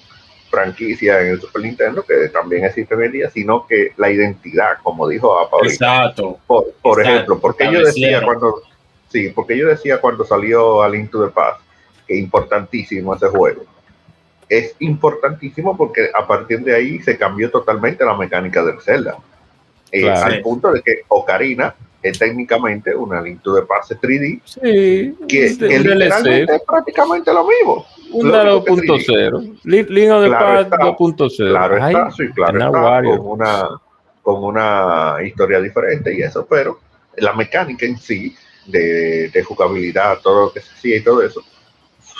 franquicia 0.52 1.22
en 1.22 1.28
el 1.28 1.40
Super 1.40 1.62
Nintendo 1.62 2.04
que 2.04 2.28
también 2.28 2.66
existe 2.66 2.94
hoy 2.94 3.06
en 3.06 3.12
día, 3.12 3.30
sino 3.30 3.66
que 3.66 3.92
la 3.96 4.10
identidad, 4.10 4.74
como 4.82 5.08
dijo 5.08 5.38
a 5.38 5.48
Exacto. 5.64 6.38
Por, 6.46 7.00
ejemplo, 7.00 7.40
porque 7.40 7.72
yo 7.72 7.82
decía 7.82 8.22
cuando 8.22 8.62
sí, 9.08 9.30
porque 9.30 9.56
yo 9.56 9.66
decía 9.66 9.98
cuando 9.98 10.24
salió 10.24 10.82
al 10.82 10.94
Into 10.94 11.24
the 11.24 11.32
Past 11.32 11.62
que 12.06 12.16
importantísimo 12.16 13.14
ese 13.14 13.28
juego. 13.28 13.64
Es 14.46 14.76
importantísimo 14.80 15.74
porque 15.74 16.10
a 16.12 16.26
partir 16.26 16.60
de 16.60 16.74
ahí 16.74 17.00
se 17.00 17.16
cambió 17.16 17.50
totalmente 17.50 18.04
la 18.04 18.14
mecánica 18.14 18.62
del 18.62 18.78
Zelda. 18.82 19.16
Eh, 19.90 20.08
al 20.08 20.42
punto 20.42 20.70
de 20.70 20.82
que 20.82 21.02
Ocarina 21.08 21.74
es 22.02 22.18
técnicamente 22.18 22.94
una 22.94 23.22
Link 23.22 23.42
to 23.42 23.54
the 23.54 23.62
Past 23.62 23.92
3D 23.92 24.40
sí, 24.44 25.14
que, 25.28 25.48
literalmente 25.78 26.54
es 26.56 26.62
prácticamente 26.66 27.32
lo 27.32 27.46
mismo. 27.46 27.86
Un 28.12 28.30
2.0. 28.30 29.60
Link 29.64 29.88
de 29.88 30.30
Past 30.30 30.70
2.0. 30.70 31.50
Claro 31.50 31.76
está, 31.76 32.10
sí, 32.10 32.28
claro 32.34 32.58
está, 32.58 33.16
con 33.16 33.30
una, 33.30 33.68
con 34.22 34.44
una 34.44 35.16
historia 35.24 35.60
diferente 35.60 36.14
y 36.14 36.22
eso, 36.22 36.46
pero 36.48 36.80
la 37.16 37.32
mecánica 37.32 37.86
en 37.86 37.98
sí 37.98 38.34
de, 38.66 39.28
de 39.28 39.42
jugabilidad, 39.42 40.18
todo 40.22 40.46
lo 40.46 40.52
que 40.52 40.60
se 40.60 40.72
hacía 40.72 40.96
y 40.96 41.02
todo 41.02 41.22
eso, 41.22 41.42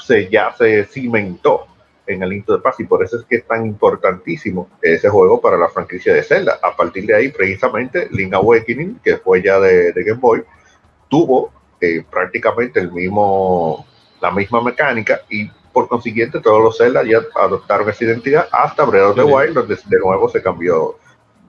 se, 0.05 0.29
ya 0.29 0.53
se 0.53 0.85
cimentó 0.85 1.67
en 2.07 2.23
el 2.23 2.33
Into 2.33 2.57
de 2.57 2.63
Paz 2.63 2.81
y 2.81 2.85
por 2.85 3.05
eso 3.05 3.19
es 3.19 3.25
que 3.25 3.37
es 3.37 3.47
tan 3.47 3.65
importantísimo 3.67 4.69
ese 4.81 5.09
juego 5.09 5.41
para 5.41 5.57
la 5.57 5.69
franquicia 5.69 6.15
de 6.15 6.23
Zelda. 6.23 6.59
A 6.63 6.77
partir 6.77 7.07
de 7.07 7.15
ahí, 7.15 7.29
precisamente, 7.29 8.09
Link 8.11 8.35
Awakening, 8.35 9.01
que 9.03 9.19
fue 9.19 9.43
ya 9.43 9.61
de, 9.61 9.93
Game 9.95 10.21
Boy, 10.21 10.43
tuvo 11.09 11.53
eh, 11.81 12.05
prácticamente 12.11 12.81
el 12.81 12.91
mismo, 12.91 13.87
la 14.21 14.31
misma 14.31 14.63
mecánica 14.63 15.21
y 15.31 15.51
por 15.73 15.89
consiguiente 15.89 16.41
todos 16.41 16.63
los 16.63 16.79
Zelda 16.79 17.03
ya 17.03 17.21
adoptaron 17.35 17.89
esa 17.89 18.05
identidad 18.05 18.49
hasta 18.53 18.85
Breath 18.85 19.11
of 19.11 19.17
the 19.17 19.23
Wild, 19.23 19.55
donde 19.55 19.77
de 19.85 19.99
nuevo 19.99 20.29
se 20.29 20.43
cambió 20.43 20.97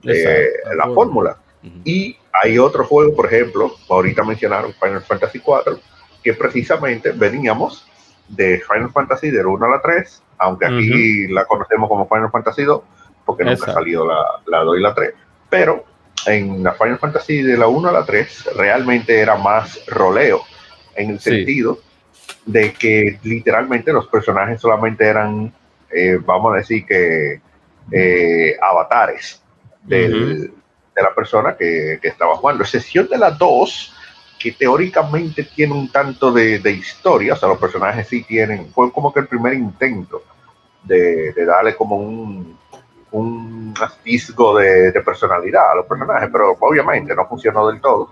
eh, 0.03 0.51
la 0.75 0.85
fórmula. 0.85 1.37
Y 1.85 2.17
hay 2.33 2.59
otro 2.59 2.85
juego, 2.85 3.15
por 3.15 3.27
ejemplo, 3.27 3.71
ahorita 3.89 4.23
mencionaron 4.23 4.73
Final 4.73 5.01
Fantasy 5.01 5.39
IV, 5.39 5.79
que 6.21 6.33
precisamente 6.33 7.11
veníamos 7.11 7.85
de 8.27 8.61
Final 8.61 8.91
Fantasy 8.91 9.31
del 9.31 9.45
1 9.45 9.65
a 9.65 9.69
la 9.69 9.81
3, 9.81 10.23
aunque 10.39 10.65
aquí 10.65 11.27
la 11.27 11.45
conocemos 11.45 11.87
como 11.87 12.07
Final 12.07 12.31
Fantasy 12.31 12.63
2, 12.63 12.81
porque 13.25 13.45
nunca 13.45 13.71
ha 13.71 13.73
salido 13.75 14.05
la, 14.05 14.25
la 14.47 14.59
2 14.59 14.77
y 14.77 14.81
la 14.81 14.93
3, 14.93 15.13
pero 15.49 15.85
en 16.25 16.63
la 16.63 16.73
Final 16.73 16.99
Fantasy 16.99 17.43
de 17.43 17.57
la 17.57 17.67
1 17.67 17.89
a 17.89 17.91
la 17.91 18.05
3 18.05 18.49
realmente 18.57 19.19
era 19.19 19.37
más 19.37 19.85
roleo, 19.87 20.41
en 20.95 21.11
el 21.11 21.19
sentido 21.19 21.79
de 22.45 22.73
que 22.73 23.19
literalmente 23.23 23.93
los 23.93 24.07
personajes 24.07 24.59
solamente 24.59 25.05
eran, 25.05 25.53
eh, 25.91 26.19
vamos 26.23 26.53
a 26.53 26.57
decir 26.57 26.85
que, 26.85 27.41
eh, 27.91 28.57
avatares 28.61 29.41
de 29.83 30.49
la 30.95 31.13
persona 31.13 31.55
que, 31.57 31.99
que, 32.01 32.07
estaba 32.07 32.35
jugando. 32.35 32.63
Excepción 32.63 33.07
de 33.09 33.17
la 33.17 33.31
2, 33.31 33.93
que 34.43 34.51
teóricamente 34.51 35.43
tiene 35.43 35.73
un 35.73 35.89
tanto 35.89 36.31
de, 36.31 36.59
historia, 36.69 37.33
o 37.33 37.35
sea, 37.37 37.47
los 37.47 37.57
personajes 37.57 38.07
sí 38.09 38.23
tienen, 38.23 38.67
fue 38.73 38.91
como 38.91 39.13
que 39.13 39.21
el 39.21 39.27
primer 39.27 39.53
intento 39.53 40.21
de, 40.83 41.33
darle 41.45 41.75
como 41.75 41.95
un, 41.95 42.57
un 43.11 43.73
de, 43.73 45.01
personalidad 45.05 45.71
a 45.71 45.75
los 45.75 45.85
personajes, 45.85 46.29
pero 46.29 46.57
obviamente 46.59 47.15
no 47.15 47.25
funcionó 47.25 47.67
del 47.69 47.79
todo. 47.79 48.11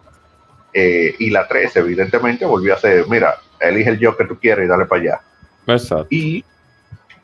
Eh, 0.74 1.15
y 1.19 1.30
la 1.30 1.47
3, 1.47 1.76
evidentemente, 1.78 2.45
volvió 2.45 2.74
a 2.74 2.78
ser, 2.78 3.05
mira, 3.07 3.36
elige 3.59 3.89
el 3.89 3.99
yo 3.99 4.15
que 4.15 4.26
tú 4.26 4.39
quieres 4.39 4.65
y 4.65 4.67
dale 4.67 4.86
para 4.86 5.01
allá. 5.01 5.22
Exacto. 5.67 6.07
Y, 6.09 6.43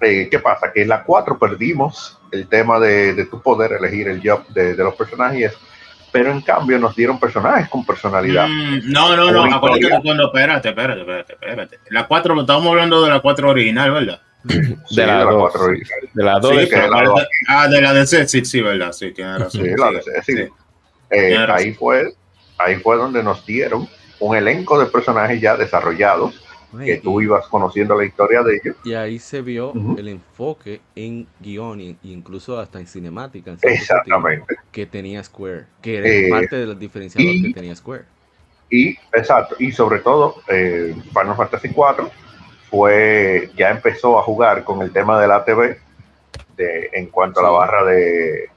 eh, 0.02 0.28
¿qué 0.30 0.40
pasa? 0.40 0.72
Que 0.74 0.84
en 0.84 0.90
la 0.90 1.04
4 1.04 1.40
perdimos 1.40 2.20
el 2.32 2.48
tema 2.48 2.80
de, 2.80 3.26
tu 3.26 3.42
poder 3.42 3.74
elegir 3.74 4.08
el 4.08 4.22
job 4.24 4.46
de, 4.50 4.76
los 4.76 4.96
personajes 4.96 5.56
pero 6.10 6.32
en 6.32 6.42
cambio 6.42 6.80
nos 6.80 6.96
dieron 6.96 7.20
personajes 7.20 7.70
con 7.70 7.86
personalidad. 7.86 8.48
Mm, 8.48 8.92
no, 8.92 9.16
no, 9.16 9.30
no, 9.30 9.44
acuérdate 9.44 9.88
que 9.88 10.02
cuando, 10.02 10.28
espérate, 10.28 10.70
espérate, 10.70 11.02
espérate, 11.02 11.34
espérate. 11.34 11.80
La 11.90 12.08
4, 12.08 12.42
estamos 12.42 12.68
hablando 12.68 13.04
de 13.04 13.10
la 13.10 13.20
4 13.20 13.50
original, 13.50 13.92
¿verdad? 13.92 14.22
de, 14.44 15.06
la 15.06 15.28
4 15.30 15.62
original. 15.62 16.00
De 16.14 16.24
la 16.24 16.40
2. 16.40 16.52
Sí, 16.52 16.76
ah, 17.50 17.68
de 17.68 17.82
la 17.82 17.94
DC, 17.94 18.28
sí, 18.28 18.46
sí, 18.46 18.62
¿verdad? 18.62 18.94
Sí, 18.94 19.12
tiene 19.12 19.38
razón. 19.38 19.62
Sí, 19.62 19.70
la 19.78 19.92
DC, 19.92 20.24
sí. 20.24 20.48
Eh, 21.10 21.38
ahí, 21.50 21.74
fue, 21.74 22.14
ahí 22.58 22.76
fue 22.76 22.98
donde 22.98 23.24
nos 23.24 23.46
dieron 23.46 23.88
un 24.20 24.36
elenco 24.36 24.80
de 24.80 24.88
personajes 24.88 25.40
ya 25.40 25.56
desarrollados 25.56 26.44
que 26.84 26.98
tú 26.98 27.22
ibas 27.22 27.48
conociendo 27.48 27.98
la 27.98 28.06
historia 28.06 28.44
de 28.44 28.56
ellos. 28.56 28.76
Y 28.84 28.94
ahí 28.94 29.20
se 29.20 29.42
vio 29.42 29.74
el 29.98 30.08
enfoque 30.10 30.82
en 30.96 31.28
guion 31.40 31.80
e 31.80 31.96
incluso 32.04 32.60
hasta 32.60 32.80
en 32.80 32.88
cinemática. 32.88 33.56
Exactamente. 33.62 34.58
Que 34.72 34.86
tenía 34.86 35.24
Square, 35.24 35.66
que 35.82 35.98
era 35.98 36.08
eh, 36.08 36.30
parte 36.30 36.58
del 36.58 36.78
diferenciador 36.78 37.32
que 37.42 37.54
tenía 37.54 37.76
Square. 37.76 38.04
Y, 38.70 38.98
exacto, 39.14 39.56
y 39.60 39.72
sobre 39.72 40.00
todo, 40.00 40.42
eh, 40.50 40.94
Final 41.14 41.38
Fantasy 41.38 41.70
IV 41.70 42.10
fue, 42.70 43.50
ya 43.56 43.70
empezó 43.70 44.20
a 44.20 44.24
jugar 44.24 44.66
con 44.66 44.82
el 44.82 44.92
tema 44.92 45.22
de 45.22 45.28
la 45.28 45.46
TV 45.46 45.80
de, 46.58 46.90
en 46.92 47.08
cuanto 47.08 47.40
a 47.40 47.44
la 47.44 47.50
barra 47.50 47.86
de, 47.86 48.50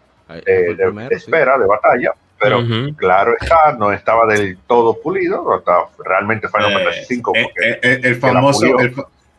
espera, 1.11 1.59
de 1.59 1.67
batalla 1.67 2.13
pero 2.41 2.65
claro 2.97 3.35
está, 3.39 3.73
no 3.79 3.93
estaba 3.93 4.27
del 4.27 4.57
todo 4.67 4.99
pulido, 5.01 5.53
hasta 5.55 5.85
realmente 6.05 6.49
Final 6.49 6.73
eh, 6.73 6.75
Fantasy 6.75 7.21
V. 7.23 7.41
Eh, 7.41 7.81
eh, 7.83 8.01
el, 8.03 8.17
famoso, 8.17 8.65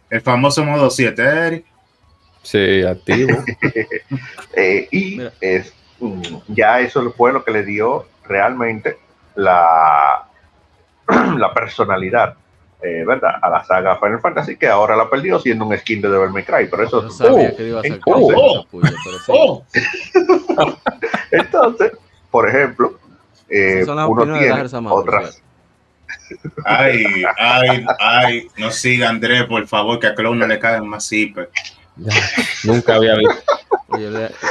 el, 0.10 0.22
famoso 0.22 0.64
modo 0.64 0.90
7, 0.90 1.22
Eric. 1.22 1.66
Sí, 2.44 2.84
activo. 2.84 3.44
y 4.92 5.22
es, 5.42 5.74
mm, 6.00 6.22
ya 6.50 6.80
eso 6.80 7.12
fue 7.12 7.34
lo 7.34 7.44
que 7.44 7.52
le 7.52 7.64
dio 7.64 8.06
realmente 8.28 8.98
la, 9.36 10.28
la 11.38 11.54
personalidad 11.54 12.36
¿verdad? 13.06 13.36
A 13.44 13.48
la 13.48 13.64
saga 13.64 13.98
Final 13.98 14.22
Fantasy, 14.22 14.58
que 14.58 14.68
ahora 14.68 14.96
la 14.96 15.08
perdió 15.08 15.38
siendo 15.40 15.68
un 15.68 15.78
skin 15.78 16.02
de 16.02 16.10
Devil 16.10 16.32
May 16.32 16.44
Cry. 16.44 16.68
Pero 16.68 16.84
eso. 16.84 17.10
sabía 17.12 17.56
que 17.56 17.68
iba 17.68 17.80
a 17.80 17.84
ser 17.84 18.00
oh, 18.08 18.66
oh, 19.28 19.64
entonces, 21.32 21.92
por 22.32 22.50
ejemplo, 22.50 22.98
eh, 23.50 23.86
uno 23.86 24.24
tiene 24.24 24.54
otras. 24.90 25.42
Ay, 26.64 27.24
ay, 27.38 27.86
ay, 28.00 28.48
no 28.58 28.72
siga 28.72 29.10
Andrés, 29.10 29.44
por 29.46 29.68
favor, 29.68 30.00
que 30.00 30.08
a 30.08 30.16
Clown 30.16 30.40
no 30.40 30.48
le 30.48 30.58
caen 30.58 30.88
más 30.88 31.08
zipper. 31.08 31.50
Nunca 32.64 32.96
había 32.96 33.16
visto. 33.16 33.44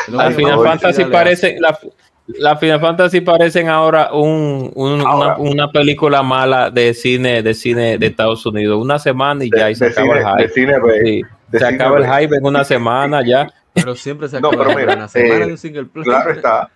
la 0.09 0.31
Final 0.31 0.63
Fantasy 0.63 1.05
parece, 1.07 1.57
la, 1.59 1.79
la, 2.27 2.57
Final 2.57 2.81
Fantasy 2.81 3.23
parecen 3.23 3.69
ahora, 3.69 4.13
un, 4.13 4.71
un 4.75 5.01
una, 5.01 5.37
una, 5.39 5.71
película 5.73 6.23
mala 6.23 6.71
de 6.71 6.93
cine 6.93 7.43
de 7.43 7.55
cine 7.55 7.97
de 7.97 8.07
Estados 8.07 8.45
Unidos. 8.45 8.81
Una 8.81 8.99
semana 8.99 9.45
y 9.45 9.51
ya 9.51 9.71
y 9.71 9.75
se 9.75 9.87
acaba 9.87 10.39
el 10.39 10.49
hype. 10.49 11.27
se 11.53 11.65
acaba 11.65 11.99
el 11.99 12.05
hype 12.05 12.37
en 12.37 12.45
una 12.45 12.65
semana 12.65 13.23
ya. 13.27 13.49
Pero 13.73 13.95
siempre 13.95 14.29
se 14.29 14.37
acaba 14.37 14.53
no, 14.53 14.59
pero 14.59 14.77
mira, 14.77 15.09
semana 15.09 15.35
eh, 15.35 15.47
de 15.47 15.53
un 15.53 15.59
single 15.59 15.85
player. 15.87 16.05
Claro 16.05 16.33
está. 16.33 16.71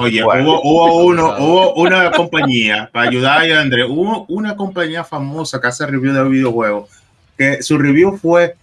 Oye, 0.00 0.22
hubo, 0.22 0.60
hubo, 0.62 1.04
uno, 1.04 1.36
hubo 1.38 1.74
una 1.74 2.10
compañía, 2.10 2.88
para 2.92 3.08
ayudar 3.08 3.50
a 3.50 3.60
Andrés, 3.60 3.86
hubo 3.88 4.24
una 4.28 4.56
compañía 4.56 5.04
famosa 5.04 5.60
que 5.60 5.66
hace 5.66 5.86
review 5.86 6.12
de 6.12 6.24
videojuegos, 6.24 6.90
que 7.36 7.62
su 7.62 7.78
review 7.78 8.16
fue 8.16 8.54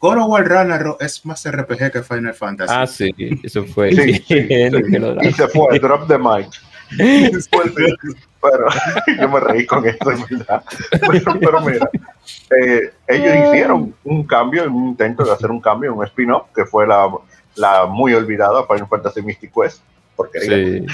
God 0.00 0.18
of 0.18 0.28
War 0.28 0.48
Ragnarok 0.48 1.02
es 1.02 1.24
más 1.24 1.50
RPG 1.50 1.90
que 1.90 2.02
Final 2.02 2.34
Fantasy. 2.34 2.74
Ah, 2.74 2.86
sí, 2.86 3.14
eso 3.42 3.64
fue. 3.64 3.92
Sí, 3.92 4.14
sí, 4.26 4.46
y 5.22 5.32
se 5.32 5.48
fue, 5.48 5.78
drop 5.78 6.06
the 6.06 6.18
mic. 6.18 6.48
pero 8.40 8.68
yo 9.20 9.28
me 9.28 9.40
reí 9.40 9.66
con 9.66 9.86
esto, 9.86 10.12
en 10.12 10.24
verdad. 10.30 10.62
Pero, 11.40 11.60
mira, 11.62 11.90
eh, 12.56 12.92
ellos 13.08 13.48
hicieron 13.48 13.94
un 14.04 14.24
cambio, 14.24 14.70
un 14.70 14.88
intento 14.88 15.24
de 15.24 15.32
hacer 15.32 15.50
un 15.50 15.60
cambio, 15.60 15.94
un 15.94 16.04
spin-off, 16.04 16.48
que 16.54 16.64
fue 16.64 16.86
la, 16.86 17.10
la 17.56 17.86
muy 17.86 18.14
olvidada 18.14 18.66
Final 18.66 18.88
Fantasy 18.88 19.22
Mystic 19.22 19.52
Quest 19.52 19.82
porque 20.16 20.40
Sí. 20.40 20.86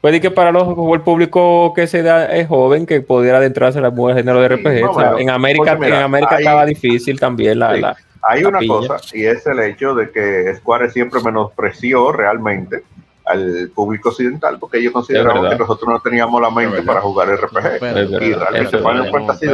Puede 0.00 0.20
que 0.20 0.32
para 0.32 0.50
los, 0.50 0.66
el 0.66 1.00
público 1.02 1.72
que 1.74 1.86
se 1.86 2.02
da 2.02 2.26
es 2.26 2.48
joven 2.48 2.86
que 2.86 3.00
pudiera 3.02 3.38
adentrarse 3.38 3.78
en 3.78 3.84
el 3.84 3.92
género 4.14 4.40
de 4.40 4.48
RPG. 4.48 5.20
en 5.20 5.30
América, 5.30 5.78
en 5.80 5.92
América 5.92 6.38
estaba 6.38 6.66
difícil 6.66 7.20
también 7.20 7.60
la, 7.60 7.96
Hay 8.22 8.42
una 8.42 8.58
cosa, 8.66 8.96
y 9.12 9.26
es 9.26 9.46
el 9.46 9.60
hecho 9.60 9.94
de 9.94 10.10
que 10.10 10.52
Square 10.56 10.90
siempre 10.90 11.20
menospreció 11.24 12.10
realmente 12.10 12.82
al 13.24 13.70
público 13.74 14.08
occidental 14.08 14.58
porque 14.58 14.78
ellos 14.78 14.92
consideraban 14.92 15.50
que 15.50 15.56
nosotros 15.56 15.88
no 15.88 16.00
teníamos 16.00 16.40
la 16.40 16.50
mente 16.50 16.82
para 16.82 17.00
jugar 17.00 17.28
RPG. 17.28 17.82
y 18.22 18.32
realmente 18.34 18.78
Final 18.78 19.10
Fantasy 19.10 19.46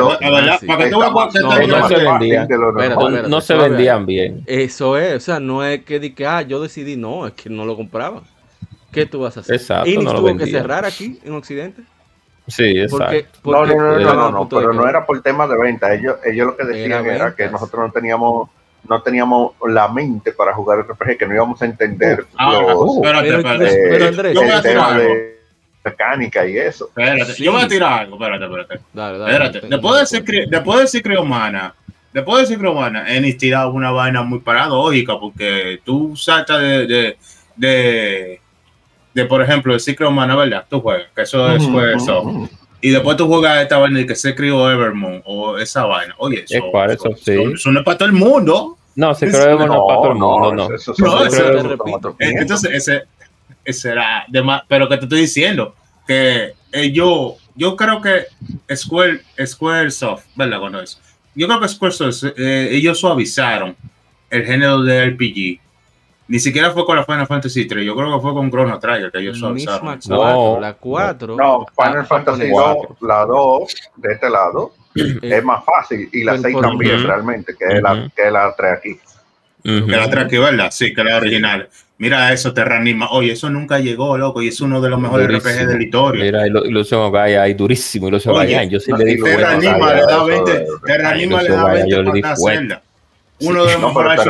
no 3.29 3.41
se 3.41 3.55
vendían 3.55 4.07
bien. 4.07 4.43
Eso 4.47 4.97
es, 4.97 5.16
o 5.16 5.21
sea, 5.21 5.41
no 5.41 5.64
es 5.64 5.85
que 5.85 6.01
di 6.01 6.12
que 6.12 6.27
ah, 6.27 6.43
yo 6.43 6.61
decidí, 6.61 6.97
no, 6.97 7.27
es 7.27 7.35
que 7.35 7.51
no 7.51 7.64
lo 7.64 7.77
compraban. 7.77 8.23
¿Qué 8.91 9.07
tú 9.07 9.21
vas 9.21 9.37
a 9.37 9.41
hacer? 9.41 9.57
Exacto, 9.57 9.89
¿Y 9.89 9.99
no 9.99 10.14
tuvo 10.14 10.37
que 10.37 10.47
cerrar 10.47 10.85
aquí 10.85 11.19
en 11.23 11.35
Occidente? 11.35 11.83
Sí, 12.47 12.81
exacto. 12.81 13.41
no, 13.45 13.66
no, 13.66 13.99
no, 13.99 14.14
no, 14.14 14.31
no, 14.31 14.49
pero 14.49 14.73
no 14.73 14.89
era 14.89 15.05
por 15.05 15.21
tema 15.21 15.47
de 15.47 15.59
venta. 15.59 15.93
Ellos, 15.93 16.16
ellos 16.25 16.47
lo 16.47 16.57
que 16.57 16.64
decían 16.64 17.05
era 17.07 17.35
que 17.35 17.49
nosotros 17.49 17.87
no 17.87 17.93
teníamos 17.93 18.49
no 18.89 19.03
teníamos 19.03 19.53
la 19.66 19.89
mente 19.89 20.33
para 20.33 20.55
jugar 20.55 20.81
RPG, 20.81 21.18
que 21.18 21.26
no 21.26 21.35
íbamos 21.35 21.61
a 21.62 21.66
entender 21.66 22.26
ah, 22.37 22.53
los, 22.53 22.97
espérate, 22.97 23.29
espérate, 23.29 23.89
pero, 23.89 24.07
Andrés, 24.07 24.35
yo 24.35 24.43
voy 24.43 24.51
a 24.51 24.62
tirar 24.62 24.93
algo. 24.93 25.14
De 25.14 25.39
mecánica 25.85 26.47
y 26.47 26.59
eso. 26.59 26.87
Espérate, 26.89 27.43
yo 27.43 27.53
voy 27.53 27.62
a 27.62 27.68
tirar 27.68 27.93
algo, 28.01 28.16
espérate, 28.16 28.45
espérate. 28.45 28.81
Dale, 28.93 29.18
dale, 29.18 29.33
espérate. 29.33 29.68
Después 29.68 29.95
de 29.95 30.01
decir, 30.01 30.49
después 30.49 30.76
de 30.76 30.83
decir 30.83 31.03
Creomana, 31.03 31.74
después 32.12 32.37
de 32.37 32.43
decir 32.43 32.59
Creomana, 32.59 33.14
en 33.14 33.39
tirado 33.39 33.70
una 33.72 33.91
vaina 33.91 34.22
muy 34.22 34.41
paradójica, 34.41 35.18
porque 35.18 35.81
tú 35.85 36.16
saltas 36.16 36.61
de, 36.61 36.87
de, 36.87 37.16
de, 37.57 38.41
de 39.14 39.24
por 39.26 39.43
ejemplo, 39.43 39.74
el 39.74 39.81
Secret 39.81 40.09
Humana, 40.09 40.37
¿verdad? 40.37 40.64
Tú 40.68 40.81
juegas, 40.81 41.09
que 41.14 41.22
eso 41.22 41.51
es 41.53 41.62
eso. 41.97 42.49
Y 42.81 42.91
después 42.91 43.16
tú 43.16 43.26
juegas 43.26 43.62
esta 43.62 43.79
vaina 43.79 44.01
y 44.01 44.07
que 44.07 44.14
se 44.14 44.35
crió 44.35 44.70
Evermon 44.70 45.22
o 45.24 45.59
esa 45.59 45.85
vaina. 45.85 46.14
Oye, 46.18 46.45
eso, 46.49 46.85
eso, 46.89 47.11
sí. 47.16 47.35
eso, 47.55 47.72
no 47.72 47.81
es 47.81 47.85
para 47.85 47.99
todo 47.99 48.09
el 48.09 48.14
mundo. 48.14 48.79
No, 48.95 49.14
se 49.14 49.29
cree 49.29 49.43
Evermon 49.43 49.68
no, 49.68 49.74
es 49.74 49.89
para 49.89 50.01
todo 50.01 50.12
el 50.12 50.18
mundo, 50.18 50.55
no. 50.55 50.74
Eso, 50.74 50.95
no, 50.99 51.24
eso, 51.24 52.11
entonces, 52.18 52.70
ese, 52.72 53.03
ese 53.64 53.91
era 53.91 54.24
de 54.29 54.43
más, 54.43 54.62
pero 54.68 54.89
que 54.89 54.97
te 54.97 55.05
estoy 55.05 55.20
diciendo 55.22 55.74
que 56.07 56.55
eh, 56.72 56.93
yo, 56.93 57.37
yo 57.55 57.76
creo 57.76 58.01
que 58.01 58.26
Square, 58.74 59.22
Squaresoft, 59.45 60.24
¿verdad? 60.37 60.61
Cuando 60.61 60.81
eso. 60.81 60.99
Yo 61.35 61.47
creo 61.47 61.61
que 61.61 61.68
Squaresoft, 61.68 62.35
eh, 62.37 62.68
ellos 62.72 62.99
suavizaron 62.99 63.76
el 64.31 64.45
género 64.45 64.83
de 64.83 65.11
RPG 65.11 65.61
ni 66.29 66.39
siquiera 66.39 66.70
fue 66.70 66.85
con 66.85 66.97
la 66.97 67.05
Final 67.05 67.26
Fantasy 67.26 67.66
3, 67.66 67.85
yo 67.85 67.97
creo 67.97 68.14
que 68.14 68.20
fue 68.20 68.35
con 68.35 68.51
Chrono 68.51 68.79
Trigger 68.79 69.11
que 69.11 69.18
ellos 69.18 69.39
suavizaron. 69.39 69.99
No, 70.09 70.61
la 70.61 70.74
4. 70.74 71.37
No, 71.37 71.66
Final 71.74 72.07
Fantasy 72.07 72.51
2, 72.51 72.76
la 73.01 73.24
2, 73.24 73.74
de 73.97 74.12
este 74.12 74.31
lado, 74.31 74.72
es 74.95 75.45
más 75.45 75.64
fácil. 75.64 76.09
Y 76.12 76.24
la 76.24 76.39
6 76.39 76.57
también, 76.61 77.03
realmente, 77.03 77.55
que, 77.59 77.76
es 77.76 77.83
la, 77.83 78.11
que 78.14 78.26
es 78.26 78.33
la 78.33 78.55
3 78.55 78.72
aquí. 78.72 78.99
Que 79.62 79.81
la 79.81 80.09
3 80.09 80.24
aquí, 80.26 80.39
¿verdad? 80.39 80.68
Sí, 80.70 80.95
que 80.95 81.03
la 81.03 81.16
original. 81.16 81.68
Mira 81.97 82.33
eso, 82.33 82.55
Terranima. 82.55 83.11
Oye, 83.11 83.33
eso 83.33 83.51
nunca 83.51 83.81
llegó, 83.81 84.16
loco, 84.16 84.41
y 84.41 84.49
es 84.49 84.61
uno 84.61 84.81
de 84.81 84.89
los 84.89 85.01
mejores 85.01 85.26
RPG 85.29 85.66
de 85.66 85.76
la 85.76 85.83
historia. 85.83 86.24
Mira, 86.24 86.47
Ilusión 86.47 87.11
Gaia 87.11 87.43
ahí 87.43 87.55
durísimo, 87.55 88.07
Ilusión 88.07 88.37
Gaia. 88.37 88.62
Yo 88.64 88.79
sí 88.79 88.93
le 88.97 89.05
di 89.05 89.22
Terranima 89.22 89.95
le 89.95 90.03
da 90.03 90.24
20, 90.24 90.66
Terranima 90.87 91.43
le 91.43 91.49
da 91.49 91.72
20 91.72 92.20
para 92.20 92.33
hacerla. 92.35 92.83
Uno 93.41 93.64
de 93.64 93.72
los 93.72 93.83
mejores 93.83 94.20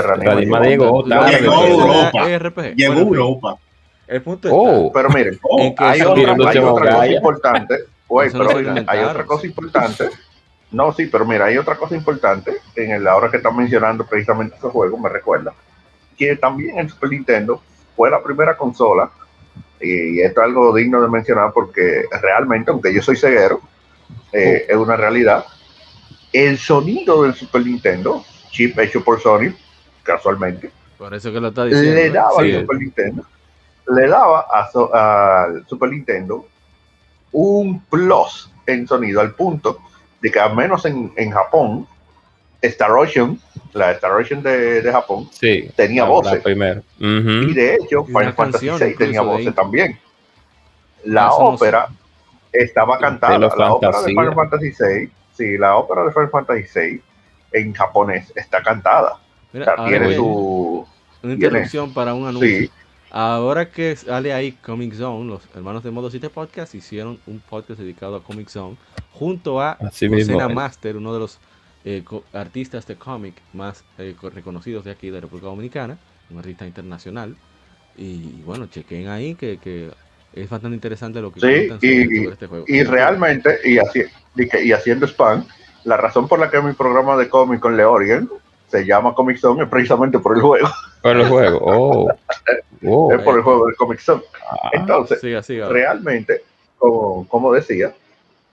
RPG. 0.00 0.20
Terranima 0.20 0.60
llegó 0.60 1.04
tarde. 1.04 1.40
Llegó 1.40 1.62
a 1.62 1.66
Europa. 1.68 2.62
Llegó 2.74 2.92
a 2.92 3.00
Europa. 3.00 3.58
El 4.06 4.22
punto 4.22 4.48
oh. 4.52 4.92
Pero 4.92 5.08
miren, 5.10 5.38
oh, 5.42 5.74
hay, 5.78 6.00
otra, 6.02 6.34
hay 6.50 6.58
otra 6.58 6.92
cosa 6.92 7.06
importante. 7.06 7.74
Oye, 8.08 8.30
pero 8.30 8.50
hay 8.86 8.98
otra 9.00 9.24
cosa 9.24 9.46
importante. 9.46 10.10
No, 10.72 10.92
sí, 10.92 11.06
pero 11.06 11.26
mira, 11.26 11.46
hay 11.46 11.58
otra 11.58 11.76
cosa 11.76 11.94
importante 11.94 12.52
en 12.74 12.92
el 12.92 13.06
ahora 13.06 13.30
que 13.30 13.36
están 13.36 13.56
mencionando 13.56 14.06
precisamente 14.06 14.56
ese 14.56 14.68
juego, 14.68 14.98
me 14.98 15.10
recuerda, 15.10 15.52
que 16.16 16.34
también 16.36 16.78
el 16.78 16.88
Super 16.88 17.10
Nintendo 17.10 17.62
fue 17.94 18.10
la 18.10 18.22
primera 18.22 18.56
consola, 18.56 19.10
y 19.80 20.20
esto 20.20 20.40
es 20.40 20.46
algo 20.46 20.74
digno 20.74 21.02
de 21.02 21.08
mencionar 21.08 21.52
porque 21.52 22.04
realmente, 22.22 22.70
aunque 22.70 22.92
yo 22.94 23.02
soy 23.02 23.16
ceguero, 23.16 23.60
eh, 24.32 24.64
es 24.66 24.76
una 24.76 24.96
realidad, 24.96 25.44
el 26.32 26.56
sonido 26.56 27.24
del 27.24 27.34
Super 27.34 27.66
Nintendo, 27.66 28.24
chip 28.50 28.78
hecho 28.78 29.04
por 29.04 29.20
Sony, 29.20 29.52
casualmente. 30.02 30.70
Por 30.98 31.14
eso 31.14 31.32
que 31.32 31.40
lo 31.40 31.48
está 31.48 31.64
diciendo. 31.64 31.94
Le 31.94 32.10
daba 32.10 32.40
al 32.40 32.60
Super 32.60 32.76
Nintendo, 32.78 33.26
le 33.88 34.08
daba 34.08 34.46
al 34.52 35.66
Super 35.66 35.90
Nintendo 35.90 36.46
un 37.32 37.80
plus 37.84 38.50
en 38.66 38.86
sonido 38.86 39.20
al 39.20 39.34
punto 39.34 39.78
de 40.20 40.30
que 40.30 40.38
al 40.38 40.54
menos 40.54 40.84
en, 40.84 41.12
en 41.16 41.30
Japón, 41.30 41.86
Star 42.60 42.92
Ocean 42.92 43.38
la 43.72 43.92
Star 43.92 44.12
Ocean 44.12 44.42
de, 44.42 44.82
de 44.82 44.92
Japón, 44.92 45.28
sí, 45.32 45.70
tenía 45.74 46.04
voces. 46.04 46.42
primero. 46.42 46.82
Y 46.98 47.54
de 47.54 47.74
hecho, 47.74 48.04
Final 48.04 48.34
Fantasy 48.34 48.68
VI 48.68 48.94
tenía 48.96 49.22
voces 49.22 49.54
también. 49.54 49.98
La 51.04 51.26
no 51.26 51.36
ópera 51.36 51.88
estaba 52.52 52.98
cantada. 52.98 53.38
La 53.38 53.72
ópera 53.72 54.02
de. 54.02 54.08
Final 54.08 54.34
Fantasy 54.34 54.72
VI, 54.78 55.10
sí, 55.32 55.58
la 55.58 55.76
ópera 55.76 56.04
de 56.04 56.12
Final 56.12 56.30
Fantasy 56.30 56.64
VI 56.74 57.02
en 57.52 57.72
japonés 57.72 58.32
está 58.36 58.62
cantada. 58.62 59.18
Mira, 59.52 59.64
O 59.64 59.66
sea, 59.66 59.74
ahora 59.76 59.88
tiene 59.90 60.08
que- 60.08 60.16
su. 60.16 60.86
una 61.22 61.32
interrupción 61.34 61.92
para 61.94 62.14
un 62.14 62.26
anuncio. 62.26 62.48
Sí, 62.60 62.70
Ahora 63.14 63.70
que 63.70 63.94
sale 63.94 64.32
ahí 64.32 64.52
Comic 64.52 64.94
Zone, 64.94 65.28
los 65.28 65.42
hermanos 65.54 65.82
de 65.84 65.90
Modo 65.90 66.10
7 66.10 66.30
Podcast 66.30 66.74
hicieron 66.74 67.18
un 67.26 67.40
podcast 67.40 67.78
dedicado 67.78 68.16
a 68.16 68.22
Comic 68.22 68.48
Zone 68.48 68.76
junto 69.12 69.60
a 69.60 69.72
Así 69.72 70.08
mismo 70.08 70.40
es. 70.40 70.54
Master, 70.54 70.96
uno 70.96 71.12
de 71.12 71.18
los 71.20 71.38
eh, 71.84 72.02
artistas 72.32 72.86
de 72.86 72.96
cómic 72.96 73.34
más 73.52 73.84
eh, 73.98 74.14
co- 74.18 74.30
reconocidos 74.30 74.84
de 74.86 74.92
aquí 74.92 75.10
de 75.10 75.20
República 75.20 75.48
Dominicana, 75.48 75.98
un 76.30 76.38
artista 76.38 76.66
internacional. 76.66 77.36
Y 77.98 78.40
bueno, 78.46 78.66
chequen 78.68 79.08
ahí 79.08 79.34
que, 79.34 79.58
que 79.58 79.90
es 80.32 80.48
bastante 80.48 80.74
interesante 80.76 81.20
lo 81.20 81.30
que 81.30 81.40
Sí, 81.40 81.46
y- 81.46 81.68
sobre 81.68 82.32
este 82.32 82.46
juego. 82.46 82.64
y 82.68 82.82
realmente, 82.84 83.58
y, 83.64 83.76
así, 83.76 84.04
y, 84.36 84.48
que- 84.48 84.64
y 84.64 84.72
haciendo 84.72 85.04
spam, 85.06 85.44
la 85.84 85.98
razón 85.98 86.28
por 86.28 86.38
la 86.38 86.50
que 86.50 86.62
mi 86.62 86.72
programa 86.72 87.18
de 87.18 87.28
cómic 87.28 87.60
con 87.60 87.76
Leorian 87.76 88.26
se 88.72 88.84
llama 88.86 89.14
Comic 89.14 89.36
Zone 89.38 89.62
es 89.62 89.68
precisamente 89.68 90.18
por 90.18 90.34
el 90.34 90.42
juego, 90.42 90.68
Por 91.02 91.16
el 91.16 91.28
juego. 91.28 91.58
Oh. 91.62 92.08
Oh. 92.84 93.12
es 93.12 93.22
por 93.22 93.36
el 93.36 93.42
juego 93.42 93.66
de 93.68 93.76
Comic 93.76 94.00
Zone. 94.00 94.22
Ah, 94.50 94.70
Entonces, 94.72 95.20
Siga, 95.20 95.40
siga. 95.40 95.68
realmente, 95.68 96.42
como, 96.78 97.28
como 97.28 97.52
decía, 97.52 97.94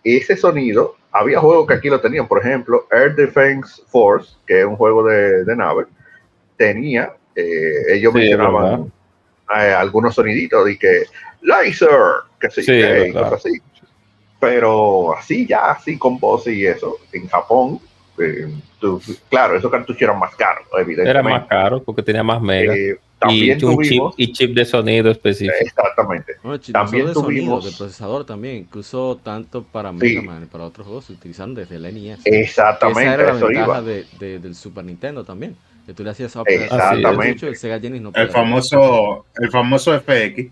ese 0.04 0.38
sonido, 0.38 0.96
había 1.12 1.40
juegos 1.40 1.66
que 1.68 1.74
aquí 1.74 1.90
lo 1.90 2.00
tenían, 2.00 2.28
por 2.28 2.38
ejemplo, 2.40 2.86
Air 2.92 3.16
Defense 3.16 3.82
Force, 3.88 4.36
que 4.46 4.60
es 4.60 4.66
un 4.68 4.76
juego 4.76 5.04
de, 5.04 5.44
de 5.46 5.56
nave, 5.56 5.86
tenía, 6.58 7.12
eh, 7.36 7.72
ellos 7.96 8.14
Sí, 8.14 8.20
mencionaban 8.20 8.92
eh, 9.58 9.74
algunos 9.74 10.14
soniditos 10.14 10.70
y 10.70 10.78
que 10.78 11.06
laser, 11.42 11.90
que 12.40 12.52
Sí, 12.52 12.64
qué, 12.68 12.78
y 13.08 13.12
verdad. 13.14 13.32
cosas 13.32 13.46
así. 13.48 13.60
Pero 14.40 15.16
así 15.18 15.48
ya, 15.48 15.72
así 15.72 15.98
con 15.98 16.20
voz 16.20 16.46
y 16.46 16.68
eso, 16.68 16.98
en 17.14 17.28
Japón, 17.28 17.80
eh, 18.20 18.48
tú- 18.80 19.02
claro, 19.30 19.56
esos 19.58 19.70
cartuchos 19.72 20.02
eran 20.02 20.20
más 20.20 20.36
caros, 20.36 20.66
evidentemente. 20.74 21.10
Era 21.10 21.24
más 21.24 21.48
caro 21.48 21.82
porque 21.84 22.04
tenía 22.04 22.24
más 22.24 22.42
mega. 22.42 22.74
Eh, 22.76 22.98
y, 23.30 23.52
un 23.52 23.58
chip, 23.58 23.60
tuvimos, 23.60 24.14
y 24.16 24.32
chip 24.32 24.56
de 24.56 24.64
sonido 24.64 25.12
específico. 25.12 25.54
exactamente, 25.60 26.36
Bueno, 26.42 26.58
también 26.72 27.08
de 27.08 27.14
sonido, 27.14 27.22
tuvimos- 27.28 27.66
de 27.66 27.72
procesador 27.78 28.26
también, 28.26 28.56
incluso 28.58 29.20
tanto 29.22 29.62
para 29.64 29.92
Sí. 29.92 29.98
Mega 29.98 30.22
Man 30.22 30.44
y 30.44 30.46
para 30.46 30.64
otros 30.64 30.88
juegos 30.88 31.06
se 31.06 31.14
utilizaron 31.14 31.54
desde 31.54 31.76
el 31.76 31.86
NES. 31.86 32.22
Exactamente, 32.24 33.02
esa 33.04 33.14
era 33.16 33.24
la 33.34 33.38
eso 33.38 33.48
ventaja 33.48 33.66
iba. 33.66 33.82
de, 33.82 34.06
de- 34.20 34.40
del 34.40 34.56
Super 34.56 34.86
Nintendo 34.86 35.24
también. 35.26 35.56
Que 35.86 35.94
tú 35.96 36.04
le 36.04 36.12
hacías 36.12 36.34
upgrade 36.36 36.66
Exactamente. 36.66 37.48
el 37.48 37.56
Sega 37.58 37.80
Genesis 37.80 38.04
no 38.04 38.12
El 38.14 38.30
famoso, 38.30 39.26
el 39.38 39.50
famoso 39.50 39.94
FX. 40.00 40.52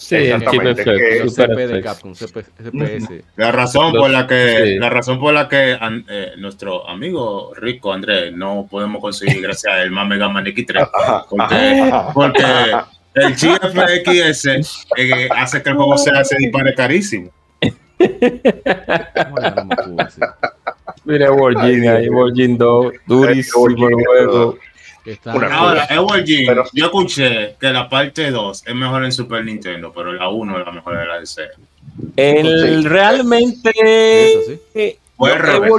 Sí, 0.00 0.14
Exactamente, 0.14 0.84
que- 0.84 1.18
El 1.22 1.30
CP 1.30 1.66
de. 1.66 1.82
Capcom, 1.82 2.14
CP, 2.14 2.44
CPS. 2.62 3.24
La 3.34 3.50
razón 3.50 3.92
por 3.92 4.08
la 4.08 4.28
que, 4.28 4.62
sí. 4.64 4.78
la 4.78 4.90
razón 4.90 5.18
por 5.18 5.34
la 5.34 5.48
que 5.48 5.76
an- 5.78 6.04
eh, 6.08 6.32
nuestro 6.38 6.88
amigo 6.88 7.52
rico 7.56 7.92
Andrés 7.92 8.32
no 8.32 8.68
podemos 8.70 9.02
conseguir 9.02 9.42
gracias 9.42 9.74
al 9.74 9.90
más 9.90 10.06
Mega 10.06 10.28
Man 10.28 10.44
X3, 10.46 10.88
Ajá, 11.38 12.12
porque, 12.14 12.44
el 13.14 13.34
chip 13.34 13.58
FX 13.60 14.46
eh, 14.96 15.28
hace 15.36 15.62
que 15.64 15.70
el 15.70 15.74
juego 15.74 15.98
sea 15.98 16.24
se 16.24 16.36
dispare 16.38 16.74
carísimo. 16.74 17.32
Mira, 21.04 21.32
Wargin 21.32 21.88
ahí, 21.88 22.08
Wargin 22.08 22.58
2, 22.58 22.92
durísimo 23.06 23.66
el 23.88 23.94
juego. 23.94 24.58
Que 25.08 25.14
está- 25.14 25.34
Una 25.34 25.56
Ahora, 25.56 25.86
Edward 25.88 26.24
Jim, 26.26 26.44
Pero- 26.46 26.64
yo 26.70 26.84
escuché 26.84 27.56
que 27.58 27.70
la 27.72 27.88
parte 27.88 28.30
2 28.30 28.62
es 28.66 28.74
mejor 28.74 29.06
en 29.06 29.10
Super 29.12 29.42
Nintendo, 29.42 29.90
pero 29.96 30.12
la 30.12 30.28
1 30.28 30.58
es 30.60 30.66
la 30.66 30.70
mejor 30.72 30.98
de 30.98 31.06
la 31.06 31.18
de 31.18 31.24
Sega. 31.24 31.54
El 32.14 32.82
Sí. 32.82 32.86
realmente. 32.88 33.72
Sí. 33.72 34.60
eh, 34.74 34.98
Fue 35.16 35.34
revés. 35.34 35.72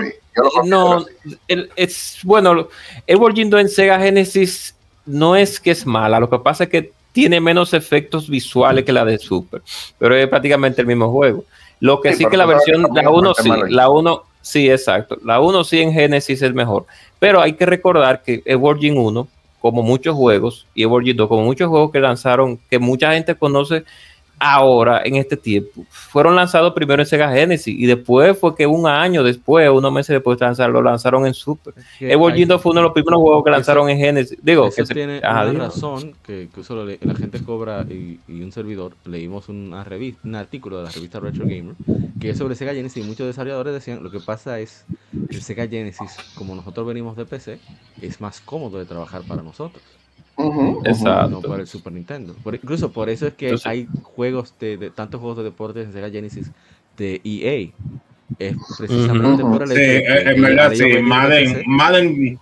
No, 0.66 1.06
el- 1.48 1.70
es 1.76 2.18
bueno. 2.24 2.70
El 3.06 3.18
Wargin 3.18 3.52
2 3.52 3.62
en 3.62 3.70
Sega 3.70 4.00
Genesis 4.00 4.74
no 5.06 5.36
es 5.36 5.60
que 5.60 5.70
es 5.72 5.86
mala, 5.86 6.20
lo 6.20 6.28
que 6.28 6.40
pasa 6.40 6.64
es 6.64 6.72
que 6.72 6.92
tiene 7.12 7.40
menos 7.40 7.76
efectos 7.76 8.28
visuales 8.28 8.84
que 8.84 8.92
la 8.94 9.06
de 9.06 9.20
Super, 9.20 9.62
pero 10.00 10.16
es 10.16 10.28
prácticamente 10.28 10.82
el 10.82 10.88
mismo 10.88 11.12
juego. 11.12 11.46
Lo 11.82 12.02
que 12.02 12.14
Sí, 12.16 12.26
que 12.26 12.36
la 12.36 12.48
versión, 12.48 12.88
la 12.96 13.10
1 13.12 13.32
es 13.38 13.44
sí, 13.44 13.52
la 13.70 13.90
1 13.90 14.24
sí, 14.42 14.70
exacto. 14.70 15.18
La 15.24 15.40
1 15.40 15.64
sí 15.64 15.80
en 15.82 15.94
Genesis 15.94 16.42
es 16.42 16.54
mejor, 16.54 16.86
pero 17.20 17.42
hay 17.42 17.54
que 17.54 17.66
recordar 17.66 18.24
que 18.24 18.42
Jim 18.80 18.98
1, 18.98 19.28
como 19.62 19.84
muchos 19.84 20.16
juegos, 20.16 20.66
y 20.74 20.86
Jim 21.04 21.18
2, 21.18 21.28
como 21.28 21.44
muchos 21.44 21.68
juegos 21.68 21.92
que 21.92 22.00
lanzaron, 22.00 22.60
que 22.70 22.80
mucha 22.80 23.14
gente 23.14 23.36
conoce 23.36 23.84
ahora 24.40 25.02
en 25.04 25.16
este 25.18 25.36
tiempo, 25.38 25.86
fueron 25.90 26.36
lanzados 26.36 26.74
primero 26.74 27.02
en 27.02 27.06
Sega 27.06 27.32
Genesis 27.32 27.76
y 27.78 27.86
después 27.86 28.38
fue 28.38 28.56
que 28.56 28.66
un 28.66 28.88
año 28.88 29.24
después, 29.24 29.70
unos 29.70 29.92
meses 29.92 30.14
después 30.16 30.40
de 30.40 30.46
lanzar, 30.46 30.70
lo 30.70 30.82
lanzaron 30.82 31.26
en 31.28 31.34
Super. 31.34 31.74
Jim 32.00 32.48
2 32.48 32.62
fue 32.62 32.72
uno 32.72 32.82
de 32.82 32.86
los 32.86 32.94
primeros 32.94 33.20
juegos 33.22 33.44
que 33.44 33.50
Eso- 33.50 33.58
lanzaron 33.58 33.90
en 33.90 33.98
Genesis. 33.98 34.38
Digo, 34.42 34.68
Eso 34.68 34.84
que 34.86 34.94
tiene 34.94 35.18
una 35.20 35.66
razón 35.66 36.14
que, 36.26 36.50
que 36.54 36.60
uso 36.62 36.86
le- 36.86 37.00
la 37.02 37.16
gente 37.16 37.44
cobra 37.44 37.86
y, 37.90 38.20
y 38.28 38.42
un 38.42 38.52
servidor 38.52 38.94
leímos 39.06 39.50
una 39.50 39.84
revista, 39.84 40.22
un 40.24 40.36
artículo 40.36 40.78
de 40.78 40.84
la 40.86 40.90
revista 40.92 41.20
Retro 41.20 41.46
Gamer 41.46 41.76
que 42.20 42.32
es 42.32 42.38
sobre 42.38 42.56
Sega 42.56 42.74
Genesis 42.74 43.04
y 43.04 43.08
muchos 43.08 43.28
desarrolladores 43.28 43.74
decían 43.74 44.04
lo 44.04 44.12
que 44.12 44.20
pasa 44.20 44.60
es 44.60 44.86
que 45.30 45.36
el 45.36 45.42
Sega 45.42 45.68
Genesis 45.68 46.18
como 46.36 46.54
nosotros 46.56 46.86
venimos 46.86 47.16
de 47.16 47.26
PC 47.26 47.60
es 48.02 48.20
más 48.20 48.42
cómodo 48.42 48.78
de 48.78 48.86
trabajar 48.86 49.22
para 49.28 49.42
nosotros 49.42 49.82
Exacto. 50.86 51.30
no 51.30 51.42
para 51.42 51.62
el 51.62 51.68
Super 51.68 51.92
Nintendo 51.94 52.36
Por- 52.44 52.56
incluso 52.56 52.92
por 52.92 53.10
eso 53.10 53.28
es 53.28 53.34
que 53.34 53.46
Entonces- 53.48 53.68
hay 53.68 53.88
juegos 54.04 54.54
de, 54.60 54.78
de 54.78 54.90
tantos 54.90 55.20
juegos 55.20 55.38
de 55.40 55.44
deportes 55.44 55.86
en 55.88 55.94
Sega 55.94 56.10
Genesis 56.10 56.50
de 56.98 57.20
EA 57.24 57.72
es 58.38 58.56
precisamente 58.78 59.44
por 59.44 59.64
el 59.64 59.70
Sí, 59.70 59.76
eh, 59.78 60.32
en 60.32 60.42
verdad, 60.42 60.72
sí. 60.74 60.84
Madden, 61.02 61.64
Madden, 61.66 62.40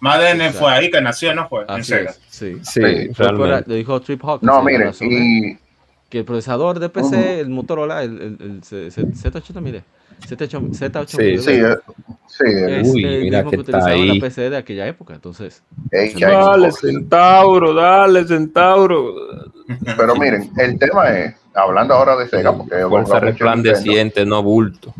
Madden 0.00 0.52
fue 0.52 0.70
ahí 0.72 0.90
que 0.90 1.00
nació, 1.00 1.34
¿no 1.34 1.48
fue? 1.48 1.64
En 1.68 1.82
Sega. 1.84 2.10
es, 2.10 2.20
sí. 2.28 2.56
Sí, 2.62 2.80
Sí, 2.80 3.08
por 3.16 3.32
lo 3.32 3.38
dijo 3.76 4.00
Trip 4.00 4.22
Hawkins. 4.24 4.42
No, 4.42 4.62
razón 4.86 5.08
es 5.08 5.12
y 5.12 5.58
que 6.10 6.18
el 6.18 6.24
procesador 6.24 6.78
de 6.78 6.88
PC, 6.90 7.40
el 7.40 7.48
Motorola, 7.48 8.02
el, 8.02 8.20
el, 8.20 8.36
el 8.40 8.64
C- 8.64 8.90
C- 8.90 9.02
Z8 9.06 9.60
mire, 9.62 9.82
Z8, 10.28 10.70
Z8 10.70 11.06
Sí, 11.08 11.38
sí, 11.38 11.60
sí, 12.26 12.44
es 12.46 12.88
Uy, 12.88 13.04
el 13.04 13.20
mira 13.22 13.38
mismo 13.42 13.50
que 13.50 13.56
que 13.56 13.60
está 13.62 13.78
utilizaba 13.78 13.88
la 13.88 14.12
ahí. 14.12 14.20
PC 14.20 14.50
de 14.50 14.56
aquella 14.56 14.86
época, 14.86 15.14
entonces. 15.14 15.62
Dale. 16.18 16.72
Centauro, 16.72 17.74
dale, 17.74 18.24
Centauro. 18.26 19.14
Pero 19.96 20.16
miren, 20.16 20.50
el 20.58 20.78
tema 20.78 21.10
es, 21.18 21.34
hablando 21.54 21.94
ahora 21.94 22.16
de 22.16 22.28
Sega, 22.28 22.52
porque 22.56 22.82
Fuerza 22.88 23.20
resplandeciente, 23.20 24.24
no 24.26 24.42
bulto. 24.42 24.94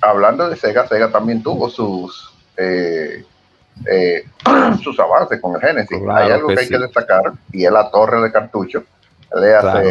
hablando 0.00 0.48
de 0.48 0.56
Sega, 0.56 0.86
Sega 0.88 1.10
también 1.10 1.42
tuvo 1.42 1.68
sus 1.70 2.32
eh, 2.56 3.24
eh, 3.86 4.24
sus 4.82 4.98
avances 5.00 5.40
con 5.40 5.54
el 5.56 5.60
Genesis. 5.60 5.98
Claro 6.02 6.16
hay 6.24 6.30
algo 6.32 6.48
que 6.48 6.54
que, 6.54 6.60
hay 6.60 6.66
sí. 6.66 6.72
que 6.74 6.78
destacar 6.80 7.32
y 7.52 7.64
es 7.64 7.72
la 7.72 7.90
torre 7.90 8.20
de 8.22 8.30
cartucho. 8.32 8.84
Le 9.40 9.54
hace 9.54 9.66
Claro. 9.66 9.88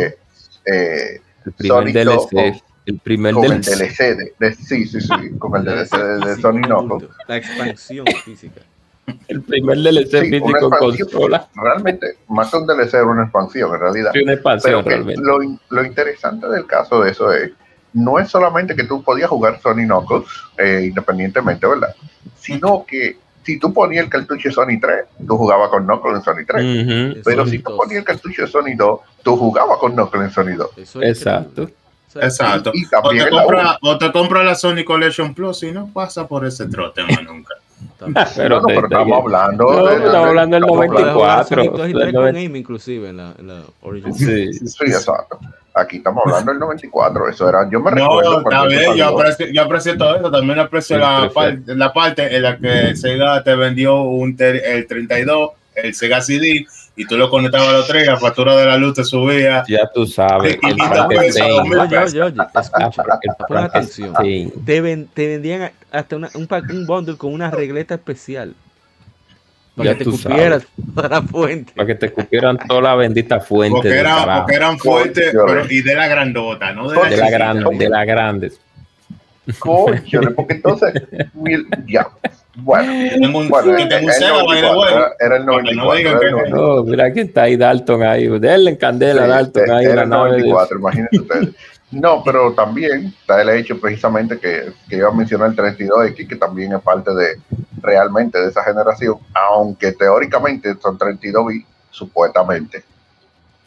eh, 0.66 1.22
El 1.46 1.52
primer 1.54 1.78
Sonic 1.78 1.96
DLC. 1.96 2.64
El 2.86 3.00
primer 3.00 3.34
con 3.34 3.46
el 3.46 3.62
DLC. 3.62 3.98
De, 4.18 4.34
de- 4.40 4.56
sí, 4.56 4.86
sí, 4.86 5.00
sí, 5.02 5.10
con 5.40 5.56
el 5.56 5.64
DLC 5.66 5.92
de, 5.98 6.26
de 6.26 6.42
Sony 6.42 6.62
Knuckles. 6.62 7.10
La 7.28 7.38
expansión 7.38 8.06
física. 8.26 8.62
El 9.28 9.42
primer 9.42 9.78
DLC 9.80 10.22
Sí, 10.22 10.30
físico 10.30 10.70
consola. 10.70 11.48
Realmente, 11.56 12.18
más 12.30 12.50
que 12.52 12.58
un 12.58 12.68
DLC 12.68 12.94
era 12.94 13.06
una 13.06 13.24
expansión 13.24 13.74
en 13.74 13.80
realidad. 13.80 14.12
Sí, 14.14 14.22
una 14.24 14.34
expansión 14.34 14.84
Pero 14.86 15.06
que 15.06 15.16
lo, 15.18 15.38
lo 15.70 15.86
interesante 15.86 16.48
del 16.48 16.66
caso 16.66 17.02
de 17.04 17.12
eso 17.12 17.32
es, 17.34 17.52
no 17.94 18.18
es 18.20 18.30
solamente 18.30 18.76
que 18.76 18.86
tú 18.86 19.04
podías 19.04 19.30
jugar 19.30 19.60
Sony 19.62 19.86
Knuckles 19.86 20.26
eh, 20.58 20.86
independientemente, 20.88 21.68
¿verdad? 21.68 21.94
Sino 22.40 22.86
que 22.86 23.18
si 23.44 23.60
tú 23.60 23.74
ponías 23.74 24.06
el 24.06 24.10
cartucho 24.10 24.48
de 24.48 24.56
Sony 24.56 24.80
3, 24.82 25.06
tú 25.28 25.38
jugabas 25.38 25.70
con 25.70 25.84
Knuckles 25.86 26.16
en 26.18 26.24
Sony 26.24 26.46
3. 26.48 26.64
Ujú, 27.14 27.22
Pero 27.26 27.44
Sony 27.46 27.52
si 27.52 27.60
tú 27.60 27.70
2. 27.72 27.78
ponías 27.78 28.00
el 28.00 28.06
cartucho 28.06 28.42
de 28.44 28.48
Sony 28.48 28.76
2, 28.78 29.00
tú 29.22 29.36
jugabas 29.38 29.78
con 29.80 29.92
Knuckles 29.94 30.24
en 30.24 30.32
Sony 30.32 30.56
2. 30.58 30.70
Eso 30.78 31.02
es 31.02 31.18
Exacto. 31.18 31.64
increíble. 31.64 31.83
Exacto. 32.22 32.72
Y 32.74 32.86
O 32.86 32.90
también 33.02 33.26
te, 33.26 33.30
compra, 33.32 33.78
o 33.82 33.98
te 33.98 34.12
compra 34.12 34.44
la 34.44 34.56
Sony 34.56 34.84
Collection 34.86 35.34
Plus 35.34 35.64
y 35.64 35.72
no 35.72 35.88
pasa 35.94 36.28
por 36.28 36.46
ese 36.46 36.68
trote 36.68 37.04
más 37.04 37.24
nunca. 37.26 37.56
también. 37.98 38.26
Pero 38.36 38.60
No, 38.62 38.68
pero 38.68 38.84
estamos 38.84 39.20
hablando 39.20 39.64
No, 39.72 39.86
de- 39.88 39.96
estamos 40.06 40.28
hablando 40.28 40.56
del 40.56 40.64
estamos 40.64 40.86
Puedes 40.88 41.14
jugar 41.14 41.38
94, 41.38 41.56
Sonic 41.64 41.72
2 41.72 41.90
y 41.90 41.94
3 41.94 42.06
del 42.06 42.14
con 42.14 42.22
90. 42.22 42.40
aim 42.40 42.56
inclusive 42.56 43.10
en 43.10 43.18
la, 43.18 43.34
en 43.40 43.48
la 43.48 43.62
Origin. 43.82 44.14
Sí. 44.14 44.54
Sí, 44.54 44.78
exacto. 44.86 45.40
Aquí 45.76 45.98
estamos 45.98 46.22
hablando 46.28 46.52
del 46.52 46.60
94. 46.60 47.30
Eso 47.30 47.50
era, 47.50 47.68
yo 47.70 47.80
me 47.80 47.90
No, 47.92 47.98
recuerdo. 48.22 48.44
cuando 48.44 48.68
bien, 48.68 48.94
yo 48.96 49.08
aprecio, 49.08 49.48
yo 49.48 49.62
aprecio 49.64 49.98
todo 49.98 50.16
eso. 50.18 50.30
También 50.30 50.60
aprecio 50.60 50.98
Sí, 50.98 51.02
la, 51.02 51.30
par- 51.34 51.58
la 51.66 51.92
parte 51.94 52.36
en 52.36 52.44
la 52.44 52.58
que 52.60 52.96
Sega 52.96 53.44
te 53.44 53.56
vendió 53.56 54.02
un 54.04 54.36
ter- 54.38 54.62
el 54.64 54.86
32, 54.86 55.50
el 55.76 55.96
Sega 55.96 56.22
CD, 56.22 56.68
y 56.96 57.06
tú 57.06 57.18
lo 57.18 57.30
conectabas 57.30 57.70
a 57.70 57.74
los 57.74 57.88
tres 57.88 58.06
la 58.06 58.18
factura 58.18 58.56
de 58.56 58.66
la 58.66 58.78
luz 58.78 58.94
te 58.96 59.04
subía. 59.04 59.64
Ya 59.68 59.90
tú 59.94 60.06
sabes. 60.06 60.58
Y 60.62 60.82
atención. 63.50 64.14
Te, 64.66 64.82
ven- 64.82 65.08
te 65.14 65.28
vendían 65.28 65.72
hasta 65.92 66.16
una- 66.16 66.30
un, 66.36 66.48
pack- 66.48 66.70
un 66.72 66.86
bundle 66.86 67.18
con 67.18 67.34
una 67.34 67.50
regleta 67.52 67.96
especial. 67.96 68.54
Para 69.76 69.98
que 69.98 70.06
te 70.06 70.12
cupieras 70.12 70.68
toda 70.94 71.10
la 71.10 71.22
fuente. 71.24 71.74
Para 71.76 71.88
que 71.88 71.96
te 71.96 72.12
cupieran 72.12 72.60
toda 72.68 72.82
la 72.82 72.96
bendita 72.96 73.40
fuente. 73.40 73.76
Porque, 73.78 73.90
eran 74.56 74.78
fuertes 74.78 75.34
y 75.70 75.82
de 75.82 75.96
la 75.96 76.08
grandota, 76.08 76.72
¿no? 76.74 76.90
De, 76.92 77.18
la, 77.18 77.30
grande, 77.32 77.78
de 77.78 77.90
la 77.90 78.06
grande. 78.06 78.52
Coño, 79.58 80.22
porque 80.36 80.54
entonces, 80.54 80.94
ya. 81.88 82.08
Bueno, 82.56 82.92
un, 82.94 83.52
era, 85.20 85.38
el 85.38 85.46
94. 85.46 86.50
No, 86.50 86.84
mira 86.84 87.12
que 87.12 87.22
está 87.22 87.44
ahí 87.44 87.58
Dalton 87.58 88.04
ahí. 88.04 88.28
Denle 88.40 88.72
en 88.72 88.76
candela 88.76 89.26
Dalton 89.26 89.72
ahí. 89.72 89.86
Era 89.86 90.04
el 90.04 90.10
94, 90.10 90.78
imagínense 90.78 91.20
ustedes. 91.20 91.50
No, 91.90 92.24
pero 92.24 92.54
también 92.54 93.14
está 93.20 93.42
el 93.42 93.50
hecho 93.50 93.80
precisamente 93.80 94.40
que, 94.40 94.72
que 94.90 94.98
iba 94.98 95.10
a 95.10 95.14
mencionar 95.14 95.50
el 95.50 95.56
32X, 95.56 96.28
que 96.28 96.36
también 96.36 96.74
es 96.74 96.82
parte 96.82 97.14
de 97.14 97.40
realmente 97.82 98.40
de 98.40 98.50
esa 98.50 98.64
generación, 98.64 99.18
aunque 99.34 99.92
teóricamente 99.92 100.76
son 100.82 100.98
32 100.98 101.48
bits, 101.48 101.68
supuestamente. 101.92 102.84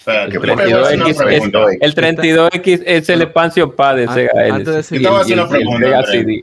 El 0.06 0.32
32X, 0.32 1.78
el 1.80 1.94
32X 1.94 2.82
es 2.86 3.08
el 3.08 3.22
expansion 3.22 3.72
pad 3.72 3.96
de 3.96 4.08
Sega 4.08 4.54
antes 4.54 4.90
de 4.90 4.98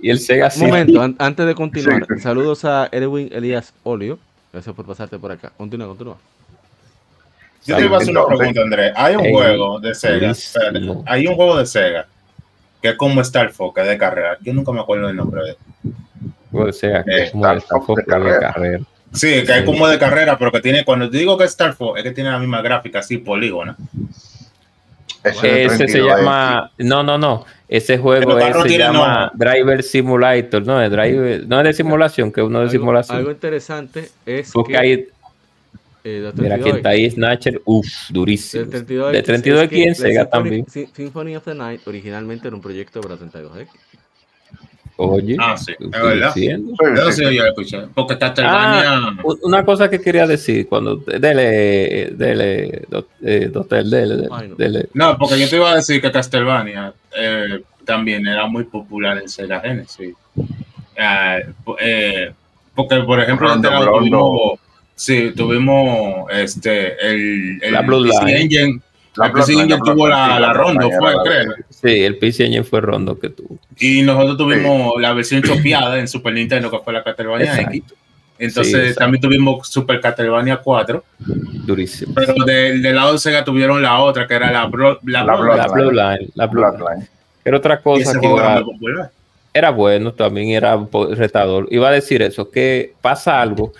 y, 0.01 0.09
el 0.09 0.19
Sega 0.19 0.49
CD. 0.49 0.65
Un 0.65 0.71
momento, 0.71 1.15
antes 1.17 1.45
de 1.45 1.55
continuar, 1.55 2.05
saludos 2.19 2.65
a 2.65 2.89
Edwin 2.91 3.29
Elías 3.31 3.73
Olio. 3.83 4.19
Gracias 4.51 4.75
por 4.75 4.85
pasarte 4.85 5.17
por 5.17 5.31
acá. 5.31 5.51
Continúa, 5.55 5.87
continúa. 5.87 6.17
Yo 7.65 7.77
te 7.77 7.85
iba 7.85 7.97
a 7.97 8.01
hacer 8.01 8.17
una 8.17 8.27
pregunta, 8.27 8.61
Andrés. 8.61 8.91
Hay 8.95 9.15
un 9.15 9.31
juego 9.31 9.79
de 9.79 9.95
Sega. 9.95 10.33
hay 11.05 11.27
un 11.27 11.35
juego 11.35 11.57
de 11.57 11.65
Sega 11.65 12.05
que 12.81 12.89
es 12.89 12.95
como 12.97 13.21
Star 13.21 13.49
Fox, 13.53 13.81
de 13.81 13.97
carrera. 13.97 14.37
Yo 14.41 14.53
nunca 14.53 14.73
me 14.73 14.81
acuerdo 14.81 15.07
del 15.07 15.15
nombre 15.15 15.41
de 15.41 15.57
Juego 16.51 16.67
de 16.67 16.73
Sega, 16.73 17.01
que 17.05 17.23
es 17.23 17.31
como 17.31 17.47
de 17.47 17.57
Star 17.59 17.81
Fox, 17.81 18.03
de 18.05 18.39
carrera. 18.39 18.81
Sí, 19.13 19.43
que 19.45 19.59
es 19.59 19.63
como 19.63 19.87
de 19.87 19.99
carrera, 19.99 20.37
pero 20.37 20.51
que 20.51 20.59
tiene, 20.59 20.83
cuando 20.83 21.07
digo 21.07 21.37
que 21.37 21.43
es 21.43 21.51
Star 21.51 21.73
Fox, 21.75 21.99
es 21.99 22.03
que 22.03 22.11
tiene 22.11 22.31
la 22.31 22.39
misma 22.39 22.61
gráfica, 22.61 22.99
así 22.99 23.17
polígona. 23.17 23.75
Ese, 25.23 25.87
se 25.87 26.01
llama, 26.01 26.71
no, 26.79 27.01
no, 27.01 27.17
no, 27.17 27.45
ese 27.69 27.97
juego 27.97 28.37
se 28.63 28.77
llama 28.77 29.31
Driver 29.33 29.81
Simulator, 29.81 30.65
no, 30.65 30.81
es 30.81 30.91
driver, 30.91 31.47
no 31.47 31.59
es 31.59 31.63
de 31.65 31.73
simulación, 31.73 32.31
que 32.31 32.41
uno 32.41 32.59
de 32.61 32.69
simulación. 32.69 33.19
Algo 33.19 33.31
interesante 33.31 34.09
es 34.25 34.51
que 34.67 34.77
hay, 34.77 35.07
eh, 36.03 36.31
Mira, 36.35 36.55
aquí 36.55 36.69
está 36.69 36.89
ahí 36.89 37.09
Snatcher, 37.09 37.61
uff, 37.63 37.87
durísimo. 38.09 38.65
de 38.65 39.23
32X 39.23 39.87
en 39.87 39.95
Sega 39.95 40.29
también. 40.29 40.65
Symphony 40.67 41.37
of 41.37 41.45
the 41.45 41.55
Night 41.55 41.87
originalmente 41.87 42.47
era 42.47 42.55
un 42.55 42.61
proyecto 42.61 42.99
para 42.99 43.15
32X. 43.15 43.67
Oye, 45.09 45.35
ah, 45.39 45.57
sí, 45.57 45.73
es 45.79 45.91
verdad. 45.91 46.33
Yo 46.35 47.11
sí, 47.11 47.35
yo 47.35 47.45
escuché. 47.45 47.81
Porque 47.93 48.17
Castlevania. 48.17 48.83
Ah, 48.85 49.15
una 49.41 49.65
cosa 49.65 49.89
que 49.89 49.99
quería 49.99 50.25
decir, 50.25 50.67
cuando. 50.67 50.97
Dele, 50.97 52.11
dele, 52.11 52.81
eh, 53.23 53.49
doctor, 53.51 53.83
dele, 53.83 54.27
dele, 54.57 54.87
No, 54.93 55.17
porque 55.17 55.39
yo 55.39 55.49
te 55.49 55.55
iba 55.57 55.71
a 55.71 55.75
decir 55.75 56.01
que 56.01 56.11
Castlevania 56.11 56.93
eh, 57.15 57.61
también 57.85 58.25
era 58.27 58.47
muy 58.47 58.63
popular 58.63 59.17
en 59.17 59.29
Sega 59.29 59.59
Genesis. 59.59 60.15
Ah, 60.97 61.39
eh, 61.79 62.31
porque, 62.75 62.99
por 63.01 63.19
ejemplo, 63.19 63.47
Rondo, 63.47 63.69
tuvimos, 63.69 64.59
sí, 64.95 65.31
tuvimos 65.35 66.31
este, 66.31 66.93
el, 67.07 67.59
el 67.61 67.73
la 67.73 67.85
PC 67.85 68.41
Engine 68.41 68.81
la 69.15 69.31
PC 69.31 69.53
Engine 69.53 69.79
tuvo 69.83 70.07
la, 70.07 70.39
la 70.39 70.53
Rondo, 70.53 70.89
fue, 70.89 71.13
creo. 71.23 71.53
Sí, 71.69 72.03
el 72.03 72.17
PC 72.17 72.45
Engine 72.45 72.63
fue 72.63 72.81
Rondo 72.81 73.19
que 73.19 73.29
tuvo. 73.29 73.57
Y 73.79 74.01
nosotros 74.01 74.37
tuvimos 74.37 74.99
la 74.99 75.13
versión 75.13 75.41
chopeada 75.41 75.99
en 75.99 76.07
Super 76.07 76.33
Nintendo, 76.33 76.71
que 76.71 76.79
fue 76.79 76.93
la 76.93 77.03
Castlevania 77.03 77.61
X. 77.61 77.83
Entonces 78.39 78.95
también 78.95 79.21
tuvimos 79.21 79.67
Super 79.67 80.01
Castlevania 80.01 80.57
4. 80.57 81.03
Durísimo. 81.19 82.13
Pero 82.15 82.33
del, 82.45 82.81
lado 82.95 83.13
de 83.13 83.19
Sega 83.19 83.43
tuvieron 83.43 83.81
la 83.81 83.99
otra, 83.99 84.27
que 84.27 84.33
era 84.33 84.51
la, 84.51 84.69
la, 85.03 85.23
la, 85.23 85.67
Blue, 85.67 85.91
Line. 85.91 86.29
La 86.35 86.47
Blue 86.47 86.63
Line. 86.63 87.07
Era 87.45 87.57
otra 87.57 87.79
cosa 87.81 88.19
que 88.19 88.25
era, 88.25 88.63
era 89.53 89.69
bueno, 89.69 90.13
también 90.13 90.49
era 90.49 90.77
retador. 91.11 91.67
Iba 91.69 91.89
a 91.89 91.91
decir 91.91 92.21
eso, 92.21 92.49
que 92.49 92.93
pasa 93.01 93.41
algo 93.41 93.73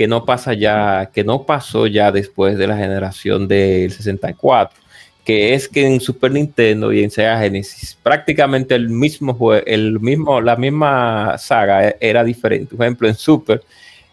que 0.00 0.08
no 0.08 0.24
pasa 0.24 0.54
ya, 0.54 1.10
que 1.12 1.24
no 1.24 1.44
pasó 1.44 1.86
ya 1.86 2.10
después 2.10 2.56
de 2.56 2.66
la 2.66 2.74
generación 2.74 3.46
del 3.46 3.92
64, 3.92 4.80
que 5.26 5.52
es 5.52 5.68
que 5.68 5.86
en 5.86 6.00
Super 6.00 6.32
Nintendo 6.32 6.90
y 6.90 7.04
en 7.04 7.10
Sega 7.10 7.38
Genesis 7.38 7.98
prácticamente 8.02 8.74
el 8.74 8.88
mismo 8.88 9.36
el 9.52 10.00
mismo, 10.00 10.40
la 10.40 10.56
misma 10.56 11.36
saga 11.36 11.86
e, 11.86 11.98
era 12.00 12.24
diferente. 12.24 12.74
Por 12.74 12.86
ejemplo, 12.86 13.08
en 13.08 13.14
Super 13.14 13.60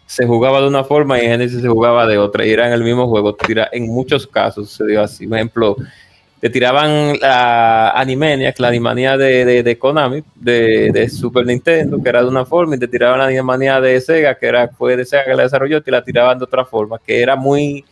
se 0.04 0.26
jugaba 0.26 0.60
de 0.60 0.68
una 0.68 0.84
forma 0.84 1.18
y 1.18 1.24
en 1.24 1.30
Genesis 1.30 1.62
se 1.62 1.68
jugaba 1.68 2.06
de 2.06 2.18
otra, 2.18 2.44
y 2.44 2.50
era 2.50 2.66
en 2.66 2.74
el 2.74 2.84
mismo 2.84 3.08
juego. 3.08 3.34
En 3.72 3.86
muchos 3.86 4.26
casos 4.26 4.70
se 4.70 4.84
dio 4.84 5.02
así. 5.02 5.26
Por 5.26 5.38
ejemplo, 5.38 5.76
te 6.40 6.50
tiraban 6.50 7.18
la 7.20 7.90
Animaniacs, 7.90 8.60
la 8.60 8.68
Animania 8.68 9.16
de, 9.16 9.62
de, 9.62 9.78
Konami, 9.78 10.22
de, 10.36 11.08
Super 11.08 11.44
Nintendo, 11.44 12.00
que 12.02 12.08
era 12.08 12.22
de 12.22 12.28
una 12.28 12.44
forma, 12.44 12.76
y 12.76 12.78
te 12.78 12.86
tiraban 12.86 13.18
la 13.18 13.26
Animania 13.26 13.80
de 13.80 14.00
Sega, 14.00 14.36
que 14.36 14.46
era 14.46 14.68
fue 14.68 14.96
de 14.96 15.04
Sega 15.04 15.24
que 15.24 15.34
la 15.34 15.42
desarrolló, 15.42 15.78
y 15.78 15.82
te 15.82 15.90
la 15.90 16.04
tiraban 16.04 16.38
de 16.38 16.44
otra 16.44 16.64
forma, 16.64 16.98
que 17.04 17.20
era 17.20 17.34
muy, 17.34 17.84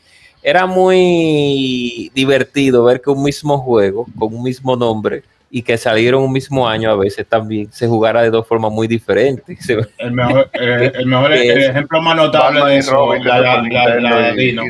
era 0.42 0.66
muy 0.66 2.10
divertido 2.14 2.84
ver 2.84 3.00
que 3.00 3.10
un 3.10 3.22
mismo 3.22 3.58
juego, 3.58 4.06
con 4.16 4.32
un 4.32 4.42
mismo 4.44 4.76
nombre, 4.76 5.24
y 5.50 5.62
que 5.62 5.76
salieron 5.76 6.22
un 6.22 6.32
mismo 6.32 6.68
año 6.68 6.90
a 6.90 6.96
veces 6.96 7.26
también 7.26 7.70
se 7.72 7.86
jugara 7.86 8.22
de 8.22 8.30
dos 8.30 8.46
formas 8.46 8.70
muy 8.70 8.86
diferentes. 8.86 9.58
El 9.98 10.12
mejor, 10.12 10.50
eh, 10.52 10.92
el, 10.94 11.06
mejor 11.06 11.32
el 11.34 11.62
ejemplo 11.62 12.00
más 12.00 12.16
notable 12.16 12.64
de 12.64 12.78
eso, 12.78 13.14
la, 13.14 13.40
la, 13.40 14.00
la, 14.00 14.32
Dino. 14.32 14.62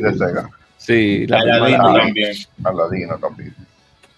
Sí, 0.87 1.27
la, 1.27 1.67
Dino 1.67 1.95
también. 1.95 2.37
La 2.63 2.89
Dino 2.89 3.19
también. 3.19 3.55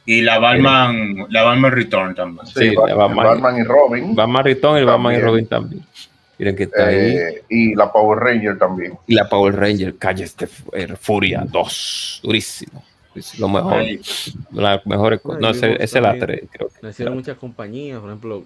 Y 0.04 0.20
la 0.20 0.38
Batman, 0.38 1.26
la 1.30 1.42
Batman 1.42 1.72
Return 1.72 2.14
también. 2.14 2.46
Sí, 2.46 2.74
la 2.74 2.94
Batman, 2.94 3.58
y 3.58 3.62
Robin. 3.62 4.14
Batman 4.14 4.44
Return 4.44 4.82
y 4.82 4.84
Batman 4.84 5.14
y 5.14 5.18
Robin 5.18 5.46
también. 5.46 5.82
Miren 6.38 6.56
que 6.56 6.64
está 6.64 6.86
ahí. 6.86 6.96
Eh, 6.96 7.42
y 7.48 7.74
la 7.74 7.90
Power 7.90 8.18
Ranger 8.18 8.58
también. 8.58 8.92
Y 9.06 9.14
la 9.14 9.28
Power 9.28 9.56
Ranger, 9.56 9.96
Calle 9.96 10.24
este 10.24 10.46
Furia 10.46 11.44
2. 11.48 12.20
Durísimo. 12.22 12.84
Es 13.14 13.38
lo 13.38 13.48
mejor. 13.48 13.82
Las 14.52 14.86
mejores 14.86 15.20
cosas. 15.20 15.40
No, 15.40 15.50
esa 15.50 15.68
es 15.68 15.92
la 15.94 16.18
3, 16.18 16.42
creo. 16.52 16.68
Que. 16.80 16.88
hicieron 16.90 17.14
muchas 17.14 17.38
compañías, 17.38 17.98
por 17.98 18.10
ejemplo, 18.10 18.44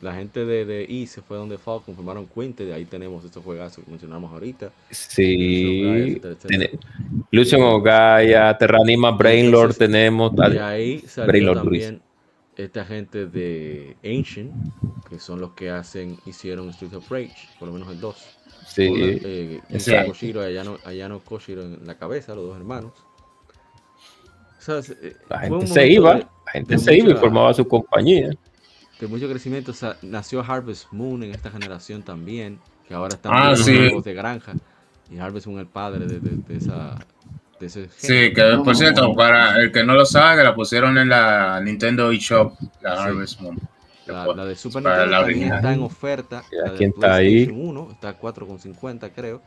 la 0.00 0.14
gente 0.14 0.46
de, 0.46 0.64
de 0.64 0.86
I 0.88 1.06
se 1.06 1.20
fue 1.20 1.36
donde 1.36 1.58
Falcon, 1.58 1.94
formaron 1.94 2.26
Quinte, 2.26 2.64
de 2.64 2.72
ahí 2.72 2.86
tenemos 2.86 3.24
estos 3.24 3.44
juegazos 3.44 3.84
que 3.84 3.90
mencionamos 3.90 4.32
ahorita. 4.32 4.70
Sí. 4.90 6.20
Lucian 7.30 7.62
Ogaya, 7.62 8.56
Terranima, 8.56 9.10
Brainlord 9.10 9.76
tenemos. 9.76 10.32
Y 10.52 10.58
ahí 10.58 11.00
salió 11.00 11.54
también 11.54 12.00
esta 12.56 12.84
gente 12.84 13.26
de 13.26 13.96
Ancient, 14.04 14.52
que 15.08 15.18
son 15.18 15.40
los 15.40 15.52
que 15.52 15.70
hacen, 15.70 16.18
hicieron 16.26 16.70
Street 16.70 16.94
of 16.94 17.10
Rage, 17.10 17.36
por 17.58 17.68
lo 17.68 17.74
menos 17.74 17.90
el 17.90 18.00
2. 18.00 18.16
Sí. 18.66 18.88
Eh, 18.96 19.60
Koshiro, 20.06 20.42
Ayano, 20.42 21.20
Koshiro 21.20 21.62
en 21.62 21.86
la 21.86 21.96
cabeza, 21.96 22.34
los 22.34 22.46
dos 22.46 22.56
hermanos. 22.56 22.92
Eh, 24.68 25.16
la 25.28 25.38
gente 25.40 25.66
se 25.66 25.88
iba, 25.88 26.14
la 26.14 26.52
gente 26.52 26.78
se 26.78 26.96
iba 26.96 27.10
y 27.10 27.14
formaba 27.14 27.52
su 27.54 27.66
compañía 27.66 28.30
de 29.00 29.06
mucho 29.08 29.28
crecimiento. 29.28 29.72
nació 30.02 30.44
Harvest 30.46 30.92
Moon 30.92 31.22
en 31.22 31.30
esta 31.30 31.50
generación 31.50 32.02
también, 32.02 32.58
que 32.86 32.94
ahora 32.94 33.14
están 33.14 33.32
ah, 33.34 33.54
juegos 33.56 34.04
de 34.04 34.14
granja. 34.14 34.52
Y 35.10 35.18
Harvest 35.18 35.46
Moon 35.46 35.58
es 35.58 35.62
el 35.64 35.72
padre 35.72 36.06
de, 36.06 36.20
de, 36.20 36.56
esa. 36.56 36.96
De 37.58 37.66
ese 37.66 37.88
sí, 37.96 38.32
que 38.32 38.60
por 38.64 38.76
cierto, 38.76 39.14
para 39.14 39.58
el 39.60 39.72
que 39.72 39.84
no 39.84 39.94
lo 39.94 40.06
sabe, 40.06 40.38
que 40.38 40.44
la 40.44 40.54
pusieron 40.54 40.96
en 40.98 41.08
la 41.08 41.60
Nintendo 41.60 42.10
eShop, 42.10 42.54
la 42.80 43.04
Harvest 43.04 43.40
Moon. 43.40 43.58
La, 44.06 44.44
de 44.44 44.56
Super 44.56 44.82
Nintendo 44.82 45.10
también 45.10 45.52
está 45.52 45.72
en 45.72 45.82
oferta. 45.82 46.42
La 46.50 46.72
de 46.72 46.84
está 46.84 47.14
ahí? 47.14 47.48
1 47.50 47.88
está 47.92 48.10
a 48.10 48.18
4,50 48.18 49.10
creo. 49.14 49.42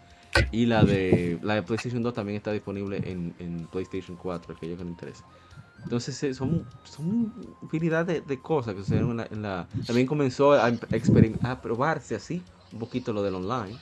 Y 0.51 0.65
la 0.65 0.83
de 0.83 1.37
la 1.43 1.55
de 1.55 1.63
PlayStation 1.63 2.01
2 2.01 2.13
también 2.13 2.37
está 2.37 2.51
disponible 2.51 2.97
en, 2.97 3.35
en 3.39 3.67
PlayStation 3.67 4.17
4, 4.17 4.55
aquellos 4.55 4.77
que 4.77 4.83
les 4.83 4.91
interesa. 4.91 5.23
Entonces 5.83 6.23
eh, 6.23 6.33
son, 6.33 6.65
son 6.83 7.33
infinidad 7.61 8.05
de, 8.05 8.21
de, 8.21 8.39
cosas 8.39 8.75
que 8.75 8.83
se 8.83 8.97
en 8.97 9.17
la, 9.17 9.27
en 9.29 9.41
la, 9.41 9.67
También 9.85 10.07
comenzó 10.07 10.53
a, 10.53 10.71
a 11.43 11.61
probarse 11.61 12.15
así 12.15 12.41
un 12.71 12.79
poquito 12.79 13.13
lo 13.13 13.21
del 13.23 13.35
online. 13.35 13.77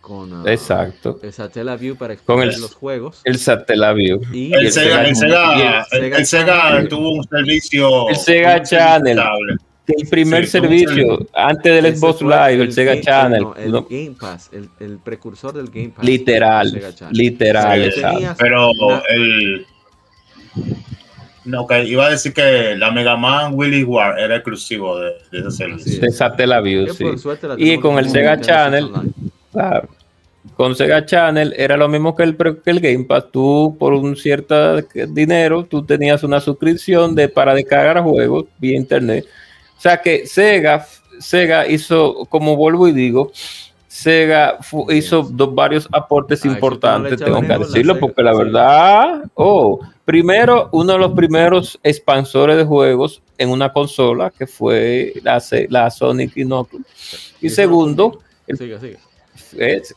Con, 0.00 0.32
uh, 0.32 0.46
Exacto. 0.46 1.18
El 1.22 1.32
Satellaview 1.32 1.96
para 1.96 2.14
explorar 2.14 2.56
los 2.58 2.74
juegos. 2.74 3.22
El 3.24 3.38
Satellaview. 3.38 4.20
Y 4.32 4.52
el, 4.52 4.70
Sega, 4.70 5.04
el, 5.04 5.16
Sega, 5.16 5.86
el, 5.90 6.26
Sega, 6.26 6.88
tuvo 6.88 7.14
un 7.14 7.24
servicio. 7.24 8.08
El 8.08 8.16
Sega 8.16 8.62
Channel. 8.62 9.20
El 9.88 10.08
primer 10.08 10.46
servicio 10.48 11.26
antes 11.32 11.82
del 11.82 11.96
Xbox 11.96 12.20
Live, 12.20 12.62
el, 12.62 12.72
Sega 12.72 13.00
Channel. 13.00 13.46
el 13.56 13.72
Game 13.72 14.16
Pass, 14.18 14.50
el, 14.52 14.98
precursor 14.98 15.52
del 15.52 15.66
Game 15.66 15.90
Pass. 15.90 16.04
Literal. 16.04 16.82
Literal. 17.12 17.92
pero 18.38 18.70
el 19.10 19.66
no, 21.46 21.66
que 21.66 21.84
iba 21.84 22.06
a 22.06 22.10
decir 22.10 22.32
que 22.32 22.74
la 22.76 22.90
Mega 22.90 23.16
Man 23.16 23.52
Willy 23.54 23.84
War 23.84 24.18
era 24.18 24.36
exclusivo 24.36 24.98
de, 24.98 25.12
de 25.30 25.38
ese 25.38 25.50
servicio. 25.52 26.00
De 26.00 26.10
Satellaview, 26.10 26.92
sí. 26.92 27.04
Y 27.58 27.78
con 27.78 27.98
el 27.98 28.10
Sega 28.10 28.40
Channel, 28.40 28.90
claro. 29.52 29.88
con 30.56 30.74
Sega 30.74 31.06
Channel 31.06 31.54
era 31.56 31.76
lo 31.76 31.88
mismo 31.88 32.16
que 32.16 32.24
el, 32.24 32.36
que 32.36 32.70
el 32.70 32.80
Game 32.80 33.04
Pass. 33.04 33.26
Tú, 33.30 33.76
por 33.78 33.94
un 33.94 34.16
cierto 34.16 34.82
dinero, 35.08 35.64
tú 35.64 35.84
tenías 35.84 36.24
una 36.24 36.40
suscripción 36.40 37.14
de, 37.14 37.28
para 37.28 37.54
descargar 37.54 38.02
juegos 38.02 38.46
vía 38.58 38.76
internet. 38.76 39.24
O 39.78 39.80
sea 39.80 39.98
que 40.02 40.26
Sega, 40.26 40.84
Sega 41.20 41.68
hizo, 41.68 42.26
como 42.28 42.56
vuelvo 42.56 42.88
y 42.88 42.92
digo, 42.92 43.30
Sega 43.96 44.58
hizo 44.90 45.22
dos, 45.22 45.54
varios 45.54 45.88
aportes 45.90 46.44
importantes, 46.44 47.18
tengo 47.18 47.40
que 47.40 47.58
decirlo, 47.58 47.98
porque 47.98 48.22
la 48.22 48.34
verdad, 48.34 49.24
oh, 49.32 49.80
primero, 50.04 50.68
uno 50.72 50.92
de 50.92 50.98
los 50.98 51.12
primeros 51.12 51.80
expansores 51.82 52.58
de 52.58 52.64
juegos 52.64 53.22
en 53.38 53.48
una 53.48 53.72
consola, 53.72 54.30
que 54.30 54.46
fue 54.46 55.14
la, 55.22 55.42
la 55.70 55.90
Sonic 55.90 56.36
y 56.36 56.46
Y 57.40 57.48
segundo, 57.48 58.20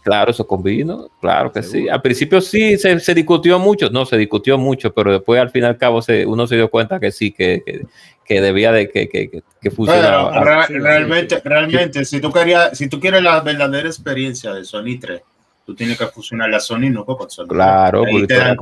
claro, 0.03 0.31
eso 0.31 0.45
convino, 0.45 1.09
claro 1.21 1.51
que 1.51 1.63
sí. 1.63 1.87
Al 1.89 2.01
principio 2.01 2.41
sí 2.41 2.77
se, 2.77 3.13
discutió 3.13 3.59
mucho, 3.59 3.89
no 3.89 4.05
se 4.05 4.17
discutió 4.17 4.57
mucho, 4.57 4.93
pero 4.93 5.11
después 5.11 5.39
al 5.39 5.49
fin 5.49 5.63
y 5.63 5.65
al 5.65 5.77
cabo 5.77 6.01
se, 6.01 6.25
uno 6.25 6.47
se 6.47 6.55
dio 6.55 6.69
cuenta 6.69 6.99
que 6.99 7.11
sí, 7.11 7.31
que, 7.31 7.85
que, 8.25 8.41
debía 8.41 8.71
de 8.71 8.89
que, 8.89 9.09
que, 9.09 9.43
que 9.61 9.71
funcionaba. 9.71 10.43
realmente, 10.69 11.41
realmente, 11.43 12.05
si 12.05 12.19
tú 12.19 12.31
querías, 12.31 12.77
si 12.77 12.87
tú 12.87 12.99
quieres 12.99 13.21
la 13.23 13.41
verdadera 13.41 13.87
experiencia 13.87 14.53
de 14.53 14.65
Sony 14.65 14.99
3, 14.99 15.21
tú 15.69 15.75
tienes 15.75 15.99
que 15.99 16.07
fusionar 16.07 16.49
la 16.49 16.59
Sony 16.59 16.89
no 16.89 17.05
con 17.05 17.29
Sony. 17.29 17.45
Claro, 17.45 18.03
y 18.09 18.15
ahí 18.15 18.25
te 18.25 18.33
dan 18.33 18.57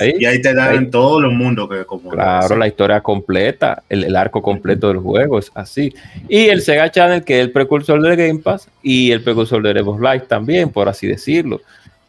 ahí. 0.00 0.14
y 0.18 0.24
ahí 0.24 0.42
te 0.42 0.52
dan 0.52 0.90
todo 0.90 1.20
el 1.20 1.30
mundo 1.30 1.68
que 1.68 1.84
como 1.84 2.10
Claro, 2.10 2.56
la 2.56 2.66
historia 2.66 3.00
completa, 3.00 3.84
el, 3.88 4.16
arco 4.16 4.42
completo 4.42 4.88
del 4.88 4.96
juego 4.96 5.38
es 5.38 5.52
así. 5.54 5.94
Y 6.28 6.48
el 6.48 6.60
Sega 6.60 6.90
Channel, 6.90 7.22
que 7.22 7.38
es 7.38 7.46
el 7.46 7.52
precursor 7.52 8.02
del 8.02 8.16
Game 8.16 8.40
Pass 8.40 8.68
y 8.82 9.12
el 9.12 9.22
precursor 9.22 9.62
de 9.62 9.70
Evo 9.70 9.96
Live 9.96 10.24
también, 10.26 10.70
por 10.70 10.88
así 10.88 11.06
decirlo. 11.06 11.60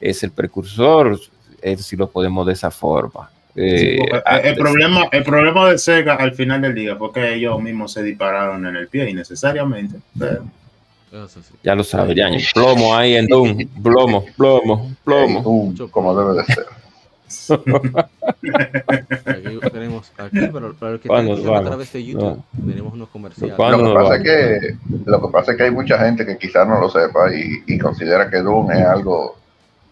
Es 0.02 0.24
el 0.24 0.32
precursor, 0.32 1.20
si 1.78 1.96
lo 1.96 2.10
podemos 2.10 2.48
de 2.48 2.54
esa 2.54 2.72
forma. 2.72 3.30
Eh, 3.56 4.00
el, 4.46 4.56
problema, 4.56 5.10
el 5.12 5.24
problema 5.24 5.70
de 5.70 5.78
Sega 5.78 6.16
al 6.16 6.34
final 6.34 6.60
del 6.60 6.74
día 6.74 6.96
fue 6.96 7.14
que 7.14 7.36
ellos 7.36 7.62
mismos 7.62 7.94
se 7.94 8.02
dispararon 8.02 8.66
en 8.66 8.78
el 8.78 8.88
pie 8.88 9.12
innecesariamente. 9.12 9.98
Pero 10.18 10.44
ya 11.62 11.76
lo 11.76 11.84
sabe, 11.84 12.16
ya. 12.16 12.28
Plomo 12.54 12.96
ahí 12.96 13.16
en 13.16 13.28
Doom. 13.28 13.58
Plomo, 13.84 14.26
plomo, 14.36 14.92
plomo. 15.04 15.74
como 15.92 16.16
debe 16.16 16.42
de 16.42 16.46
ser. 16.46 16.66
aquí 19.26 19.60
tenemos 19.72 20.12
aquí, 20.18 20.40
pero 20.52 20.74
para 20.74 20.94
el 20.94 21.00
que 21.00 21.08
está 21.08 21.58
a 21.58 21.64
través 21.64 21.94
de 21.94 22.04
YouTube, 22.04 22.42
tenemos 22.66 22.94
unos 22.94 23.10
comerciales. 23.10 23.58
Lo 23.58 23.78
que, 23.78 23.94
pasa 23.94 24.16
es 24.16 24.24
que, 24.24 24.76
lo 25.06 25.22
que 25.22 25.28
pasa 25.32 25.52
es 25.52 25.58
que 25.58 25.64
hay 25.64 25.72
mucha 25.72 26.00
gente 26.00 26.26
que 26.26 26.38
quizás 26.38 26.68
no 26.68 26.80
lo 26.80 26.90
sepa 26.90 27.32
y, 27.34 27.64
y 27.68 27.78
considera 27.78 28.30
que 28.30 28.38
Doom 28.38 28.72
es 28.72 28.86
algo 28.86 29.36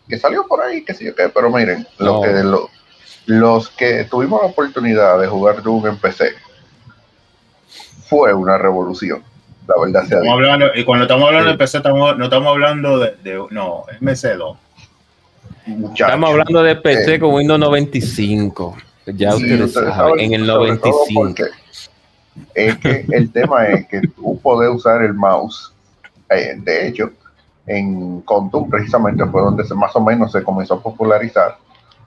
que 0.07 0.17
salió 0.17 0.47
por 0.47 0.61
ahí, 0.61 0.83
que 0.83 0.95
sí 0.95 1.05
yo 1.05 1.15
qué, 1.15 1.29
pero 1.29 1.51
miren, 1.51 1.85
lo 1.99 2.21
que, 2.21 2.31
lo, 2.43 2.69
los 3.27 3.69
que 3.69 4.05
tuvimos 4.05 4.41
la 4.41 4.47
oportunidad 4.47 5.19
de 5.19 5.27
jugar 5.27 5.61
Doom 5.61 5.85
en 5.87 5.97
PC 5.97 6.31
fue 8.07 8.33
una 8.33 8.57
revolución 8.57 9.23
la 9.67 9.75
verdad 9.81 10.05
sea. 10.05 10.31
Hablando, 10.31 10.67
y 10.75 10.83
cuando 10.83 11.05
estamos 11.05 11.27
hablando 11.27 11.51
de 11.51 11.57
PC, 11.57 11.77
estamos, 11.77 12.17
no 12.17 12.25
estamos 12.25 12.47
hablando 12.49 12.99
de, 12.99 13.15
de 13.23 13.45
no, 13.51 13.85
es 13.91 14.01
MC2. 14.01 14.57
estamos 15.93 16.29
hablando 16.29 16.63
de 16.63 16.75
PC 16.75 17.15
eh, 17.15 17.19
con 17.19 17.33
Windows 17.33 17.59
95. 17.59 18.77
Ya 19.07 19.35
ustedes, 19.35 19.73
saben, 19.73 20.19
en 20.19 20.33
el 20.33 20.47
95. 20.47 21.45
Es 22.53 22.77
que 22.77 23.05
el 23.09 23.31
tema 23.33 23.65
es 23.67 23.87
que 23.87 24.01
tú 24.01 24.39
puedes 24.41 24.73
usar 24.73 25.03
el 25.03 25.13
mouse. 25.13 25.73
Eh, 26.29 26.55
de 26.57 26.87
hecho, 26.87 27.11
en 27.67 28.21
Contum 28.21 28.69
precisamente 28.69 29.25
fue 29.25 29.41
donde 29.41 29.65
se, 29.65 29.73
más 29.73 29.95
o 29.95 30.01
menos 30.01 30.31
se 30.31 30.43
comenzó 30.43 30.75
a 30.75 30.81
popularizar 30.81 31.57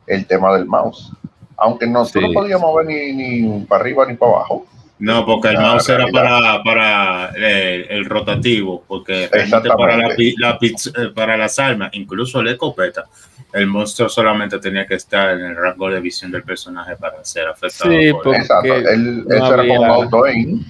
el 0.06 0.26
tema 0.26 0.54
del 0.54 0.66
mouse. 0.66 1.12
Aunque 1.56 1.86
no, 1.86 2.04
sí. 2.04 2.18
no 2.20 2.32
podías 2.32 2.60
mover 2.60 2.86
ni, 2.86 3.12
ni 3.12 3.60
para 3.64 3.82
arriba 3.82 4.06
ni 4.06 4.14
para 4.14 4.32
abajo 4.32 4.66
no, 4.98 5.26
porque 5.26 5.48
el 5.48 5.58
mouse 5.58 5.88
era 5.88 6.06
para, 6.08 6.62
para 6.62 7.32
eh, 7.36 7.86
el, 7.90 8.04
rotativo, 8.04 8.84
porque 8.86 9.28
para, 9.76 9.96
la, 9.96 10.08
eh, 10.14 10.74
para 11.14 11.36
las 11.36 11.58
armas, 11.58 11.90
incluso 11.94 12.42
la 12.42 12.52
escopeta, 12.52 13.06
el 13.52 13.66
monstruo 13.66 14.08
solamente 14.08 14.58
tenía 14.58 14.86
que 14.86 14.94
estar 14.94 15.38
en 15.38 15.46
el 15.46 15.56
rango 15.56 15.90
de 15.90 16.00
visión 16.00 16.30
del 16.30 16.42
personaje 16.42 16.96
para 16.96 17.24
ser 17.24 17.48
afectado. 17.48 17.90
Sí, 17.90 18.12
porque 18.12 18.38
Exacto. 18.38 18.74
Era 18.74 19.56
como 19.56 19.84
auto 19.84 20.24
aim 20.24 20.64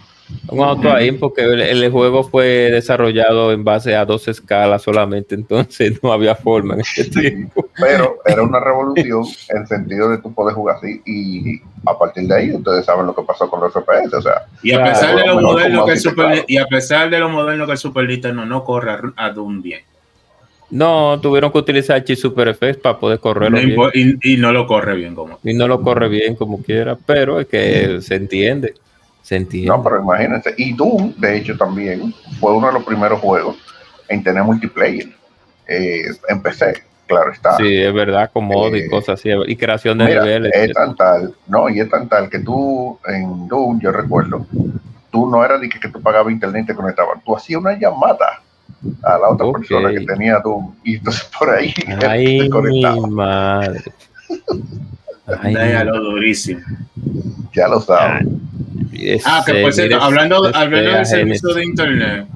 un 0.48 0.60
auto 0.60 0.90
ahí 0.90 1.12
porque 1.12 1.42
el, 1.42 1.90
juego 1.90 2.24
fue 2.24 2.70
desarrollado 2.70 3.52
en 3.52 3.62
base 3.62 3.94
a 3.94 4.04
dos 4.04 4.26
escalas 4.28 4.82
solamente, 4.82 5.34
entonces 5.34 6.02
no 6.02 6.12
había 6.12 6.34
forma 6.34 6.74
en 6.74 6.80
ese 6.80 7.04
tiempo. 7.04 7.68
Pero 7.78 8.18
era 8.24 8.42
una 8.42 8.60
revolución 8.60 9.24
en 9.50 9.66
sentido 9.66 10.10
de 10.10 10.18
tú 10.18 10.32
poder 10.32 10.54
jugar 10.54 10.76
así 10.76 11.02
y 11.04 11.60
a 11.86 11.98
partir 11.98 12.26
de 12.26 12.34
ahí 12.34 12.54
ustedes 12.54 12.86
saben 12.86 13.06
lo 13.06 13.14
que 13.14 13.22
pasó 13.22 13.48
con 13.50 13.60
los 13.60 13.72
FPS, 13.72 14.14
o 14.14 14.22
sea. 14.22 14.46
Y 14.62 14.72
a 14.72 14.82
pesar 14.82 15.16
de 15.16 15.26
lo 15.26 15.40
moderno 15.40 15.84
que 15.84 15.92
el 15.92 15.98
Super 15.98 16.44
y 16.46 16.56
a 16.56 16.66
pesar 16.66 17.10
de 17.10 17.18
lo 17.18 17.28
moderno 17.28 17.66
que 17.66 17.72
el 17.72 17.78
Super 17.78 18.08
Nintendo 18.08 18.46
no 18.46 18.64
corre 18.64 19.12
a 19.16 19.30
Doom 19.30 19.62
bien. 19.62 19.82
No, 20.70 21.20
tuvieron 21.20 21.52
que 21.52 21.58
utilizar 21.58 22.02
Chi 22.02 22.16
Super 22.16 22.48
Effects 22.48 22.80
para 22.80 22.98
poder 22.98 23.20
correrlo 23.20 23.58
bien. 23.58 24.18
Y, 24.22 24.32
y, 24.32 24.36
no 24.38 24.52
lo 24.52 24.66
corre 24.66 24.96
bien 24.96 25.14
como. 25.14 25.38
Y 25.44 25.52
no 25.54 25.68
lo 25.68 25.82
corre 25.82 26.08
bien 26.08 26.34
como 26.34 26.62
quiera, 26.62 26.96
pero 26.96 27.38
es 27.38 27.46
que 27.46 28.00
se 28.00 28.14
entiende. 28.16 28.74
Se 29.24 29.36
entiende. 29.36 29.70
No, 29.70 29.82
pero 29.82 30.02
imagínense. 30.02 30.54
Y 30.58 30.74
Doom, 30.74 31.14
de 31.16 31.38
hecho, 31.38 31.56
también 31.56 32.14
fue 32.38 32.54
uno 32.54 32.66
de 32.66 32.74
los 32.74 32.84
primeros 32.84 33.20
juegos 33.20 33.56
en 34.08 34.22
tener 34.22 34.44
multiplayer. 34.44 35.08
Eh, 35.66 36.02
en 36.28 36.42
PC, 36.42 36.74
claro 37.06 37.32
está. 37.32 37.56
Sí, 37.56 37.74
es 37.74 37.94
verdad, 37.94 38.30
con 38.30 38.44
mod 38.44 38.74
y 38.74 38.80
eh, 38.80 38.90
cosas 38.90 39.18
así, 39.18 39.30
y 39.46 39.56
creación 39.56 39.96
de 39.96 40.08
niveles. 40.08 40.52
Es 40.54 40.74
tan 40.74 40.94
tal, 40.94 41.34
no, 41.46 41.70
y 41.70 41.80
es 41.80 41.88
tan 41.88 42.06
tal 42.06 42.28
que 42.28 42.40
tú 42.40 42.98
en 43.08 43.48
Doom, 43.48 43.80
yo 43.80 43.92
recuerdo, 43.92 44.46
tú 45.10 45.26
no 45.26 45.42
era 45.42 45.56
de 45.56 45.70
que, 45.70 45.88
tú 45.88 46.02
pagabas 46.02 46.30
internet 46.30 46.64
y 46.64 46.66
te 46.66 46.74
conectabas, 46.74 47.24
tú 47.24 47.34
hacías 47.34 47.60
una 47.62 47.78
llamada 47.78 48.42
a 49.04 49.18
la 49.18 49.30
otra 49.30 49.50
persona 49.52 49.90
que 49.90 50.04
tenía 50.04 50.38
Doom, 50.40 50.74
y 50.84 50.96
entonces 50.96 51.30
por 51.38 51.48
ahí 51.48 51.72
Ay, 52.06 52.40
te 52.40 52.50
conectaba. 52.50 53.06
madre. 53.06 53.80
Ay, 55.26 55.54
ya 55.54 55.84
lo 55.84 56.00
durísimo. 56.00 56.60
Ya 57.52 57.68
lo 57.68 57.80
sabes. 57.80 58.26
Ah, 59.24 59.42
que 59.44 59.62
por 59.62 59.72
cierto, 59.72 60.00
hablando, 60.00 60.50
hablando 60.54 60.92
del 60.92 61.06
servicio 61.06 61.54
de 61.54 61.64
internet, 61.64 62.26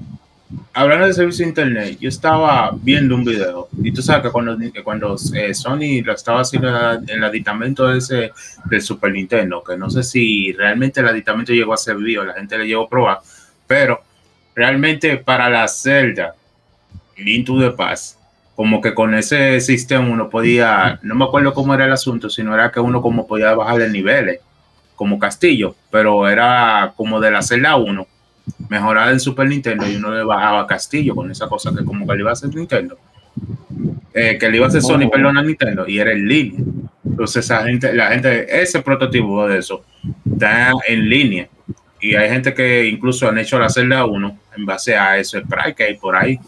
hablando 0.75 1.07
del 1.07 1.15
servicio 1.15 1.45
de 1.45 1.49
internet, 1.51 1.99
yo 2.01 2.09
estaba 2.09 2.71
viendo 2.81 3.15
un 3.15 3.25
video 3.25 3.69
y 3.83 3.93
tú 3.93 4.03
sabes 4.03 4.23
que 4.23 4.31
cuando, 4.31 4.57
cuando 4.85 5.17
eh, 5.35 5.55
Sony 5.55 6.03
lo 6.05 6.13
estaba 6.13 6.41
haciendo 6.41 6.69
el 7.07 7.25
aditamento 7.25 7.93
ese 7.93 8.33
del 8.65 8.83
Super 8.83 9.13
Nintendo, 9.13 9.63
que 9.63 9.77
no 9.77 9.91
sé 9.91 10.03
si 10.03 10.53
realmente 10.53 11.01
el 11.01 11.09
aditamento 11.09 11.53
llegó 11.53 11.75
a 11.75 11.77
ser 11.77 11.97
vivo, 11.97 12.25
la 12.25 12.35
gente 12.35 12.59
le 12.59 12.67
llegó 12.67 12.85
a 12.85 12.89
probar, 12.89 13.19
pero 13.67 14.03
realmente 14.55 15.17
para 15.19 15.49
la 15.49 15.67
celda 15.69 16.35
Link 17.17 17.47
to 17.47 17.59
the 17.59 17.71
Past, 17.71 18.18
como 18.59 18.81
que 18.81 18.93
con 18.93 19.15
ese 19.15 19.61
sistema 19.61 20.09
uno 20.09 20.29
podía, 20.29 20.99
no 21.03 21.15
me 21.15 21.25
acuerdo 21.25 21.55
cómo 21.55 21.75
era 21.75 21.85
el 21.85 21.93
asunto, 21.93 22.29
sino 22.29 22.53
era 22.53 22.73
que 22.73 22.81
uno 22.81 23.01
como 23.01 23.25
podía 23.25 23.55
bajar 23.55 23.79
de 23.79 23.89
niveles 23.89 24.41
como 24.97 25.17
Castillo, 25.21 25.77
pero 25.93 26.29
era 26.29 26.93
como 26.97 27.21
de 27.21 27.31
la 27.31 27.41
celda 27.41 27.77
1, 27.77 28.05
mejorada 28.69 29.13
en 29.13 29.21
Super 29.21 29.47
Nintendo 29.47 29.89
y 29.89 29.95
uno 29.95 30.13
le 30.13 30.25
bajaba 30.25 30.67
Castillo 30.67 31.15
con 31.15 31.31
esa 31.31 31.47
cosa 31.47 31.71
que 31.73 31.85
como 31.85 32.05
que 32.05 32.15
le 32.15 32.21
iba 32.23 32.31
a 32.31 32.33
hacer 32.33 32.53
Nintendo. 32.53 32.99
Eh, 34.13 34.37
que 34.41 34.49
le 34.49 34.57
iba 34.57 34.67
a 34.67 34.71
hacer 34.71 34.83
Sony, 34.83 35.05
oh. 35.07 35.11
perdón, 35.11 35.39
a 35.39 35.43
Nintendo, 35.43 35.87
y 35.87 36.01
era 36.01 36.11
en 36.11 36.27
línea. 36.27 36.61
Entonces, 37.09 37.45
esa 37.45 37.63
gente, 37.63 37.93
la 37.93 38.09
gente, 38.09 38.61
ese 38.61 38.83
prototipo 38.83 39.47
de 39.47 39.59
eso 39.59 39.85
está 40.33 40.73
en 40.89 41.09
línea. 41.09 41.49
Y 42.01 42.17
hay 42.17 42.29
gente 42.29 42.53
que 42.53 42.87
incluso 42.87 43.29
han 43.29 43.39
hecho 43.39 43.57
la 43.57 43.69
celda 43.69 44.05
1 44.05 44.39
en 44.57 44.67
base 44.67 44.97
a 44.97 45.17
eso 45.17 45.39
spray 45.39 45.75
que 45.75 45.85
hay 45.85 45.95
por 45.95 46.17
ahí. 46.17 46.41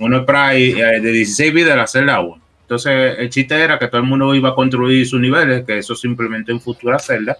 Uno 0.00 0.22
spray 0.22 0.80
eh, 0.80 1.00
de 1.00 1.12
16 1.12 1.52
bits 1.54 1.68
de 1.68 1.76
la 1.76 1.86
celda 1.86 2.20
1. 2.20 2.40
Entonces, 2.62 3.18
el 3.18 3.30
chiste 3.30 3.54
era 3.54 3.78
que 3.78 3.88
todo 3.88 4.00
el 4.00 4.06
mundo 4.06 4.34
iba 4.34 4.50
a 4.50 4.54
construir 4.54 5.06
sus 5.06 5.20
niveles, 5.20 5.64
que 5.64 5.78
eso 5.78 5.94
simplemente 5.94 6.52
en 6.52 6.60
futura 6.60 6.98
celda, 6.98 7.36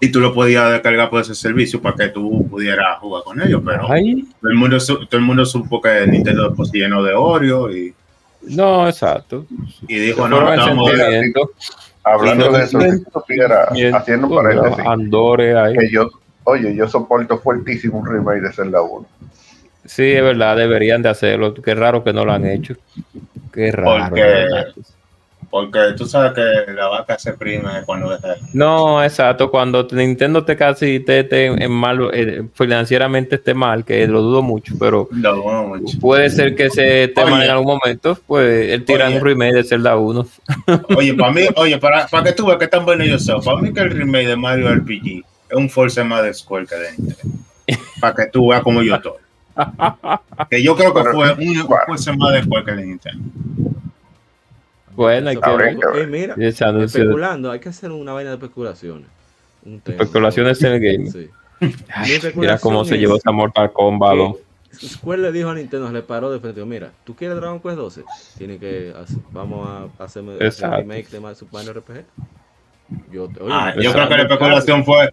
y 0.00 0.10
tú 0.10 0.20
lo 0.20 0.32
podías 0.32 0.70
descargar 0.70 1.10
por 1.10 1.22
ese 1.22 1.34
servicio 1.34 1.80
para 1.80 1.96
que 1.96 2.08
tú 2.08 2.46
pudieras 2.48 2.98
jugar 3.00 3.22
con 3.24 3.40
ellos, 3.40 3.62
pero 3.64 3.86
todo 3.86 4.50
el, 4.50 4.54
mundo, 4.54 4.78
todo 4.78 5.08
el 5.12 5.20
mundo 5.22 5.44
supo 5.44 5.80
que 5.80 6.06
Nintendo 6.06 6.54
pues 6.54 6.70
lleno 6.70 7.02
de 7.02 7.14
Oreo 7.14 7.70
y... 7.74 7.94
No, 8.42 8.86
exacto. 8.86 9.46
Y 9.88 9.96
dijo, 9.96 10.28
no, 10.28 10.40
no 10.40 10.52
estamos... 10.52 10.90
Hablando 12.04 12.52
de 12.52 12.62
eso, 12.62 12.78
haciendo 13.92 14.28
un 14.28 14.36
paréntesis, 14.36 14.86
Andore 14.86 15.58
ahí. 15.58 15.76
Que 15.76 15.90
yo, 15.90 16.08
oye, 16.44 16.72
yo 16.76 16.86
soporto 16.86 17.38
fuertísimo 17.38 17.98
un 17.98 18.06
remake 18.06 18.42
de 18.42 18.52
Zelda 18.52 18.80
1. 18.80 19.06
Sí, 19.86 20.12
es 20.12 20.22
verdad, 20.22 20.56
deberían 20.56 21.02
de 21.02 21.08
hacerlo. 21.08 21.54
Qué 21.54 21.74
raro 21.74 22.02
que 22.04 22.12
no 22.12 22.24
lo 22.24 22.32
han 22.32 22.46
hecho. 22.46 22.74
Qué 23.52 23.72
raro. 23.72 24.14
Porque 25.48 25.78
tú 25.96 26.04
sabes 26.06 26.32
que 26.32 26.72
la 26.72 26.88
vaca 26.88 27.18
se 27.18 27.32
prime 27.32 27.62
cuando 27.86 28.10
deja. 28.10 28.34
No, 28.52 29.02
exacto. 29.02 29.50
Cuando 29.50 29.86
Nintendo 29.90 30.44
te 30.44 30.56
casi 30.56 31.00
te, 31.00 31.46
en 31.46 31.72
mal, 31.72 32.10
eh, 32.12 32.42
financieramente 32.52 33.36
esté 33.36 33.54
mal, 33.54 33.84
que 33.84 34.06
lo 34.06 34.20
dudo 34.20 34.42
mucho, 34.42 34.74
pero 34.78 35.08
puede 36.00 36.30
ser 36.30 36.54
que 36.54 36.68
se 36.68 37.04
esté 37.04 37.24
mal 37.24 37.42
en 37.42 37.50
algún 37.50 37.78
momento, 37.78 38.18
pues 38.26 38.70
él 38.70 38.84
tira 38.84 39.08
un 39.08 39.20
remake 39.20 39.54
de 39.54 39.64
Zelda 39.64 39.96
1. 39.96 40.26
Oye, 40.96 41.14
para 41.14 41.32
mí, 41.32 41.42
oye, 41.54 41.78
para, 41.78 42.06
para 42.06 42.24
que 42.24 42.32
tú 42.32 42.46
veas 42.46 42.58
que 42.58 42.68
tan 42.68 42.84
bueno 42.84 43.04
yo 43.04 43.18
soy, 43.18 43.40
para 43.42 43.58
mí 43.58 43.72
que 43.72 43.80
el 43.80 43.90
remake 43.90 44.26
de 44.26 44.36
Mario 44.36 44.74
RPG 44.74 45.24
es 45.48 45.56
un 45.56 45.70
Force 45.70 46.02
más 46.04 46.22
de 46.22 46.34
Square 46.34 46.66
que 46.66 46.74
de 46.74 46.90
Nintendo. 46.98 47.38
para 48.00 48.14
que 48.14 48.26
tú 48.26 48.48
veas 48.48 48.62
como 48.62 48.82
yo 48.82 48.94
estoy. 48.94 49.25
Que 50.50 50.62
yo 50.62 50.76
creo 50.76 50.94
que 50.94 51.04
fue 51.04 51.32
un 51.34 51.66
Force 51.86 52.16
más 52.16 52.32
de 52.32 52.42
Square 52.42 52.64
que 52.64 52.72
de 52.72 52.86
Nintendo. 52.86 53.24
Bueno, 54.94 55.28
hay 55.28 55.36
que 55.36 55.56
ver. 55.56 56.08
mira, 56.08 56.34
especulando, 56.38 57.50
hay 57.50 57.60
que 57.60 57.68
hacer 57.68 57.92
una 57.92 58.12
vaina 58.12 58.30
de 58.30 58.36
especulaciones. 58.36 59.06
especulaciones 59.84 60.62
en 60.62 60.72
el 60.72 60.80
game. 60.80 61.10
Sí. 61.10 61.30
mira 62.34 62.58
cómo 62.58 62.84
se 62.84 62.96
llevó 62.96 63.16
esa 63.16 63.30
Mortal 63.30 63.72
Kombat. 63.72 64.36
Square 64.74 65.22
le 65.22 65.32
dijo 65.32 65.48
a 65.48 65.54
Nintendo, 65.54 65.90
le 65.90 66.02
paró 66.02 66.30
de 66.30 66.38
frente, 66.38 66.64
mira, 66.64 66.92
¿tú 67.04 67.14
quieres 67.14 67.36
Dragon 67.36 67.60
Quest 67.60 67.76
12? 67.76 68.04
Tiene 68.36 68.58
que, 68.58 68.92
vamos 69.30 69.66
a 69.98 70.04
hacer 70.04 70.22
un 70.22 70.38
remake 70.38 71.08
de 71.08 71.34
Super 71.34 71.64
Mario 71.64 71.72
RPG. 71.74 72.04
Yo, 73.10 73.28
ah, 73.50 73.74
yo 73.80 73.92
creo 73.92 74.08
que 74.08 74.16
la 74.16 74.22
especulación 74.22 74.84
fue, 74.84 75.12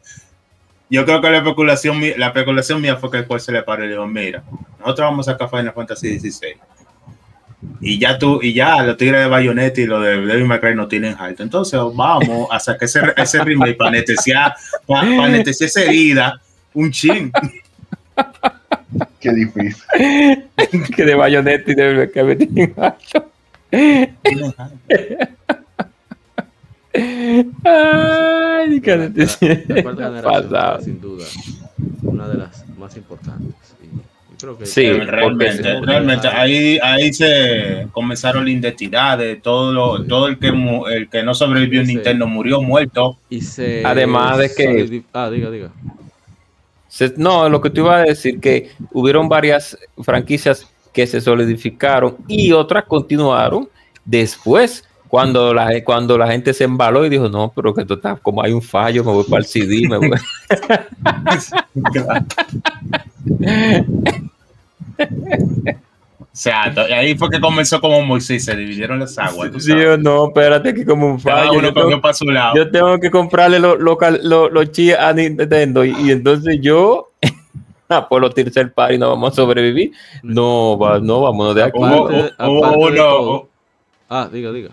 yo 0.94 1.06
creo 1.06 1.22
que 1.22 1.30
la 1.30 1.38
especulación, 1.38 2.02
la 2.18 2.28
especulación 2.28 2.82
mía 2.82 2.98
fue 2.98 3.10
que 3.10 3.18
después 3.18 3.44
se 3.44 3.52
le 3.52 3.64
paró 3.64 3.84
y 3.84 3.88
le 3.88 3.94
dijo, 3.94 4.08
mira, 4.08 4.44
nosotros 4.80 5.10
vamos 5.10 5.28
a 5.28 5.32
sacar 5.32 5.50
Final 5.50 5.74
Fantasy 5.74 6.20
XVI 6.20 6.56
y 7.82 8.00
ya 8.00 8.18
tú, 8.18 8.40
y 8.42 8.54
ya 8.54 8.82
los 8.84 8.98
tigres 8.98 9.22
de 9.22 9.28
Bayonetta 9.28 9.82
y 9.82 9.86
los 9.86 10.04
de 10.04 10.22
Devil 10.22 10.46
May 10.46 10.60
Cry 10.60 10.76
no 10.76 10.88
tienen 10.88 11.18
hype. 11.18 11.42
Entonces 11.42 11.80
vamos 11.94 12.48
a 12.52 12.60
sacar 12.60 12.84
ese, 12.84 13.02
ese 13.18 13.44
remake 13.44 13.76
para 13.76 13.90
anestesiar, 13.90 14.54
para, 14.86 15.26
anestesiar 15.26 15.68
esa 15.68 15.84
herida, 15.84 16.40
un 16.74 16.92
chin. 16.92 17.32
Qué 19.20 19.34
difícil. 19.34 19.84
que 20.96 21.06
de 21.06 21.16
Bayonetta 21.16 21.72
y 21.72 21.76
Devil 21.76 21.98
May 21.98 22.10
Cry 22.10 22.24
me 22.24 22.36
tienen 22.36 22.74
Ay, 26.94 28.80
qué 28.82 28.96
la, 28.96 30.80
sin 30.82 31.02
duda, 31.02 31.26
una 32.04 32.28
de 32.28 32.38
las 32.38 32.66
más 32.78 32.96
importantes 32.98 33.74
sí, 34.64 34.92
realmente, 34.92 35.82
realmente 35.82 36.28
ahí, 36.28 36.80
ahí 36.82 37.14
se 37.14 37.88
comenzaron 37.92 38.46
la 38.46 38.52
identidad 38.52 39.18
de 39.18 39.38
todo 39.38 40.04
todo 40.06 40.28
el 40.28 40.38
que 40.38 40.48
el 40.48 41.10
que 41.10 41.24
no 41.24 41.34
sobrevivió 41.34 41.82
en 41.82 41.88
Nintendo 41.88 42.28
murió 42.28 42.62
muerto. 42.62 43.18
Y 43.30 43.42
se 43.42 43.84
Además 43.86 44.38
de 44.38 44.54
que 44.54 45.04
ah, 45.14 45.30
diga, 45.30 45.50
diga. 45.50 45.72
no, 47.18 47.50
lo 47.50 47.62
que 47.62 47.70
te 47.70 47.80
iba 47.80 47.98
a 47.98 48.04
decir 48.04 48.40
que 48.40 48.72
hubieron 48.92 49.30
varias 49.30 49.78
franquicias 50.02 50.70
que 50.92 51.08
se 51.08 51.22
solidificaron 51.22 52.18
y 52.28 52.52
otras 52.52 52.84
continuaron 52.86 53.70
después 54.06 54.84
cuando 55.14 55.54
la, 55.54 55.84
cuando 55.84 56.18
la 56.18 56.26
gente 56.26 56.56
se 56.56 56.64
embaló 56.64 57.06
y 57.06 57.10
dijo, 57.10 57.30
no, 57.30 57.54
pero 57.56 57.72
que 57.72 57.82
esto 57.82 57.94
está, 57.94 58.16
como 58.16 58.42
hay 58.42 58.52
un 58.52 58.64
fallo, 58.64 59.04
me 59.04 59.12
voy 59.12 59.24
para 59.26 59.42
el 59.42 59.46
CD, 59.46 59.88
me 59.88 59.98
voy. 59.98 60.10
O 66.20 66.26
sea, 66.32 66.64
ahí 66.96 67.16
fue 67.16 67.30
que 67.30 67.40
comenzó 67.40 67.80
como 67.80 68.02
Moisés, 68.02 68.44
se 68.44 68.56
dividieron 68.56 69.00
las 69.00 69.16
aguas. 69.20 69.52
Sí, 69.60 69.72
no, 70.00 70.30
espérate 70.30 70.74
que 70.74 70.84
como 70.84 71.06
un 71.06 71.20
fallo. 71.20 71.54
Uno 71.54 71.68
yo, 71.68 71.74
tengo, 71.76 72.14
su 72.16 72.26
lado. 72.26 72.56
yo 72.56 72.72
tengo 72.72 73.00
que 73.00 73.12
comprarle 73.12 73.60
los 73.60 73.80
lo, 73.80 73.96
lo, 74.24 74.50
lo, 74.50 74.62
a 75.00 75.14
Nintendo 75.14 75.86
y, 75.86 76.10
entonces 76.10 76.58
yo 76.60 77.12
ah, 77.88 78.10
por 78.10 78.20
los 78.20 78.34
tercer 78.34 78.74
par 78.74 78.92
y 78.92 78.98
no 78.98 79.10
vamos 79.10 79.34
a 79.34 79.36
sobrevivir. 79.36 79.92
No, 80.24 80.76
va, 80.76 81.00
no, 81.00 81.22
vámonos 81.22 81.54
de 81.54 81.64
aquí. 81.66 81.80
Ah, 84.16 84.30
diga, 84.32 84.52
diga. 84.52 84.70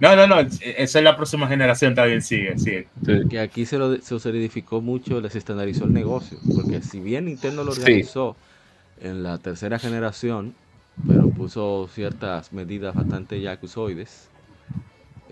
No, 0.00 0.16
no, 0.16 0.26
no, 0.26 0.40
esa 0.40 0.98
es 0.98 1.04
la 1.04 1.16
próxima 1.16 1.48
generación, 1.48 1.94
también 1.94 2.22
sigue, 2.22 2.58
sigue. 2.58 2.88
Que 3.28 3.38
aquí 3.38 3.66
se, 3.66 3.76
lo, 3.76 3.94
se 3.96 4.18
solidificó 4.18 4.80
mucho, 4.80 5.20
les 5.20 5.36
estandarizó 5.36 5.84
el 5.84 5.92
negocio, 5.92 6.38
porque 6.54 6.80
si 6.80 6.98
bien 7.00 7.26
Nintendo 7.26 7.62
lo 7.62 7.72
organizó 7.72 8.36
en 9.02 9.22
la 9.22 9.36
tercera 9.36 9.78
generación, 9.78 10.54
pero 11.06 11.28
puso 11.28 11.90
ciertas 11.92 12.54
medidas 12.54 12.94
bastante 12.94 13.38
yacuzoides. 13.40 14.30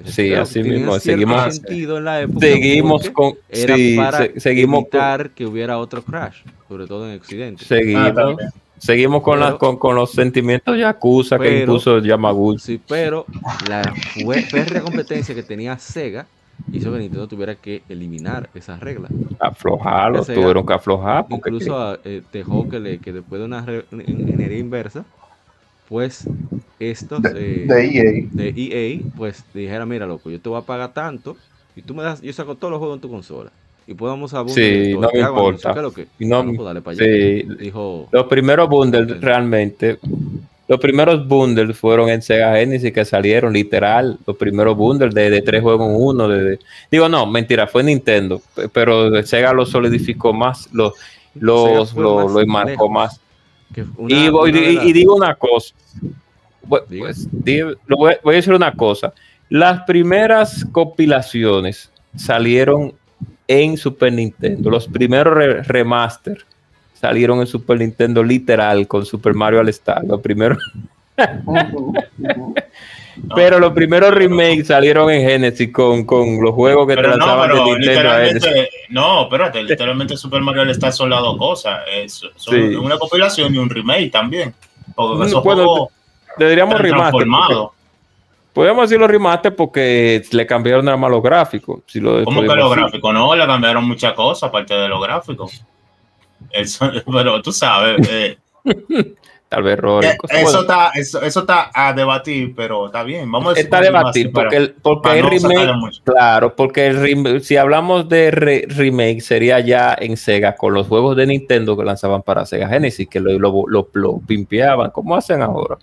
Sí, 0.04 0.34
así 0.34 0.62
mismo. 0.62 0.98
Seguimos, 0.98 1.54
sentido 1.54 1.98
en 1.98 2.04
la 2.04 2.20
época 2.20 2.40
seguimos 2.40 3.08
con. 3.10 3.34
Era 3.48 3.76
para 3.96 4.24
evitar 4.26 5.30
que 5.30 5.46
hubiera 5.46 5.78
otro 5.78 6.02
crash, 6.02 6.42
sobre 6.68 6.86
todo 6.86 7.08
en 7.08 7.16
Occidente. 7.16 7.64
Seguimos. 7.64 8.12
Ah, 8.18 8.36
seguimos 8.84 9.22
con, 9.22 9.40
las, 9.40 9.54
con, 9.54 9.78
con, 9.78 9.94
los 9.94 10.12
sentimientos 10.12 10.76
Yakuza 10.76 11.38
que 11.38 11.60
impuso 11.60 11.98
Yamaguchi. 12.00 12.58
Sí, 12.58 12.80
pero 12.86 13.24
la 13.68 13.82
férrea 14.50 14.82
competencia 14.82 15.34
que 15.34 15.42
tenía 15.42 15.78
Sega 15.78 16.26
hizo 16.70 16.92
que 16.92 16.98
Nintendo 16.98 17.26
tuviera 17.26 17.54
que 17.54 17.82
eliminar 17.88 18.50
esas 18.54 18.80
reglas. 18.80 19.10
Aflojarlo, 19.40 20.24
tuvieron 20.24 20.66
que 20.66 20.74
aflojar. 20.74 21.26
Incluso 21.30 21.98
eh, 22.04 22.22
dejó 22.32 22.68
que, 22.68 22.78
le, 22.80 22.98
que 22.98 23.12
después 23.12 23.40
de 23.40 23.46
una 23.46 23.64
ingeniería 23.90 24.58
inversa, 24.58 25.04
pues 25.88 26.28
estos 26.78 27.22
de, 27.22 27.64
EA. 27.66 28.02
E 28.02 28.28
de 28.30 28.54
EA, 28.54 29.00
pues 29.16 29.44
dijera, 29.54 29.86
mira 29.86 30.06
loco, 30.06 30.30
yo 30.30 30.40
te 30.40 30.48
voy 30.48 30.58
a 30.58 30.62
pagar 30.62 30.92
tanto 30.92 31.36
y 31.74 31.82
tú 31.82 31.94
me 31.94 32.02
das, 32.02 32.20
yo 32.20 32.32
saco 32.32 32.54
todos 32.54 32.70
los 32.70 32.78
juegos 32.78 32.96
en 32.96 33.00
tu 33.00 33.10
consola. 33.10 33.50
Y 33.86 33.94
podemos 33.94 34.32
abundar. 34.32 34.54
Sí, 34.54 34.94
no 34.94 35.10
me 35.12 35.20
importa. 35.20 35.74
Lo 35.80 35.92
que, 35.92 36.06
no, 36.20 36.44
pues, 36.44 36.82
para 36.82 36.96
allá. 36.96 37.54
Dijo, 37.58 38.08
los 38.10 38.26
primeros 38.26 38.68
bundles 38.68 39.20
realmente 39.20 39.98
los 40.66 40.80
primeros 40.80 41.26
bundles 41.28 41.76
fueron 41.76 42.08
en 42.08 42.22
Sega 42.22 42.56
Genesis 42.56 42.92
que 42.92 43.04
salieron, 43.04 43.52
literal, 43.52 44.18
los 44.26 44.36
primeros 44.36 44.76
bundles 44.76 45.14
de, 45.14 45.42
tres 45.42 45.60
juegos 45.60 45.90
en 45.90 45.96
uno. 45.96 46.28
De, 46.28 46.58
digo, 46.90 47.08
no, 47.08 47.26
mentira, 47.26 47.66
fue 47.66 47.82
Nintendo, 47.82 48.40
pero 48.72 49.22
Sega 49.24 49.52
lo 49.52 49.66
solidificó 49.66 50.32
más, 50.32 50.70
lo, 50.72 50.94
lo, 51.34 51.84
lo, 51.94 52.40
enmarcó 52.40 52.88
más. 52.88 53.20
y, 54.08 54.28
y, 54.28 54.92
digo 54.92 55.14
una 55.14 55.34
cosa, 55.34 55.74
pues, 56.66 56.82
voy, 56.88 58.14
a 58.24 58.36
decir 58.36 58.54
una 58.54 58.72
cosa, 58.72 59.12
las 59.50 59.82
primeras 59.82 60.64
compilaciones 60.72 61.90
salieron 62.16 62.94
en 63.48 63.76
Super 63.76 64.12
Nintendo, 64.12 64.70
los 64.70 64.88
primeros 64.88 65.66
remaster 65.66 66.38
salieron 66.94 67.40
en 67.40 67.46
Super 67.46 67.78
Nintendo 67.78 68.22
literal 68.22 68.88
con 68.88 69.04
Super 69.04 69.34
Mario 69.34 69.60
All 69.60 69.68
Star. 69.68 70.02
Los 70.04 70.20
primeros. 70.20 70.58
Pero 73.34 73.58
los 73.58 73.72
primeros 73.72 74.12
remakes 74.12 74.68
salieron 74.68 75.10
en 75.10 75.28
Genesis 75.28 75.72
con, 75.72 76.04
con 76.04 76.40
los 76.42 76.54
juegos 76.54 76.86
que 76.88 76.96
lanzaban 76.96 77.50
de 77.50 77.64
Nintendo 77.64 78.10
No, 78.90 79.22
espérate, 79.22 79.62
literalmente 79.62 80.16
Super 80.16 80.40
Mario 80.40 80.62
All 80.62 80.70
Star 80.70 80.92
son 80.92 81.10
las 81.10 81.20
dos 81.20 81.38
cosas. 81.38 81.80
Es, 81.92 82.22
son 82.36 82.76
una 82.76 82.98
compilación 82.98 83.54
y 83.54 83.58
un 83.58 83.70
remake 83.70 84.10
también. 84.10 84.54
Porque 84.94 85.26
esos 85.26 85.42
bueno, 85.42 85.88
le 86.38 86.48
diríamos 86.48 86.80
remaster. 86.80 87.26
Podemos 88.54 88.88
decirlo 88.88 89.08
remaster 89.08 89.54
porque 89.56 90.22
le 90.30 90.46
cambiaron 90.46 90.84
nada 90.84 90.96
más 90.96 91.10
los 91.10 91.22
gráficos. 91.22 91.80
Si 91.86 91.98
lo 91.98 92.24
¿Cómo 92.24 92.40
que 92.40 92.46
los 92.46 92.76
gráficos? 92.76 93.12
No, 93.12 93.34
le 93.34 93.44
cambiaron 93.46 93.86
muchas 93.86 94.12
cosas 94.12 94.48
aparte 94.48 94.74
de 94.74 94.88
los 94.88 95.02
gráficos. 95.02 95.64
Eso, 96.50 96.88
pero 97.12 97.42
tú 97.42 97.50
sabes. 97.52 98.08
Eh, 98.08 98.38
Tal 99.48 99.62
vez 99.62 99.74
error. 99.74 100.04
Eh, 100.04 100.16
eso, 100.30 100.62
está, 100.62 100.90
eso, 100.94 101.22
eso, 101.22 101.40
está 101.40 101.70
a 101.74 101.92
debatir, 101.92 102.54
pero 102.56 102.86
está 102.86 103.02
bien. 103.02 103.30
Vamos 103.30 103.56
a 103.56 103.60
está 103.60 103.78
a 103.78 103.82
debatir 103.82 104.32
porque, 104.32 104.56
el, 104.56 104.72
porque 104.72 105.18
el 105.18 105.30
remake. 105.30 106.02
Claro, 106.02 106.56
porque 106.56 106.86
el 106.86 107.42
si 107.42 107.56
hablamos 107.56 108.08
de 108.08 108.30
remake, 108.68 109.20
sería 109.20 109.60
ya 109.60 109.96
en 109.98 110.16
Sega 110.16 110.56
con 110.56 110.74
los 110.74 110.88
juegos 110.88 111.16
de 111.16 111.26
Nintendo 111.26 111.76
que 111.76 111.84
lanzaban 111.84 112.22
para 112.22 112.46
Sega 112.46 112.68
Genesis, 112.68 113.08
que 113.08 113.20
lo, 113.20 113.66
lo, 113.68 113.88
lo, 113.92 114.18
pimpeaban. 114.18 114.90
¿Cómo 114.90 115.14
hacen 115.14 115.42
ahora? 115.42 115.76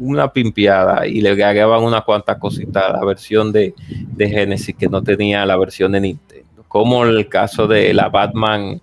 Una 0.00 0.32
pimpeada 0.32 1.06
y 1.06 1.20
le 1.20 1.30
agregaban 1.30 1.84
una 1.84 2.00
cuantas 2.00 2.38
cositas 2.38 2.84
a 2.84 2.92
la 2.92 3.04
versión 3.04 3.52
de, 3.52 3.74
de 3.88 4.28
Genesis 4.28 4.74
que 4.76 4.88
no 4.88 5.02
tenía 5.02 5.46
la 5.46 5.56
versión 5.56 5.92
de 5.92 6.00
Nintendo. 6.00 6.64
Como 6.66 7.04
el 7.04 7.28
caso 7.28 7.68
de 7.68 7.94
la 7.94 8.08
Batman 8.08 8.80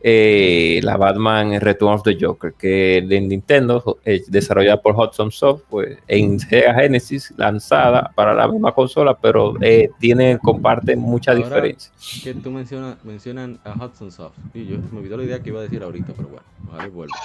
eh, 0.00 0.80
la 0.84 0.96
Batman 0.96 1.60
Return 1.60 1.94
of 1.94 2.02
the 2.04 2.16
Joker, 2.20 2.54
que 2.54 3.04
de 3.06 3.20
Nintendo, 3.20 3.98
es 4.04 4.30
desarrollada 4.30 4.80
por 4.80 4.94
Hudson 4.94 5.32
Soft, 5.32 5.62
pues, 5.68 5.98
en 6.06 6.38
Sega 6.38 6.74
Genesis, 6.74 7.34
lanzada 7.36 8.12
para 8.14 8.32
la 8.32 8.46
misma 8.46 8.72
consola, 8.72 9.18
pero 9.18 9.54
eh, 9.60 9.90
tiene, 9.98 10.38
comparte 10.38 10.94
mucha 10.94 11.34
diferencia. 11.34 11.92
Que 12.22 12.34
tú 12.34 12.50
mencionas, 12.50 13.04
mencionan 13.04 13.58
a 13.64 13.72
Hudson 13.72 14.12
Soft, 14.12 14.38
y 14.54 14.66
yo 14.66 14.76
me 14.92 15.00
olvidó 15.00 15.16
la 15.16 15.24
idea 15.24 15.42
que 15.42 15.50
iba 15.50 15.60
a 15.60 15.64
decir 15.64 15.82
ahorita, 15.82 16.12
pero 16.16 16.28
bueno, 16.28 16.44
ojalá 16.68 16.88
vuelva. 16.88 17.16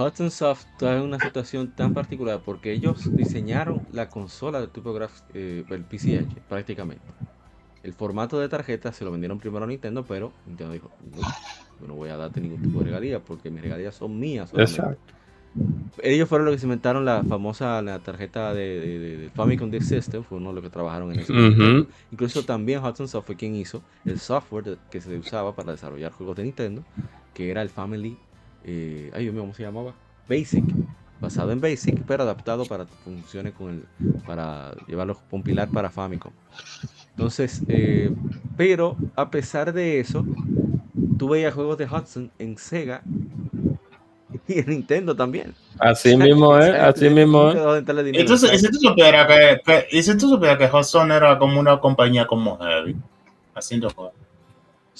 Hudson 0.00 0.30
Soft 0.30 0.66
está 0.72 1.02
una 1.02 1.18
situación 1.18 1.72
tan 1.72 1.92
particular 1.94 2.40
porque 2.44 2.72
ellos 2.72 3.14
diseñaron 3.14 3.82
la 3.92 4.08
consola 4.08 4.60
de 4.60 4.68
TurboGrafx, 4.68 5.24
eh, 5.34 5.64
el 5.68 5.84
PCH, 5.84 6.40
prácticamente. 6.48 7.04
El 7.82 7.92
formato 7.92 8.38
de 8.38 8.48
tarjeta 8.48 8.92
se 8.92 9.04
lo 9.04 9.10
vendieron 9.10 9.38
primero 9.38 9.64
a 9.64 9.68
Nintendo, 9.68 10.04
pero 10.04 10.32
Nintendo 10.46 10.72
dijo, 10.72 10.90
no, 11.14 11.22
yo 11.80 11.86
no 11.86 11.94
voy 11.94 12.10
a 12.10 12.16
darte 12.16 12.40
ningún 12.40 12.62
tipo 12.62 12.78
de 12.80 12.86
regalía 12.86 13.20
porque 13.20 13.50
mis 13.50 13.62
regalías 13.62 13.94
son 13.94 14.18
mías. 14.18 14.52
Exacto. 14.54 15.14
Ellos 16.02 16.28
fueron 16.28 16.46
los 16.46 16.54
que 16.54 16.60
se 16.60 16.66
inventaron 16.66 17.04
la 17.04 17.24
famosa 17.24 17.82
la 17.82 17.98
tarjeta 17.98 18.54
de, 18.54 19.30
Famicom 19.34 19.70
Disk 19.70 19.88
System, 19.88 20.22
fue 20.22 20.38
uno 20.38 20.50
de 20.50 20.54
los 20.56 20.64
que 20.64 20.70
trabajaron 20.70 21.12
en 21.12 21.20
eso. 21.20 21.32
Incluso 22.12 22.44
también 22.44 22.84
Hudson 22.84 23.08
Soft 23.08 23.26
fue 23.26 23.36
quien 23.36 23.56
hizo 23.56 23.82
el 24.04 24.20
software 24.20 24.78
que 24.90 25.00
se 25.00 25.18
usaba 25.18 25.54
para 25.54 25.72
desarrollar 25.72 26.12
juegos 26.12 26.36
de 26.36 26.44
Nintendo, 26.44 26.84
que 27.34 27.50
era 27.50 27.62
el 27.62 27.68
Family, 27.68 28.16
eh, 28.64 29.10
ay 29.14 29.22
Dios 29.24 29.34
mío, 29.34 29.42
¿cómo 29.42 29.54
se 29.54 29.62
llamaba? 29.62 29.94
Basic, 30.28 30.64
basado 31.20 31.52
en 31.52 31.60
Basic, 31.60 32.02
pero 32.06 32.22
adaptado 32.22 32.64
para 32.66 32.86
funciones 32.86 33.54
con 33.54 33.70
el, 33.70 34.12
para 34.26 34.74
llevarlo, 34.86 35.18
compilar 35.30 35.68
para 35.68 35.90
Famicom. 35.90 36.32
Entonces, 37.10 37.62
eh, 37.68 38.10
pero 38.56 38.96
a 39.16 39.30
pesar 39.30 39.72
de 39.72 40.00
eso, 40.00 40.24
tú 41.18 41.28
veías 41.28 41.52
juegos 41.52 41.76
de 41.78 41.86
Hudson 41.86 42.30
en 42.38 42.56
Sega 42.56 43.02
y 44.48 44.60
en 44.60 44.66
Nintendo 44.66 45.14
también. 45.14 45.54
Así 45.78 46.16
mismo 46.16 46.56
es, 46.58 46.74
así 46.74 47.10
mismo 47.10 47.50
es. 47.50 47.56
Entonces, 48.14 48.52
¿y 48.54 48.58
si 48.58 48.70
tú 48.70 48.78
supieras 48.78 49.26
que, 49.26 49.86
y 49.90 50.02
si 50.02 50.16
tú 50.16 50.28
supieras 50.28 50.58
que 50.58 50.74
Hudson 50.74 51.12
era 51.12 51.38
como 51.38 51.60
una 51.60 51.78
compañía 51.78 52.26
como 52.26 52.56
Heavy, 52.58 52.96
haciendo 53.54 53.90
juegos. 53.90 54.19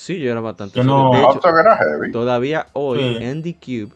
Sí, 0.00 0.18
yo 0.18 0.32
era 0.32 0.40
bastante. 0.40 0.78
Yo 0.78 0.82
no, 0.82 1.12
era 1.14 1.76
heavy. 1.76 2.10
Todavía 2.10 2.68
hoy, 2.72 3.22
Andy 3.22 3.52
Cube, 3.52 3.92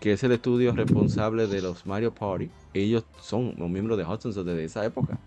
que 0.00 0.14
es 0.14 0.24
el 0.24 0.32
estudio 0.32 0.72
responsable 0.72 1.46
de 1.46 1.60
los 1.60 1.84
Mario 1.84 2.14
Party, 2.14 2.50
ellos 2.72 3.04
son 3.20 3.54
los 3.58 3.68
miembros 3.68 3.98
de 3.98 4.06
Hudson 4.06 4.32
desde 4.32 4.64
esa 4.64 4.86
época. 4.86 5.18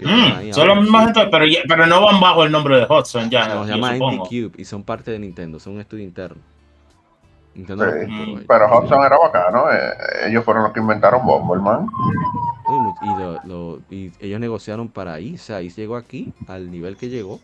Mm, 0.00 0.50
son 0.50 0.66
los 0.66 0.80
mismos 0.80 1.12
pero, 1.30 1.44
pero 1.68 1.86
no 1.86 2.04
van 2.04 2.20
bajo 2.20 2.42
el 2.42 2.50
nombre 2.50 2.78
de 2.78 2.86
Hudson 2.90 3.30
ya. 3.30 3.46
No, 3.46 3.64
se 3.64 3.74
llama 3.74 3.90
Andy 3.90 4.18
Cube 4.18 4.50
y 4.56 4.64
son 4.64 4.82
parte 4.82 5.12
de 5.12 5.20
Nintendo, 5.20 5.60
son 5.60 5.74
un 5.74 5.80
estudio 5.80 6.02
interno. 6.02 6.42
pero 7.54 8.76
Hudson 8.76 9.04
era 9.04 9.18
bacano, 9.18 9.70
eh, 9.70 10.26
ellos 10.26 10.44
fueron 10.44 10.64
los 10.64 10.72
que 10.72 10.80
inventaron 10.80 11.24
Bomberman. 11.24 11.86
Y, 13.88 13.94
y, 13.94 14.12
ellos 14.18 14.40
negociaron 14.40 14.88
para 14.88 15.12
ahí, 15.12 15.36
o 15.36 15.38
sea, 15.38 15.58
ahí 15.58 15.70
llegó 15.70 15.94
aquí 15.94 16.32
al 16.48 16.72
nivel 16.72 16.96
que 16.96 17.08
llegó. 17.08 17.38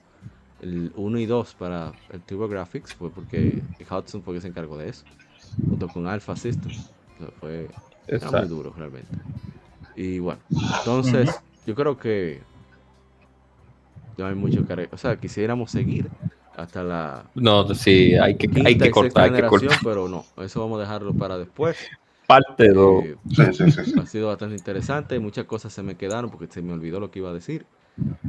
El 0.65 0.93
1 0.97 1.19
y 1.19 1.27
2 1.27 1.55
para 1.57 1.93
el 2.11 2.23
Turbo 2.23 2.49
Graphics 2.49 2.95
fue 2.95 3.11
porque 3.11 3.63
Hudson 3.91 4.23
fue 4.23 4.35
que 4.35 4.41
se 4.41 4.49
encargó 4.49 4.79
de 4.79 4.89
eso, 4.89 5.05
junto 5.69 5.89
con 5.89 6.07
Alpha 6.07 6.35
System. 6.37 6.73
fue 7.39 7.69
muy 8.09 8.49
duro 8.49 8.73
realmente. 8.75 9.15
Y 9.95 10.21
bueno, 10.21 10.41
entonces 10.79 11.39
yo 11.67 11.75
creo 11.75 11.99
que 11.99 12.41
no 14.17 14.27
hay 14.27 14.35
mucho 14.35 14.67
que 14.67 14.89
O 14.91 14.97
sea, 14.97 15.17
quisiéramos 15.17 15.71
seguir 15.71 16.09
hasta 16.57 16.83
la. 16.83 17.25
No, 17.35 17.75
sí, 17.75 18.15
hay 18.15 18.37
que, 18.37 18.49
hay 18.65 18.79
que 18.79 18.91
cortar, 18.91 19.25
hay 19.35 19.43
que 19.43 19.47
cortar. 19.47 19.79
Pero 19.83 20.09
no, 20.09 20.25
eso 20.43 20.61
vamos 20.61 20.79
a 20.79 20.81
dejarlo 20.81 21.13
para 21.13 21.37
después. 21.37 21.77
Parte 22.27 22.69
2. 22.71 23.05
Eh, 23.05 23.17
ha 24.01 24.07
sido 24.07 24.29
bastante 24.29 24.57
interesante. 24.57 25.19
Muchas 25.19 25.45
cosas 25.45 25.75
se 25.75 25.83
me 25.83 25.97
quedaron 25.97 26.31
porque 26.31 26.47
se 26.47 26.63
me 26.63 26.73
olvidó 26.73 27.01
lo 27.01 27.11
que 27.11 27.19
iba 27.19 27.29
a 27.29 27.35
decir. 27.35 27.67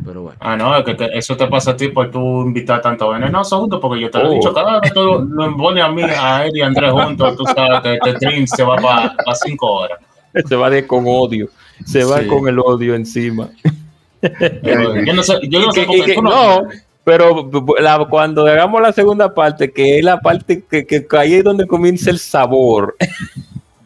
Pero 0.06 0.22
bueno. 0.22 0.38
Ah, 0.42 0.56
no, 0.56 0.78
es 0.78 0.84
que 0.84 1.10
eso 1.14 1.36
te 1.36 1.48
pasa 1.48 1.72
a 1.72 1.78
ti 1.78 1.88
por 1.88 2.12
tú 2.12 2.44
invitar 2.44 2.82
tanto 2.82 3.10
venenoso 3.10 3.60
juntos, 3.60 3.80
porque 3.82 4.02
yo 4.02 4.12
te 4.12 4.20
lo 4.20 4.32
he 4.32 4.36
dicho, 4.36 4.52
oh. 4.52 4.54
cada 4.54 4.80
vez 4.80 4.92
que 4.92 4.92
tú 4.92 5.02
lo 5.04 5.44
a 5.44 5.90
mí, 5.90 6.04
a 6.04 6.46
él 6.46 6.52
y 6.56 6.62
a 6.62 6.68
Andrés 6.68 6.92
juntos, 6.92 7.36
tú 7.36 7.46
sabes 7.46 7.82
que 7.82 7.94
este 7.96 8.16
stream 8.18 8.48
se 8.48 8.64
va 8.64 8.76
para 8.76 9.36
cinco 9.36 9.72
horas. 9.72 10.00
Se 10.48 10.56
va 10.56 10.70
de 10.70 10.86
con 10.86 11.06
odio 11.08 11.50
se 11.84 12.04
va 12.04 12.26
con 12.28 12.48
el 12.48 12.60
odio 12.60 12.96
encima. 12.96 13.50
yo 14.22 15.14
no 15.14 15.24
sé, 15.24 15.34
yo 15.50 15.60
no 15.60 15.72
sé 15.72 15.86
no, 16.22 16.64
pero 17.04 17.50
cuando 18.10 18.48
hagamos 18.48 18.82
la 18.82 18.94
segunda 18.94 19.34
parte, 19.34 19.72
que 19.72 20.00
es 20.00 20.06
la 20.06 20.20
parte 20.20 20.64
que, 20.64 20.86
que, 20.86 21.06
ahí 21.18 21.36
es 21.36 21.44
donde 21.44 21.68
comienza 21.68 22.10
el 22.10 22.20
sabor 22.20 22.96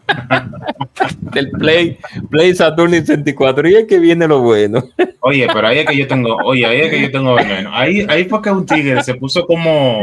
del 1.21 1.51
Play, 1.51 1.97
Play 2.29 2.55
Saturn 2.55 2.91
64, 2.91 3.69
y 3.69 3.75
es 3.75 3.85
que 3.85 3.99
viene 3.99 4.27
lo 4.27 4.41
bueno. 4.41 4.83
Oye, 5.21 5.47
pero 5.53 5.67
ahí 5.67 5.79
es 5.79 5.85
que 5.85 5.97
yo 5.97 6.07
tengo, 6.07 6.35
oye, 6.43 6.65
ahí 6.65 6.81
es 6.81 6.89
que 6.89 7.01
yo 7.01 7.11
tengo 7.11 7.35
veneno. 7.35 7.69
Ahí, 7.73 8.05
ahí 8.09 8.25
fue 8.25 8.41
que 8.41 8.51
un 8.51 8.65
tigre 8.65 9.03
se 9.03 9.15
puso 9.15 9.45
como, 9.45 10.01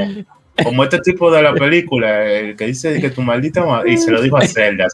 como 0.62 0.85
este 0.85 0.99
tipo 1.01 1.31
de 1.31 1.43
la 1.43 1.55
película, 1.55 2.24
el 2.24 2.57
que 2.57 2.66
dice 2.66 3.01
que 3.01 3.11
tu 3.11 3.23
maldita 3.23 3.65
y 3.87 3.97
se 3.97 4.11
lo 4.11 4.20
dijo 4.23 4.37
a 4.37 4.47
Zelda, 4.47 4.87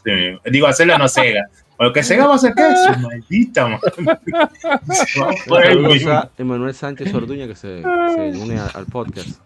digo 0.45 0.67
a 0.67 0.73
Zelda 0.73 0.97
no 0.97 1.07
Sega, 1.07 1.47
lo 1.79 1.91
que 1.91 2.03
se 2.03 2.17
va 2.17 2.31
a 2.31 2.35
hacer 2.35 2.53
que 2.53 2.63
su 2.75 2.99
maldita 2.99 3.67
madre. 3.67 3.91
Emanuel 6.37 6.73
Sánchez 6.73 7.13
Orduña 7.13 7.47
que 7.47 7.55
se, 7.55 7.81
se 7.81 8.39
une 8.39 8.59
al 8.59 8.85
podcast. 8.85 9.39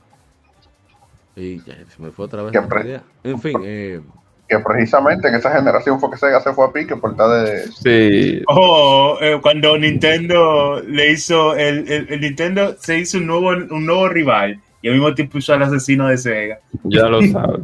Y 1.35 1.57
ya, 1.64 1.76
se 1.76 2.02
me 2.02 2.11
fue 2.11 2.26
otra 2.26 2.44
vez 2.44 2.53
la 2.53 2.84
idea. 2.84 3.03
En 3.23 3.39
fin, 3.39 3.57
eh, 3.64 4.02
que 4.48 4.60
precisamente 4.60 5.28
en 5.28 5.36
esa 5.36 5.52
generación 5.52 5.99
fue 5.99 6.10
que 6.11 6.18
Sega 6.18 6.40
se 6.41 6.53
fue 6.53 6.65
a 6.65 6.72
pique 6.72 6.95
por 6.95 7.15
tal 7.15 7.45
de. 7.45 7.68
Sí. 7.68 8.44
Oh, 8.48 9.18
eh, 9.22 9.40
cuando 9.41 9.78
Nintendo 9.78 10.82
le 10.82 11.11
hizo. 11.11 11.56
El, 11.56 11.91
el, 11.91 12.07
el, 12.10 12.22
Nintendo 12.22 12.76
se 12.80 12.99
hizo 12.99 13.18
un 13.18 13.28
nuevo, 13.28 13.49
un 13.49 13.86
nuevo 13.86 14.07
rival 14.10 14.61
y 14.82 14.88
al 14.88 14.94
mismo 14.95 15.14
tiempo 15.14 15.38
hizo 15.38 15.53
al 15.53 15.64
asesino 15.64 16.07
de 16.07 16.18
Sega. 16.18 16.60
Ya 16.84 17.07
lo 17.07 17.22
sabes. 17.22 17.61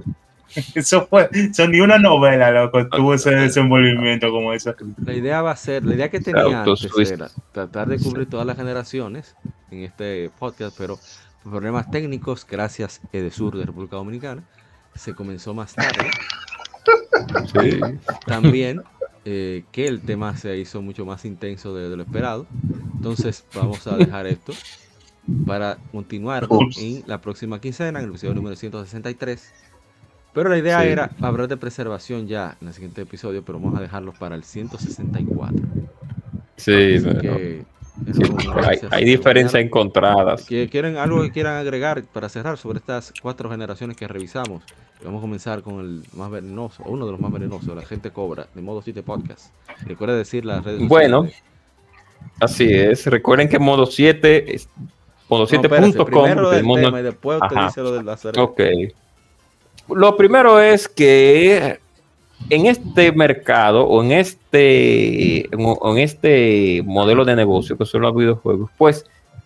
Eso 0.75 1.07
fue, 1.07 1.29
son 1.53 1.71
ni 1.71 1.79
una 1.79 1.97
novela, 1.97 2.51
loco, 2.51 2.87
tuvo 2.87 3.15
ese 3.15 3.31
desenvolvimiento 3.31 4.29
como 4.29 4.53
eso. 4.53 4.75
La 5.03 5.13
idea 5.13 5.41
va 5.41 5.51
a 5.51 5.55
ser, 5.55 5.83
la 5.83 5.95
idea 5.95 6.09
que 6.09 6.19
tenía 6.19 6.61
antes 6.63 7.11
era 7.11 7.29
tratar 7.51 7.87
de 7.87 7.97
cubrir 7.97 8.29
todas 8.29 8.45
las 8.45 8.55
generaciones 8.55 9.35
en 9.71 9.79
este 9.79 10.29
podcast, 10.37 10.77
pero 10.77 10.99
por 11.41 11.53
problemas 11.53 11.89
técnicos, 11.89 12.45
gracias 12.47 13.01
a 13.03 13.17
Edesur 13.17 13.57
de 13.57 13.65
República 13.65 13.95
Dominicana, 13.95 14.43
se 14.95 15.15
comenzó 15.15 15.53
más 15.53 15.73
tarde. 15.73 16.11
También 18.25 18.83
eh, 19.25 19.63
que 19.71 19.87
el 19.87 20.01
tema 20.01 20.35
se 20.37 20.57
hizo 20.57 20.81
mucho 20.81 21.05
más 21.05 21.25
intenso 21.25 21.75
de, 21.75 21.95
lo 21.95 22.03
esperado. 22.03 22.47
Entonces 22.95 23.45
vamos 23.53 23.85
a 23.87 23.97
dejar 23.97 24.27
esto 24.27 24.53
para 25.45 25.77
continuar 25.91 26.47
en 26.77 27.03
la 27.07 27.21
próxima 27.21 27.59
quincena, 27.61 27.99
en 27.99 28.05
el 28.05 28.11
episodio 28.11 28.33
número 28.33 28.55
163 28.55 29.53
pero 30.33 30.49
la 30.49 30.57
idea 30.57 30.83
era 30.83 31.11
hablar 31.21 31.47
de 31.47 31.57
preservación 31.57 32.27
ya 32.27 32.57
en 32.59 32.67
el 32.67 32.73
siguiente 32.73 33.03
episodio, 33.03 33.43
pero 33.45 33.59
vamos 33.59 33.77
a 33.77 33.81
dejarlo 33.81 34.13
para 34.13 34.35
el 34.35 34.43
164. 34.43 35.65
Sí, 36.57 36.97
hay, 38.63 38.79
hay 38.89 39.05
diferencias 39.05 39.63
encontradas. 39.63 40.45
¿Quieren 40.45 40.97
algo 40.97 41.21
que 41.21 41.31
quieran 41.31 41.57
agregar 41.57 42.03
para 42.03 42.29
cerrar 42.29 42.57
sobre 42.57 42.79
estas 42.79 43.13
cuatro 43.21 43.49
generaciones 43.49 43.95
que 43.95 44.07
revisamos? 44.07 44.63
Vamos 45.03 45.19
a 45.19 45.21
comenzar 45.21 45.61
con 45.61 45.79
el 45.79 46.03
más 46.13 46.31
venenoso, 46.31 46.83
uno 46.85 47.05
de 47.05 47.11
los 47.11 47.19
más 47.19 47.31
venenosos, 47.31 47.75
la 47.75 47.85
gente 47.85 48.11
cobra, 48.11 48.47
de 48.53 48.61
modo 48.61 48.81
7 48.81 49.03
podcast. 49.03 49.53
Recuerda 49.85 50.15
decir 50.15 50.45
las 50.45 50.63
redes 50.63 50.87
Bueno, 50.87 51.27
así 52.39 52.73
es. 52.73 53.05
Recuerden 53.07 53.49
que 53.49 53.59
modo 53.59 53.85
7 53.85 54.55
es 54.55 54.69
modo 55.27 55.45
7.com. 55.45 56.05
primero 56.05 56.49
del 56.51 56.63
tema 56.63 56.99
y 56.99 57.03
después 57.03 57.39
usted 57.41 57.55
dice 57.65 57.81
lo 57.81 57.91
de 57.91 58.03
la 58.03 58.17
Ok. 58.41 58.61
Lo 59.89 60.15
primero 60.15 60.61
es 60.61 60.87
que 60.87 61.79
en 62.49 62.65
este 62.65 63.11
mercado 63.11 63.85
o 63.85 64.03
en 64.03 64.11
este, 64.11 65.45
en 65.51 65.97
este 65.97 66.81
modelo 66.85 67.25
de 67.25 67.35
negocio 67.35 67.77
que 67.77 67.85
son 67.85 68.01
los 68.01 68.15
videojuegos, 68.15 68.69
pues 68.77 69.05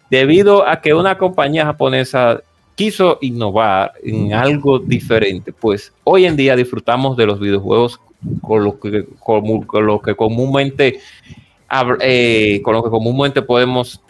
debido 0.10 0.68
a 0.68 0.82
que 0.82 0.94
una 0.94 1.18
compañía 1.18 1.66
japonesa 1.66 2.42
quiso 2.76 3.18
innovar 3.22 3.94
en 4.04 4.34
algo 4.34 4.80
diferente, 4.80 5.52
pues 5.52 5.94
hoy 6.04 6.26
en 6.26 6.36
día 6.36 6.56
disfrutamos 6.56 7.18
de 7.18 7.26
los 7.26 7.40
videojuegos 7.40 8.00
con 8.42 8.64
lo 8.64 8.80
que, 8.80 9.06
con, 9.20 9.86
lo 9.86 10.02
que 10.02 10.16
comúnmente 10.16 11.00
eh, 12.00 12.62
con 12.64 12.74
lo 12.74 12.84
que 12.84 12.90
comúnmente 12.90 13.42
podemos 13.42 14.02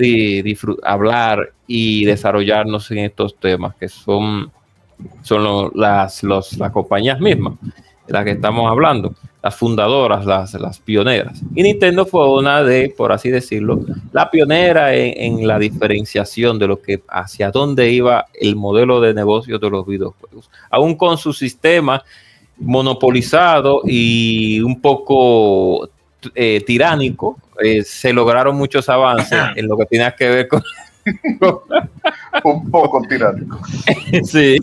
hablar 0.84 1.52
y 1.66 2.06
desarrollarnos 2.06 2.92
en 2.92 3.00
estos 3.00 3.36
temas 3.36 3.76
que 3.76 3.90
son 3.90 4.52
son 5.22 5.72
las, 5.76 6.24
las 6.24 6.72
compañías 6.72 7.20
mismas, 7.20 7.54
las 8.08 8.24
que 8.24 8.32
estamos 8.32 8.70
hablando, 8.70 9.14
las 9.42 9.56
fundadoras, 9.56 10.26
las, 10.26 10.54
las 10.56 10.80
pioneras. 10.80 11.42
Y 11.56 11.64
Nintendo 11.64 12.06
fue 12.06 12.30
una 12.32 12.64
de, 12.64 12.94
por 12.96 13.12
así 13.12 13.30
decirlo, 13.30 13.80
la 14.12 14.30
pionera 14.30 14.94
en, 14.94 15.48
la 15.48 15.60
diferenciación 15.60 16.60
de 16.60 16.68
lo 16.68 16.82
que 16.82 17.02
hacia 17.08 17.52
dónde 17.52 17.90
iba 17.92 18.26
el 18.34 18.56
modelo 18.56 19.00
de 19.02 19.14
negocio 19.14 19.60
de 19.60 19.70
los 19.70 19.86
videojuegos, 19.86 20.50
aún 20.70 20.96
con 20.96 21.18
su 21.18 21.34
sistema 21.34 22.04
monopolizado 22.58 23.82
y 23.86 24.60
un 24.62 24.82
poco 24.82 25.90
eh, 26.34 26.64
tiránico, 26.66 27.38
eh, 27.64 27.84
se 27.84 28.14
lograron 28.14 28.56
muchos 28.56 28.90
avances 28.90 29.40
en 29.56 29.68
lo 29.68 29.78
que 29.78 29.86
tenía 29.86 30.16
que 30.16 30.28
ver 30.28 30.48
con, 30.48 30.64
un 32.44 32.70
poco 32.70 33.02
tiránico. 33.08 33.60
sí, 34.24 34.58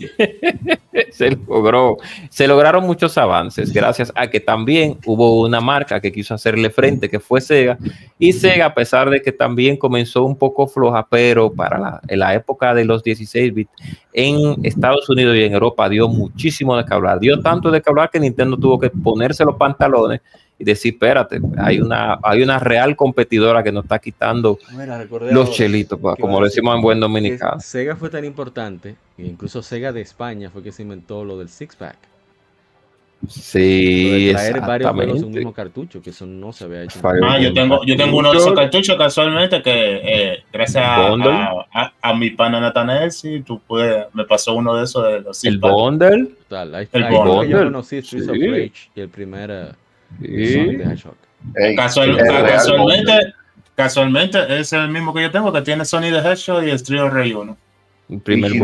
se 1.11 1.31
logró. 1.47 1.97
Se 2.29 2.47
lograron 2.47 2.85
muchos 2.85 3.17
avances 3.17 3.71
gracias 3.71 4.11
a 4.15 4.27
que 4.27 4.39
también 4.39 4.97
hubo 5.05 5.41
una 5.41 5.61
marca 5.61 5.99
que 5.99 6.11
quiso 6.11 6.33
hacerle 6.33 6.69
frente, 6.69 7.09
que 7.09 7.19
fue 7.19 7.41
Sega. 7.41 7.77
Y 8.19 8.33
Sega, 8.33 8.67
a 8.67 8.73
pesar 8.73 9.09
de 9.09 9.21
que 9.21 9.31
también 9.31 9.77
comenzó 9.77 10.23
un 10.23 10.35
poco 10.35 10.67
floja, 10.67 11.05
pero 11.09 11.51
para 11.51 11.79
la, 11.79 12.01
en 12.07 12.19
la 12.19 12.33
época 12.33 12.73
de 12.73 12.85
los 12.85 13.03
16 13.03 13.53
bits, 13.53 13.71
en 14.13 14.65
Estados 14.65 15.09
Unidos 15.09 15.35
y 15.35 15.43
en 15.43 15.53
Europa 15.53 15.89
dio 15.89 16.07
muchísimo 16.07 16.75
de 16.77 16.85
que 16.85 16.93
hablar. 16.93 17.19
Dio 17.19 17.39
tanto 17.41 17.71
de 17.71 17.81
que 17.81 17.89
hablar 17.89 18.09
que 18.09 18.19
Nintendo 18.19 18.57
tuvo 18.57 18.79
que 18.79 18.89
ponerse 18.89 19.43
los 19.43 19.55
pantalones 19.55 20.21
y 20.57 20.63
decir, 20.63 20.93
espérate, 20.93 21.39
hay 21.57 21.81
una, 21.81 22.17
hay 22.23 22.41
una 22.41 22.59
real 22.59 22.95
competidora 22.95 23.61
que 23.61 23.71
nos 23.71 23.83
está 23.83 23.99
quitando 23.99 24.57
los 25.31 25.51
chelitos, 25.51 25.99
como 25.99 26.39
lo 26.39 26.45
decimos 26.45 26.75
en 26.75 26.81
buen 26.81 26.99
dominicano. 26.99 27.57
Sega 27.65 27.95
fue 27.95 28.11
tan 28.11 28.23
importante, 28.23 28.95
que 29.17 29.23
incluso 29.23 29.63
Sega 29.63 29.91
de 29.91 30.01
España 30.01 30.51
fue 30.51 30.61
que 30.61 30.71
se 30.71 30.83
inventó 30.83 31.25
lo 31.25 31.37
del 31.39 31.49
six 31.49 31.75
pack. 31.75 31.97
Sí, 33.27 34.29
traer 34.33 34.61
varios 34.61 34.91
juegos 34.91 35.17
en 35.17 35.25
un 35.25 35.31
mismo 35.31 35.51
cartucho, 35.51 35.99
que 35.99 36.11
eso 36.11 36.27
no 36.27 36.53
se 36.53 36.65
había 36.65 36.83
hecho. 36.83 36.99
Ah, 37.03 37.39
yo 37.39 37.51
tengo, 37.53 37.83
yo 37.83 37.97
tengo 37.97 38.19
uno 38.19 38.31
de 38.31 38.37
esos 38.37 38.53
cartuchos 38.53 38.95
casualmente 38.97 39.63
que 39.63 40.01
eh, 40.03 40.43
gracias 40.53 40.83
a, 40.85 41.87
a, 42.01 42.13
mi 42.13 42.29
pana 42.29 42.59
Nathanael, 42.59 43.11
sí, 43.11 43.41
tú 43.41 43.59
puedes, 43.65 44.05
me 44.13 44.25
pasó 44.25 44.53
uno 44.53 44.75
de 44.75 44.83
esos 44.83 45.03
de 45.03 45.21
los 45.21 45.43
El 45.43 45.57
bundle. 45.57 46.35
el 46.51 47.03
bundle. 47.09 47.49
Yo 47.49 47.63
conocí 47.63 47.99
Streets 48.03 48.27
of 48.27 48.37
Rage 48.37 48.91
y 48.95 49.01
el 49.01 49.09
primer 49.09 49.75
casualmente, 51.75 53.33
casualmente 53.75 54.59
es 54.59 54.73
el 54.73 54.89
mismo 54.89 55.13
que 55.13 55.21
yo 55.21 55.31
tengo, 55.31 55.51
que 55.53 55.61
tiene 55.61 55.85
Sony 55.85 56.11
de 56.11 56.19
Hedgehog 56.19 56.63
y 56.63 56.71
Street 56.71 57.03
of 57.03 57.13
Rage 57.13 57.35
1. 57.35 57.57
El 58.07 58.19
primer 58.21 58.51
y, 58.51 58.57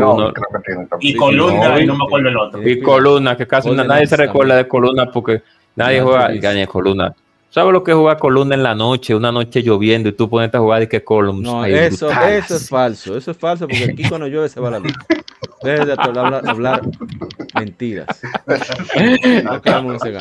y 1.00 1.16
Columna, 1.16 1.80
y 1.80 1.86
no 1.86 1.96
me 1.96 2.04
acuerdo 2.04 2.28
el 2.28 2.36
otro. 2.36 2.68
Y 2.68 2.80
Columna, 2.80 3.36
que 3.36 3.46
casi 3.46 3.70
nadie 3.70 4.06
se 4.06 4.16
recuerda 4.16 4.56
de 4.56 4.68
Columna 4.68 5.10
porque 5.10 5.42
nadie 5.74 6.00
juega 6.00 6.32
y 6.34 6.66
Columna. 6.66 7.14
¿Sabes 7.52 7.70
lo 7.74 7.84
que 7.84 7.90
es 7.90 7.96
jugar 7.98 8.18
Columna 8.18 8.54
en 8.54 8.62
la 8.62 8.74
noche, 8.74 9.14
una 9.14 9.30
noche 9.30 9.60
lloviendo 9.60 10.08
y 10.08 10.12
tú 10.12 10.26
ponerte 10.26 10.56
a 10.56 10.60
jugar 10.60 10.84
y 10.84 10.86
que 10.86 11.04
Columns? 11.04 11.42
No, 11.42 11.66
eso, 11.66 12.10
eso 12.10 12.56
es 12.56 12.68
falso, 12.70 13.14
eso 13.14 13.30
es 13.30 13.36
falso 13.36 13.68
porque 13.68 13.92
aquí 13.92 14.08
cuando 14.08 14.26
llueve 14.26 14.48
se 14.48 14.58
va 14.58 14.70
la 14.70 14.78
luz. 14.78 14.94
Deje 15.62 15.84
de 15.84 15.92
hablar, 15.98 16.48
hablar 16.48 16.80
mentiras. 17.54 18.06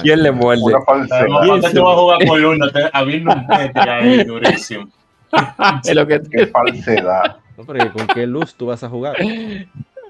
¿Quién 0.02 0.24
le 0.24 0.32
muerde? 0.34 0.74
¿Cuándo 0.86 1.70
tú 1.70 1.84
vas 1.84 1.96
a 1.96 2.02
jugar 2.02 2.28
Columna? 2.28 2.72
A 2.92 3.06
mí 3.06 3.22
no 3.22 3.34
me 3.48 3.72
ahí 3.80 4.24
durísimo. 4.26 4.90
es 5.86 5.96
lo 5.96 6.06
que... 6.06 6.22
Qué 6.30 6.48
falsedad. 6.48 7.38
No, 7.58 7.64
pero 7.64 7.94
¿con 7.94 8.08
qué 8.08 8.28
luz 8.28 8.54
tú 8.56 8.66
vas 8.66 8.84
a 8.84 8.90
jugar? 8.90 9.16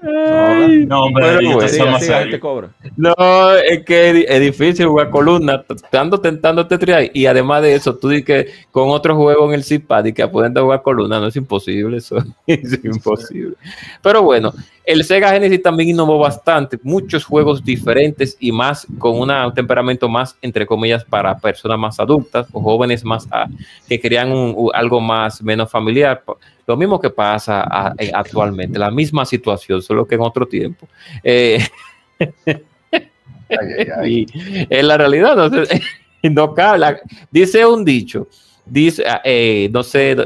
No, 0.02 1.04
hombre, 1.04 1.40
No, 2.96 3.52
es 3.54 3.84
que 3.84 4.26
es 4.28 4.40
difícil 4.40 4.86
jugar 4.86 5.10
columna, 5.10 5.64
estando 5.68 6.20
tentando 6.20 6.66
este 6.68 7.10
y 7.14 7.26
además 7.26 7.62
de 7.62 7.74
eso, 7.74 7.96
tú 7.96 8.08
dices 8.08 8.24
que 8.24 8.46
con 8.70 8.90
otro 8.90 9.14
juego 9.14 9.48
en 9.48 9.54
el 9.54 9.64
CIPAD 9.64 10.06
y 10.06 10.12
que 10.12 10.26
pueden 10.26 10.54
jugar 10.54 10.82
columna, 10.82 11.20
no 11.20 11.28
es 11.28 11.36
imposible, 11.36 11.98
eso 11.98 12.16
es 12.46 12.84
imposible. 12.84 13.54
Pero 14.02 14.22
bueno, 14.22 14.52
el 14.84 15.04
Sega 15.04 15.30
Genesis 15.30 15.62
también 15.62 15.90
innovó 15.90 16.18
bastante, 16.18 16.78
muchos 16.82 17.24
juegos 17.24 17.64
diferentes 17.64 18.36
y 18.40 18.50
más 18.50 18.86
con 18.98 19.20
un 19.20 19.30
temperamento 19.54 20.08
más, 20.08 20.36
entre 20.42 20.66
comillas, 20.66 21.04
para 21.04 21.38
personas 21.38 21.78
más 21.78 22.00
adultas 22.00 22.48
o 22.52 22.60
jóvenes 22.60 23.04
más 23.04 23.28
ah, 23.30 23.46
que 23.88 24.00
querían 24.00 24.32
algo 24.74 25.00
más, 25.00 25.40
menos 25.42 25.70
familiar. 25.70 26.22
Lo 26.66 26.76
mismo 26.76 27.00
que 27.00 27.10
pasa 27.10 27.94
eh, 27.98 28.10
actualmente, 28.14 28.78
la 28.78 28.90
misma 28.90 29.24
situación, 29.24 29.82
solo 29.82 30.06
que 30.06 30.14
en 30.14 30.20
otro 30.20 30.46
tiempo. 30.46 30.86
Eh, 31.22 31.58
y 34.04 34.26
en 34.70 34.88
la 34.88 34.96
realidad, 34.96 35.36
no, 35.36 35.50
no 36.22 36.54
dice 37.30 37.66
un 37.66 37.84
dicho, 37.84 38.28
dice, 38.64 39.04
ah, 39.08 39.20
eh, 39.24 39.68
no 39.72 39.82
sé, 39.82 40.16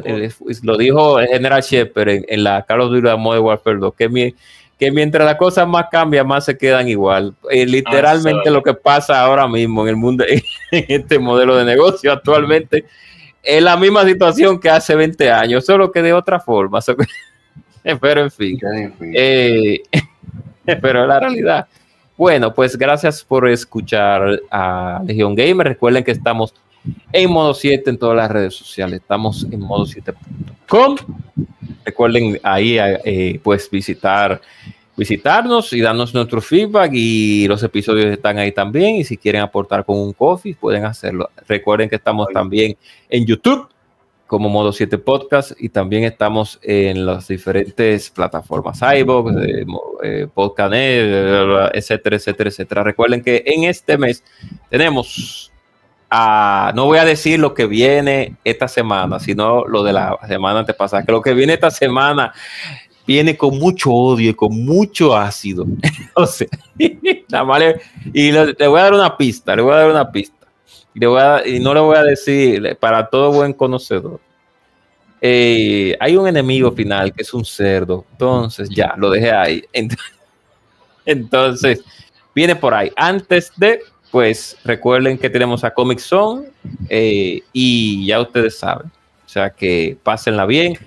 lo 0.62 0.76
dijo 0.76 1.18
General 1.18 1.62
Shepard 1.62 2.24
en, 2.28 2.44
la 2.44 2.62
Carlos 2.62 2.92
de 2.92 3.16
Modern 3.16 3.44
Warfare 3.44 3.78
2, 3.78 3.94
que, 3.94 4.34
que 4.78 4.90
mientras 4.90 5.24
las 5.24 5.36
cosas 5.36 5.66
más 5.66 5.86
cambian, 5.90 6.26
más 6.26 6.44
se 6.44 6.58
quedan 6.58 6.86
igual. 6.86 7.34
literalmente 7.50 8.50
lo 8.50 8.62
que 8.62 8.74
pasa 8.74 9.22
ahora 9.22 9.48
mismo 9.48 9.82
en 9.84 9.88
el 9.88 9.96
mundo, 9.96 10.24
en 10.70 10.84
este 10.88 11.18
modelo 11.18 11.56
de 11.56 11.64
negocio 11.64 12.12
actualmente, 12.12 12.84
es 13.46 13.62
la 13.62 13.76
misma 13.76 14.04
situación 14.04 14.58
que 14.58 14.68
hace 14.68 14.94
20 14.94 15.30
años, 15.30 15.64
solo 15.64 15.92
que 15.92 16.02
de 16.02 16.12
otra 16.12 16.40
forma. 16.40 16.80
pero 18.00 18.22
en 18.22 18.30
fin. 18.30 18.58
Eh, 19.14 19.82
pero 20.64 21.06
la 21.06 21.20
realidad. 21.20 21.66
Bueno, 22.16 22.52
pues 22.52 22.76
gracias 22.76 23.22
por 23.22 23.48
escuchar 23.48 24.40
a 24.50 25.00
Legion 25.06 25.34
Gamer. 25.34 25.68
Recuerden 25.68 26.02
que 26.02 26.10
estamos 26.10 26.54
en 27.12 27.30
modo 27.30 27.54
7 27.54 27.88
en 27.90 27.98
todas 27.98 28.16
las 28.16 28.30
redes 28.30 28.54
sociales. 28.54 29.00
Estamos 29.00 29.46
en 29.50 29.60
modo 29.60 29.84
7.com. 29.84 30.96
Recuerden 31.84 32.40
ahí 32.42 32.78
eh, 32.78 33.38
pues 33.44 33.70
visitar 33.70 34.40
visitarnos 34.96 35.72
y 35.72 35.80
darnos 35.80 36.14
nuestro 36.14 36.40
feedback 36.40 36.90
y 36.94 37.46
los 37.48 37.62
episodios 37.62 38.06
están 38.06 38.38
ahí 38.38 38.52
también 38.52 38.96
y 38.96 39.04
si 39.04 39.16
quieren 39.16 39.42
aportar 39.42 39.84
con 39.84 39.98
un 39.98 40.12
coffee 40.12 40.54
pueden 40.54 40.84
hacerlo. 40.84 41.30
Recuerden 41.46 41.88
que 41.88 41.96
estamos 41.96 42.28
también 42.32 42.76
en 43.08 43.26
YouTube 43.26 43.68
como 44.26 44.48
Modo 44.48 44.72
7 44.72 44.98
Podcast 44.98 45.52
y 45.58 45.68
también 45.68 46.04
estamos 46.04 46.58
en 46.62 47.06
las 47.06 47.28
diferentes 47.28 48.10
plataformas 48.10 48.80
iVoox, 48.82 49.32
eh, 49.42 49.66
eh 50.02 50.26
Podcanet, 50.32 51.72
etcétera, 51.74 52.16
etcétera, 52.16 52.50
etcétera. 52.50 52.82
Recuerden 52.82 53.22
que 53.22 53.44
en 53.46 53.64
este 53.64 53.96
mes 53.98 54.24
tenemos 54.68 55.52
a, 56.10 56.72
no 56.74 56.86
voy 56.86 56.98
a 56.98 57.04
decir 57.04 57.38
lo 57.38 57.54
que 57.54 57.66
viene 57.66 58.36
esta 58.44 58.68
semana, 58.68 59.20
sino 59.20 59.64
lo 59.66 59.82
de 59.82 59.92
la 59.92 60.18
semana 60.26 60.60
antepasada, 60.60 61.04
que 61.04 61.12
lo 61.12 61.22
que 61.22 61.34
viene 61.34 61.54
esta 61.54 61.70
semana 61.70 62.32
viene 63.06 63.36
con 63.36 63.58
mucho 63.58 63.90
odio 63.90 64.30
y 64.30 64.34
con 64.34 64.64
mucho 64.64 65.16
ácido. 65.16 65.66
o 66.14 66.26
sea, 66.26 66.48
y 66.78 68.32
le, 68.32 68.54
voy 68.66 68.80
a 68.80 68.84
dar 68.84 68.94
una 68.94 69.16
pista, 69.16 69.54
le 69.54 69.62
voy 69.62 69.72
a 69.72 69.76
dar 69.76 69.90
una 69.90 70.10
pista. 70.10 70.34
Le 70.94 71.06
voy 71.06 71.20
a, 71.20 71.46
y 71.46 71.60
no 71.60 71.74
le 71.74 71.80
voy 71.80 71.96
a 71.96 72.02
decir, 72.02 72.76
para 72.80 73.08
todo 73.08 73.30
buen 73.30 73.52
conocedor, 73.52 74.18
eh, 75.20 75.96
hay 76.00 76.16
un 76.16 76.26
enemigo 76.26 76.72
final 76.72 77.12
que 77.12 77.22
es 77.22 77.32
un 77.34 77.44
cerdo. 77.44 78.04
Entonces, 78.12 78.68
ya, 78.70 78.94
lo 78.96 79.10
dejé 79.10 79.30
ahí. 79.30 79.64
Entonces, 81.04 81.82
viene 82.34 82.56
por 82.56 82.72
ahí. 82.72 82.90
Antes 82.96 83.52
de, 83.56 83.80
pues, 84.10 84.56
recuerden 84.64 85.18
que 85.18 85.28
tenemos 85.28 85.64
a 85.64 85.72
Comic 85.72 85.98
Zone 85.98 86.48
eh, 86.88 87.42
y 87.52 88.06
ya 88.06 88.20
ustedes 88.20 88.58
saben. 88.58 88.86
O 88.86 89.28
sea, 89.28 89.50
que 89.50 89.98
pásenla 90.02 90.46
bien 90.46 90.78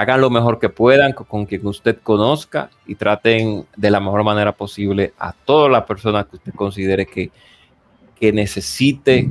hagan 0.00 0.20
lo 0.20 0.28
mejor 0.28 0.58
que 0.58 0.68
puedan 0.68 1.12
con, 1.12 1.46
quien 1.46 1.66
usted 1.66 1.98
conozca 2.02 2.68
y 2.86 2.96
traten 2.96 3.66
de 3.76 3.90
la 3.90 3.98
mejor 3.98 4.24
manera 4.24 4.52
posible 4.52 5.14
a 5.18 5.32
todas 5.32 5.72
las 5.72 5.84
personas 5.84 6.26
que 6.26 6.36
usted 6.36 6.52
considere 6.54 7.06
que, 7.06 7.30
que 8.14 8.30
necesite 8.30 9.30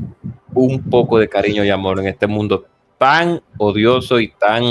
un 0.55 0.81
poco 0.89 1.19
de 1.19 1.29
cariño 1.29 1.63
y 1.63 1.69
amor 1.69 1.99
en 1.99 2.07
este 2.07 2.25
mundo 2.25 2.65
tan 2.97 3.41
odioso 3.59 4.19
y 4.19 4.29
tan 4.29 4.63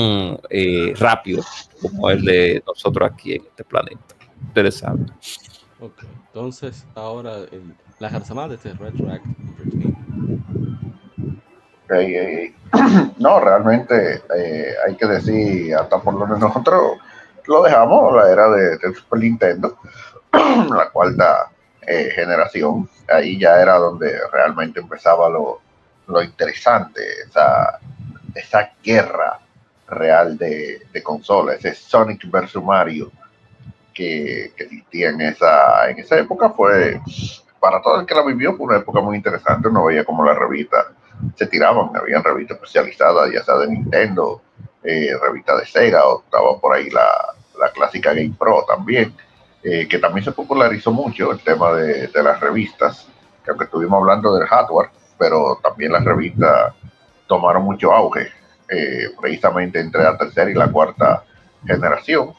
eh, 0.50 0.94
rápido 0.98 1.44
como 1.80 2.10
el 2.10 2.24
de 2.24 2.62
nosotros 2.66 3.10
aquí 3.12 3.34
en 3.34 3.42
este 3.42 3.62
planeta. 3.62 4.16
Ustedes 4.48 4.78
saben. 4.78 5.12
Entonces, 6.26 6.84
ahora 6.96 7.38
la 8.00 8.10
las 8.10 8.48
de 8.48 8.54
este 8.56 8.74
No, 13.18 13.40
realmente 13.40 14.22
eh, 14.36 14.74
hay 14.86 14.96
que 14.96 15.06
decir, 15.06 15.74
hasta 15.74 16.00
por 16.00 16.14
lo 16.14 16.26
menos 16.26 16.40
nosotros 16.40 16.98
lo 17.46 17.62
dejamos, 17.62 18.14
la 18.14 18.30
era 18.30 18.48
de, 18.50 18.78
Super 18.94 19.20
Nintendo, 19.20 19.78
la 20.32 20.90
cuarta 20.90 21.50
eh, 21.82 22.10
generación. 22.14 22.88
Ahí 23.08 23.38
ya 23.38 23.60
era 23.60 23.76
donde 23.76 24.18
realmente 24.32 24.80
empezaba 24.80 25.28
lo, 25.28 25.60
interesante, 26.22 27.00
esa, 27.26 27.78
esa 28.34 28.70
guerra 28.82 29.38
real 29.88 30.36
de, 30.36 30.86
de 30.92 31.02
consolas, 31.02 31.56
ese 31.56 31.74
Sonic 31.74 32.30
versus 32.30 32.62
Mario 32.62 33.10
que, 33.94 34.52
que, 34.56 34.64
existía 34.64 35.10
en 35.10 35.20
esa, 35.20 35.88
en 35.88 35.98
esa 36.00 36.18
época 36.18 36.50
fue, 36.50 37.00
para 37.60 37.80
todo 37.80 38.00
el 38.00 38.06
que 38.06 38.14
la 38.14 38.24
vivió, 38.24 38.56
fue 38.56 38.66
una 38.66 38.78
época 38.78 39.00
muy 39.00 39.16
interesante. 39.16 39.68
Uno 39.68 39.84
veía 39.86 40.04
como 40.04 40.24
la 40.24 40.34
revista 40.34 40.88
se 41.36 41.46
tiraban, 41.46 41.90
habían 41.94 42.22
revistas 42.22 42.56
especializadas, 42.56 43.32
ya 43.32 43.42
sea 43.42 43.56
de 43.58 43.68
Nintendo, 43.68 44.42
eh, 44.82 45.10
revista 45.20 45.56
de 45.56 45.66
Sega, 45.66 46.06
o 46.06 46.22
estaba 46.22 46.58
por 46.60 46.74
ahí 46.74 46.90
la, 46.90 47.34
la 47.58 47.70
clásica 47.70 48.12
Game 48.12 48.34
Pro 48.38 48.64
también, 48.66 49.14
eh, 49.62 49.88
que 49.88 49.98
también 49.98 50.24
se 50.24 50.32
popularizó 50.32 50.92
mucho 50.92 51.32
el 51.32 51.40
tema 51.40 51.72
de, 51.72 52.08
de, 52.08 52.22
las 52.22 52.40
revistas, 52.40 53.08
que 53.44 53.50
aunque 53.50 53.64
estuvimos 53.64 53.98
hablando 54.00 54.34
del 54.34 54.46
hardware, 54.46 54.90
pero 55.18 55.58
también 55.62 55.92
las 55.92 56.04
revistas 56.04 56.74
tomaron 57.26 57.62
mucho 57.62 57.92
auge, 57.92 58.28
eh, 58.68 59.10
precisamente 59.20 59.80
entre 59.80 60.02
la 60.02 60.16
tercera 60.16 60.50
y 60.50 60.54
la 60.54 60.70
cuarta 60.70 61.24
generación. 61.66 62.32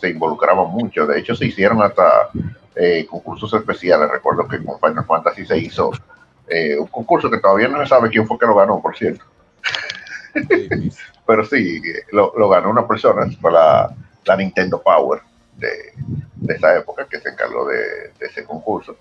se 0.00 0.10
involucraban 0.10 0.70
mucho. 0.70 1.06
De 1.06 1.18
hecho, 1.18 1.34
se 1.34 1.46
hicieron 1.46 1.82
hasta 1.82 2.30
eh, 2.74 3.06
concursos 3.08 3.52
especiales. 3.54 4.10
Recuerdo 4.10 4.46
que 4.46 4.62
con 4.62 4.78
Final 4.78 5.04
Fantasy 5.04 5.44
se 5.44 5.58
hizo 5.58 5.90
eh, 6.48 6.76
un 6.78 6.86
concurso 6.86 7.30
que 7.30 7.38
todavía 7.38 7.68
no 7.68 7.80
se 7.82 7.86
sabe 7.86 8.10
quién 8.10 8.26
fue 8.26 8.38
que 8.38 8.46
lo 8.46 8.56
ganó, 8.56 8.80
por 8.80 8.96
cierto. 8.96 9.24
Pero 11.26 11.44
sí, 11.44 11.82
lo, 12.12 12.48
ganó 12.48 12.70
una 12.70 12.86
persona, 12.86 13.26
fue 13.40 13.52
la, 13.52 13.94
Nintendo 14.36 14.80
Power 14.80 15.20
de, 15.56 15.92
esa 16.54 16.76
época 16.76 17.06
que 17.08 17.20
se 17.20 17.30
encargó 17.30 17.66
de, 17.66 18.12
ese 18.20 18.44
concurso. 18.44 18.96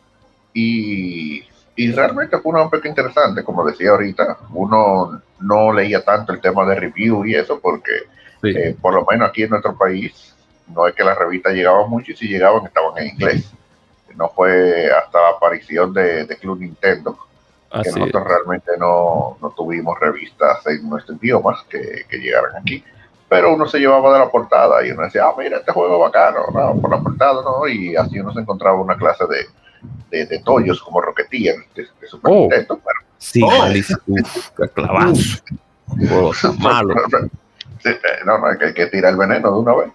Y, 0.54 1.46
realmente 1.94 2.40
fue 2.40 2.54
una 2.54 2.64
época 2.64 2.88
interesante, 2.88 3.44
como 3.44 3.64
decía 3.64 3.92
ahorita, 3.92 4.40
uno 4.54 5.22
no 5.40 5.72
leía 5.72 6.04
tanto 6.04 6.34
el 6.34 6.42
tema 6.42 6.66
de 6.66 6.76
review 6.76 7.24
y 7.26 7.36
eso, 7.36 7.60
porque 7.60 7.92
eh, 8.44 8.76
por 8.82 8.94
lo 8.94 9.06
menos 9.06 9.30
aquí 9.30 9.44
en 9.44 9.52
nuestro 9.52 9.78
país 9.78 10.36
no 10.74 10.88
es 10.88 10.96
que 10.96 11.04
las 11.04 11.18
revistas 11.18 11.54
llegaban 11.54 11.90
mucho 11.90 12.12
y 12.12 12.16
si 12.16 12.28
llegaban 12.28 12.66
estaban 12.66 12.98
en 12.98 13.08
inglés. 13.08 13.52
No 14.16 14.30
fue 14.30 14.90
hasta 14.92 15.22
la 15.22 15.30
aparición 15.30 15.94
de, 15.94 16.38
Club 16.42 16.60
Nintendo 16.60 17.18
que 17.72 17.92
nosotros 17.92 18.24
realmente 18.24 18.72
no, 18.78 19.38
tuvimos 19.56 20.00
revistas 20.00 20.66
en 20.68 20.90
nuestro 20.90 21.16
idioma 21.16 21.58
que, 21.70 22.06
que, 22.10 22.18
llegaran 22.18 22.56
aquí. 22.58 22.84
Pero 23.30 23.54
uno 23.54 23.68
se 23.68 23.80
llevaba 23.80 24.14
de 24.14 24.20
la 24.20 24.30
portada 24.32 24.86
y 24.86 24.92
uno 24.92 25.04
decía, 25.04 25.26
ah, 25.26 25.36
mira, 25.38 25.58
este 25.58 25.74
juego 25.74 26.00
bacano, 26.00 26.46
no, 26.54 26.80
por 26.80 26.92
la 26.92 27.02
portada, 27.02 27.42
¿no? 27.44 27.68
Y 27.68 27.96
así 27.96 28.20
uno 28.20 28.34
se 28.34 28.40
encontraba 28.40 28.80
una 28.80 28.96
clase 28.96 29.26
de, 29.28 30.26
de, 30.26 30.40
tollos 30.40 30.82
como 30.82 31.02
Rocketeer 31.02 31.56
de, 31.76 31.88
Super 32.08 32.32
oh. 32.32 32.36
Nintendo. 32.36 32.80
Pero, 32.84 33.00
sí, 33.18 33.42
oh. 33.44 33.50
Uf, 34.08 34.50
qué 34.58 34.70
clavazo. 34.70 35.44
malo. 36.60 36.96
No, 38.26 38.38
no, 38.38 38.48
hay 38.48 38.58
que, 38.58 38.66
hay 38.66 38.74
que 38.74 38.88
tirar 38.88 39.12
el 39.12 39.18
veneno 39.18 39.52
de 39.52 39.60
una 39.60 39.76
vez. 39.76 39.92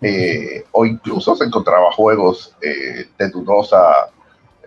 Eh, 0.00 0.64
o 0.70 0.86
incluso 0.86 1.34
se 1.34 1.44
encontraba 1.44 1.90
juegos 1.90 2.54
eh, 2.62 3.08
de 3.18 3.28
dudosa 3.30 4.10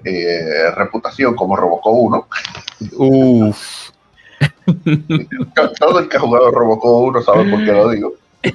eh, 0.04 0.72
reputación 0.76 1.36
como 1.36 1.56
Robocop 1.56 1.94
1. 1.94 2.28
Todo 5.80 6.00
el 6.00 6.10
que 6.10 6.18
ha 6.18 6.20
jugado 6.20 6.52
Robocop 6.52 7.08
1 7.10 7.22
sabe 7.22 7.50
por 7.50 7.64
qué 7.64 7.72
lo 7.72 7.90
digo. 7.90 8.14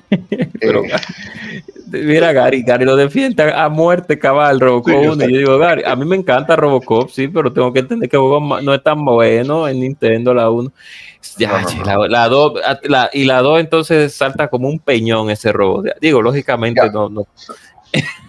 mira, 1.86 2.32
Gary, 2.32 2.62
Gary 2.62 2.84
lo 2.84 2.96
defiende 2.96 3.52
a 3.54 3.68
muerte 3.68 4.18
cabal 4.18 4.58
Robocop 4.60 4.94
1. 4.94 5.24
Y 5.24 5.32
yo 5.32 5.38
digo, 5.38 5.58
Gary, 5.58 5.82
a 5.86 5.94
mí 5.94 6.04
me 6.04 6.16
encanta 6.16 6.56
Robocop, 6.56 7.10
sí, 7.10 7.28
pero 7.28 7.52
tengo 7.52 7.72
que 7.72 7.80
entender 7.80 8.08
que 8.08 8.16
no 8.16 8.74
es 8.74 8.82
tan 8.82 9.04
bueno 9.04 9.68
en 9.68 9.80
Nintendo 9.80 10.34
la 10.34 10.50
1. 10.50 10.72
Ya, 11.38 11.64
La, 12.08 12.28
2, 12.28 12.60
y 13.12 13.24
la 13.24 13.42
2 13.42 13.60
entonces 13.60 14.14
salta 14.14 14.48
como 14.48 14.68
un 14.68 14.78
peñón 14.78 15.30
ese 15.30 15.52
robot. 15.52 15.86
Digo, 16.00 16.22
lógicamente 16.22 16.90
no. 16.90 17.08
no. 17.08 17.26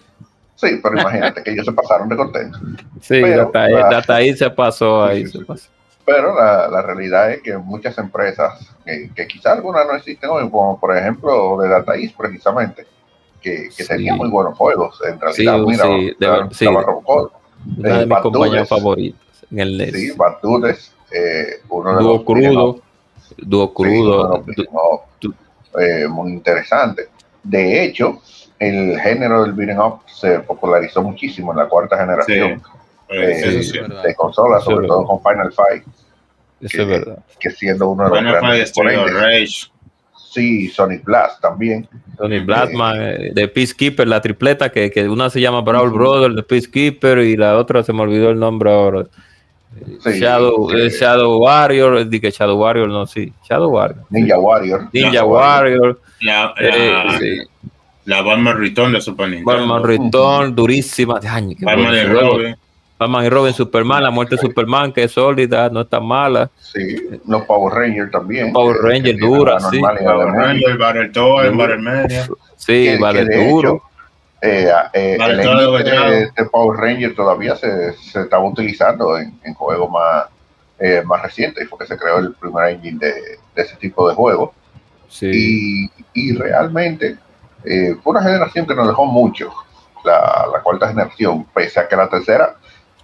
Sí, 0.58 0.80
pero 0.82 1.00
imagínate 1.00 1.44
que 1.44 1.52
ellos 1.52 1.66
se 1.66 1.72
pasaron 1.72 2.10
de 2.10 2.18
contento. 2.18 2.58
Sí, 3.02 3.22
hasta, 3.24 4.16
ahí, 4.16 4.36
se 4.36 4.50
pasó, 4.50 5.06
ahí 5.06 5.26
se 5.28 5.46
pasó. 5.46 5.70
Pero 6.04 6.36
la, 6.36 6.68
la, 6.68 6.82
realidad 6.82 7.32
es 7.32 7.42
que 7.42 7.56
muchas 7.58 7.98
empresas, 7.98 8.68
que, 8.86 9.28
quizás 9.28 9.58
algunas 9.58 9.86
no 9.86 9.94
existen 9.94 10.30
hoy, 10.30 10.50
como 10.50 10.80
por 10.80 10.98
ejemplo 10.98 11.58
de 11.62 11.70
Data 11.70 11.96
East 11.96 12.16
precisamente, 12.18 12.88
que, 13.42 13.70
que 13.76 13.86
tenían 13.86 14.18
muy 14.18 14.30
buenos 14.30 14.58
juegos, 14.58 15.00
en 15.06 15.20
realidad, 15.20 15.58
sí, 15.68 15.76
sí, 15.76 16.16
de, 16.20 16.48
sí, 16.52 16.66
Una 16.66 18.00
de 18.00 18.06
mis 18.06 18.18
compañías 18.20 18.68
favoritos 18.68 19.22
en 19.52 19.60
el 19.60 19.78
NES. 19.78 19.92
Sí, 19.94 20.12
Batudes, 20.16 20.94
eh, 21.12 21.62
uno 21.70 21.98
de 21.98 22.04
Dúo 22.04 22.14
los 22.14 22.24
crudo, 22.24 22.82
dúo 23.38 23.74
crudo. 23.74 24.44
eh, 25.80 26.08
muy 26.08 26.32
interesante. 26.32 27.10
De 27.44 27.84
hecho, 27.84 28.22
el 28.60 29.00
género 29.00 29.44
del 29.44 29.54
beat'em 29.54 29.80
up 29.80 30.00
se 30.08 30.40
popularizó 30.40 31.02
muchísimo 31.02 31.52
en 31.52 31.60
la 31.60 31.66
cuarta 31.68 31.98
generación 31.98 32.62
eh, 33.10 33.62
de 34.04 34.16
consolas, 34.16 34.64
sobre 34.64 34.88
todo 34.88 35.06
con 35.06 35.22
Final 35.22 35.54
Fight. 35.54 35.84
Eso 36.62 36.82
es 36.82 36.88
verdad. 36.88 37.20
Que 37.40 37.52
siendo 37.52 37.90
uno 37.90 38.04
de 38.06 38.10
los 38.10 38.20
Final 38.20 38.34
grandes 38.42 38.74
Rage. 39.14 39.72
Sí, 40.30 40.68
Sonic 40.68 41.04
Blast 41.04 41.42
también. 41.42 41.88
Sonic 42.18 42.46
Blast, 42.46 42.74
eh, 42.96 43.32
de 43.34 43.48
Peacekeeper, 43.48 44.08
la 44.08 44.22
tripleta, 44.22 44.70
que, 44.70 44.92
que 44.92 45.08
una 45.08 45.30
se 45.30 45.40
llama 45.40 45.62
Brawl 45.62 45.90
Brother 45.90 46.32
de 46.32 46.44
Peacekeeper 46.44 47.20
y 47.20 47.38
la 47.38 47.58
otra 47.58 47.82
se 47.82 47.94
me 47.94 48.02
olvidó 48.02 48.30
el 48.30 48.40
nombre 48.40 48.72
ahora. 48.72 49.06
Shadow, 50.04 50.72
eh, 50.72 50.90
Shadow 50.90 51.38
Warrior, 51.38 52.08
dije 52.08 52.32
Shadow 52.32 52.60
Warrior, 52.60 52.88
no, 52.88 53.06
sí, 53.06 53.32
Shadow 53.48 53.70
Warrior. 53.70 54.06
Ninja 54.10 54.38
Warrior. 54.38 54.90
Ninja 54.92 55.24
Warrior. 55.24 56.00
La, 56.22 56.54
la, 56.60 57.18
sí. 57.20 57.40
La 58.08 58.22
Batman 58.22 58.58
Return 58.58 58.94
de 58.94 59.02
Super 59.02 59.28
Nintendo. 59.28 59.52
Batman 59.52 59.84
Return, 59.84 60.56
durísima. 60.56 61.20
Ay, 61.30 61.58
Batman 61.60 61.94
y 61.94 62.04
Robin. 62.04 62.56
Batman 62.98 63.26
y 63.26 63.30
Robin, 63.30 63.54
Superman, 63.54 64.02
la 64.02 64.12
muerte 64.12 64.36
de 64.36 64.42
Superman, 64.44 64.94
que 64.94 65.04
es 65.04 65.12
sólida, 65.12 65.70
no 65.70 65.82
está 65.82 66.00
mala. 66.00 66.50
Sí, 66.58 66.98
los 67.28 67.44
Power 67.44 67.74
Rangers 67.74 68.10
también. 68.10 68.54
Power 68.54 68.78
Rangers 68.78 69.20
dura, 69.20 69.60
sí. 69.60 69.82
Power 69.82 70.30
Rangers, 70.30 70.78
Battletoads, 70.78 71.58
Battle 71.58 72.28
Sí, 72.56 72.96
vale 72.98 73.26
duro. 73.26 73.84
Eh, 74.42 74.72
eh, 74.94 75.18
el 75.20 75.38
de, 75.38 76.32
de, 76.34 76.46
Power 76.50 76.80
Ranger 76.80 77.14
todavía 77.14 77.58
se, 77.58 77.92
se 77.94 78.22
estaba 78.22 78.48
utilizando 78.48 79.18
en, 79.18 79.38
en 79.44 79.54
juegos 79.54 79.92
más, 79.92 80.28
eh, 80.80 81.02
más 81.06 81.24
recientes, 81.24 81.66
y 81.66 81.68
fue 81.68 81.80
que 81.80 81.88
se 81.88 81.98
creó 81.98 82.20
el 82.20 82.34
primer 82.36 82.70
engine 82.70 83.00
de, 83.00 83.14
de 83.54 83.62
ese 83.62 83.76
tipo 83.76 84.08
de 84.08 84.16
juegos. 84.16 84.52
Sí. 85.10 85.90
Y, 86.14 86.30
y 86.32 86.34
realmente 86.38 87.18
eh, 87.69 87.95
fue 88.02 88.11
una 88.11 88.23
generación 88.23 88.65
que 88.65 88.76
nos 88.76 88.88
dejó 88.88 89.06
mucho, 89.06 89.52
la, 90.06 90.48
la, 90.53 90.61
cuarta 90.61 90.88
generación, 90.88 91.45
pese 91.53 91.81
a 91.81 91.88
que 91.88 91.98
la 91.98 92.07
tercera, 92.07 92.56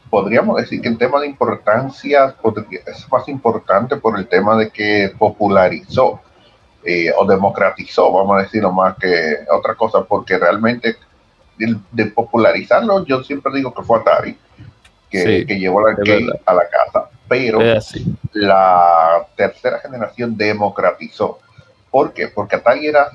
podríamos 0.10 0.58
decir 0.58 0.80
que 0.80 0.88
en 0.88 0.98
tema 0.98 1.20
de 1.20 1.28
importancia 1.28 2.36
es 2.86 3.12
más 3.12 3.28
importante 3.28 3.98
por 3.98 4.18
el 4.18 4.28
tema 4.28 4.56
de 4.56 4.70
que 4.70 5.12
popularizó 5.18 6.22
eh, 6.86 7.12
o 7.18 7.26
democratizó, 7.26 8.12
vamos 8.12 8.38
a 8.38 8.44
decirlo 8.44 8.72
más 8.72 8.96
que 8.98 9.38
otra 9.52 9.76
cosa, 9.76 10.04
porque 10.04 10.38
realmente 10.38 10.98
de, 11.58 12.06
popularizarlo, 12.06 13.06
yo 13.06 13.24
siempre 13.24 13.52
digo 13.54 13.74
que 13.74 13.84
fue 13.84 14.00
Atari, 14.00 14.38
que, 15.10 15.46
que 15.46 15.60
llevó 15.60 15.82
la 15.82 15.96
a 16.46 16.54
la 16.54 16.64
casa, 16.70 17.10
pero 17.28 17.60
la 18.34 19.26
tercera 19.36 19.80
generación 19.80 20.38
democratizó. 20.38 21.40
¿Por 21.92 22.14
qué? 22.14 22.28
Porque 22.28 22.56
Atari 22.56 22.88
era 22.88 23.12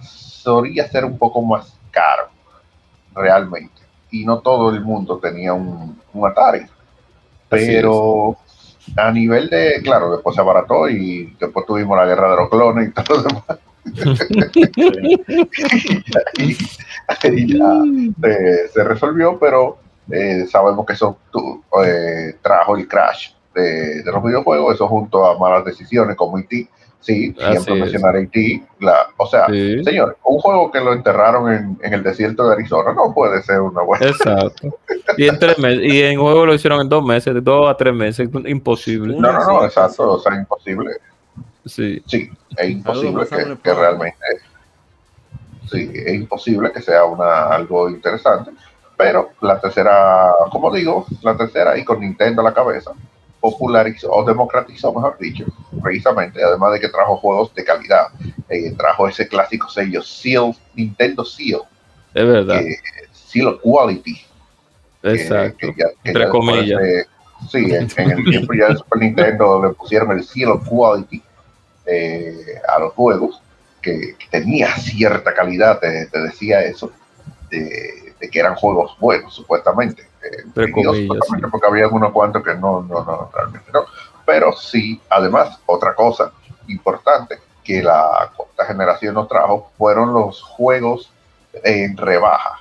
solía 0.48 0.88
ser 0.88 1.04
un 1.04 1.18
poco 1.18 1.42
más 1.42 1.76
caro, 1.90 2.28
realmente. 3.14 3.82
Y 4.10 4.24
no 4.24 4.40
todo 4.40 4.70
el 4.70 4.80
mundo 4.80 5.18
tenía 5.18 5.52
un, 5.52 6.00
Atari. 6.24 6.64
Pero 7.50 8.38
a 8.96 9.12
nivel 9.12 9.50
de, 9.50 9.82
claro, 9.82 10.10
después 10.10 10.34
se 10.34 10.40
abarató 10.40 10.88
y 10.88 11.36
después 11.38 11.66
tuvimos 11.66 11.98
la 11.98 12.06
guerra 12.06 12.30
de 12.30 12.36
los 12.36 12.48
clones 12.48 12.88
y 12.88 12.92
todo 12.92 13.18
lo 13.18 13.24
demás. 13.24 13.44
y, 16.38 16.56
ya 17.58 17.82
se 18.72 18.84
resolvió, 18.84 19.38
pero 19.38 19.76
eh, 20.10 20.46
sabemos 20.50 20.86
que 20.86 20.94
eso 20.94 21.18
eh, 21.84 22.38
trajo 22.42 22.74
el 22.76 22.88
crash 22.88 23.32
de, 23.54 24.02
de, 24.02 24.12
los 24.12 24.22
videojuegos, 24.22 24.74
eso 24.74 24.88
junto 24.88 25.26
a 25.26 25.38
malas 25.38 25.64
decisiones 25.64 26.16
como 26.16 26.38
IT 26.38 26.68
Sí, 27.00 27.34
siempre 27.34 27.74
mencionaré 27.76 28.26
ti. 28.26 28.62
La, 28.80 29.08
o 29.16 29.26
sea, 29.26 29.46
señor, 29.46 30.18
un 30.24 30.38
juego 30.40 30.70
que 30.70 30.80
lo 30.80 30.92
enterraron 30.92 31.52
en, 31.52 31.78
en, 31.82 31.94
el 31.94 32.02
desierto 32.02 32.46
de 32.46 32.54
Arizona 32.54 32.92
no 32.92 33.14
puede 33.14 33.42
ser 33.42 33.60
una 33.60 33.82
buena. 33.82 34.06
Exacto. 34.06 34.78
Y 35.16 35.28
en, 35.28 35.38
tres 35.38 35.58
meses, 35.58 35.80
y 35.84 36.02
en 36.02 36.20
juego 36.20 36.44
lo 36.44 36.54
hicieron 36.54 36.80
en 36.80 36.88
dos 36.88 37.04
meses, 37.04 37.34
de 37.34 37.40
dos 37.40 37.70
a 37.70 37.76
tres 37.76 37.94
meses, 37.94 38.28
imposible. 38.46 39.16
No, 39.16 39.32
no, 39.32 39.44
no, 39.44 39.64
exacto, 39.64 40.12
o 40.12 40.18
sea, 40.18 40.34
imposible. 40.34 40.92
Sí. 41.64 42.02
Sí, 42.06 42.30
es 42.56 42.70
imposible 42.70 43.26
que, 43.26 43.58
que, 43.62 43.74
realmente. 43.74 44.18
Sí, 45.70 45.90
es 45.94 46.14
imposible 46.14 46.72
que 46.72 46.82
sea 46.82 47.04
una, 47.04 47.46
algo 47.46 47.88
interesante. 47.88 48.50
Pero 48.96 49.30
la 49.40 49.60
tercera, 49.60 50.32
como 50.50 50.72
digo, 50.72 51.06
la 51.22 51.36
tercera 51.36 51.78
y 51.78 51.84
con 51.84 52.00
Nintendo 52.00 52.42
a 52.42 52.44
la 52.44 52.54
cabeza, 52.54 52.92
popularizó 53.50 54.12
o 54.12 54.24
democratizó, 54.24 54.92
mejor 54.92 55.16
dicho, 55.18 55.44
precisamente, 55.82 56.42
además 56.42 56.72
de 56.72 56.80
que 56.80 56.88
trajo 56.88 57.16
juegos 57.16 57.54
de 57.54 57.64
calidad, 57.64 58.08
eh, 58.48 58.72
trajo 58.76 59.08
ese 59.08 59.26
clásico 59.28 59.68
sello 59.68 60.02
Seal, 60.02 60.54
Nintendo 60.74 61.24
Seal. 61.24 61.60
Es 62.14 62.26
verdad. 62.26 62.60
Seal 63.12 63.58
Quality. 63.62 64.20
Exacto. 65.02 65.68
Entre 66.04 66.28
comillas. 66.28 66.80
sí, 67.50 67.58
en, 67.96 68.10
el 68.10 68.24
tiempo 68.24 68.54
ya 68.54 68.68
de 68.68 68.76
Super 68.76 69.00
Nintendo 69.00 69.62
le 69.66 69.74
pusieron 69.74 70.12
el 70.12 70.24
Seal 70.24 70.60
Quality 70.68 71.22
eh, 71.86 72.60
a 72.68 72.80
los 72.80 72.92
juegos, 72.94 73.40
que, 73.80 74.16
tenía 74.30 74.74
cierta 74.76 75.32
calidad, 75.32 75.80
te, 75.80 76.08
decía 76.20 76.60
eso, 76.62 76.92
de, 77.50 78.07
de 78.20 78.28
que 78.28 78.40
eran 78.40 78.55
juegos 78.57 78.97
buenos, 78.99 79.35
supuestamente 79.35 80.09
porque 81.51 81.66
había 81.66 81.89
unos 81.89 82.12
cuantos 82.12 82.43
que 82.43 82.55
no, 82.55 82.82
no, 82.82 83.05
no, 83.05 83.31
realmente 83.35 83.70
no. 83.73 83.85
Pero 84.27 84.53
sí, 84.53 85.01
además, 85.09 85.59
otra 85.66 85.95
cosa 85.95 86.32
importante 86.69 87.39
que 87.65 87.82
la 87.82 88.31
cuarta 88.36 88.66
generación 88.66 89.15
nos 89.15 89.28
trajo 89.28 89.70
fueron 89.77 90.12
los 90.12 90.43
juegos 90.43 91.11
en 91.65 91.97
rebaja, 91.97 92.61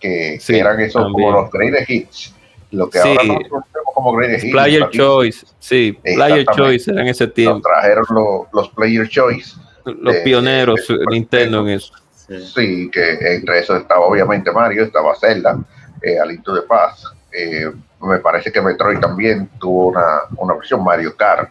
que, 0.00 0.40
eran 0.48 0.80
esos 0.80 1.10
como 1.12 1.30
los 1.30 1.50
greatest 1.50 1.90
hits. 1.90 2.34
Lo 2.70 2.90
que 2.90 2.98
ahora 2.98 3.22
nosotros 3.22 3.64
como 3.94 4.12
greatest 4.12 4.44
hits. 4.44 4.52
Player 4.52 4.90
Choice, 4.90 5.46
sí, 5.60 5.98
Player 6.02 6.44
Choice 6.56 6.90
en 6.90 7.06
ese 7.06 7.28
tiempo. 7.28 7.60
trajeron 7.60 8.04
los 8.52 8.68
Player 8.70 9.08
Choice. 9.08 9.56
Los 9.84 10.16
pioneros 10.16 10.80
Nintendo 11.10 11.60
en 11.60 11.68
eso. 11.68 11.92
Sí. 12.26 12.90
que 12.90 13.18
entre 13.34 13.58
eso 13.58 13.76
estaba 13.76 14.06
obviamente 14.06 14.50
Mario, 14.50 14.84
estaba 14.84 15.14
Zelda, 15.14 15.58
eh, 16.02 16.18
Alinto 16.18 16.54
de 16.54 16.62
Paz. 16.62 17.04
Eh, 17.32 17.70
me 18.00 18.18
parece 18.18 18.50
que 18.52 18.60
Metroid 18.60 18.98
también 18.98 19.48
tuvo 19.58 19.88
una, 19.88 20.20
una 20.36 20.54
versión, 20.54 20.82
Mario 20.82 21.16
Kart 21.16 21.50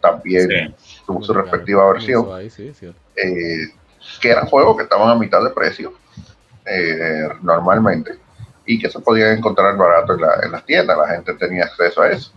también 0.00 0.74
tuvo 1.06 1.22
su 1.22 1.32
respectiva 1.32 1.90
versión. 1.92 2.26
Eh, 3.16 3.68
que 4.20 4.30
eran 4.30 4.46
juegos 4.46 4.76
que 4.76 4.84
estaban 4.84 5.10
a 5.10 5.14
mitad 5.14 5.42
de 5.42 5.50
precio 5.50 5.92
eh, 6.64 7.28
normalmente 7.42 8.12
y 8.64 8.78
que 8.78 8.90
se 8.90 9.00
podían 9.00 9.36
encontrar 9.36 9.76
barato 9.76 10.14
en, 10.14 10.52
las 10.52 10.64
tiendas, 10.64 10.96
la 10.96 11.08
gente 11.08 11.34
tenía 11.34 11.64
acceso 11.64 12.02
a 12.02 12.10
eso. 12.10 12.32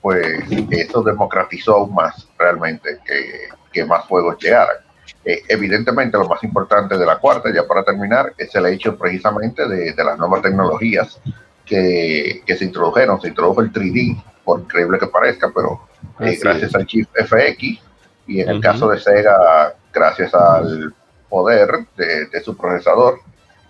Pues 0.00 0.44
eso 0.70 1.02
democratizó 1.02 1.76
aún 1.76 1.94
más 1.94 2.26
realmente 2.38 2.98
que, 3.04 3.84
más 3.84 4.04
juegos 4.04 4.36
llegaran. 4.38 4.76
Eh, 5.24 5.42
evidentemente 5.48 6.18
lo 6.18 6.28
más 6.28 6.42
importante 6.44 6.98
de 6.98 7.06
la 7.06 7.16
cuarta, 7.16 7.52
ya 7.52 7.66
para 7.66 7.82
terminar, 7.82 8.34
es 8.36 8.54
el 8.54 8.66
hecho 8.66 8.96
precisamente 8.96 9.66
de, 9.66 9.94
las 9.96 10.18
nuevas 10.18 10.42
tecnologías 10.42 11.18
que, 11.64 12.42
que, 12.44 12.56
se 12.56 12.64
introdujeron. 12.66 13.20
Se 13.20 13.28
introdujo 13.28 13.62
el 13.62 13.72
3D, 13.72 14.22
por 14.44 14.60
increíble 14.60 14.98
que 14.98 15.06
parezca, 15.06 15.50
pero 15.54 15.80
gracias 16.18 16.74
al 16.74 16.86
chip 16.86 17.08
FX 17.14 17.80
y 18.26 18.40
en 18.40 18.48
el 18.48 18.60
caso 18.60 18.88
de 18.88 18.98
Sega, 18.98 19.74
gracias 19.92 20.32
al 20.34 20.94
poder 21.28 21.86
de, 21.96 22.40
su 22.42 22.56
procesador, 22.56 23.20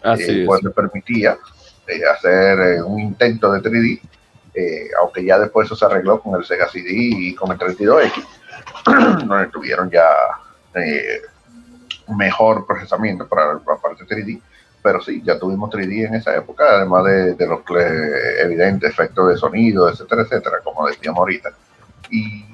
eh, 0.05 0.45
pues 0.47 0.63
le 0.63 0.71
permitía 0.71 1.39
eh, 1.87 2.01
hacer 2.05 2.59
eh, 2.61 2.83
un 2.83 3.01
intento 3.01 3.53
de 3.53 3.61
3D, 3.61 4.01
aunque 5.01 5.25
ya 5.25 5.39
después 5.39 5.67
eso 5.67 5.75
se 5.75 5.85
arregló 5.85 6.21
con 6.21 6.39
el 6.39 6.45
Sega 6.45 6.69
CD 6.69 6.89
y 6.93 7.35
con 7.35 7.51
el 7.51 7.59
32X, 7.59 8.25
donde 9.27 9.47
tuvieron 9.53 9.91
ya 9.91 10.07
mejor 12.09 12.67
procesamiento 12.67 13.27
para 13.27 13.55
la 13.55 13.61
parte 13.61 14.05
3D 14.05 14.41
pero 14.85 15.01
sí, 15.01 15.23
ya 15.25 15.39
tuvimos 15.39 15.71
3D 15.71 16.09
en 16.09 16.15
esa 16.15 16.37
época, 16.37 16.63
además 16.69 17.07
de, 17.07 17.35
de 17.37 17.47
los 17.47 17.61
evidentes 18.43 18.91
efectos 18.91 19.31
de 19.31 19.39
sonido, 19.39 19.89
etcétera, 19.89 20.21
etcétera, 20.21 20.59
como 20.63 20.87
decíamos 20.87 21.21
ahorita. 21.21 21.53
Y 22.11 22.45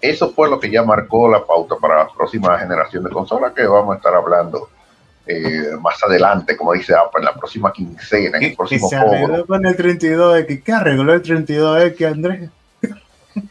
eso 0.00 0.32
fue 0.32 0.50
lo 0.50 0.58
que 0.58 0.68
ya 0.68 0.82
marcó 0.82 1.30
la 1.30 1.46
pauta 1.46 1.76
para 1.76 1.98
la 1.98 2.08
próxima 2.08 2.58
generación 2.58 3.04
de 3.04 3.10
consolas 3.10 3.52
que 3.52 3.64
vamos 3.64 3.94
a 3.94 3.96
estar 3.98 4.12
hablando 4.12 4.68
eh, 5.28 5.76
más 5.80 6.02
adelante, 6.02 6.56
como 6.56 6.72
dice 6.72 6.92
Apple, 6.92 7.20
en 7.20 7.24
la 7.26 7.34
próxima 7.34 7.72
quincena, 7.72 8.38
en 8.38 8.42
el 8.42 8.56
próximo 8.56 8.88
se 8.88 8.96
arregló 8.96 9.46
con 9.46 9.64
el 9.64 9.76
32X. 9.76 10.62
¿Qué 10.64 10.72
arregló 10.72 11.12
el 11.12 11.22
32X, 11.22 12.12
Andrés? 12.12 12.50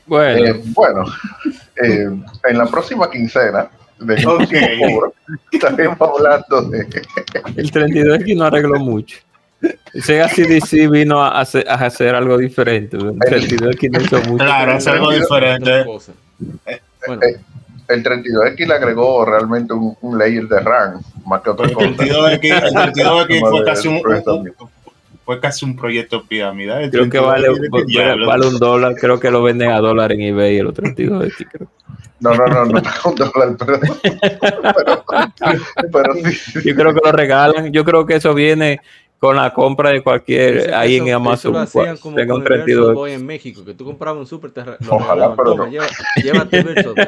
Bueno, 0.06 0.46
eh, 0.46 0.62
bueno 0.76 1.06
eh, 1.82 2.10
en 2.44 2.58
la 2.58 2.66
próxima 2.66 3.10
quincena 3.10 3.70
de 4.00 4.26
okay. 4.28 4.80
estaremos 5.52 5.98
hablando 6.02 6.62
de... 6.70 6.80
el 7.56 7.72
32X 7.72 8.38
no 8.38 8.46
arregló 8.46 8.80
mucho. 8.80 9.18
Sega 9.94 10.28
CDC 10.28 10.90
vino 10.90 11.24
a 11.24 11.40
hacer, 11.40 11.68
a 11.68 11.76
hacer 11.76 12.14
algo 12.14 12.38
diferente. 12.38 12.98
El 12.98 13.18
32X 13.18 13.92
no 13.92 14.02
hizo 14.02 14.30
mucho. 14.30 14.44
Claro, 14.44 14.74
hacer 14.74 14.94
algo 14.94 15.12
diferente. 15.12 15.86
Eh, 16.66 16.82
bueno. 17.08 17.22
El 17.88 18.04
32X 18.04 18.68
le 18.68 18.74
agregó 18.74 19.26
realmente 19.26 19.74
un, 19.74 19.96
un, 20.02 20.18
layer 20.18 20.48
de 20.48 20.60
RAM 20.60 21.02
más 21.26 21.42
que 21.42 21.52
otra 21.52 21.72
cosa. 21.72 21.88
El 21.88 21.98
32X, 21.98 22.64
el 22.64 22.74
32X 22.74 23.50
fue, 23.50 23.64
casi 23.64 23.88
un, 23.88 24.02
fue 25.26 25.40
casi 25.40 25.66
un 25.66 25.76
proyecto 25.76 26.24
piramidal. 26.24 26.90
Creo 26.92 27.10
que 27.10 27.20
vale, 27.20 27.48
vale, 28.26 28.48
un 28.48 28.60
dólar, 28.60 28.96
creo 28.96 29.20
que 29.20 29.32
lo 29.32 29.42
venden 29.42 29.72
a 29.72 29.80
dólar 29.80 30.12
en 30.12 30.22
eBay 30.22 30.58
el 30.58 30.68
32X, 30.68 31.48
creo. 31.52 31.68
No, 32.20 32.34
no, 32.36 32.46
no, 32.46 32.66
no 32.66 32.82
un 33.06 33.16
dólar, 33.16 33.58
pero, 33.66 35.04
pero, 35.92 36.14
sí. 36.14 36.60
Yo 36.64 36.76
creo 36.76 36.94
que 36.94 37.02
lo 37.04 37.12
regalan, 37.12 37.74
yo 37.74 37.84
creo 37.84 38.06
que 38.06 38.16
eso 38.16 38.34
viene 38.36 38.80
con 39.18 39.36
la 39.36 39.52
compra 39.52 39.90
de 39.90 40.04
cualquier 40.04 40.74
ahí 40.74 40.98
en 40.98 41.12
Amazon. 41.12 41.54
lo 41.54 41.60
hacían 41.60 41.98
como 41.98 42.16
tenga 42.16 42.36
un 42.36 42.44
32 42.44 43.10
en 43.10 43.26
México, 43.26 43.66
que 43.66 43.74
tú 43.74 43.84
comprabas 43.84 44.20
un 44.20 44.28
super, 44.28 44.52
te 44.52 44.62
Ojalá, 44.88 45.36
pero 45.36 45.56
no. 45.56 45.68
llévate 45.68 46.58
el 46.60 46.76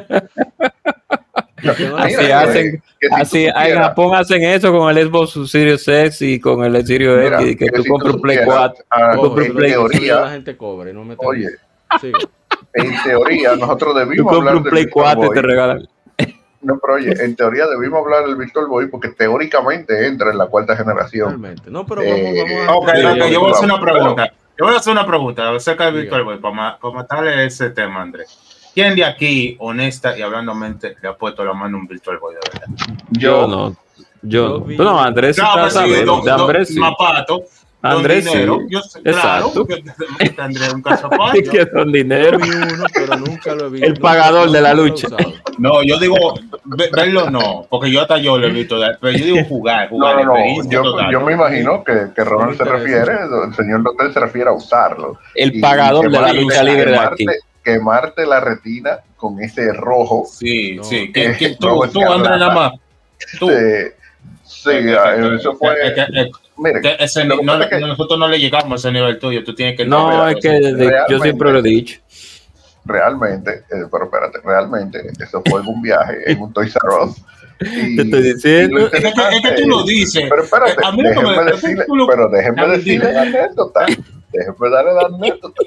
Así 1.98 2.32
hacen, 2.32 2.84
así 3.12 3.46
en 3.46 3.78
Japón 3.80 4.16
hacen 4.16 4.44
eso 4.44 4.72
con 4.72 4.96
el 4.96 5.08
Xbox 5.08 5.50
Series 5.50 5.88
X 5.88 6.22
y 6.22 6.40
con 6.40 6.64
el 6.64 6.86
Series 6.86 7.32
X, 7.32 7.58
que, 7.58 7.72
tú 7.72 7.84
compras 7.88 8.16
un 8.16 8.22
Play 8.22 8.40
4. 8.46 8.86
Ah, 8.92 9.16
en 9.16 9.56
teoría, 9.56 10.20
la 10.22 10.32
gente 10.32 10.56
cobre, 10.56 10.94
no 10.94 11.04
me 11.04 11.16
Oye, 11.18 11.50
en 12.74 13.04
teoría 13.04 13.56
nosotros 13.56 13.96
debimos 13.96 14.34
hablar 14.34 14.56
un 14.58 14.64
Play 14.64 14.88
4 14.88 15.26
y 15.26 15.30
te 15.30 15.42
regalan. 15.42 15.88
No, 16.62 16.80
pero 16.80 16.96
oye, 16.96 17.14
en 17.24 17.36
teoría 17.36 17.68
debimos 17.68 18.04
hablar 18.04 18.26
del 18.26 18.36
Virtual 18.36 18.66
Boy 18.68 18.88
porque 18.88 19.10
teóricamente 19.10 20.08
entra 20.08 20.32
en 20.32 20.38
la 20.38 20.48
cuarta 20.48 20.76
generación. 20.76 21.30
Realmente. 21.30 21.70
No, 21.70 21.86
pero 21.86 22.02
vamos, 22.02 22.18
eh, 22.18 22.66
vamos 22.68 22.68
a... 22.68 22.76
Ok, 22.76 23.30
yo 23.32 23.40
voy 23.40 23.50
a 23.50 23.54
hacer 23.54 23.66
una 23.66 23.80
pregunta. 23.80 24.34
Yo 24.58 24.66
voy 24.66 24.74
a 24.74 24.78
hacer 24.78 24.92
una 24.92 25.06
pregunta 25.06 25.56
acerca 25.56 25.86
del 25.86 26.02
Virtual 26.02 26.24
Boy 26.24 26.40
para, 26.40 26.80
para 26.80 26.94
matarle 26.94 27.46
ese 27.46 27.70
tema, 27.70 28.02
Andrés. 28.02 28.38
¿Quién 28.78 28.95
de 28.95 29.04
aquí, 29.04 29.56
honesta 29.58 30.16
y 30.16 30.22
hablandomente, 30.22 30.98
le 31.02 31.10
ha 31.10 31.18
puesto 31.18 31.44
la 31.44 31.52
mano 31.52 31.78
a 31.78 31.80
un 31.80 31.88
Virtual 31.88 32.20
Boy 32.20 32.36
de 32.36 32.41
verdad? 32.54 32.68
Yo, 33.10 33.48
no. 33.48 33.76
Yo, 34.22 34.64
no, 34.68 35.02
Andrés, 35.02 35.36
no, 35.40 35.66
está 35.66 35.84
sí, 35.84 35.90
de 35.90 36.32
Andrés, 36.32 36.68
sí. 36.68 36.80
Mapato, 36.80 37.41
Andrés, 37.82 38.26
dinero. 38.26 38.60
Yo 38.70 38.80
sé, 38.82 38.99
Exacto. 39.04 39.66
Claro, 39.66 39.84
que 40.36 40.41
Andrés 40.41 40.74
un 40.76 40.82
caso 40.84 41.10
que 41.52 41.68
son 41.74 41.91
dinero. 41.91 42.38
Uno, 42.38 42.86
pero 42.94 43.18
nunca 43.18 43.56
lo 43.56 43.66
he 43.66 43.70
visto. 43.72 43.88
El 43.88 43.99
pagador 43.99 44.52
de 44.52 44.62
la 44.62 44.76
lucha. 44.76 45.08
No, 45.58 45.82
yo 45.82 45.98
digo, 45.98 46.36
verlo 46.91 47.32
no, 47.32 47.66
porque 47.72 47.91
yo 47.91 48.02
hasta 48.02 48.20
yo 48.20 48.38
lo 48.38 48.45
he 48.45 48.52
visto, 48.52 48.80
pero 49.02 49.18
yo 49.18 49.26
digo 49.26 49.44
jugar, 49.45 49.90
jugar. 49.90 50.24
No, 50.24 50.36
no, 50.36 50.70
yo, 50.70 51.12
yo, 51.12 51.22
me 51.22 51.34
imagino 51.34 51.84
que, 51.84 52.10
que 52.16 52.24
Ronald 52.24 52.58
se 52.58 52.64
refiere, 52.64 53.14
el 53.48 53.56
señor 53.56 53.80
Lotel 53.80 54.14
se 54.14 54.20
refiere 54.20 54.52
a 54.52 54.54
usarlo. 54.54 55.18
El 55.34 55.60
pagador 55.60 56.12
de 56.12 56.22
la 56.22 56.32
lucha 56.32 56.62
libre 56.62 56.91
de 56.91 56.99
aquí. 56.99 57.26
Quemarte 57.68 58.26
la 58.26 58.39
retina 58.39 58.99
con 59.18 59.41
ese 59.41 59.73
rojo. 59.73 60.26
Sí, 60.26 60.80
sí, 60.84 61.11
que, 61.11 61.35
que 61.35 61.57
tú, 61.60 61.81
tú, 61.91 62.02
Andrés, 62.02 62.39
nada 62.39 62.53
más. 62.53 62.72
Tú. 63.38 63.49
Sí, 64.45 64.72
eso 64.72 65.53
fue. 65.56 65.76
Mire, 66.60 66.80
ese, 66.98 67.26
no, 67.26 67.35
nosotros 67.41 68.18
no 68.18 68.30
le 68.30 68.39
llegamos 68.39 68.72
a 68.85 68.88
ese 68.88 68.94
nivel 68.94 69.19
tuyo, 69.19 69.44
tú 69.44 69.53
tienes 69.53 69.76
que... 69.76 69.85
No, 69.85 70.30
es 70.30 70.38
que 70.41 70.60
yo 71.10 71.19
siempre 71.19 71.52
lo 71.52 71.60
he 71.60 71.61
dicho. 71.61 71.99
Realmente, 72.85 73.65
eh, 73.69 73.84
pero 73.91 74.06
espérate, 74.06 74.39
realmente, 74.45 75.11
eso 75.19 75.44
fue 75.45 75.60
un 75.60 75.81
viaje 75.81 76.19
en 76.31 76.41
un 76.41 76.53
Toys 76.53 76.73
R 76.77 77.06
Us. 77.06 77.22
Te 77.60 78.02
estoy 78.02 78.22
diciendo. 78.22 78.88
Es 78.88 78.91
que, 78.91 79.07
es 79.07 79.41
que, 79.41 79.61
tú 79.61 79.68
lo 79.68 79.84
dices. 79.84 80.23
Pero 80.30 80.41
espérate, 80.41 80.77
a 80.85 80.91
mí 80.94 81.03
déjenme 81.03 81.35
me, 81.35 81.52
decirle, 81.52 81.85
pero 82.07 82.30
déjenme 82.30 82.68
decirle 82.69 83.11
la 83.11 83.22
anécdota. 83.23 83.85
Déjenme 84.31 84.69
darle 84.69 84.94
la 84.94 85.15
anécdota. 85.15 85.64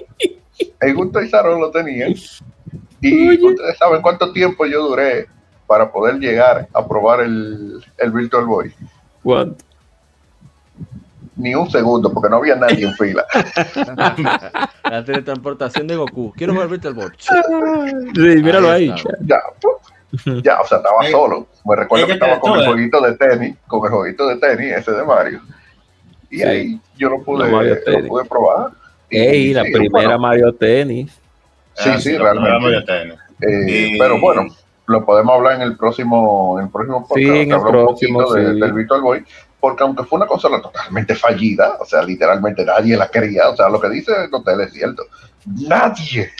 En 0.81 0.97
un 0.97 1.13
Toys 1.13 1.33
R 1.33 1.55
Us 1.55 1.61
lo 1.61 1.71
tenía. 1.71 2.09
Y 3.01 3.45
ustedes 3.45 3.79
saben 3.79 4.03
cuánto 4.03 4.33
tiempo 4.33 4.67
yo 4.67 4.89
duré 4.89 5.27
para 5.67 5.91
poder 5.91 6.17
llegar 6.19 6.69
a 6.73 6.87
probar 6.87 7.21
el, 7.21 7.85
el 7.99 8.11
Virtual 8.11 8.45
Boy. 8.45 8.75
¿Cuánto? 9.23 9.65
ni 11.41 11.55
un 11.55 11.71
segundo 11.71 12.13
porque 12.13 12.29
no 12.29 12.37
había 12.37 12.57
nadie 12.57 12.85
en 12.85 12.95
fila. 12.95 13.25
La 14.85 15.05
teletransportación 15.05 15.87
de 15.87 15.97
Goku. 15.97 16.33
Quiero 16.37 16.55
ver 16.55 16.69
Virtual 16.69 16.95
Boy. 16.95 17.11
Sí, 17.19 18.43
míralo 18.43 18.71
ahí. 18.71 18.93
Ya, 19.23 19.39
ya, 20.43 20.61
o 20.61 20.67
sea, 20.67 20.79
estaba 20.79 21.05
solo. 21.11 21.47
Me 21.65 21.77
recuerdo 21.77 22.07
que 22.07 22.13
estaba 22.15 22.41
con 22.41 22.59
el 22.59 22.67
jueguito 22.67 23.01
de 23.01 23.17
tenis, 23.17 23.57
con 23.67 23.85
el 23.85 23.91
jueguito 23.91 24.29
de 24.29 24.37
tenis 24.37 24.77
ese 24.77 24.93
de 24.93 25.05
Mario. 25.05 25.41
Y 26.31 26.43
ahí 26.43 26.81
yo 26.97 27.11
lo 27.11 27.23
pude, 27.23 27.51
lo 27.51 28.09
pude 28.09 28.25
probar. 28.25 28.73
Ey, 29.11 29.53
la 29.55 29.63
primera 29.63 30.19
Mario 30.19 30.53
Tennis. 30.55 31.13
Sí, 31.75 31.91
sí, 31.99 32.17
realmente. 32.17 33.19
Eh, 33.43 33.97
pero 33.99 34.21
bueno, 34.21 34.47
lo 34.87 35.05
podemos 35.05 35.35
hablar 35.35 35.55
en 35.57 35.63
el 35.63 35.77
próximo, 35.77 36.59
en 36.59 36.67
el 36.67 36.71
próximo 36.71 37.01
podcast. 37.07 37.19
Sí, 37.19 37.39
en 37.39 37.53
el 37.53 37.61
próximo, 37.61 38.33
del 38.33 38.73
Virtual 38.73 39.01
Boy 39.01 39.25
porque 39.61 39.83
aunque 39.83 40.05
fue 40.05 40.17
una 40.17 40.27
consola 40.27 40.61
totalmente 40.61 41.15
fallida, 41.15 41.77
o 41.79 41.85
sea, 41.85 42.03
literalmente 42.03 42.65
nadie 42.65 42.97
la 42.97 43.09
quería, 43.09 43.51
o 43.51 43.57
sea, 43.57 43.69
lo 43.69 43.81
que 43.81 43.91
dice 43.91 44.13
el 44.25 44.35
hotel 44.35 44.63
es 44.63 44.73
cierto, 44.73 45.05
nadie. 45.45 46.31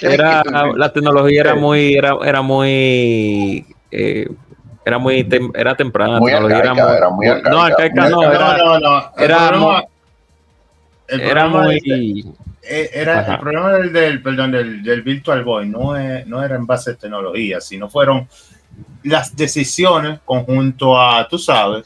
Era, 0.00 0.42
la 0.74 0.92
tecnología 0.92 1.42
era 1.42 1.54
muy, 1.54 1.94
era, 1.94 2.16
era 2.24 2.42
muy, 2.42 3.64
eh, 3.90 4.28
era 4.84 4.98
muy, 4.98 5.28
era 5.54 5.76
temprana. 5.76 6.18
Muy 6.18 6.32
arcaica, 6.32 6.62
era, 6.62 6.74
muy, 6.74 6.96
era 6.96 7.10
muy 7.10 7.26
arcaica. 7.28 7.50
No, 7.50 7.62
arcaica 7.62 8.08
no, 8.08 8.22
era, 8.22 8.56
no, 8.56 8.80
no, 8.80 9.12
era, 9.18 9.84
muy, 11.20 11.30
era 11.30 11.48
muy, 11.48 12.34
eh, 12.62 12.90
era 12.92 13.34
el 13.34 13.40
problema 13.40 13.72
del, 13.72 13.92
del 13.92 14.22
perdón 14.22 14.52
del, 14.52 14.82
del, 14.82 15.02
Virtual 15.02 15.42
Boy 15.42 15.68
no, 15.68 15.96
es, 15.96 16.26
no 16.26 16.42
era 16.42 16.56
en 16.56 16.66
base 16.66 16.92
a 16.92 16.94
tecnología, 16.94 17.60
sino 17.60 17.88
fueron 17.88 18.28
las 19.02 19.34
decisiones 19.34 20.20
conjunto 20.24 20.98
a, 20.98 21.26
tú 21.28 21.38
sabes, 21.38 21.84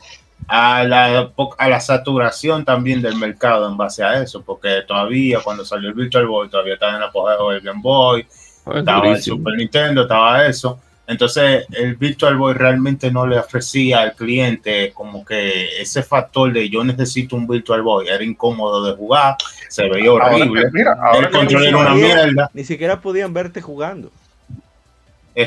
a 0.48 0.84
la, 0.84 1.32
a 1.58 1.68
la 1.68 1.80
saturación 1.80 2.64
también 2.64 3.02
del 3.02 3.16
mercado 3.16 3.68
en 3.68 3.76
base 3.76 4.04
a 4.04 4.22
eso, 4.22 4.42
porque 4.42 4.82
todavía 4.86 5.40
cuando 5.42 5.64
salió 5.64 5.88
el 5.88 5.94
Virtual 5.94 6.26
Boy, 6.26 6.48
todavía 6.48 6.74
estaba 6.74 6.96
en 6.96 7.02
apogeo 7.02 7.50
del 7.50 7.62
Game 7.62 7.80
Boy, 7.82 8.26
estaba 8.74 9.08
el 9.08 9.22
Super 9.22 9.54
Nintendo, 9.54 10.02
estaba 10.02 10.46
eso. 10.46 10.80
Entonces, 11.08 11.66
el 11.72 11.94
Virtual 11.94 12.36
Boy 12.36 12.54
realmente 12.54 13.12
no 13.12 13.26
le 13.26 13.38
ofrecía 13.38 14.00
al 14.00 14.14
cliente 14.14 14.92
como 14.92 15.24
que 15.24 15.80
ese 15.80 16.02
factor 16.02 16.52
de 16.52 16.68
yo 16.68 16.82
necesito 16.82 17.36
un 17.36 17.46
Virtual 17.46 17.82
Boy. 17.82 18.08
Era 18.08 18.24
incómodo 18.24 18.84
de 18.84 18.96
jugar, 18.96 19.36
se 19.68 19.88
veía 19.88 20.12
horrible. 20.12 20.62
el 20.62 21.30
control 21.30 21.64
era 21.64 21.76
una 21.76 21.94
mierda. 21.94 22.50
Ni 22.52 22.64
siquiera 22.64 23.00
podían 23.00 23.32
verte 23.32 23.60
jugando. 23.60 24.10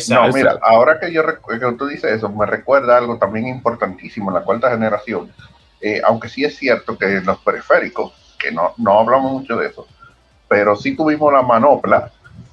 No, 0.09 0.27
mira, 0.31 0.59
ahora 0.61 0.99
que 0.99 1.11
yo 1.11 1.23
que 1.25 1.75
tú 1.77 1.87
dices 1.87 2.11
eso, 2.11 2.29
me 2.29 2.45
recuerda 2.45 2.95
algo 2.95 3.17
también 3.17 3.47
importantísimo 3.47 4.29
en 4.29 4.35
la 4.35 4.43
cuarta 4.43 4.69
generación. 4.69 5.31
Eh, 5.81 5.99
aunque 6.05 6.29
sí 6.29 6.43
es 6.43 6.57
cierto 6.57 6.97
que 6.97 7.21
los 7.21 7.39
periféricos, 7.39 8.13
que 8.37 8.51
no, 8.51 8.73
no 8.77 8.99
hablamos 8.99 9.31
mucho 9.31 9.57
de 9.57 9.67
eso, 9.67 9.87
pero 10.47 10.75
sí 10.75 10.95
tuvimos 10.95 11.33
la 11.33 11.41
manopla 11.41 12.11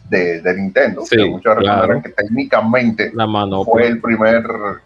de, 0.09 0.55
Nintendo, 0.57 1.03
que 1.09 1.25
muchos 1.25 1.57
recordarán 1.57 2.03
que 2.03 2.11
técnicamente 2.11 3.13
fue 3.65 3.87
el 3.87 4.01
primer 4.01 4.45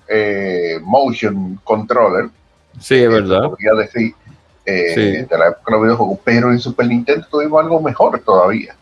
eh, 0.08 0.78
motion 0.82 1.60
controller. 1.64 2.30
Sí, 2.78 2.96
es 2.96 3.10
verdad. 3.10 3.50
Podría 3.50 3.74
decir 3.74 4.14
eh, 4.64 5.26
de 5.28 5.38
la 5.38 5.48
época 5.48 5.62
de 5.66 5.72
los 5.72 5.82
videojuegos, 5.82 6.18
pero 6.24 6.50
en 6.50 6.58
Super 6.58 6.86
Nintendo 6.86 7.26
tuvimos 7.30 7.60
algo 7.60 7.80
mejor 7.80 8.18
todavía. 8.20 8.74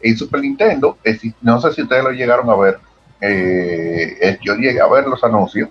En 0.00 0.16
Super 0.16 0.40
Nintendo, 0.40 0.96
no 1.42 1.60
sé 1.60 1.72
si 1.72 1.82
ustedes 1.82 2.04
lo 2.04 2.12
llegaron 2.12 2.48
a 2.50 2.56
ver, 2.56 2.78
eh, 3.20 4.38
yo 4.42 4.54
llegué 4.54 4.80
a 4.80 4.86
ver 4.86 5.06
los 5.06 5.22
anuncios 5.24 5.68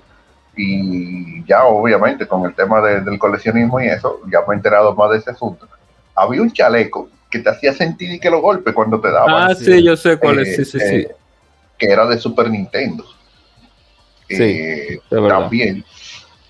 y 0.58 1.44
ya 1.46 1.66
obviamente 1.66 2.28
con 2.28 2.46
el 2.46 2.54
tema 2.54 2.82
del 2.82 3.20
coleccionismo 3.20 3.80
y 3.82 3.88
eso, 3.88 4.22
ya 4.32 4.40
me 4.48 4.54
he 4.54 4.58
enterado 4.58 4.96
más 4.96 5.12
de 5.12 5.18
ese 5.18 5.32
asunto. 5.32 5.68
Había 6.16 6.42
un 6.42 6.52
chaleco 6.52 7.10
que 7.30 7.40
te 7.40 7.50
hacía 7.50 7.74
sentir 7.74 8.12
y 8.12 8.20
que 8.20 8.30
los 8.30 8.42
golpes 8.42 8.74
cuando 8.74 9.00
te 9.00 9.12
daban. 9.12 9.52
Ah, 9.52 9.56
sí, 9.56 9.84
yo 9.84 9.96
sé 9.96 10.18
cuál 10.18 10.40
es, 10.40 10.56
sí, 10.56 10.66
sí, 10.66 10.80
sí. 10.80 10.96
Eh, 10.96 11.12
que 11.78 11.88
era 11.88 12.06
de 12.06 12.18
Super 12.18 12.50
Nintendo. 12.50 13.06
Eh, 14.30 15.00
también, 15.10 15.84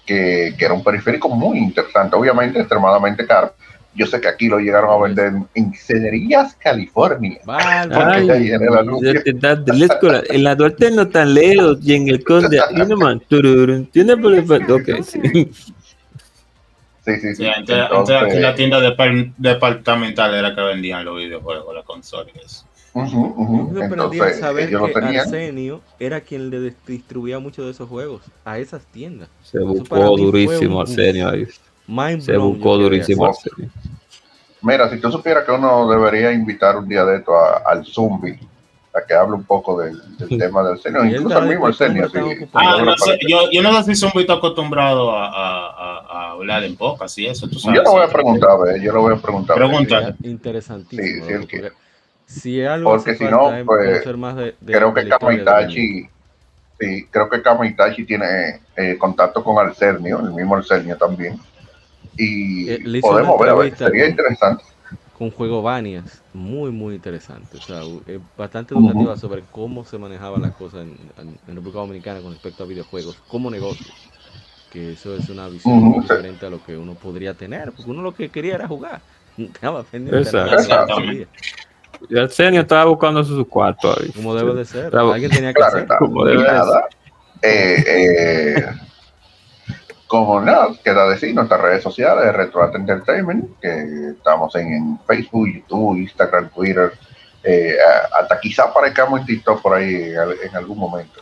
que, 0.06 0.53
que, 0.57 0.65
era 0.65 0.73
un 0.73 0.84
periférico 0.84 1.27
muy 1.30 1.57
interesante, 1.57 2.15
obviamente 2.15 2.60
extremadamente 2.60 3.26
caro, 3.26 3.53
yo 3.95 4.06
sé 4.06 4.19
que 4.19 4.27
aquí 4.27 4.47
lo 4.49 4.60
llegaron 4.60 4.91
a 4.91 4.97
vender 5.03 5.34
en 5.53 5.73
Cenerías, 5.73 6.56
California. 6.56 7.39
Vale, 7.45 7.95
Ay, 7.95 8.52
en, 8.52 10.43
la 10.43 10.56
Duarte 10.56 10.91
no 10.91 11.07
tan 11.07 11.34
lejos 11.34 11.77
y 11.81 11.93
en 11.95 12.10
el 12.10 12.23
Conde, 12.23 12.60
man, 12.97 13.22
tiene 13.91 14.18
por 14.18 14.34
el 14.34 14.72
okay, 14.72 15.02
sí. 15.02 15.19
Sí, 17.06 17.19
sí, 17.19 17.36
sí. 17.36 17.45
Entonces, 17.45 18.15
aquí 18.19 18.40
la 18.40 18.56
tienda 18.56 18.80
departamental 19.38 20.34
era 20.34 20.56
que 20.56 20.61
vendían 20.61 21.06
los 21.06 21.18
videojuegos, 21.18 21.76
las 21.76 21.86
consolas. 21.86 22.65
Uh 22.94 23.02
-huh, 23.02 23.69
Me 23.72 23.80
sorprendía 23.82 24.34
saber 24.34 24.69
que 24.69 25.19
Arsenio 25.19 25.82
era 25.99 26.22
quien 26.22 26.49
le 26.49 26.73
distribuía 26.88 27.40
muchos 27.40 27.65
de 27.65 27.72
esos 27.72 27.90
juegos 27.90 28.22
a 28.45 28.57
esas 28.57 28.86
tiendas. 28.86 29.30
Se 29.44 29.60
buscó 29.60 30.18
durísimo 30.18 30.82
Arsenio 30.82 31.30
ahí. 31.30 31.45
Se 32.22 32.38
buscó 32.38 32.77
durísimo. 32.77 33.32
Mira, 34.61 34.90
si 34.90 34.99
tú 34.99 35.11
supieras 35.11 35.44
que 35.44 35.52
uno 35.52 35.88
debería 35.88 36.32
invitar 36.32 36.77
un 36.77 36.88
día 36.88 37.06
de 37.06 37.18
esto 37.18 37.34
al 37.65 37.86
Zumbi 37.86 38.40
a 38.96 39.06
que 39.06 39.14
hable 39.14 39.36
un 39.36 39.44
poco 39.44 39.82
del, 39.82 40.00
tema 40.40 40.64
del 40.64 40.80
senior, 40.80 41.06
incluso 41.06 41.40
el 41.40 41.50
mismo 41.50 41.68
el 41.68 41.74
senior. 41.74 42.10
Ah, 42.54 42.82
no 42.84 42.98
sé, 42.98 43.18
yo, 43.28 43.50
yo, 43.52 43.62
no 43.62 43.84
sé 43.84 43.94
si 43.94 44.00
Zumbi 44.00 44.22
está 44.22 44.34
acostumbrado 44.34 45.12
a, 45.12 45.28
a, 45.28 46.00
a, 46.10 46.32
hablar 46.32 46.64
en 46.64 46.76
poca, 46.76 47.06
y 47.18 47.26
eso, 47.26 47.48
tú 47.48 47.60
sabes. 47.60 47.78
Yo 47.78 47.84
lo 47.84 47.92
voy 47.92 48.04
a 48.04 48.08
preguntar, 48.08 48.50
yo 48.82 48.94
lo 48.94 49.02
voy 49.02 49.14
a 49.14 49.18
preguntar. 49.18 49.56
Pregunta. 49.58 50.16
Interesantísimo. 50.24 51.26
Sí, 51.26 51.34
sí, 51.50 51.62
si 52.28 52.64
algo 52.64 52.92
porque 52.92 53.16
si 53.16 53.26
no, 53.26 53.52
pues, 53.66 54.02
creo 54.66 54.94
que 54.94 55.10
Kamaitachi, 55.10 56.10
sí, 56.80 57.08
creo 57.12 57.30
que 57.30 57.42
Kamaitachi 57.42 58.06
tiene 58.06 58.62
eh, 58.76 58.98
contacto 58.98 59.44
con 59.44 59.58
Alcernio, 59.60 60.20
el 60.22 60.32
mismo 60.32 60.56
Alcernio 60.56 60.98
también 60.98 61.40
y 62.18 62.70
eh, 62.70 63.02
podemos 63.02 63.40
ver, 63.40 63.50
a 63.50 63.56
ver, 63.56 63.78
sería 63.78 64.08
interesante. 64.08 64.64
Con 65.18 65.32
juego 65.32 65.62
Banias, 65.62 66.22
muy, 66.34 66.72
muy 66.72 66.96
interesante. 66.96 67.58
O 67.58 67.62
sea, 67.62 67.82
es 68.06 68.20
bastante 68.38 68.74
educativa 68.74 69.16
sobre 69.16 69.44
cómo 69.50 69.86
se 69.86 69.98
manejaban 69.98 70.42
las 70.42 70.54
cosas 70.56 70.82
en, 70.82 70.98
en, 71.18 71.56
República 71.56 71.80
Dominicana 71.80 72.20
con 72.20 72.34
respecto 72.34 72.64
a 72.64 72.68
videojuegos 72.68 73.18
como 73.28 73.50
negocio. 73.50 73.94
Que 74.72 74.92
eso 74.92 75.16
es 75.16 75.30
una 75.30 75.48
visión 75.48 75.76
muy 75.76 76.02
diferente 76.02 76.46
a 76.46 76.50
lo 76.50 76.62
que 76.62 76.76
uno 76.76 76.96
podría 76.96 77.34
tener, 77.34 77.72
porque 77.72 77.90
uno 77.90 78.02
lo 78.02 78.14
que 78.14 78.28
quería 78.28 78.56
era 78.56 78.68
jugar. 78.68 79.00
Estaba 79.38 79.84
pendiente. 79.84 80.30
Y 82.10 82.18
el 82.18 82.30
senior 82.30 82.64
estaba 82.64 82.86
buscando 82.86 83.24
su 83.24 83.48
cuarto. 83.48 83.96
Como 84.16 84.36
debe 84.36 84.54
de 84.54 84.66
ser. 84.66 84.96
Alguien 84.96 85.32
tenía 85.32 85.54
que 85.54 85.64
hacer. 85.64 85.88
Como 85.98 86.26
debe 86.26 86.44
de 86.44 86.50
ser. 86.50 86.84
Eh, 87.42 87.84
eh, 87.88 88.66
como 90.07 90.40
nada, 90.40 90.69
queda 90.84 91.10
decir 91.10 91.34
nuestras 91.34 91.61
redes 91.61 91.84
sociales 91.84 92.26
de 92.26 92.32
Retro 92.32 92.73
Entertainment, 92.76 93.60
que 93.60 94.10
estamos 94.18 94.56
en, 94.56 94.99
Facebook, 95.07 95.48
YouTube, 95.48 95.98
Instagram, 95.98 96.49
Twitter, 96.49 96.94
eh, 97.44 97.76
hasta 98.19 98.40
quizá 98.40 98.64
aparezcamos 98.64 99.22
en 99.22 99.26
TikTok 99.26 99.61
por 99.61 99.76
ahí 99.76 100.14
en, 100.44 100.56
algún 100.56 100.77
momento. 100.77 101.22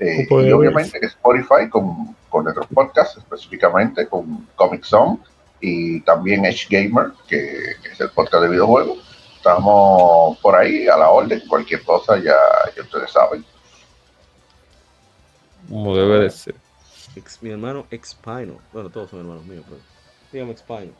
Eh, 0.00 0.26
y 0.28 0.52
obviamente 0.52 0.98
Spotify 1.06 1.68
con, 1.70 2.16
con 2.28 2.44
nuestros 2.44 2.66
podcasts, 2.66 3.16
específicamente 3.16 4.08
con 4.08 4.48
Comic 4.56 4.84
Zone 4.84 5.18
y 5.60 6.00
también 6.00 6.44
Edge 6.44 6.66
Gamer, 6.68 7.12
que, 7.28 7.76
es 7.90 8.00
el 8.00 8.10
podcast 8.10 8.42
de 8.42 8.50
videojuegos. 8.50 8.98
Estamos 9.36 10.38
por 10.38 10.56
ahí 10.56 10.88
a 10.88 10.96
la 10.96 11.10
orden, 11.10 11.40
cualquier 11.48 11.82
cosa 11.84 12.16
ya, 12.18 12.34
ya 12.74 12.82
ustedes 12.82 13.10
saben. 13.10 13.44
Como 15.68 15.96
debe 15.96 16.20
de 16.20 16.30
ser 16.30 16.63
mi 17.40 17.50
hermano 17.50 17.86
Expino, 17.90 18.58
bueno, 18.72 18.90
todos 18.90 19.10
son 19.10 19.20
hermanos 19.20 19.44
míos, 19.44 19.64
pero 19.68 19.80
dígame 20.32 20.52
Expino, 20.52 20.92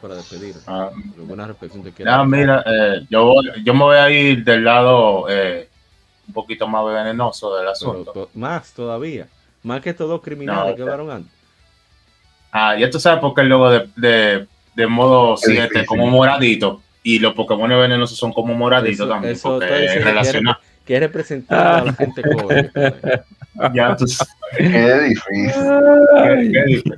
para 0.00 0.14
despedir. 0.14 0.54
Ah, 0.66 0.90
buena 1.16 1.46
reflexión 1.46 1.82
te 1.82 1.92
quiero. 1.92 2.24
mira, 2.24 2.62
eh, 2.66 3.06
yo, 3.10 3.34
yo 3.64 3.74
me 3.74 3.80
voy 3.80 3.96
a 3.96 4.10
ir 4.10 4.44
del 4.44 4.64
lado 4.64 5.26
eh, 5.28 5.68
un 6.26 6.34
poquito 6.34 6.66
más 6.66 6.84
venenoso 6.86 7.56
del 7.56 7.68
asunto. 7.68 8.30
más 8.34 8.72
todavía, 8.72 9.28
más 9.62 9.80
que 9.80 9.94
todos 9.94 10.20
criminales 10.22 10.76
que 10.76 10.82
hablaron 10.82 11.10
antes. 11.10 11.32
Ah, 12.50 12.76
ya 12.76 12.88
tú 12.88 12.98
sabes 12.98 13.20
por 13.20 13.34
qué 13.34 13.42
el 13.42 13.48
logo 13.48 13.70
de, 13.70 13.88
de, 13.96 14.46
de 14.74 14.86
modo 14.86 15.36
7 15.36 15.84
como 15.84 16.06
moradito 16.06 16.80
y 17.02 17.18
los 17.18 17.34
Pokémon 17.34 17.68
venenosos 17.68 18.18
son 18.18 18.32
como 18.32 18.54
moraditos 18.54 19.08
también. 19.08 19.34
Eso 19.34 19.58
porque 19.58 20.00
relaciona... 20.00 20.58
que 20.84 21.00
representar 21.00 21.80
a 21.80 21.84
la 21.84 21.92
gente 21.92 22.22
pobre. 22.22 22.70
Ya 23.74 23.96
tú 23.98 24.06
Qué 24.56 25.00
difícil. 25.00 26.94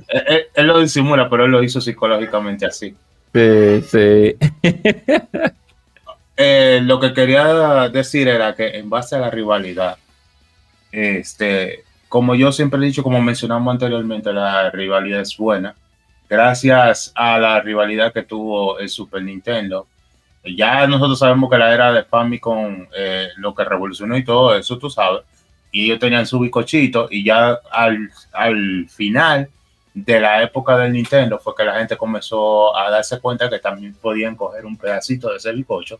Él, 0.55 0.67
lo 0.67 0.79
disimula, 0.79 1.29
pero 1.29 1.45
él 1.45 1.51
lo 1.51 1.63
hizo 1.63 1.81
psicológicamente 1.81 2.65
así. 2.65 2.95
Sí, 3.33 3.81
sí. 3.89 4.35
Eh, 6.43 6.79
lo 6.81 6.99
que 6.99 7.13
quería 7.13 7.87
decir 7.89 8.27
era 8.27 8.55
que 8.55 8.79
en 8.79 8.89
base 8.89 9.15
a 9.15 9.19
la 9.19 9.29
rivalidad, 9.29 9.97
este, 10.91 11.83
como 12.09 12.33
yo 12.33 12.51
siempre 12.51 12.79
he 12.79 12.85
dicho, 12.85 13.03
como 13.03 13.21
mencionamos 13.21 13.71
anteriormente, 13.71 14.33
la 14.33 14.71
rivalidad 14.71 15.21
es 15.21 15.37
buena. 15.37 15.75
Gracias 16.27 17.11
a 17.13 17.37
la 17.37 17.61
rivalidad 17.61 18.11
que 18.11 18.23
tuvo 18.23 18.79
el 18.79 18.89
Super 18.89 19.21
Nintendo, 19.21 19.85
ya 20.43 20.87
nosotros 20.87 21.19
sabemos 21.19 21.49
que 21.49 21.57
la 21.57 21.73
era 21.73 21.91
de 21.91 22.03
Famicom, 22.03 22.87
eh, 22.95 23.29
lo 23.37 23.53
que 23.53 23.63
revolucionó 23.63 24.17
y 24.17 24.23
todo 24.23 24.55
eso, 24.55 24.77
tú 24.77 24.89
sabes, 24.89 25.21
y 25.71 25.85
ellos 25.85 25.99
tenían 25.99 26.25
su 26.25 26.39
bicochito 26.39 27.07
y 27.09 27.23
ya 27.23 27.59
al, 27.71 28.11
al 28.33 28.87
final 28.89 29.49
de 29.93 30.19
la 30.19 30.41
época 30.43 30.77
del 30.77 30.93
Nintendo 30.93 31.39
fue 31.39 31.53
que 31.55 31.63
la 31.63 31.77
gente 31.77 31.97
comenzó 31.97 32.75
a 32.75 32.89
darse 32.89 33.19
cuenta 33.19 33.49
que 33.49 33.59
también 33.59 33.93
podían 33.93 34.35
coger 34.35 34.65
un 34.65 34.77
pedacito 34.77 35.29
de 35.29 35.37
ese 35.37 35.51
bicocho. 35.51 35.99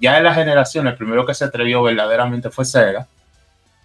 Ya 0.00 0.18
en 0.18 0.24
la 0.24 0.34
generación, 0.34 0.86
el 0.86 0.96
primero 0.96 1.24
que 1.24 1.34
se 1.34 1.44
atrevió 1.44 1.82
verdaderamente 1.82 2.50
fue 2.50 2.64
Sega. 2.64 3.06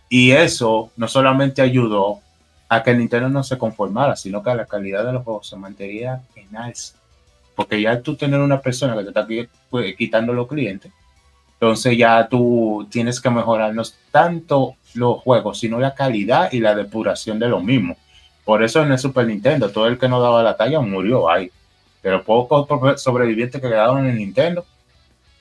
Y 0.09 0.31
eso 0.31 0.91
no 0.95 1.07
solamente 1.07 1.61
ayudó 1.61 2.21
a 2.69 2.83
que 2.83 2.91
el 2.91 2.97
Nintendo 2.97 3.29
no 3.29 3.43
se 3.43 3.57
conformara, 3.57 4.15
sino 4.15 4.41
que 4.41 4.53
la 4.55 4.65
calidad 4.65 5.05
de 5.05 5.13
los 5.13 5.23
juegos 5.23 5.47
se 5.47 5.55
mantenía 5.55 6.21
en 6.35 6.55
alza. 6.55 6.95
Porque 7.55 7.81
ya 7.81 8.01
tú 8.01 8.15
tener 8.15 8.39
una 8.39 8.61
persona 8.61 8.95
que 8.95 9.03
te 9.03 9.09
está 9.09 9.27
pues, 9.69 9.95
quitando 9.95 10.33
los 10.33 10.47
clientes, 10.47 10.91
entonces 11.53 11.97
ya 11.97 12.27
tú 12.27 12.87
tienes 12.91 13.19
que 13.19 13.29
mejorarnos 13.29 13.97
tanto 14.11 14.75
los 14.97 15.19
juegos, 15.19 15.59
sino 15.59 15.79
la 15.79 15.95
calidad 15.95 16.51
y 16.51 16.59
la 16.59 16.75
depuración 16.75 17.39
de 17.39 17.47
lo 17.47 17.59
mismo. 17.59 17.95
Por 18.43 18.63
eso 18.63 18.81
en 18.81 18.91
el 18.91 18.99
Super 18.99 19.27
Nintendo, 19.27 19.69
todo 19.69 19.87
el 19.87 19.97
que 19.97 20.07
no 20.07 20.21
daba 20.21 20.43
la 20.43 20.55
talla 20.55 20.79
murió 20.79 21.29
ahí. 21.29 21.51
Pero 22.01 22.23
pocos 22.23 23.01
sobrevivientes 23.01 23.61
que 23.61 23.67
quedaron 23.67 24.05
en 24.05 24.11
el 24.11 24.17
Nintendo, 24.17 24.65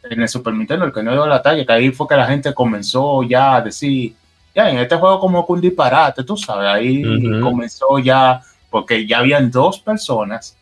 en 0.03 0.23
el 0.23 0.29
Super 0.29 0.55
Nintendo, 0.55 0.85
el 0.85 0.93
que 0.93 1.03
no 1.03 1.13
dio 1.13 1.27
la 1.27 1.43
talla, 1.43 1.65
que 1.65 1.73
ahí 1.73 1.91
fue 1.91 2.09
que 2.09 2.17
la 2.17 2.27
gente 2.27 2.53
comenzó 2.55 3.23
ya 3.23 3.57
a 3.57 3.61
decir, 3.61 4.15
ya 4.55 4.71
en 4.71 4.79
este 4.79 4.97
juego 4.97 5.21
como 5.21 5.47
que 5.47 5.53
un 5.53 5.61
disparate, 5.61 6.25
tú 6.25 6.37
sabes, 6.37 6.69
ahí 6.69 7.03
comenzó 7.41 7.99
ya 7.99 8.41
porque 8.71 9.07
ya 9.07 9.19
habían 9.19 9.51
dos 9.51 9.79
personas 9.79 10.57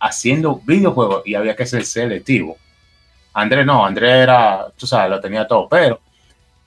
haciendo 0.00 0.60
videojuegos 0.64 1.22
y 1.26 1.34
había 1.34 1.54
que 1.54 1.66
ser 1.66 1.84
selectivo. 1.84 2.56
Andrés 3.34 3.64
no, 3.64 3.84
Andrés 3.84 4.14
era, 4.14 4.66
tú 4.76 4.86
sabes, 4.86 5.10
lo 5.10 5.20
tenía 5.20 5.46
todo, 5.46 5.68
pero 5.68 6.00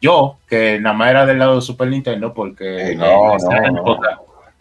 yo, 0.02 0.38
que 0.48 0.80
nada 0.80 0.96
más 0.96 1.10
era 1.10 1.26
del 1.26 1.40
lado 1.40 1.56
de 1.56 1.62
Super 1.62 1.88
Nintendo, 1.88 2.34
porque 2.34 2.96
no, 2.96 3.38
no, 3.38 4.00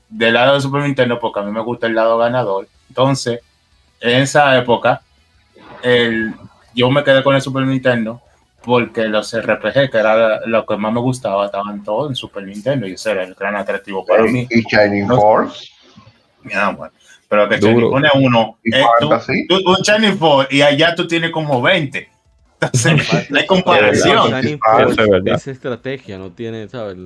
del 0.08 0.34
lado 0.34 0.54
de 0.54 0.60
Super 0.60 0.82
Nintendo, 0.82 1.18
porque 1.18 1.40
a 1.40 1.42
mí 1.42 1.50
me 1.50 1.60
gusta 1.60 1.86
el 1.86 1.94
lado 1.94 2.18
ganador. 2.18 2.68
Entonces, 2.88 3.40
en 4.00 4.22
esa 4.22 4.56
época, 4.56 5.02
el, 5.82 6.34
yo 6.74 6.90
me 6.90 7.04
quedé 7.04 7.22
con 7.22 7.34
el 7.34 7.42
Super 7.42 7.64
Nintendo 7.64 8.20
porque 8.62 9.04
los 9.04 9.36
RPG, 9.38 9.90
que 9.90 9.98
era 9.98 10.46
lo 10.46 10.64
que 10.64 10.76
más 10.76 10.92
me 10.92 11.00
gustaba, 11.00 11.46
estaban 11.46 11.84
todos 11.84 12.10
en 12.10 12.16
Super 12.16 12.44
Nintendo 12.44 12.86
y 12.86 12.92
ese 12.92 13.10
era 13.10 13.24
el 13.24 13.34
gran 13.34 13.56
atractivo 13.56 14.04
para 14.04 14.22
mí. 14.22 14.46
¿Y 14.50 14.62
Shining 14.62 15.06
Force? 15.06 15.68
Ya, 16.44 16.70
bueno. 16.70 16.92
Pero 17.28 17.48
que 17.48 17.58
Shining 17.58 17.90
pone 17.90 18.08
uno. 18.14 18.58
Eh, 18.64 18.82
un 19.66 19.76
Shining 19.82 20.16
Force 20.16 20.54
y 20.54 20.62
allá 20.62 20.94
tú 20.94 21.06
tienes 21.06 21.30
como 21.30 21.60
20. 21.60 22.08
Entonces, 22.60 23.30
no 23.30 23.38
hay 23.38 23.46
comparación. 23.46 24.34
Es 25.26 25.46
estrategia, 25.46 26.18
no 26.18 26.30
tiene, 26.30 26.68
¿sabes? 26.68 26.96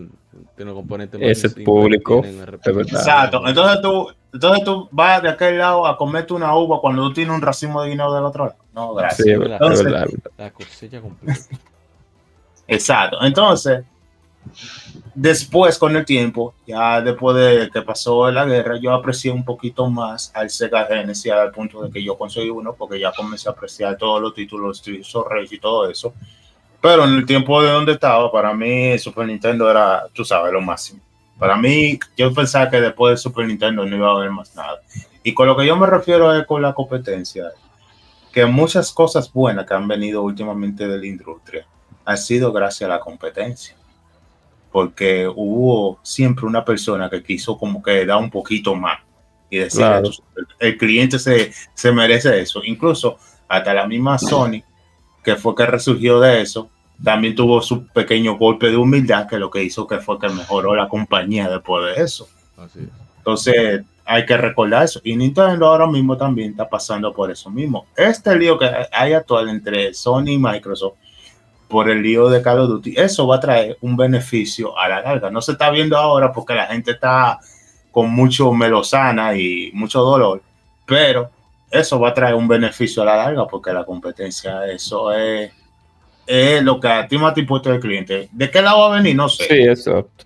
Tiene 0.56 0.72
componentes 0.72 1.20
Ese 1.20 1.50
público. 1.64 2.22
Exacto. 2.24 3.46
Entonces 3.46 3.80
tú, 3.82 4.08
entonces 4.32 4.64
tú 4.64 4.88
vas 4.92 5.22
de 5.22 5.30
aquel 5.30 5.58
lado 5.58 5.86
a 5.86 5.96
comerte 5.96 6.34
una 6.34 6.54
uva 6.54 6.80
cuando 6.80 7.08
tú 7.08 7.14
tienes 7.14 7.34
un 7.34 7.42
racimo 7.42 7.82
de 7.82 7.90
guineo 7.90 8.14
del 8.14 8.24
otro 8.24 8.46
lado. 8.46 8.58
No, 8.74 8.94
gracias. 8.94 9.26
Sí, 9.26 9.34
verdad, 9.34 10.06
la 10.36 10.50
cosecha 10.50 11.00
completa. 11.00 11.40
Exacto. 12.68 13.18
Entonces, 13.22 13.82
después 15.20 15.78
con 15.78 15.96
el 15.96 16.04
tiempo, 16.04 16.54
ya 16.64 17.00
después 17.00 17.36
de 17.36 17.70
que 17.72 17.82
pasó 17.82 18.30
la 18.30 18.44
guerra, 18.44 18.78
yo 18.80 18.94
aprecié 18.94 19.32
un 19.32 19.44
poquito 19.44 19.90
más 19.90 20.30
al 20.32 20.48
Sega 20.48 20.86
Genesis 20.86 21.32
al 21.32 21.50
punto 21.50 21.82
de 21.82 21.90
que 21.90 22.02
yo 22.02 22.16
conseguí 22.16 22.50
uno 22.50 22.72
porque 22.74 23.00
ya 23.00 23.12
comencé 23.12 23.48
a 23.48 23.52
apreciar 23.52 23.96
todos 23.96 24.22
los 24.22 24.32
títulos 24.32 24.82
de 24.84 25.02
Rage 25.28 25.56
y 25.56 25.58
todo 25.58 25.90
eso. 25.90 26.14
Pero 26.80 27.04
en 27.04 27.14
el 27.14 27.26
tiempo 27.26 27.60
de 27.60 27.72
donde 27.72 27.92
estaba, 27.92 28.30
para 28.30 28.54
mí 28.54 28.96
Super 29.00 29.26
Nintendo 29.26 29.68
era, 29.68 30.06
tú 30.12 30.24
sabes, 30.24 30.52
lo 30.52 30.60
máximo. 30.60 31.00
Para 31.36 31.56
mí, 31.56 31.98
yo 32.16 32.32
pensaba 32.32 32.70
que 32.70 32.80
después 32.80 33.14
de 33.14 33.16
Super 33.16 33.46
Nintendo 33.46 33.84
no 33.84 33.96
iba 33.96 34.08
a 34.08 34.12
haber 34.12 34.30
más 34.30 34.54
nada. 34.54 34.80
Y 35.24 35.34
con 35.34 35.48
lo 35.48 35.56
que 35.56 35.66
yo 35.66 35.76
me 35.76 35.86
refiero 35.88 36.32
es 36.32 36.46
con 36.46 36.62
la 36.62 36.74
competencia, 36.74 37.50
que 38.32 38.46
muchas 38.46 38.92
cosas 38.92 39.32
buenas 39.32 39.66
que 39.66 39.74
han 39.74 39.88
venido 39.88 40.22
últimamente 40.22 40.86
de 40.86 40.98
la 40.98 41.06
industria 41.06 41.66
han 42.04 42.18
sido 42.18 42.52
gracias 42.52 42.88
a 42.88 42.94
la 42.94 43.00
competencia 43.00 43.78
porque 44.70 45.26
hubo 45.28 45.98
siempre 46.02 46.46
una 46.46 46.64
persona 46.64 47.08
que 47.08 47.22
quiso 47.22 47.56
como 47.58 47.82
que 47.82 48.04
dar 48.04 48.18
un 48.18 48.30
poquito 48.30 48.74
más 48.74 48.98
y 49.50 49.58
decir, 49.58 49.84
el, 50.58 50.76
cliente 50.76 51.18
se, 51.18 51.52
se, 51.74 51.92
merece 51.92 52.40
eso. 52.40 52.62
Incluso 52.64 53.18
hasta 53.48 53.72
la 53.72 53.86
misma 53.86 54.18
Sony, 54.18 54.62
que 55.24 55.36
fue 55.36 55.54
que 55.54 55.64
resurgió 55.64 56.20
de 56.20 56.42
eso, 56.42 56.68
también 57.02 57.34
tuvo 57.34 57.62
su 57.62 57.86
pequeño 57.86 58.36
golpe 58.36 58.70
de 58.70 58.76
humildad, 58.76 59.26
que 59.26 59.38
lo 59.38 59.50
que 59.50 59.62
hizo 59.62 59.86
que 59.86 59.98
fue 59.98 60.18
que 60.18 60.28
mejoró 60.28 60.74
la 60.74 60.88
compañía 60.88 61.48
después 61.48 61.96
de 61.96 62.02
eso. 62.02 62.28
Entonces, 63.18 63.82
hay 64.04 64.26
que 64.26 64.36
recordar 64.36 64.84
eso. 64.84 65.00
Y 65.04 65.16
Nintendo 65.16 65.66
ahora 65.66 65.86
mismo 65.86 66.16
también 66.16 66.50
está 66.50 66.68
pasando 66.68 67.12
por 67.12 67.30
eso 67.30 67.50
mismo. 67.50 67.86
Este 67.96 68.36
lío 68.36 68.58
que 68.58 68.70
hay 68.92 69.12
actual 69.12 69.48
entre 69.48 69.94
Sony 69.94 70.28
y 70.28 70.38
Microsoft 70.38 70.96
por 71.68 71.90
el 71.90 72.02
lío 72.02 72.28
de 72.28 72.42
Call 72.42 72.60
of 72.60 72.68
Duty, 72.68 72.94
eso 72.96 73.26
va 73.26 73.36
a 73.36 73.40
traer 73.40 73.76
un 73.82 73.96
beneficio 73.96 74.76
a 74.76 74.88
la 74.88 75.02
larga. 75.02 75.30
No 75.30 75.42
se 75.42 75.52
está 75.52 75.70
viendo 75.70 75.96
ahora 75.96 76.32
porque 76.32 76.54
la 76.54 76.66
gente 76.66 76.92
está 76.92 77.38
con 77.92 78.10
mucho 78.10 78.52
melosana 78.52 79.34
y 79.34 79.70
mucho 79.74 80.00
dolor, 80.00 80.42
pero 80.86 81.30
eso 81.70 82.00
va 82.00 82.10
a 82.10 82.14
traer 82.14 82.34
un 82.34 82.48
beneficio 82.48 83.02
a 83.02 83.06
la 83.06 83.16
larga 83.16 83.46
porque 83.46 83.72
la 83.72 83.84
competencia, 83.84 84.66
eso 84.66 85.12
es, 85.12 85.52
es 86.26 86.62
lo 86.62 86.80
que 86.80 86.88
a 86.88 87.06
ti 87.06 87.18
más 87.18 87.34
te 87.34 87.40
importa 87.40 87.70
el 87.70 87.80
cliente. 87.80 88.28
¿De 88.32 88.50
qué 88.50 88.62
lado 88.62 88.80
va 88.80 88.94
a 88.94 88.96
venir? 88.98 89.14
No 89.14 89.28
sé. 89.28 89.44
Sí, 89.44 89.62
exacto. 89.62 90.24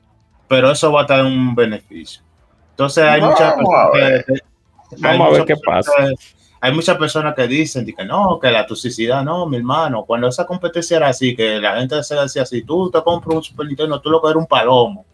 Pero 0.48 0.70
eso 0.70 0.92
va 0.92 1.02
a 1.02 1.06
traer 1.06 1.24
un 1.24 1.54
beneficio. 1.54 2.22
Entonces 2.70 3.04
hay 3.04 3.20
muchas 3.20 3.54
personas 3.54 4.24
Vamos 4.98 5.28
a 5.28 5.30
ver 5.30 5.44
qué 5.46 5.54
pasa 5.56 5.92
hay 6.64 6.72
muchas 6.72 6.96
personas 6.96 7.34
que 7.34 7.48
dicen 7.48 7.84
que 7.84 8.04
no, 8.04 8.38
que 8.40 8.48
la 8.48 8.64
toxicidad, 8.64 9.24
no, 9.24 9.46
mi 9.46 9.56
hermano, 9.56 10.04
cuando 10.04 10.28
esa 10.28 10.46
competencia 10.46 10.96
era 10.96 11.08
así, 11.08 11.34
que 11.34 11.60
la 11.60 11.76
gente 11.76 12.00
se 12.04 12.14
decía 12.14 12.42
así, 12.42 12.62
tú 12.62 12.88
te 12.88 13.02
compras 13.02 13.34
un 13.34 13.42
Super 13.42 13.66
Nintendo, 13.66 14.00
tú 14.00 14.10
lo 14.10 14.22
que 14.22 14.28
eres 14.28 14.36
un 14.36 14.46
palomo. 14.46 15.04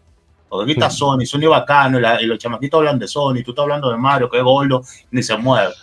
Porque 0.47 0.73
está 0.73 0.91
Sony, 0.91 1.25
Sony 1.25 1.47
bacano, 1.49 1.97
y, 1.97 2.25
los 2.27 2.37
chamaquitos 2.37 2.77
hablan 2.77 2.99
de 2.99 3.07
Sony, 3.07 3.41
tú 3.43 3.49
estás 3.49 3.63
hablando 3.63 3.89
de 3.89 3.97
Mario, 3.97 4.29
que 4.29 4.37
es 4.37 4.43
gordo, 4.43 4.83
ni 5.09 5.23
se 5.23 5.35
mueve. 5.37 5.73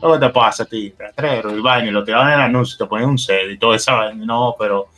¿Qué 0.00 0.18
te 0.20 0.28
pasa 0.28 0.62
a 0.62 0.66
ti? 0.66 0.94
Rastrero, 0.96 1.56
y 1.56 1.60
vaina, 1.60 1.88
y 1.88 1.90
lo 1.90 2.04
tiraban 2.04 2.28
en 2.28 2.34
el 2.34 2.40
anuncio, 2.42 2.78
te 2.78 2.86
ponen 2.86 3.08
un 3.08 3.18
set 3.18 3.50
y 3.50 3.58
todo 3.58 3.74
eso. 3.74 3.90
No, 4.14 4.54
pero 4.56 4.90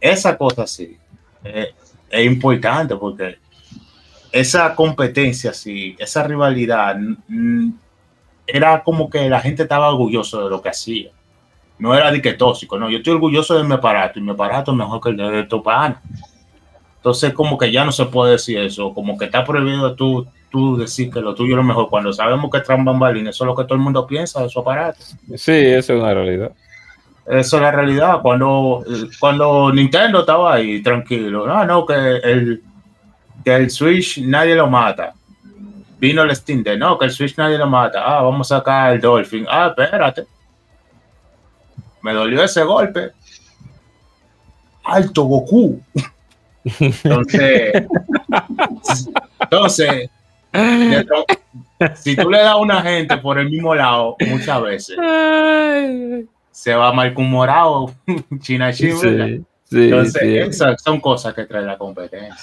esa 0.00 0.38
cosa 0.38 0.66
sí 0.66 0.96
eh, 1.44 1.74
es 2.08 2.24
importante 2.24 2.96
porque 2.96 3.38
esa 4.32 4.74
competencia, 4.74 5.52
sí, 5.52 5.94
esa 5.98 6.22
rivalidad, 6.22 6.96
era 8.46 8.82
como 8.82 9.10
que 9.10 9.28
la 9.28 9.40
gente 9.40 9.64
estaba 9.64 9.88
orgulloso 9.88 10.44
de 10.44 10.50
lo 10.50 10.62
que 10.62 10.68
hacía. 10.68 11.10
No 11.78 11.94
era 11.94 12.10
de 12.10 12.22
que 12.22 12.34
tóxico, 12.34 12.78
no. 12.78 12.88
Yo 12.88 12.98
estoy 12.98 13.14
orgulloso 13.14 13.56
de 13.56 13.64
mi 13.64 13.74
aparato 13.74 14.18
y 14.18 14.22
mi 14.22 14.30
aparato 14.30 14.70
es 14.70 14.76
mejor 14.76 15.00
que 15.00 15.10
el 15.10 15.16
de, 15.16 15.44
tu 15.44 15.62
pana. 15.62 16.00
Entonces, 16.96 17.32
como 17.34 17.58
que 17.58 17.70
ya 17.70 17.84
no 17.84 17.92
se 17.92 18.06
puede 18.06 18.32
decir 18.32 18.58
eso, 18.58 18.94
como 18.94 19.18
que 19.18 19.26
está 19.26 19.44
prohibido 19.44 19.94
tú, 19.94 20.26
tú 20.50 20.76
decir 20.76 21.10
que 21.10 21.20
lo 21.20 21.34
tuyo 21.34 21.52
es 21.52 21.56
lo 21.56 21.62
mejor, 21.62 21.88
cuando 21.88 22.12
sabemos 22.12 22.50
que 22.50 22.60
tras 22.60 22.82
bambalines, 22.82 23.36
eso 23.36 23.44
es 23.44 23.46
lo 23.46 23.54
que 23.54 23.64
todo 23.64 23.74
el 23.74 23.80
mundo 23.80 24.06
piensa 24.06 24.42
de 24.42 24.48
su 24.48 24.60
aparato. 24.60 24.98
Sí, 25.36 25.52
eso 25.52 25.94
es 25.94 26.00
una 26.00 26.14
realidad. 26.14 26.52
Eso 27.26 27.56
es 27.56 27.62
la 27.62 27.70
realidad. 27.70 28.20
Cuando, 28.22 28.84
cuando 29.20 29.72
Nintendo 29.72 30.20
estaba 30.20 30.54
ahí 30.54 30.82
tranquilo, 30.82 31.46
no, 31.46 31.64
no, 31.64 31.84
que 31.84 31.94
el, 31.94 32.62
que 33.44 33.54
el 33.54 33.70
Switch 33.70 34.18
nadie 34.22 34.54
lo 34.54 34.68
mata 34.68 35.12
vino 35.98 36.22
el 36.22 36.34
Steam 36.34 36.62
de 36.62 36.76
no, 36.76 36.98
que 36.98 37.06
el 37.06 37.10
Switch 37.10 37.36
nadie 37.36 37.58
lo 37.58 37.66
mata. 37.66 38.02
Ah, 38.04 38.22
vamos 38.22 38.50
a 38.52 38.58
sacar 38.58 38.94
el 38.94 39.00
Dolphin. 39.00 39.46
Ah, 39.48 39.68
espérate. 39.68 40.26
Me 42.02 42.12
dolió 42.12 42.42
ese 42.42 42.62
golpe. 42.62 43.12
Alto 44.84 45.24
Goku. 45.24 45.80
Entonces, 46.64 47.86
entonces, 49.40 50.10
si 51.94 52.16
tú 52.16 52.30
le 52.30 52.38
das 52.38 52.48
a 52.48 52.56
una 52.56 52.82
gente 52.82 53.16
por 53.18 53.38
el 53.38 53.50
mismo 53.50 53.74
lado, 53.74 54.16
muchas 54.28 54.62
veces 54.62 54.96
se 56.50 56.74
va 56.74 56.92
malhumorado, 56.92 57.92
China 58.40 58.72
China. 58.72 59.44
Entonces, 59.70 60.22
esas 60.22 60.82
son 60.82 61.00
cosas 61.00 61.34
que 61.34 61.44
trae 61.44 61.62
la 61.62 61.76
competencia. 61.76 62.36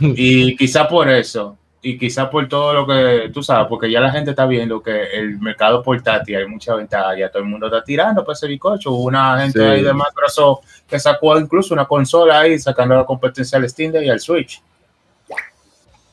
Y 0.00 0.56
quizá 0.56 0.88
por 0.88 1.08
eso 1.08 1.56
y 1.84 1.98
quizás 1.98 2.28
por 2.28 2.48
todo 2.48 2.72
lo 2.72 2.86
que 2.86 3.28
tú 3.34 3.42
sabes, 3.42 3.66
porque 3.68 3.90
ya 3.90 4.00
la 4.00 4.12
gente 4.12 4.30
está 4.30 4.46
viendo 4.46 4.80
que 4.80 5.02
el 5.14 5.40
mercado 5.40 5.82
portátil 5.82 6.36
hay 6.36 6.46
mucha 6.46 6.76
ventaja, 6.76 7.18
ya 7.18 7.28
todo 7.28 7.42
el 7.42 7.48
mundo 7.48 7.66
está 7.66 7.82
tirando 7.82 8.24
para 8.24 8.34
ese 8.34 8.46
bicocho. 8.46 8.92
Hubo 8.92 9.02
una 9.02 9.40
gente 9.40 9.68
ahí 9.68 9.82
de 9.82 9.92
Microsoft 9.92 10.64
que 10.86 11.00
sacó 11.00 11.36
incluso 11.36 11.74
una 11.74 11.84
consola 11.84 12.38
ahí 12.38 12.56
sacando 12.60 12.94
la 12.94 13.04
competencia 13.04 13.58
al 13.58 13.68
Steam 13.68 13.96
y 13.96 14.08
al 14.08 14.20
Switch. 14.20 14.62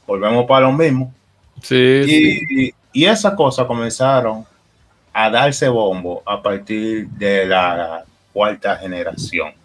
Volvemos 0.08 0.46
para 0.48 0.66
lo 0.66 0.72
mismo. 0.72 1.14
Sí, 1.62 1.76
y, 2.08 2.74
y 2.92 3.06
esas 3.06 3.36
cosas 3.36 3.68
comenzaron 3.68 4.44
a 5.14 5.30
darse 5.30 5.70
bombo 5.70 6.24
a 6.26 6.42
partir 6.42 7.10
de 7.10 7.46
la 7.46 8.04
cuarta 8.34 8.76
generación 8.78 9.59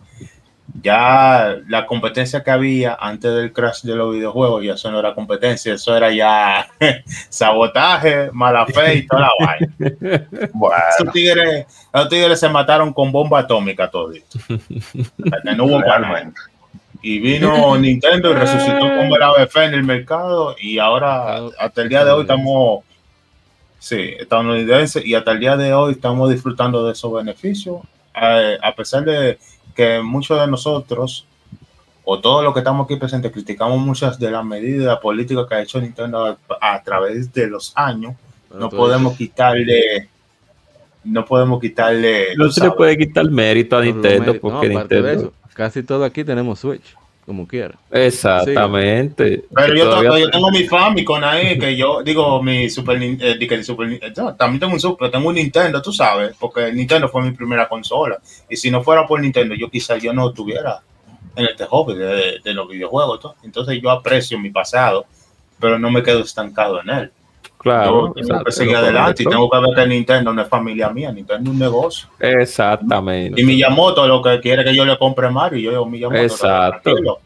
ya 0.83 1.57
la 1.69 1.87
competencia 1.87 2.43
que 2.43 2.51
había 2.51 2.97
antes 3.01 3.33
del 3.33 3.53
crash 3.53 3.83
de 3.83 3.95
los 3.95 4.13
videojuegos, 4.13 4.65
ya 4.65 4.75
eso 4.75 4.91
no 4.91 4.99
era 4.99 5.15
competencia, 5.15 5.75
eso 5.75 5.97
era 5.97 6.11
ya 6.11 6.67
sabotaje, 7.29 8.31
mala 8.33 8.67
fe 8.67 8.97
y 8.97 9.07
toda 9.07 9.23
la 9.23 9.31
vaina. 9.39 10.29
Bueno. 10.53 10.85
Esos 10.99 11.13
tigres, 11.13 11.67
los 11.93 12.09
tigres 12.09 12.41
se 12.41 12.49
mataron 12.49 12.93
con 12.93 13.13
bomba 13.13 13.41
atómica 13.41 13.89
todito. 13.89 14.39
no 15.57 15.65
hubo 15.65 15.81
Y 17.03 17.19
vino 17.19 17.77
Nintendo 17.79 18.33
y 18.33 18.35
resucitó 18.35 18.81
como 18.81 19.17
el 19.17 19.23
ABF 19.23 19.57
en 19.57 19.75
el 19.75 19.85
mercado 19.85 20.57
y 20.59 20.79
ahora 20.79 21.41
hasta 21.59 21.83
el 21.83 21.89
día 21.89 22.05
de 22.05 22.11
hoy 22.11 22.23
estamos, 22.23 22.85
sí, 23.79 24.15
estadounidenses 24.19 25.05
y 25.07 25.15
hasta 25.15 25.33
el 25.33 25.41
día 25.41 25.57
de 25.57 25.73
hoy 25.73 25.93
estamos 25.93 26.31
disfrutando 26.31 26.85
de 26.85 26.93
esos 26.93 27.13
beneficios. 27.13 27.79
Eh, 28.21 28.59
a 28.63 28.75
pesar 28.75 29.05
de 29.05 29.39
que 29.75 30.01
muchos 30.01 30.41
de 30.41 30.47
nosotros, 30.47 31.27
o 32.05 32.21
todos 32.21 32.45
los 32.45 32.53
que 32.53 32.61
estamos 32.61 32.85
aquí 32.85 32.97
presentes, 32.97 33.33
criticamos 33.33 33.79
muchas 33.79 34.19
de 34.19 34.31
las 34.31 34.45
medidas 34.45 34.99
políticas 34.99 35.47
que 35.49 35.55
ha 35.55 35.63
hecho 35.63 35.81
Nintendo 35.81 36.39
a, 36.61 36.83
través 36.83 37.33
de 37.33 37.47
los 37.47 37.73
años. 37.77 38.15
no 38.55 38.71
podemos 38.71 39.17
quitarle 39.17 40.09
no 41.05 41.25
podemos 41.25 41.61
quitarle. 41.61 42.35
No 42.37 42.51
se 42.51 42.65
le 42.65 42.71
puede 42.71 42.97
quitar 42.97 43.31
mérito 43.31 43.77
a 43.77 43.83
Nintendo 43.83 44.41
porque 44.41 44.69
Nintendo. 44.69 45.33
casi 45.53 45.83
todo 45.83 46.05
aquí 46.05 46.25
tenemos 46.25 46.59
Switch. 46.59 46.97
Como 47.25 47.47
quiera. 47.47 47.75
Exactamente. 47.91 49.45
Pero 49.55 49.75
yo, 49.75 50.03
yo, 50.03 50.31
tengo 50.31 50.51
mi 50.51 50.65
Famicom 50.65 51.23
ahí, 51.25 51.59
que 51.59 51.77
yo 51.77 52.03
digo 52.03 52.43
mi 52.43 52.69
Super, 52.69 52.99
eh, 53.03 53.63
Super 53.63 53.93
eh, 53.93 54.13
también 54.37 54.61
tengo 54.61 54.75
un 54.75 54.81
Super, 54.81 55.11
tengo 55.11 55.29
un 55.29 55.35
Nintendo, 55.35 55.81
tú 55.81 55.93
sabes, 55.93 56.37
porque 56.39 56.73
Nintendo 56.73 57.09
fue 57.09 57.23
mi 57.23 57.31
primera 57.31 57.69
consola. 57.69 58.19
Y 58.49 58.57
si 58.57 58.71
no 58.71 58.83
fuera 58.83 59.07
por 59.07 59.21
Nintendo, 59.21 59.55
yo 59.55 59.71
quizás 59.71 60.03
yo 60.03 60.13
no 60.13 60.33
tuviera 60.33 60.81
en 61.37 61.47
este 61.47 61.65
hobby 61.65 61.95
de, 61.95 62.41
de 62.45 62.55
los 62.55 62.69
videojuegos. 62.69 63.21
¿todo? 63.21 63.37
Entonces 63.43 63.81
yo 63.83 63.91
aprecio 63.91 64.39
mi 64.39 64.51
pasado, 64.51 65.07
pero 65.59 65.79
no 65.79 65.91
me 65.91 66.03
quedo 66.03 66.21
estancado 66.21 66.81
en 66.83 66.91
él. 66.91 67.13
Claro. 67.65 68.13
tengo 68.15 68.45
que 68.45 68.53
seguir 68.53 68.77
adelante 68.77 69.23
y 69.23 69.27
tengo 69.27 69.49
que 69.49 69.59
ver 69.59 69.75
que 69.75 69.87
Nintendo 69.87 70.35
no 70.35 70.43
es 70.43 70.49
familia 70.49 70.91
mía, 70.91 71.11
Nintendo 71.11 71.49
es 71.49 71.55
un 71.55 71.59
negocio. 71.59 72.09
Exactamente. 72.21 73.41
Y 73.41 73.45
Miyamoto 73.45 74.07
lo 74.07 74.21
que 74.21 74.39
quiere 74.41 74.63
que 74.63 74.77
yo 74.77 74.85
le 74.85 74.99
compre 74.99 75.31
Mario, 75.31 75.59
y 75.59 75.63
yo 75.63 75.71
digo 75.71 75.87
Miyamoto. 75.87 76.21
Exacto. 76.21 77.19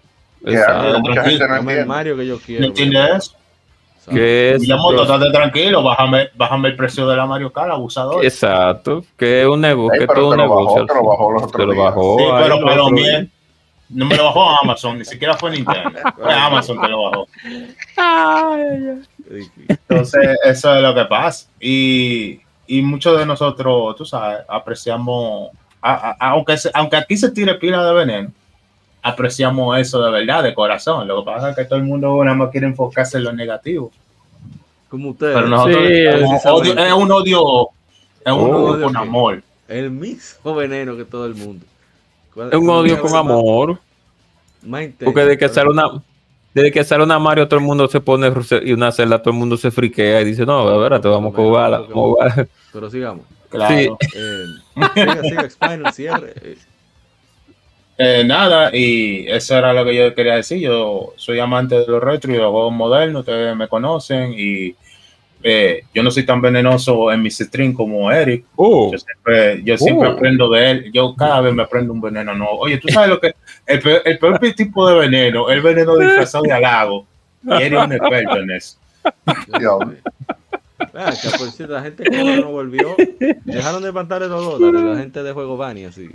Exacto. 0.45 1.01
mucha 1.01 1.25
gente 1.25 1.49
no 1.49 1.71
el 1.71 1.87
Mario 1.87 2.17
que 2.17 2.27
yo 2.27 2.39
quiero. 2.39 2.61
¿No 2.61 2.67
entiendes 2.69 3.11
eso? 3.17 3.35
Que 4.09 4.55
es, 4.55 4.61
Miyamoto, 4.61 5.03
estate 5.03 5.31
tranquilo, 5.33 5.83
bájame, 5.83 6.29
bájame 6.37 6.69
el 6.69 6.77
precio 6.77 7.09
de 7.09 7.17
la 7.17 7.27
Mario 7.27 7.53
Kart, 7.53 7.73
abusador. 7.73 8.25
Exacto, 8.25 9.03
que 9.17 9.43
es 9.43 9.49
un 9.49 9.61
negocio, 9.61 9.99
que 9.99 10.07
pero 10.07 10.21
todo 10.21 10.31
un 10.31 10.37
bajó, 10.37 10.61
negocio. 10.61 10.87
te 10.87 10.95
lo 10.95 11.05
bajó 11.05 11.33
los 11.33 11.51
Te 11.51 11.67
lo 11.67 11.75
bajó. 11.75 12.17
Sí, 12.17 12.25
pero, 12.41 12.61
pero 12.65 12.91
bien. 12.91 13.33
No 13.91 14.05
me 14.07 14.17
lo 14.17 14.25
bajó 14.25 14.51
Amazon, 14.63 14.99
ni 14.99 15.05
siquiera 15.05 15.35
fue 15.35 15.51
Nintendo. 15.51 15.99
Fue 16.17 16.33
Amazon 16.35 16.81
que 16.81 16.89
lo 16.89 17.05
bajó. 17.05 17.27
Entonces, 19.69 20.39
eso 20.45 20.75
es 20.75 20.83
lo 20.83 20.95
que 20.95 21.05
pasa. 21.07 21.49
Y, 21.61 22.41
y 22.67 22.83
muchos 22.83 23.19
de 23.19 23.27
nosotros, 23.27 23.97
tú 23.97 24.05
sabes, 24.05 24.41
apreciamos, 24.49 25.51
a- 25.81 26.11
a- 26.11 26.31
aunque, 26.31 26.57
se- 26.59 26.71
aunque 26.75 26.97
aquí 26.97 27.17
se 27.17 27.31
tire 27.31 27.55
pila 27.55 27.85
de 27.85 27.95
veneno, 27.95 28.31
apreciamos 29.03 29.79
eso 29.79 30.03
de 30.03 30.11
verdad, 30.11 30.43
de 30.43 30.55
corazón. 30.55 31.07
Lo 31.09 31.21
que 31.25 31.31
pasa 31.31 31.51
es 31.51 31.57
que 31.57 31.65
todo 31.65 31.79
el 31.79 31.85
mundo 31.85 32.23
nada 32.25 32.37
más 32.37 32.51
quiere 32.51 32.67
enfocarse 32.67 33.19
en 33.19 33.25
lo 33.25 33.33
negativo. 33.33 33.91
Como 34.89 35.11
ustedes. 35.11 35.35
Pero 35.35 35.49
nosotros 35.49 35.77
Sí, 35.85 35.91
odio- 36.49 36.79
es 36.79 36.93
un 36.93 37.13
odio, 37.13 37.69
es 38.25 38.33
un 38.33 38.41
Oh, 38.41 38.65
odio 38.73 38.85
con 38.87 38.97
amor. 38.97 39.43
El 39.69 39.91
mismo 39.91 40.55
veneno 40.55 40.97
que 40.97 41.05
todo 41.05 41.27
el 41.27 41.35
mundo. 41.35 41.65
¿Cuál- 42.39 42.49
Es 42.53 42.59
un 42.59 42.71
odio 42.71 43.01
con 43.01 43.15
amor. 43.17 43.79
más 44.63 44.83
intenso? 44.85 45.05
Porque 45.07 45.21
desde 45.23 45.39
que 45.39 45.49
sale 45.49 45.71
una, 45.71 46.03
desde 46.55 46.71
que 46.71 46.85
sale 46.85 47.03
una 47.03 47.19
Mario, 47.19 47.49
todo 47.49 47.59
el 47.59 47.67
mundo 47.67 47.89
se 47.89 48.01
pone 48.01 48.33
y 48.65 48.73
una 48.73 48.93
celda, 48.93 49.21
todo 49.21 49.33
el 49.33 49.39
mundo 49.39 49.57
se 49.57 49.71
friquea 49.73 50.21
y 50.21 50.25
dice, 50.25 50.47
no, 50.47 50.61
a 50.61 50.77
ver, 50.89 51.01
te 51.01 51.09
vamos 51.09 51.33
a 51.35 51.37
jugarla, 51.37 51.79
vamos 51.81 51.91
a 51.91 52.31
jugar. 52.31 52.49
Pero 52.73 52.91
sigamos. 52.91 53.27
Claro. 53.51 53.75
Sí. 53.75 53.89
Eh, 54.15 54.45
siga, 54.95 55.23
siga, 55.23 55.51
Spinal, 55.51 55.93
cierre. 55.93 56.33
Eh, 56.37 56.59
Eh, 58.01 58.23
nada, 58.25 58.71
y 58.73 59.27
eso 59.27 59.57
era 59.59 59.73
lo 59.73 59.85
que 59.85 59.93
yo 59.97 60.15
quería 60.15 60.37
decir. 60.37 60.61
Yo 60.61 61.15
soy 61.17 61.41
amante 61.41 61.81
de 61.81 61.87
los 61.89 62.01
retro 62.01 62.31
y 62.31 62.35
de 62.37 62.41
los 62.43 62.53
juegos 62.53 62.73
modernos, 62.73 63.21
ustedes 63.21 63.57
me 63.57 63.67
conocen 63.67 64.35
y 64.39 64.77
eh, 65.43 65.85
yo 65.95 66.03
no 66.03 66.11
soy 66.11 66.25
tan 66.27 66.41
venenoso 66.41 67.11
en 67.13 67.23
mis 67.23 67.39
streams 67.39 67.77
como 67.77 68.11
Eric. 68.11 68.45
Oh, 68.57 68.91
Yo 68.93 68.99
siempre, 68.99 69.63
yo 69.65 69.77
siempre 69.79 70.09
Oh. 70.09 70.13
aprendo 70.13 70.49
de 70.51 70.71
él. 70.71 70.91
Yo 70.93 71.15
cada 71.17 71.41
vez 71.41 71.55
me 71.55 71.63
aprendo 71.63 71.93
un 71.93 72.01
veneno 72.01 72.35
nuevo. 72.35 72.59
Oye, 72.59 72.79
tú 72.79 72.89
sabes 72.89 73.11
lo 73.11 73.21
que 73.21 73.35
el 73.67 73.81
peor, 73.81 74.03
el 74.05 74.19
peor 74.19 74.39
tipo 74.57 74.89
de 74.89 74.99
veneno, 74.99 75.49
el 75.51 75.61
veneno 75.61 75.97
disfrazado 75.97 76.45
de 76.45 76.53
halago. 76.53 77.07
Y 77.45 77.53
Eric 77.63 77.79
es 77.79 77.85
un 77.87 77.93
experto 77.93 78.37
en 78.39 78.51
eso. 78.51 78.77
Dios. 79.59 79.79
Ah, 80.95 81.13
que 81.21 81.29
por 81.39 81.51
cierto, 81.51 81.75
la 81.75 81.83
gente 81.83 82.05
que 82.05 82.11
no 82.41 82.51
volvió. 82.51 82.95
Dejaron 83.45 83.83
de 83.83 83.89
levantar 83.89 84.23
los 84.23 84.59
dólares, 84.59 84.81
la 84.83 84.99
gente 84.99 85.23
de 85.23 85.33
Juego 85.33 85.57
Bani, 85.57 85.85
así. 85.85 86.09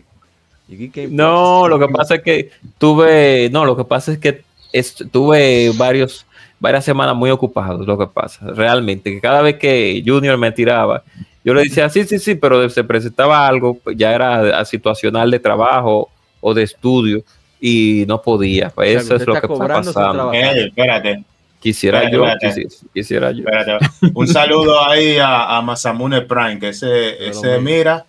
No, 1.09 1.67
lo 1.67 1.77
que 1.79 1.87
pasa 1.89 2.15
es 2.15 2.21
que 2.23 2.49
tuve, 2.77 3.49
no, 3.51 3.65
lo 3.65 3.75
que 3.75 3.83
pasa 3.83 4.13
es 4.13 4.17
que 4.19 4.43
est- 4.71 5.01
tuve 5.11 5.71
varios, 5.77 6.25
varias 6.63 6.85
semanas 6.85 7.13
muy 7.13 7.29
ocupados, 7.29 7.85
lo 7.85 7.97
que 7.97 8.07
pasa, 8.07 8.47
realmente, 8.55 9.11
que 9.11 9.19
cada 9.19 9.41
vez 9.41 9.57
que 9.57 10.01
Junior 10.05 10.37
me 10.37 10.49
tiraba, 10.53 11.03
yo 11.43 11.53
le 11.53 11.63
decía, 11.63 11.89
sí, 11.89 12.05
sí, 12.05 12.19
sí, 12.19 12.35
pero 12.35 12.69
se 12.69 12.85
presentaba 12.85 13.45
algo, 13.45 13.73
pues, 13.83 13.97
ya 13.97 14.13
era 14.15 14.57
a 14.57 14.63
situacional 14.63 15.29
de 15.29 15.39
trabajo 15.39 16.09
o 16.39 16.53
de 16.53 16.63
estudio 16.63 17.21
y 17.59 18.05
no 18.07 18.21
podía, 18.21 18.69
pues 18.69 18.95
O 18.95 18.99
sea, 19.01 19.01
eso 19.01 19.15
es 19.17 19.27
lo 19.27 19.33
que 19.33 19.47
trabajar. 19.47 20.33
Eh, 20.35 20.65
espérate, 20.67 21.23
Quisiera 21.59 22.03
Espérate, 22.03 22.45
yo, 22.45 22.49
espérate. 22.49 22.75
quisiera 22.93 23.31
yo. 23.31 23.43
espérate. 23.45 23.85
Un 24.13 24.27
saludo 24.27 24.85
ahí 24.89 25.17
a, 25.17 25.57
a 25.57 25.61
Masamune 25.61 26.21
Prime, 26.21 26.59
que 26.59 26.69
ese, 26.69 27.27
ese 27.27 27.59
mira, 27.59 28.05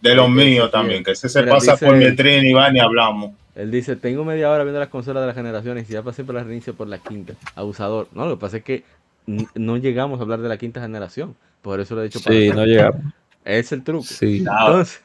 de 0.00 0.14
los 0.14 0.28
míos 0.30 0.70
también, 0.70 1.02
que 1.04 1.12
ese 1.12 1.28
se 1.28 1.42
pasa 1.44 1.72
dice- 1.72 1.86
por 1.86 1.96
mi 1.96 2.14
tren 2.14 2.44
y 2.46 2.52
van 2.52 2.76
y 2.76 2.80
hablamos. 2.80 3.32
Él 3.54 3.70
dice, 3.70 3.96
tengo 3.96 4.24
media 4.24 4.50
hora 4.50 4.64
viendo 4.64 4.80
las 4.80 4.88
consolas 4.88 5.22
de 5.22 5.26
las 5.26 5.36
generaciones 5.36 5.88
y 5.88 5.92
ya 5.92 6.02
pasé 6.02 6.24
por 6.24 6.34
la 6.34 6.42
reinicio 6.42 6.74
por 6.74 6.88
la 6.88 6.98
quinta. 6.98 7.34
Abusador. 7.54 8.08
No, 8.12 8.26
lo 8.26 8.36
que 8.36 8.40
pasa 8.40 8.56
es 8.58 8.64
que 8.64 8.84
no 9.26 9.76
llegamos 9.76 10.18
a 10.18 10.22
hablar 10.22 10.40
de 10.40 10.48
la 10.48 10.56
quinta 10.56 10.80
generación. 10.80 11.36
Por 11.60 11.78
eso 11.80 11.94
lo 11.94 12.00
he 12.00 12.04
dicho 12.04 12.18
Sí, 12.18 12.50
no 12.54 12.64
llegamos. 12.64 13.00
Es 13.44 13.72
el 13.72 13.82
truco. 13.82 14.04
Sí. 14.04 14.40
No, 14.40 14.52
Entonces, 14.66 15.02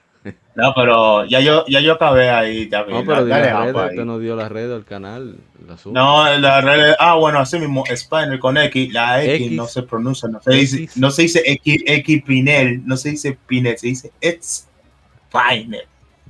no, 0.55 0.73
pero 0.75 1.25
ya 1.25 1.39
yo, 1.39 1.65
ya 1.67 1.79
yo 1.79 1.93
acabé 1.93 2.29
ahí 2.29 2.67
también. 2.67 2.99
no, 2.99 3.05
pero 3.05 3.23
di 3.23 3.29
Dale, 3.29 3.45
la 3.45 3.65
red, 3.65 3.75
usted 3.75 4.05
nos 4.05 4.21
dio 4.21 4.35
la 4.35 4.49
red 4.49 4.69
del 4.69 4.85
canal. 4.85 5.37
el 5.63 5.71
asunto. 5.71 5.99
No, 5.99 6.37
la 6.37 6.61
red, 6.61 6.93
ah, 6.99 7.15
bueno, 7.15 7.39
así 7.39 7.59
mismo, 7.59 7.83
Spinal 7.95 8.39
con 8.39 8.57
X, 8.57 8.91
la 8.93 9.23
X, 9.23 9.47
X. 9.47 9.51
no 9.51 9.67
se 9.67 9.83
pronuncia, 9.83 10.29
no 10.29 10.41
se 10.41 10.51
dice, 10.51 10.83
X. 10.83 10.97
no 10.97 11.11
se 11.11 11.21
dice 11.23 11.43
X, 11.45 11.83
X 11.85 12.23
Pinel, 12.23 12.85
no 12.85 12.97
se 12.97 13.11
dice 13.11 13.37
Pinel, 13.45 13.77
se 13.77 13.87
dice 13.87 14.11
Spinal. 14.41 15.83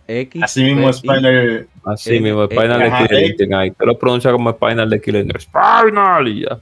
X, 0.08 0.44
Así 0.44 0.64
mismo. 0.64 0.92
Spinal, 0.94 1.68
Así 1.86 2.16
Eh, 2.16 2.20
mismo, 2.22 2.44
eh, 2.44 2.48
Spinal 2.52 2.80
de 2.80 3.08
Killer 3.08 3.64
eh. 3.68 3.74
Te 3.78 3.86
lo 3.86 3.98
pronuncia 4.00 4.32
como 4.32 4.52
Spinal 4.52 4.90
de 4.90 5.02
Killer 5.02 5.26
Instinct. 5.26 5.50
Spinal 5.50 6.28
y 6.28 6.42
ya. 6.44 6.60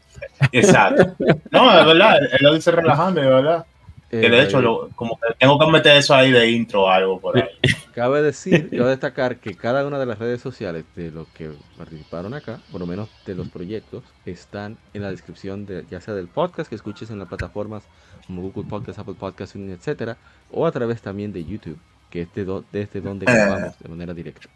exacto. 0.52 1.14
No, 1.52 1.80
es 1.80 1.86
verdad, 1.86 2.18
él 2.24 2.38
lo 2.42 2.54
dice 2.54 2.72
relajando, 2.72 3.22
es 3.22 3.28
verdad. 3.28 3.66
Eh, 4.12 4.22
Que 4.22 4.30
de 4.30 4.44
hecho, 4.44 4.62
lo- 4.62 4.90
como 4.96 5.18
que 5.20 5.34
tengo 5.40 5.58
que 5.60 5.66
meter 5.72 5.98
eso 5.98 6.14
ahí 6.14 6.32
de 6.32 6.50
intro 6.52 6.84
o 6.84 6.90
algo 6.90 7.20
por 7.20 7.38
ahí. 7.38 7.50
Cabe 7.94 8.22
decir, 8.22 8.70
cabe 8.70 8.90
destacar 8.90 9.38
que 9.38 9.56
cada 9.56 9.86
una 9.86 9.98
de 9.98 10.06
las 10.06 10.20
redes 10.20 10.42
sociales 10.42 10.86
de 10.96 11.12
los 11.12 11.28
que 11.30 11.50
participaron 11.78 12.34
acá, 12.34 12.60
por 12.72 12.82
lo 12.82 12.88
menos 12.88 13.10
de 13.26 13.36
los 13.36 13.48
proyectos, 13.50 14.04
están 14.26 14.78
en 14.94 15.02
la 15.02 15.12
descripción 15.12 15.66
de 15.66 15.86
ya 15.90 16.02
sea 16.02 16.14
del 16.14 16.28
podcast 16.28 16.70
que 16.70 16.76
escuches 16.76 17.10
en 17.10 17.20
las 17.20 17.28
plataformas 17.28 17.84
como 18.28 18.42
Google 18.44 18.70
Podcast, 18.70 19.00
Apple 19.00 19.16
Podcast, 19.20 19.56
etcétera, 19.56 20.18
o 20.52 20.66
a 20.68 20.72
través 20.72 21.02
también 21.02 21.34
de 21.34 21.44
YouTube, 21.44 21.78
que 22.10 22.22
es 22.22 22.34
de 22.34 22.46
do- 22.46 22.64
desde 22.72 23.02
donde 23.02 23.26
grabamos 23.26 23.78
de 23.80 23.90
manera 23.90 24.14
directa. 24.14 24.48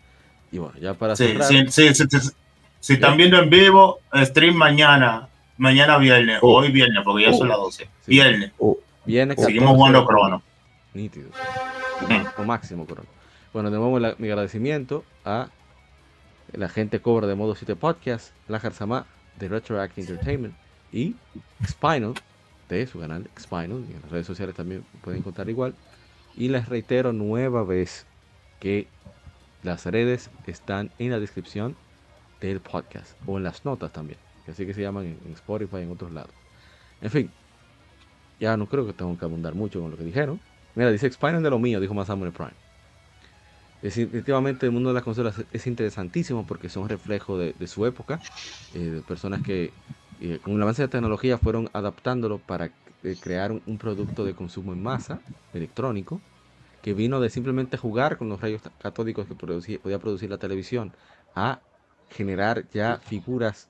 Y 0.52 0.58
bueno, 0.58 0.78
ya 0.80 0.94
para 0.94 1.16
Sí, 1.16 1.28
cerrar, 1.28 1.48
sí, 1.48 1.66
sí, 1.70 1.94
sí, 1.94 2.06
sí. 2.10 2.30
Si 2.80 2.94
están 2.94 3.18
viendo 3.18 3.38
en 3.40 3.50
vivo, 3.50 4.00
stream 4.16 4.56
mañana, 4.56 5.28
mañana 5.58 5.98
viernes, 5.98 6.40
Oh. 6.42 6.58
hoy 6.60 6.72
viernes, 6.72 7.04
porque 7.04 7.26
ya 7.26 7.34
son 7.34 7.50
las 7.50 7.58
12. 7.58 7.84
Sí. 7.84 7.90
Viernes, 8.12 8.52
viene 9.06 9.36
seguimos 9.36 9.68
14 9.72 9.76
jugando 9.78 10.00
de- 10.02 10.06
crono. 10.08 10.44
Nítido. 10.94 11.30
O 12.38 12.44
máximo 12.44 12.86
corona. 12.86 13.08
Bueno, 13.54 13.70
de 13.70 13.78
nuevo 13.78 14.00
la- 14.00 14.16
mi 14.18 14.30
agradecimiento 14.30 15.04
a 15.26 15.50
la 16.54 16.70
gente 16.70 17.00
cobra 17.02 17.28
de 17.28 17.36
modo 17.36 17.56
7 17.56 17.76
podcast, 17.76 18.32
la 18.48 18.60
Jarzama 18.60 19.06
de 19.38 19.48
Retroact 19.50 19.98
Entertainment 20.00 20.54
y 20.92 21.16
Spinal 21.68 22.14
de 22.70 22.88
su 22.88 23.00
canal 23.00 23.28
Spinal 23.40 23.84
y 23.90 23.94
en 23.94 24.02
las 24.02 24.12
redes 24.12 24.26
sociales 24.28 24.56
también 24.56 24.84
pueden 25.04 25.20
encontrar 25.20 25.50
igual. 25.50 25.76
Y 26.35 26.49
les 26.49 26.69
reitero 26.69 27.14
nueva 27.14 27.64
vez 27.64 28.06
que 28.60 28.88
las 29.64 29.85
redes 29.85 30.30
están 30.47 30.91
en 30.99 31.11
la 31.11 31.19
descripción 31.19 31.76
del 32.39 32.61
podcast 32.61 33.18
o 33.26 33.38
en 33.38 33.43
las 33.43 33.65
notas 33.65 33.91
también, 33.91 34.19
que 34.45 34.51
así 34.51 34.65
que 34.65 34.73
se 34.73 34.81
llaman 34.81 35.06
en, 35.06 35.34
Spotify 35.34 35.77
y 35.77 35.81
en 35.81 35.91
otros 35.91 36.11
lados. 36.11 36.31
En 37.01 37.10
fin, 37.10 37.31
ya 38.39 38.56
no 38.56 38.68
creo 38.68 38.85
que 38.85 38.93
tengo 38.93 39.18
que 39.18 39.26
abundar 39.26 39.56
mucho 39.56 39.81
con 39.81 39.91
lo 39.91 39.97
que 39.97 40.03
dijeron. 40.03 40.39
Mira, 40.76 40.91
dice 40.91 41.11
Spinal 41.11 41.43
de 41.43 41.49
lo 41.49 41.60
mío, 41.60 41.80
dijo 41.80 41.93
Masamune 41.93 42.31
Prime. 42.31 42.53
Definitivamente 43.81 44.65
el 44.65 44.73
mundo 44.73 44.89
de 44.89 44.95
las 44.95 45.03
consolas 45.03 45.41
es 45.51 45.68
interesantísimo 45.68 46.45
porque 46.45 46.69
son 46.69 46.89
reflejo 46.89 47.38
de, 47.38 47.53
de 47.57 47.68
su 47.68 47.85
época, 47.85 48.19
eh, 48.73 48.80
de 48.80 49.01
personas 49.01 49.41
que 49.41 49.72
eh, 50.22 50.39
con 50.41 50.56
el 50.56 50.61
avance 50.61 50.81
de 50.81 50.88
la 50.88 50.91
tecnología 50.91 51.38
fueron 51.38 51.69
adaptándolo 51.72 52.39
para 52.39 52.72
eh, 53.04 53.16
crear 53.20 53.52
un, 53.52 53.78
producto 53.78 54.26
de 54.26 54.36
consumo 54.36 54.74
en 54.74 54.84
masa, 54.84 55.22
electrónico, 55.54 56.22
que 56.82 56.94
vino 56.94 57.20
de 57.20 57.30
simplemente 57.30 57.78
jugar 57.78 58.18
con 58.18 58.30
los 58.30 58.42
rayos 58.42 58.62
catódicos 58.80 59.28
que 59.28 59.36
podía 59.36 60.00
producir 60.00 60.30
la 60.30 60.38
televisión 60.38 60.94
a 61.36 61.62
generar 62.10 62.70
ya 62.72 63.00
figuras 63.04 63.70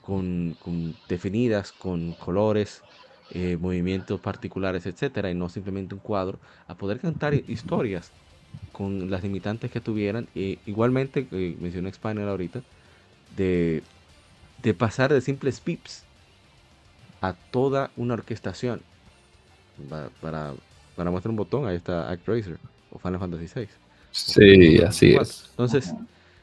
con, 0.00 0.56
con 0.60 0.96
definidas, 1.08 1.72
con 1.72 2.14
colores, 2.14 2.82
eh, 3.30 3.56
movimientos 3.56 4.20
particulares, 4.20 4.86
etcétera, 4.86 5.30
y 5.30 5.34
no 5.34 5.48
simplemente 5.48 5.94
un 5.94 6.00
cuadro, 6.00 6.40
a 6.66 6.76
poder 6.76 7.00
cantar 7.00 7.34
historias 7.34 8.12
con 8.72 9.10
las 9.10 9.22
limitantes 9.22 9.70
que 9.70 9.80
tuvieran. 9.80 10.28
E 10.34 10.60
igualmente, 10.66 11.28
eh, 11.32 11.56
mencioné 11.60 11.92
Spinal 11.92 12.28
ahorita, 12.28 12.64
de, 13.28 13.84
de 14.58 14.74
pasar 14.74 15.12
de 15.12 15.20
simples 15.20 15.60
pips 15.60 16.08
a 17.22 17.32
toda 17.50 17.90
una 17.96 18.14
orquestación. 18.14 18.80
Pa- 19.88 20.10
Para, 20.20 20.52
para 20.96 21.10
mostrar 21.10 21.30
un 21.30 21.36
botón, 21.36 21.66
ahí 21.66 21.76
está 21.76 22.10
Actraiser 22.10 22.58
o 22.90 22.98
Final 22.98 23.20
Fantasy 23.20 23.46
VI. 23.54 23.68
Sí, 24.10 24.78
así 24.82 25.14
es. 25.14 25.46
Entonces, 25.50 25.94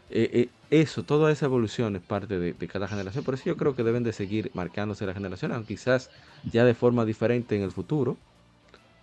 eh, 0.09 0.29
eh, 0.33 0.49
eso, 0.71 1.03
toda 1.03 1.31
esa 1.31 1.45
evolución 1.45 1.95
es 1.95 2.01
parte 2.01 2.39
de, 2.39 2.55
cada 2.67 2.87
generación. 2.87 3.23
Por 3.23 3.35
eso 3.35 3.43
yo 3.45 3.57
creo 3.57 3.75
que 3.75 3.83
deben 3.83 4.03
de 4.03 4.13
seguir 4.13 4.49
marcándose 4.55 5.05
la 5.05 5.13
generación, 5.13 5.51
aunque 5.51 5.75
quizás 5.75 6.09
ya 6.51 6.65
de 6.65 6.73
forma 6.73 7.05
diferente 7.05 7.55
en 7.55 7.61
el 7.61 7.71
futuro. 7.71 8.17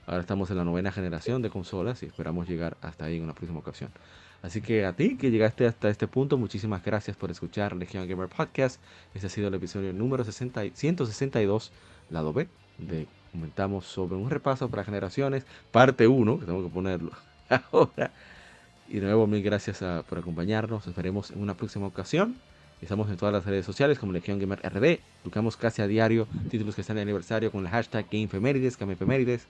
Ahora 0.06 0.20
estamos 0.20 0.50
en 0.50 0.56
la 0.56 0.64
novena 0.64 0.92
generación 0.92 1.42
de 1.42 1.50
consolas 1.50 2.02
y 2.02 2.06
esperamos 2.06 2.48
llegar 2.48 2.76
hasta 2.80 3.04
ahí 3.06 3.16
en 3.16 3.24
una 3.24 3.34
próxima 3.34 3.58
ocasión. 3.58 3.90
Así 4.42 4.60
que 4.60 4.84
a 4.84 4.92
ti 4.92 5.16
que 5.16 5.30
llegaste 5.30 5.66
hasta 5.66 5.88
este 5.88 6.06
punto, 6.06 6.36
muchísimas 6.36 6.84
gracias 6.84 7.16
por 7.16 7.30
escuchar 7.30 7.74
Legion 7.74 8.06
Gamer 8.06 8.28
Podcast. 8.28 8.80
Este 9.14 9.26
ha 9.26 9.30
sido 9.30 9.48
el 9.48 9.54
episodio 9.54 9.92
número 9.92 10.24
162, 10.24 11.72
lado 12.10 12.32
B, 12.32 12.48
de 12.78 13.06
comentamos 13.32 13.84
sobre 13.84 14.16
un 14.16 14.30
repaso 14.30 14.68
para 14.70 14.84
generaciones, 14.84 15.44
parte 15.70 16.06
1, 16.06 16.40
que 16.40 16.46
tengo 16.46 16.62
que 16.62 16.72
ponerlo 16.72 17.10
ahora. 17.70 18.10
Y 18.88 18.94
de 18.94 19.06
nuevo, 19.06 19.26
mil 19.26 19.42
gracias 19.42 19.84
por 20.08 20.18
acompañarnos. 20.18 20.86
Nos 20.86 20.96
veremos 20.96 21.30
en 21.30 21.42
una 21.42 21.54
próxima 21.54 21.86
ocasión. 21.86 22.36
Estamos 22.80 23.10
en 23.10 23.16
todas 23.16 23.32
las 23.32 23.44
redes 23.44 23.66
sociales 23.66 23.98
como 23.98 24.12
Legion 24.12 24.38
Gamer 24.38 24.60
RD. 24.62 25.00
Buscamos 25.24 25.56
casi 25.56 25.82
a 25.82 25.86
diario 25.86 26.28
títulos 26.50 26.74
que 26.74 26.82
están 26.82 26.96
de 26.96 27.02
aniversario 27.02 27.50
con 27.50 27.64
el 27.64 27.70
hashtag 27.70 28.06
GameFemérides, 28.10 28.78
GameFemérides. 28.78 29.46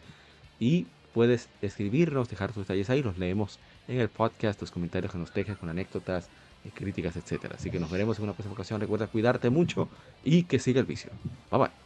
Y 0.58 0.86
puedes 1.12 1.48
escribirnos, 1.60 2.28
dejar 2.28 2.52
tus 2.52 2.64
detalles 2.64 2.88
ahí, 2.88 3.02
los 3.02 3.18
leemos 3.18 3.58
en 3.88 4.00
el 4.00 4.08
podcast, 4.08 4.58
tus 4.58 4.70
comentarios 4.70 5.12
que 5.12 5.18
nos 5.18 5.32
dejes 5.32 5.56
con 5.58 5.68
anécdotas, 5.68 6.28
eh, 6.64 6.70
críticas, 6.74 7.16
etc. 7.16 7.52
Así 7.54 7.70
que 7.70 7.80
nos 7.80 7.90
veremos 7.90 8.18
en 8.18 8.24
una 8.24 8.32
próxima 8.32 8.54
ocasión. 8.54 8.80
Recuerda 8.80 9.06
cuidarte 9.06 9.50
mucho 9.50 9.88
y 10.24 10.44
que 10.44 10.58
siga 10.58 10.80
el 10.80 10.86
vicio. 10.86 11.10
Bye 11.50 11.60
bye. 11.60 11.85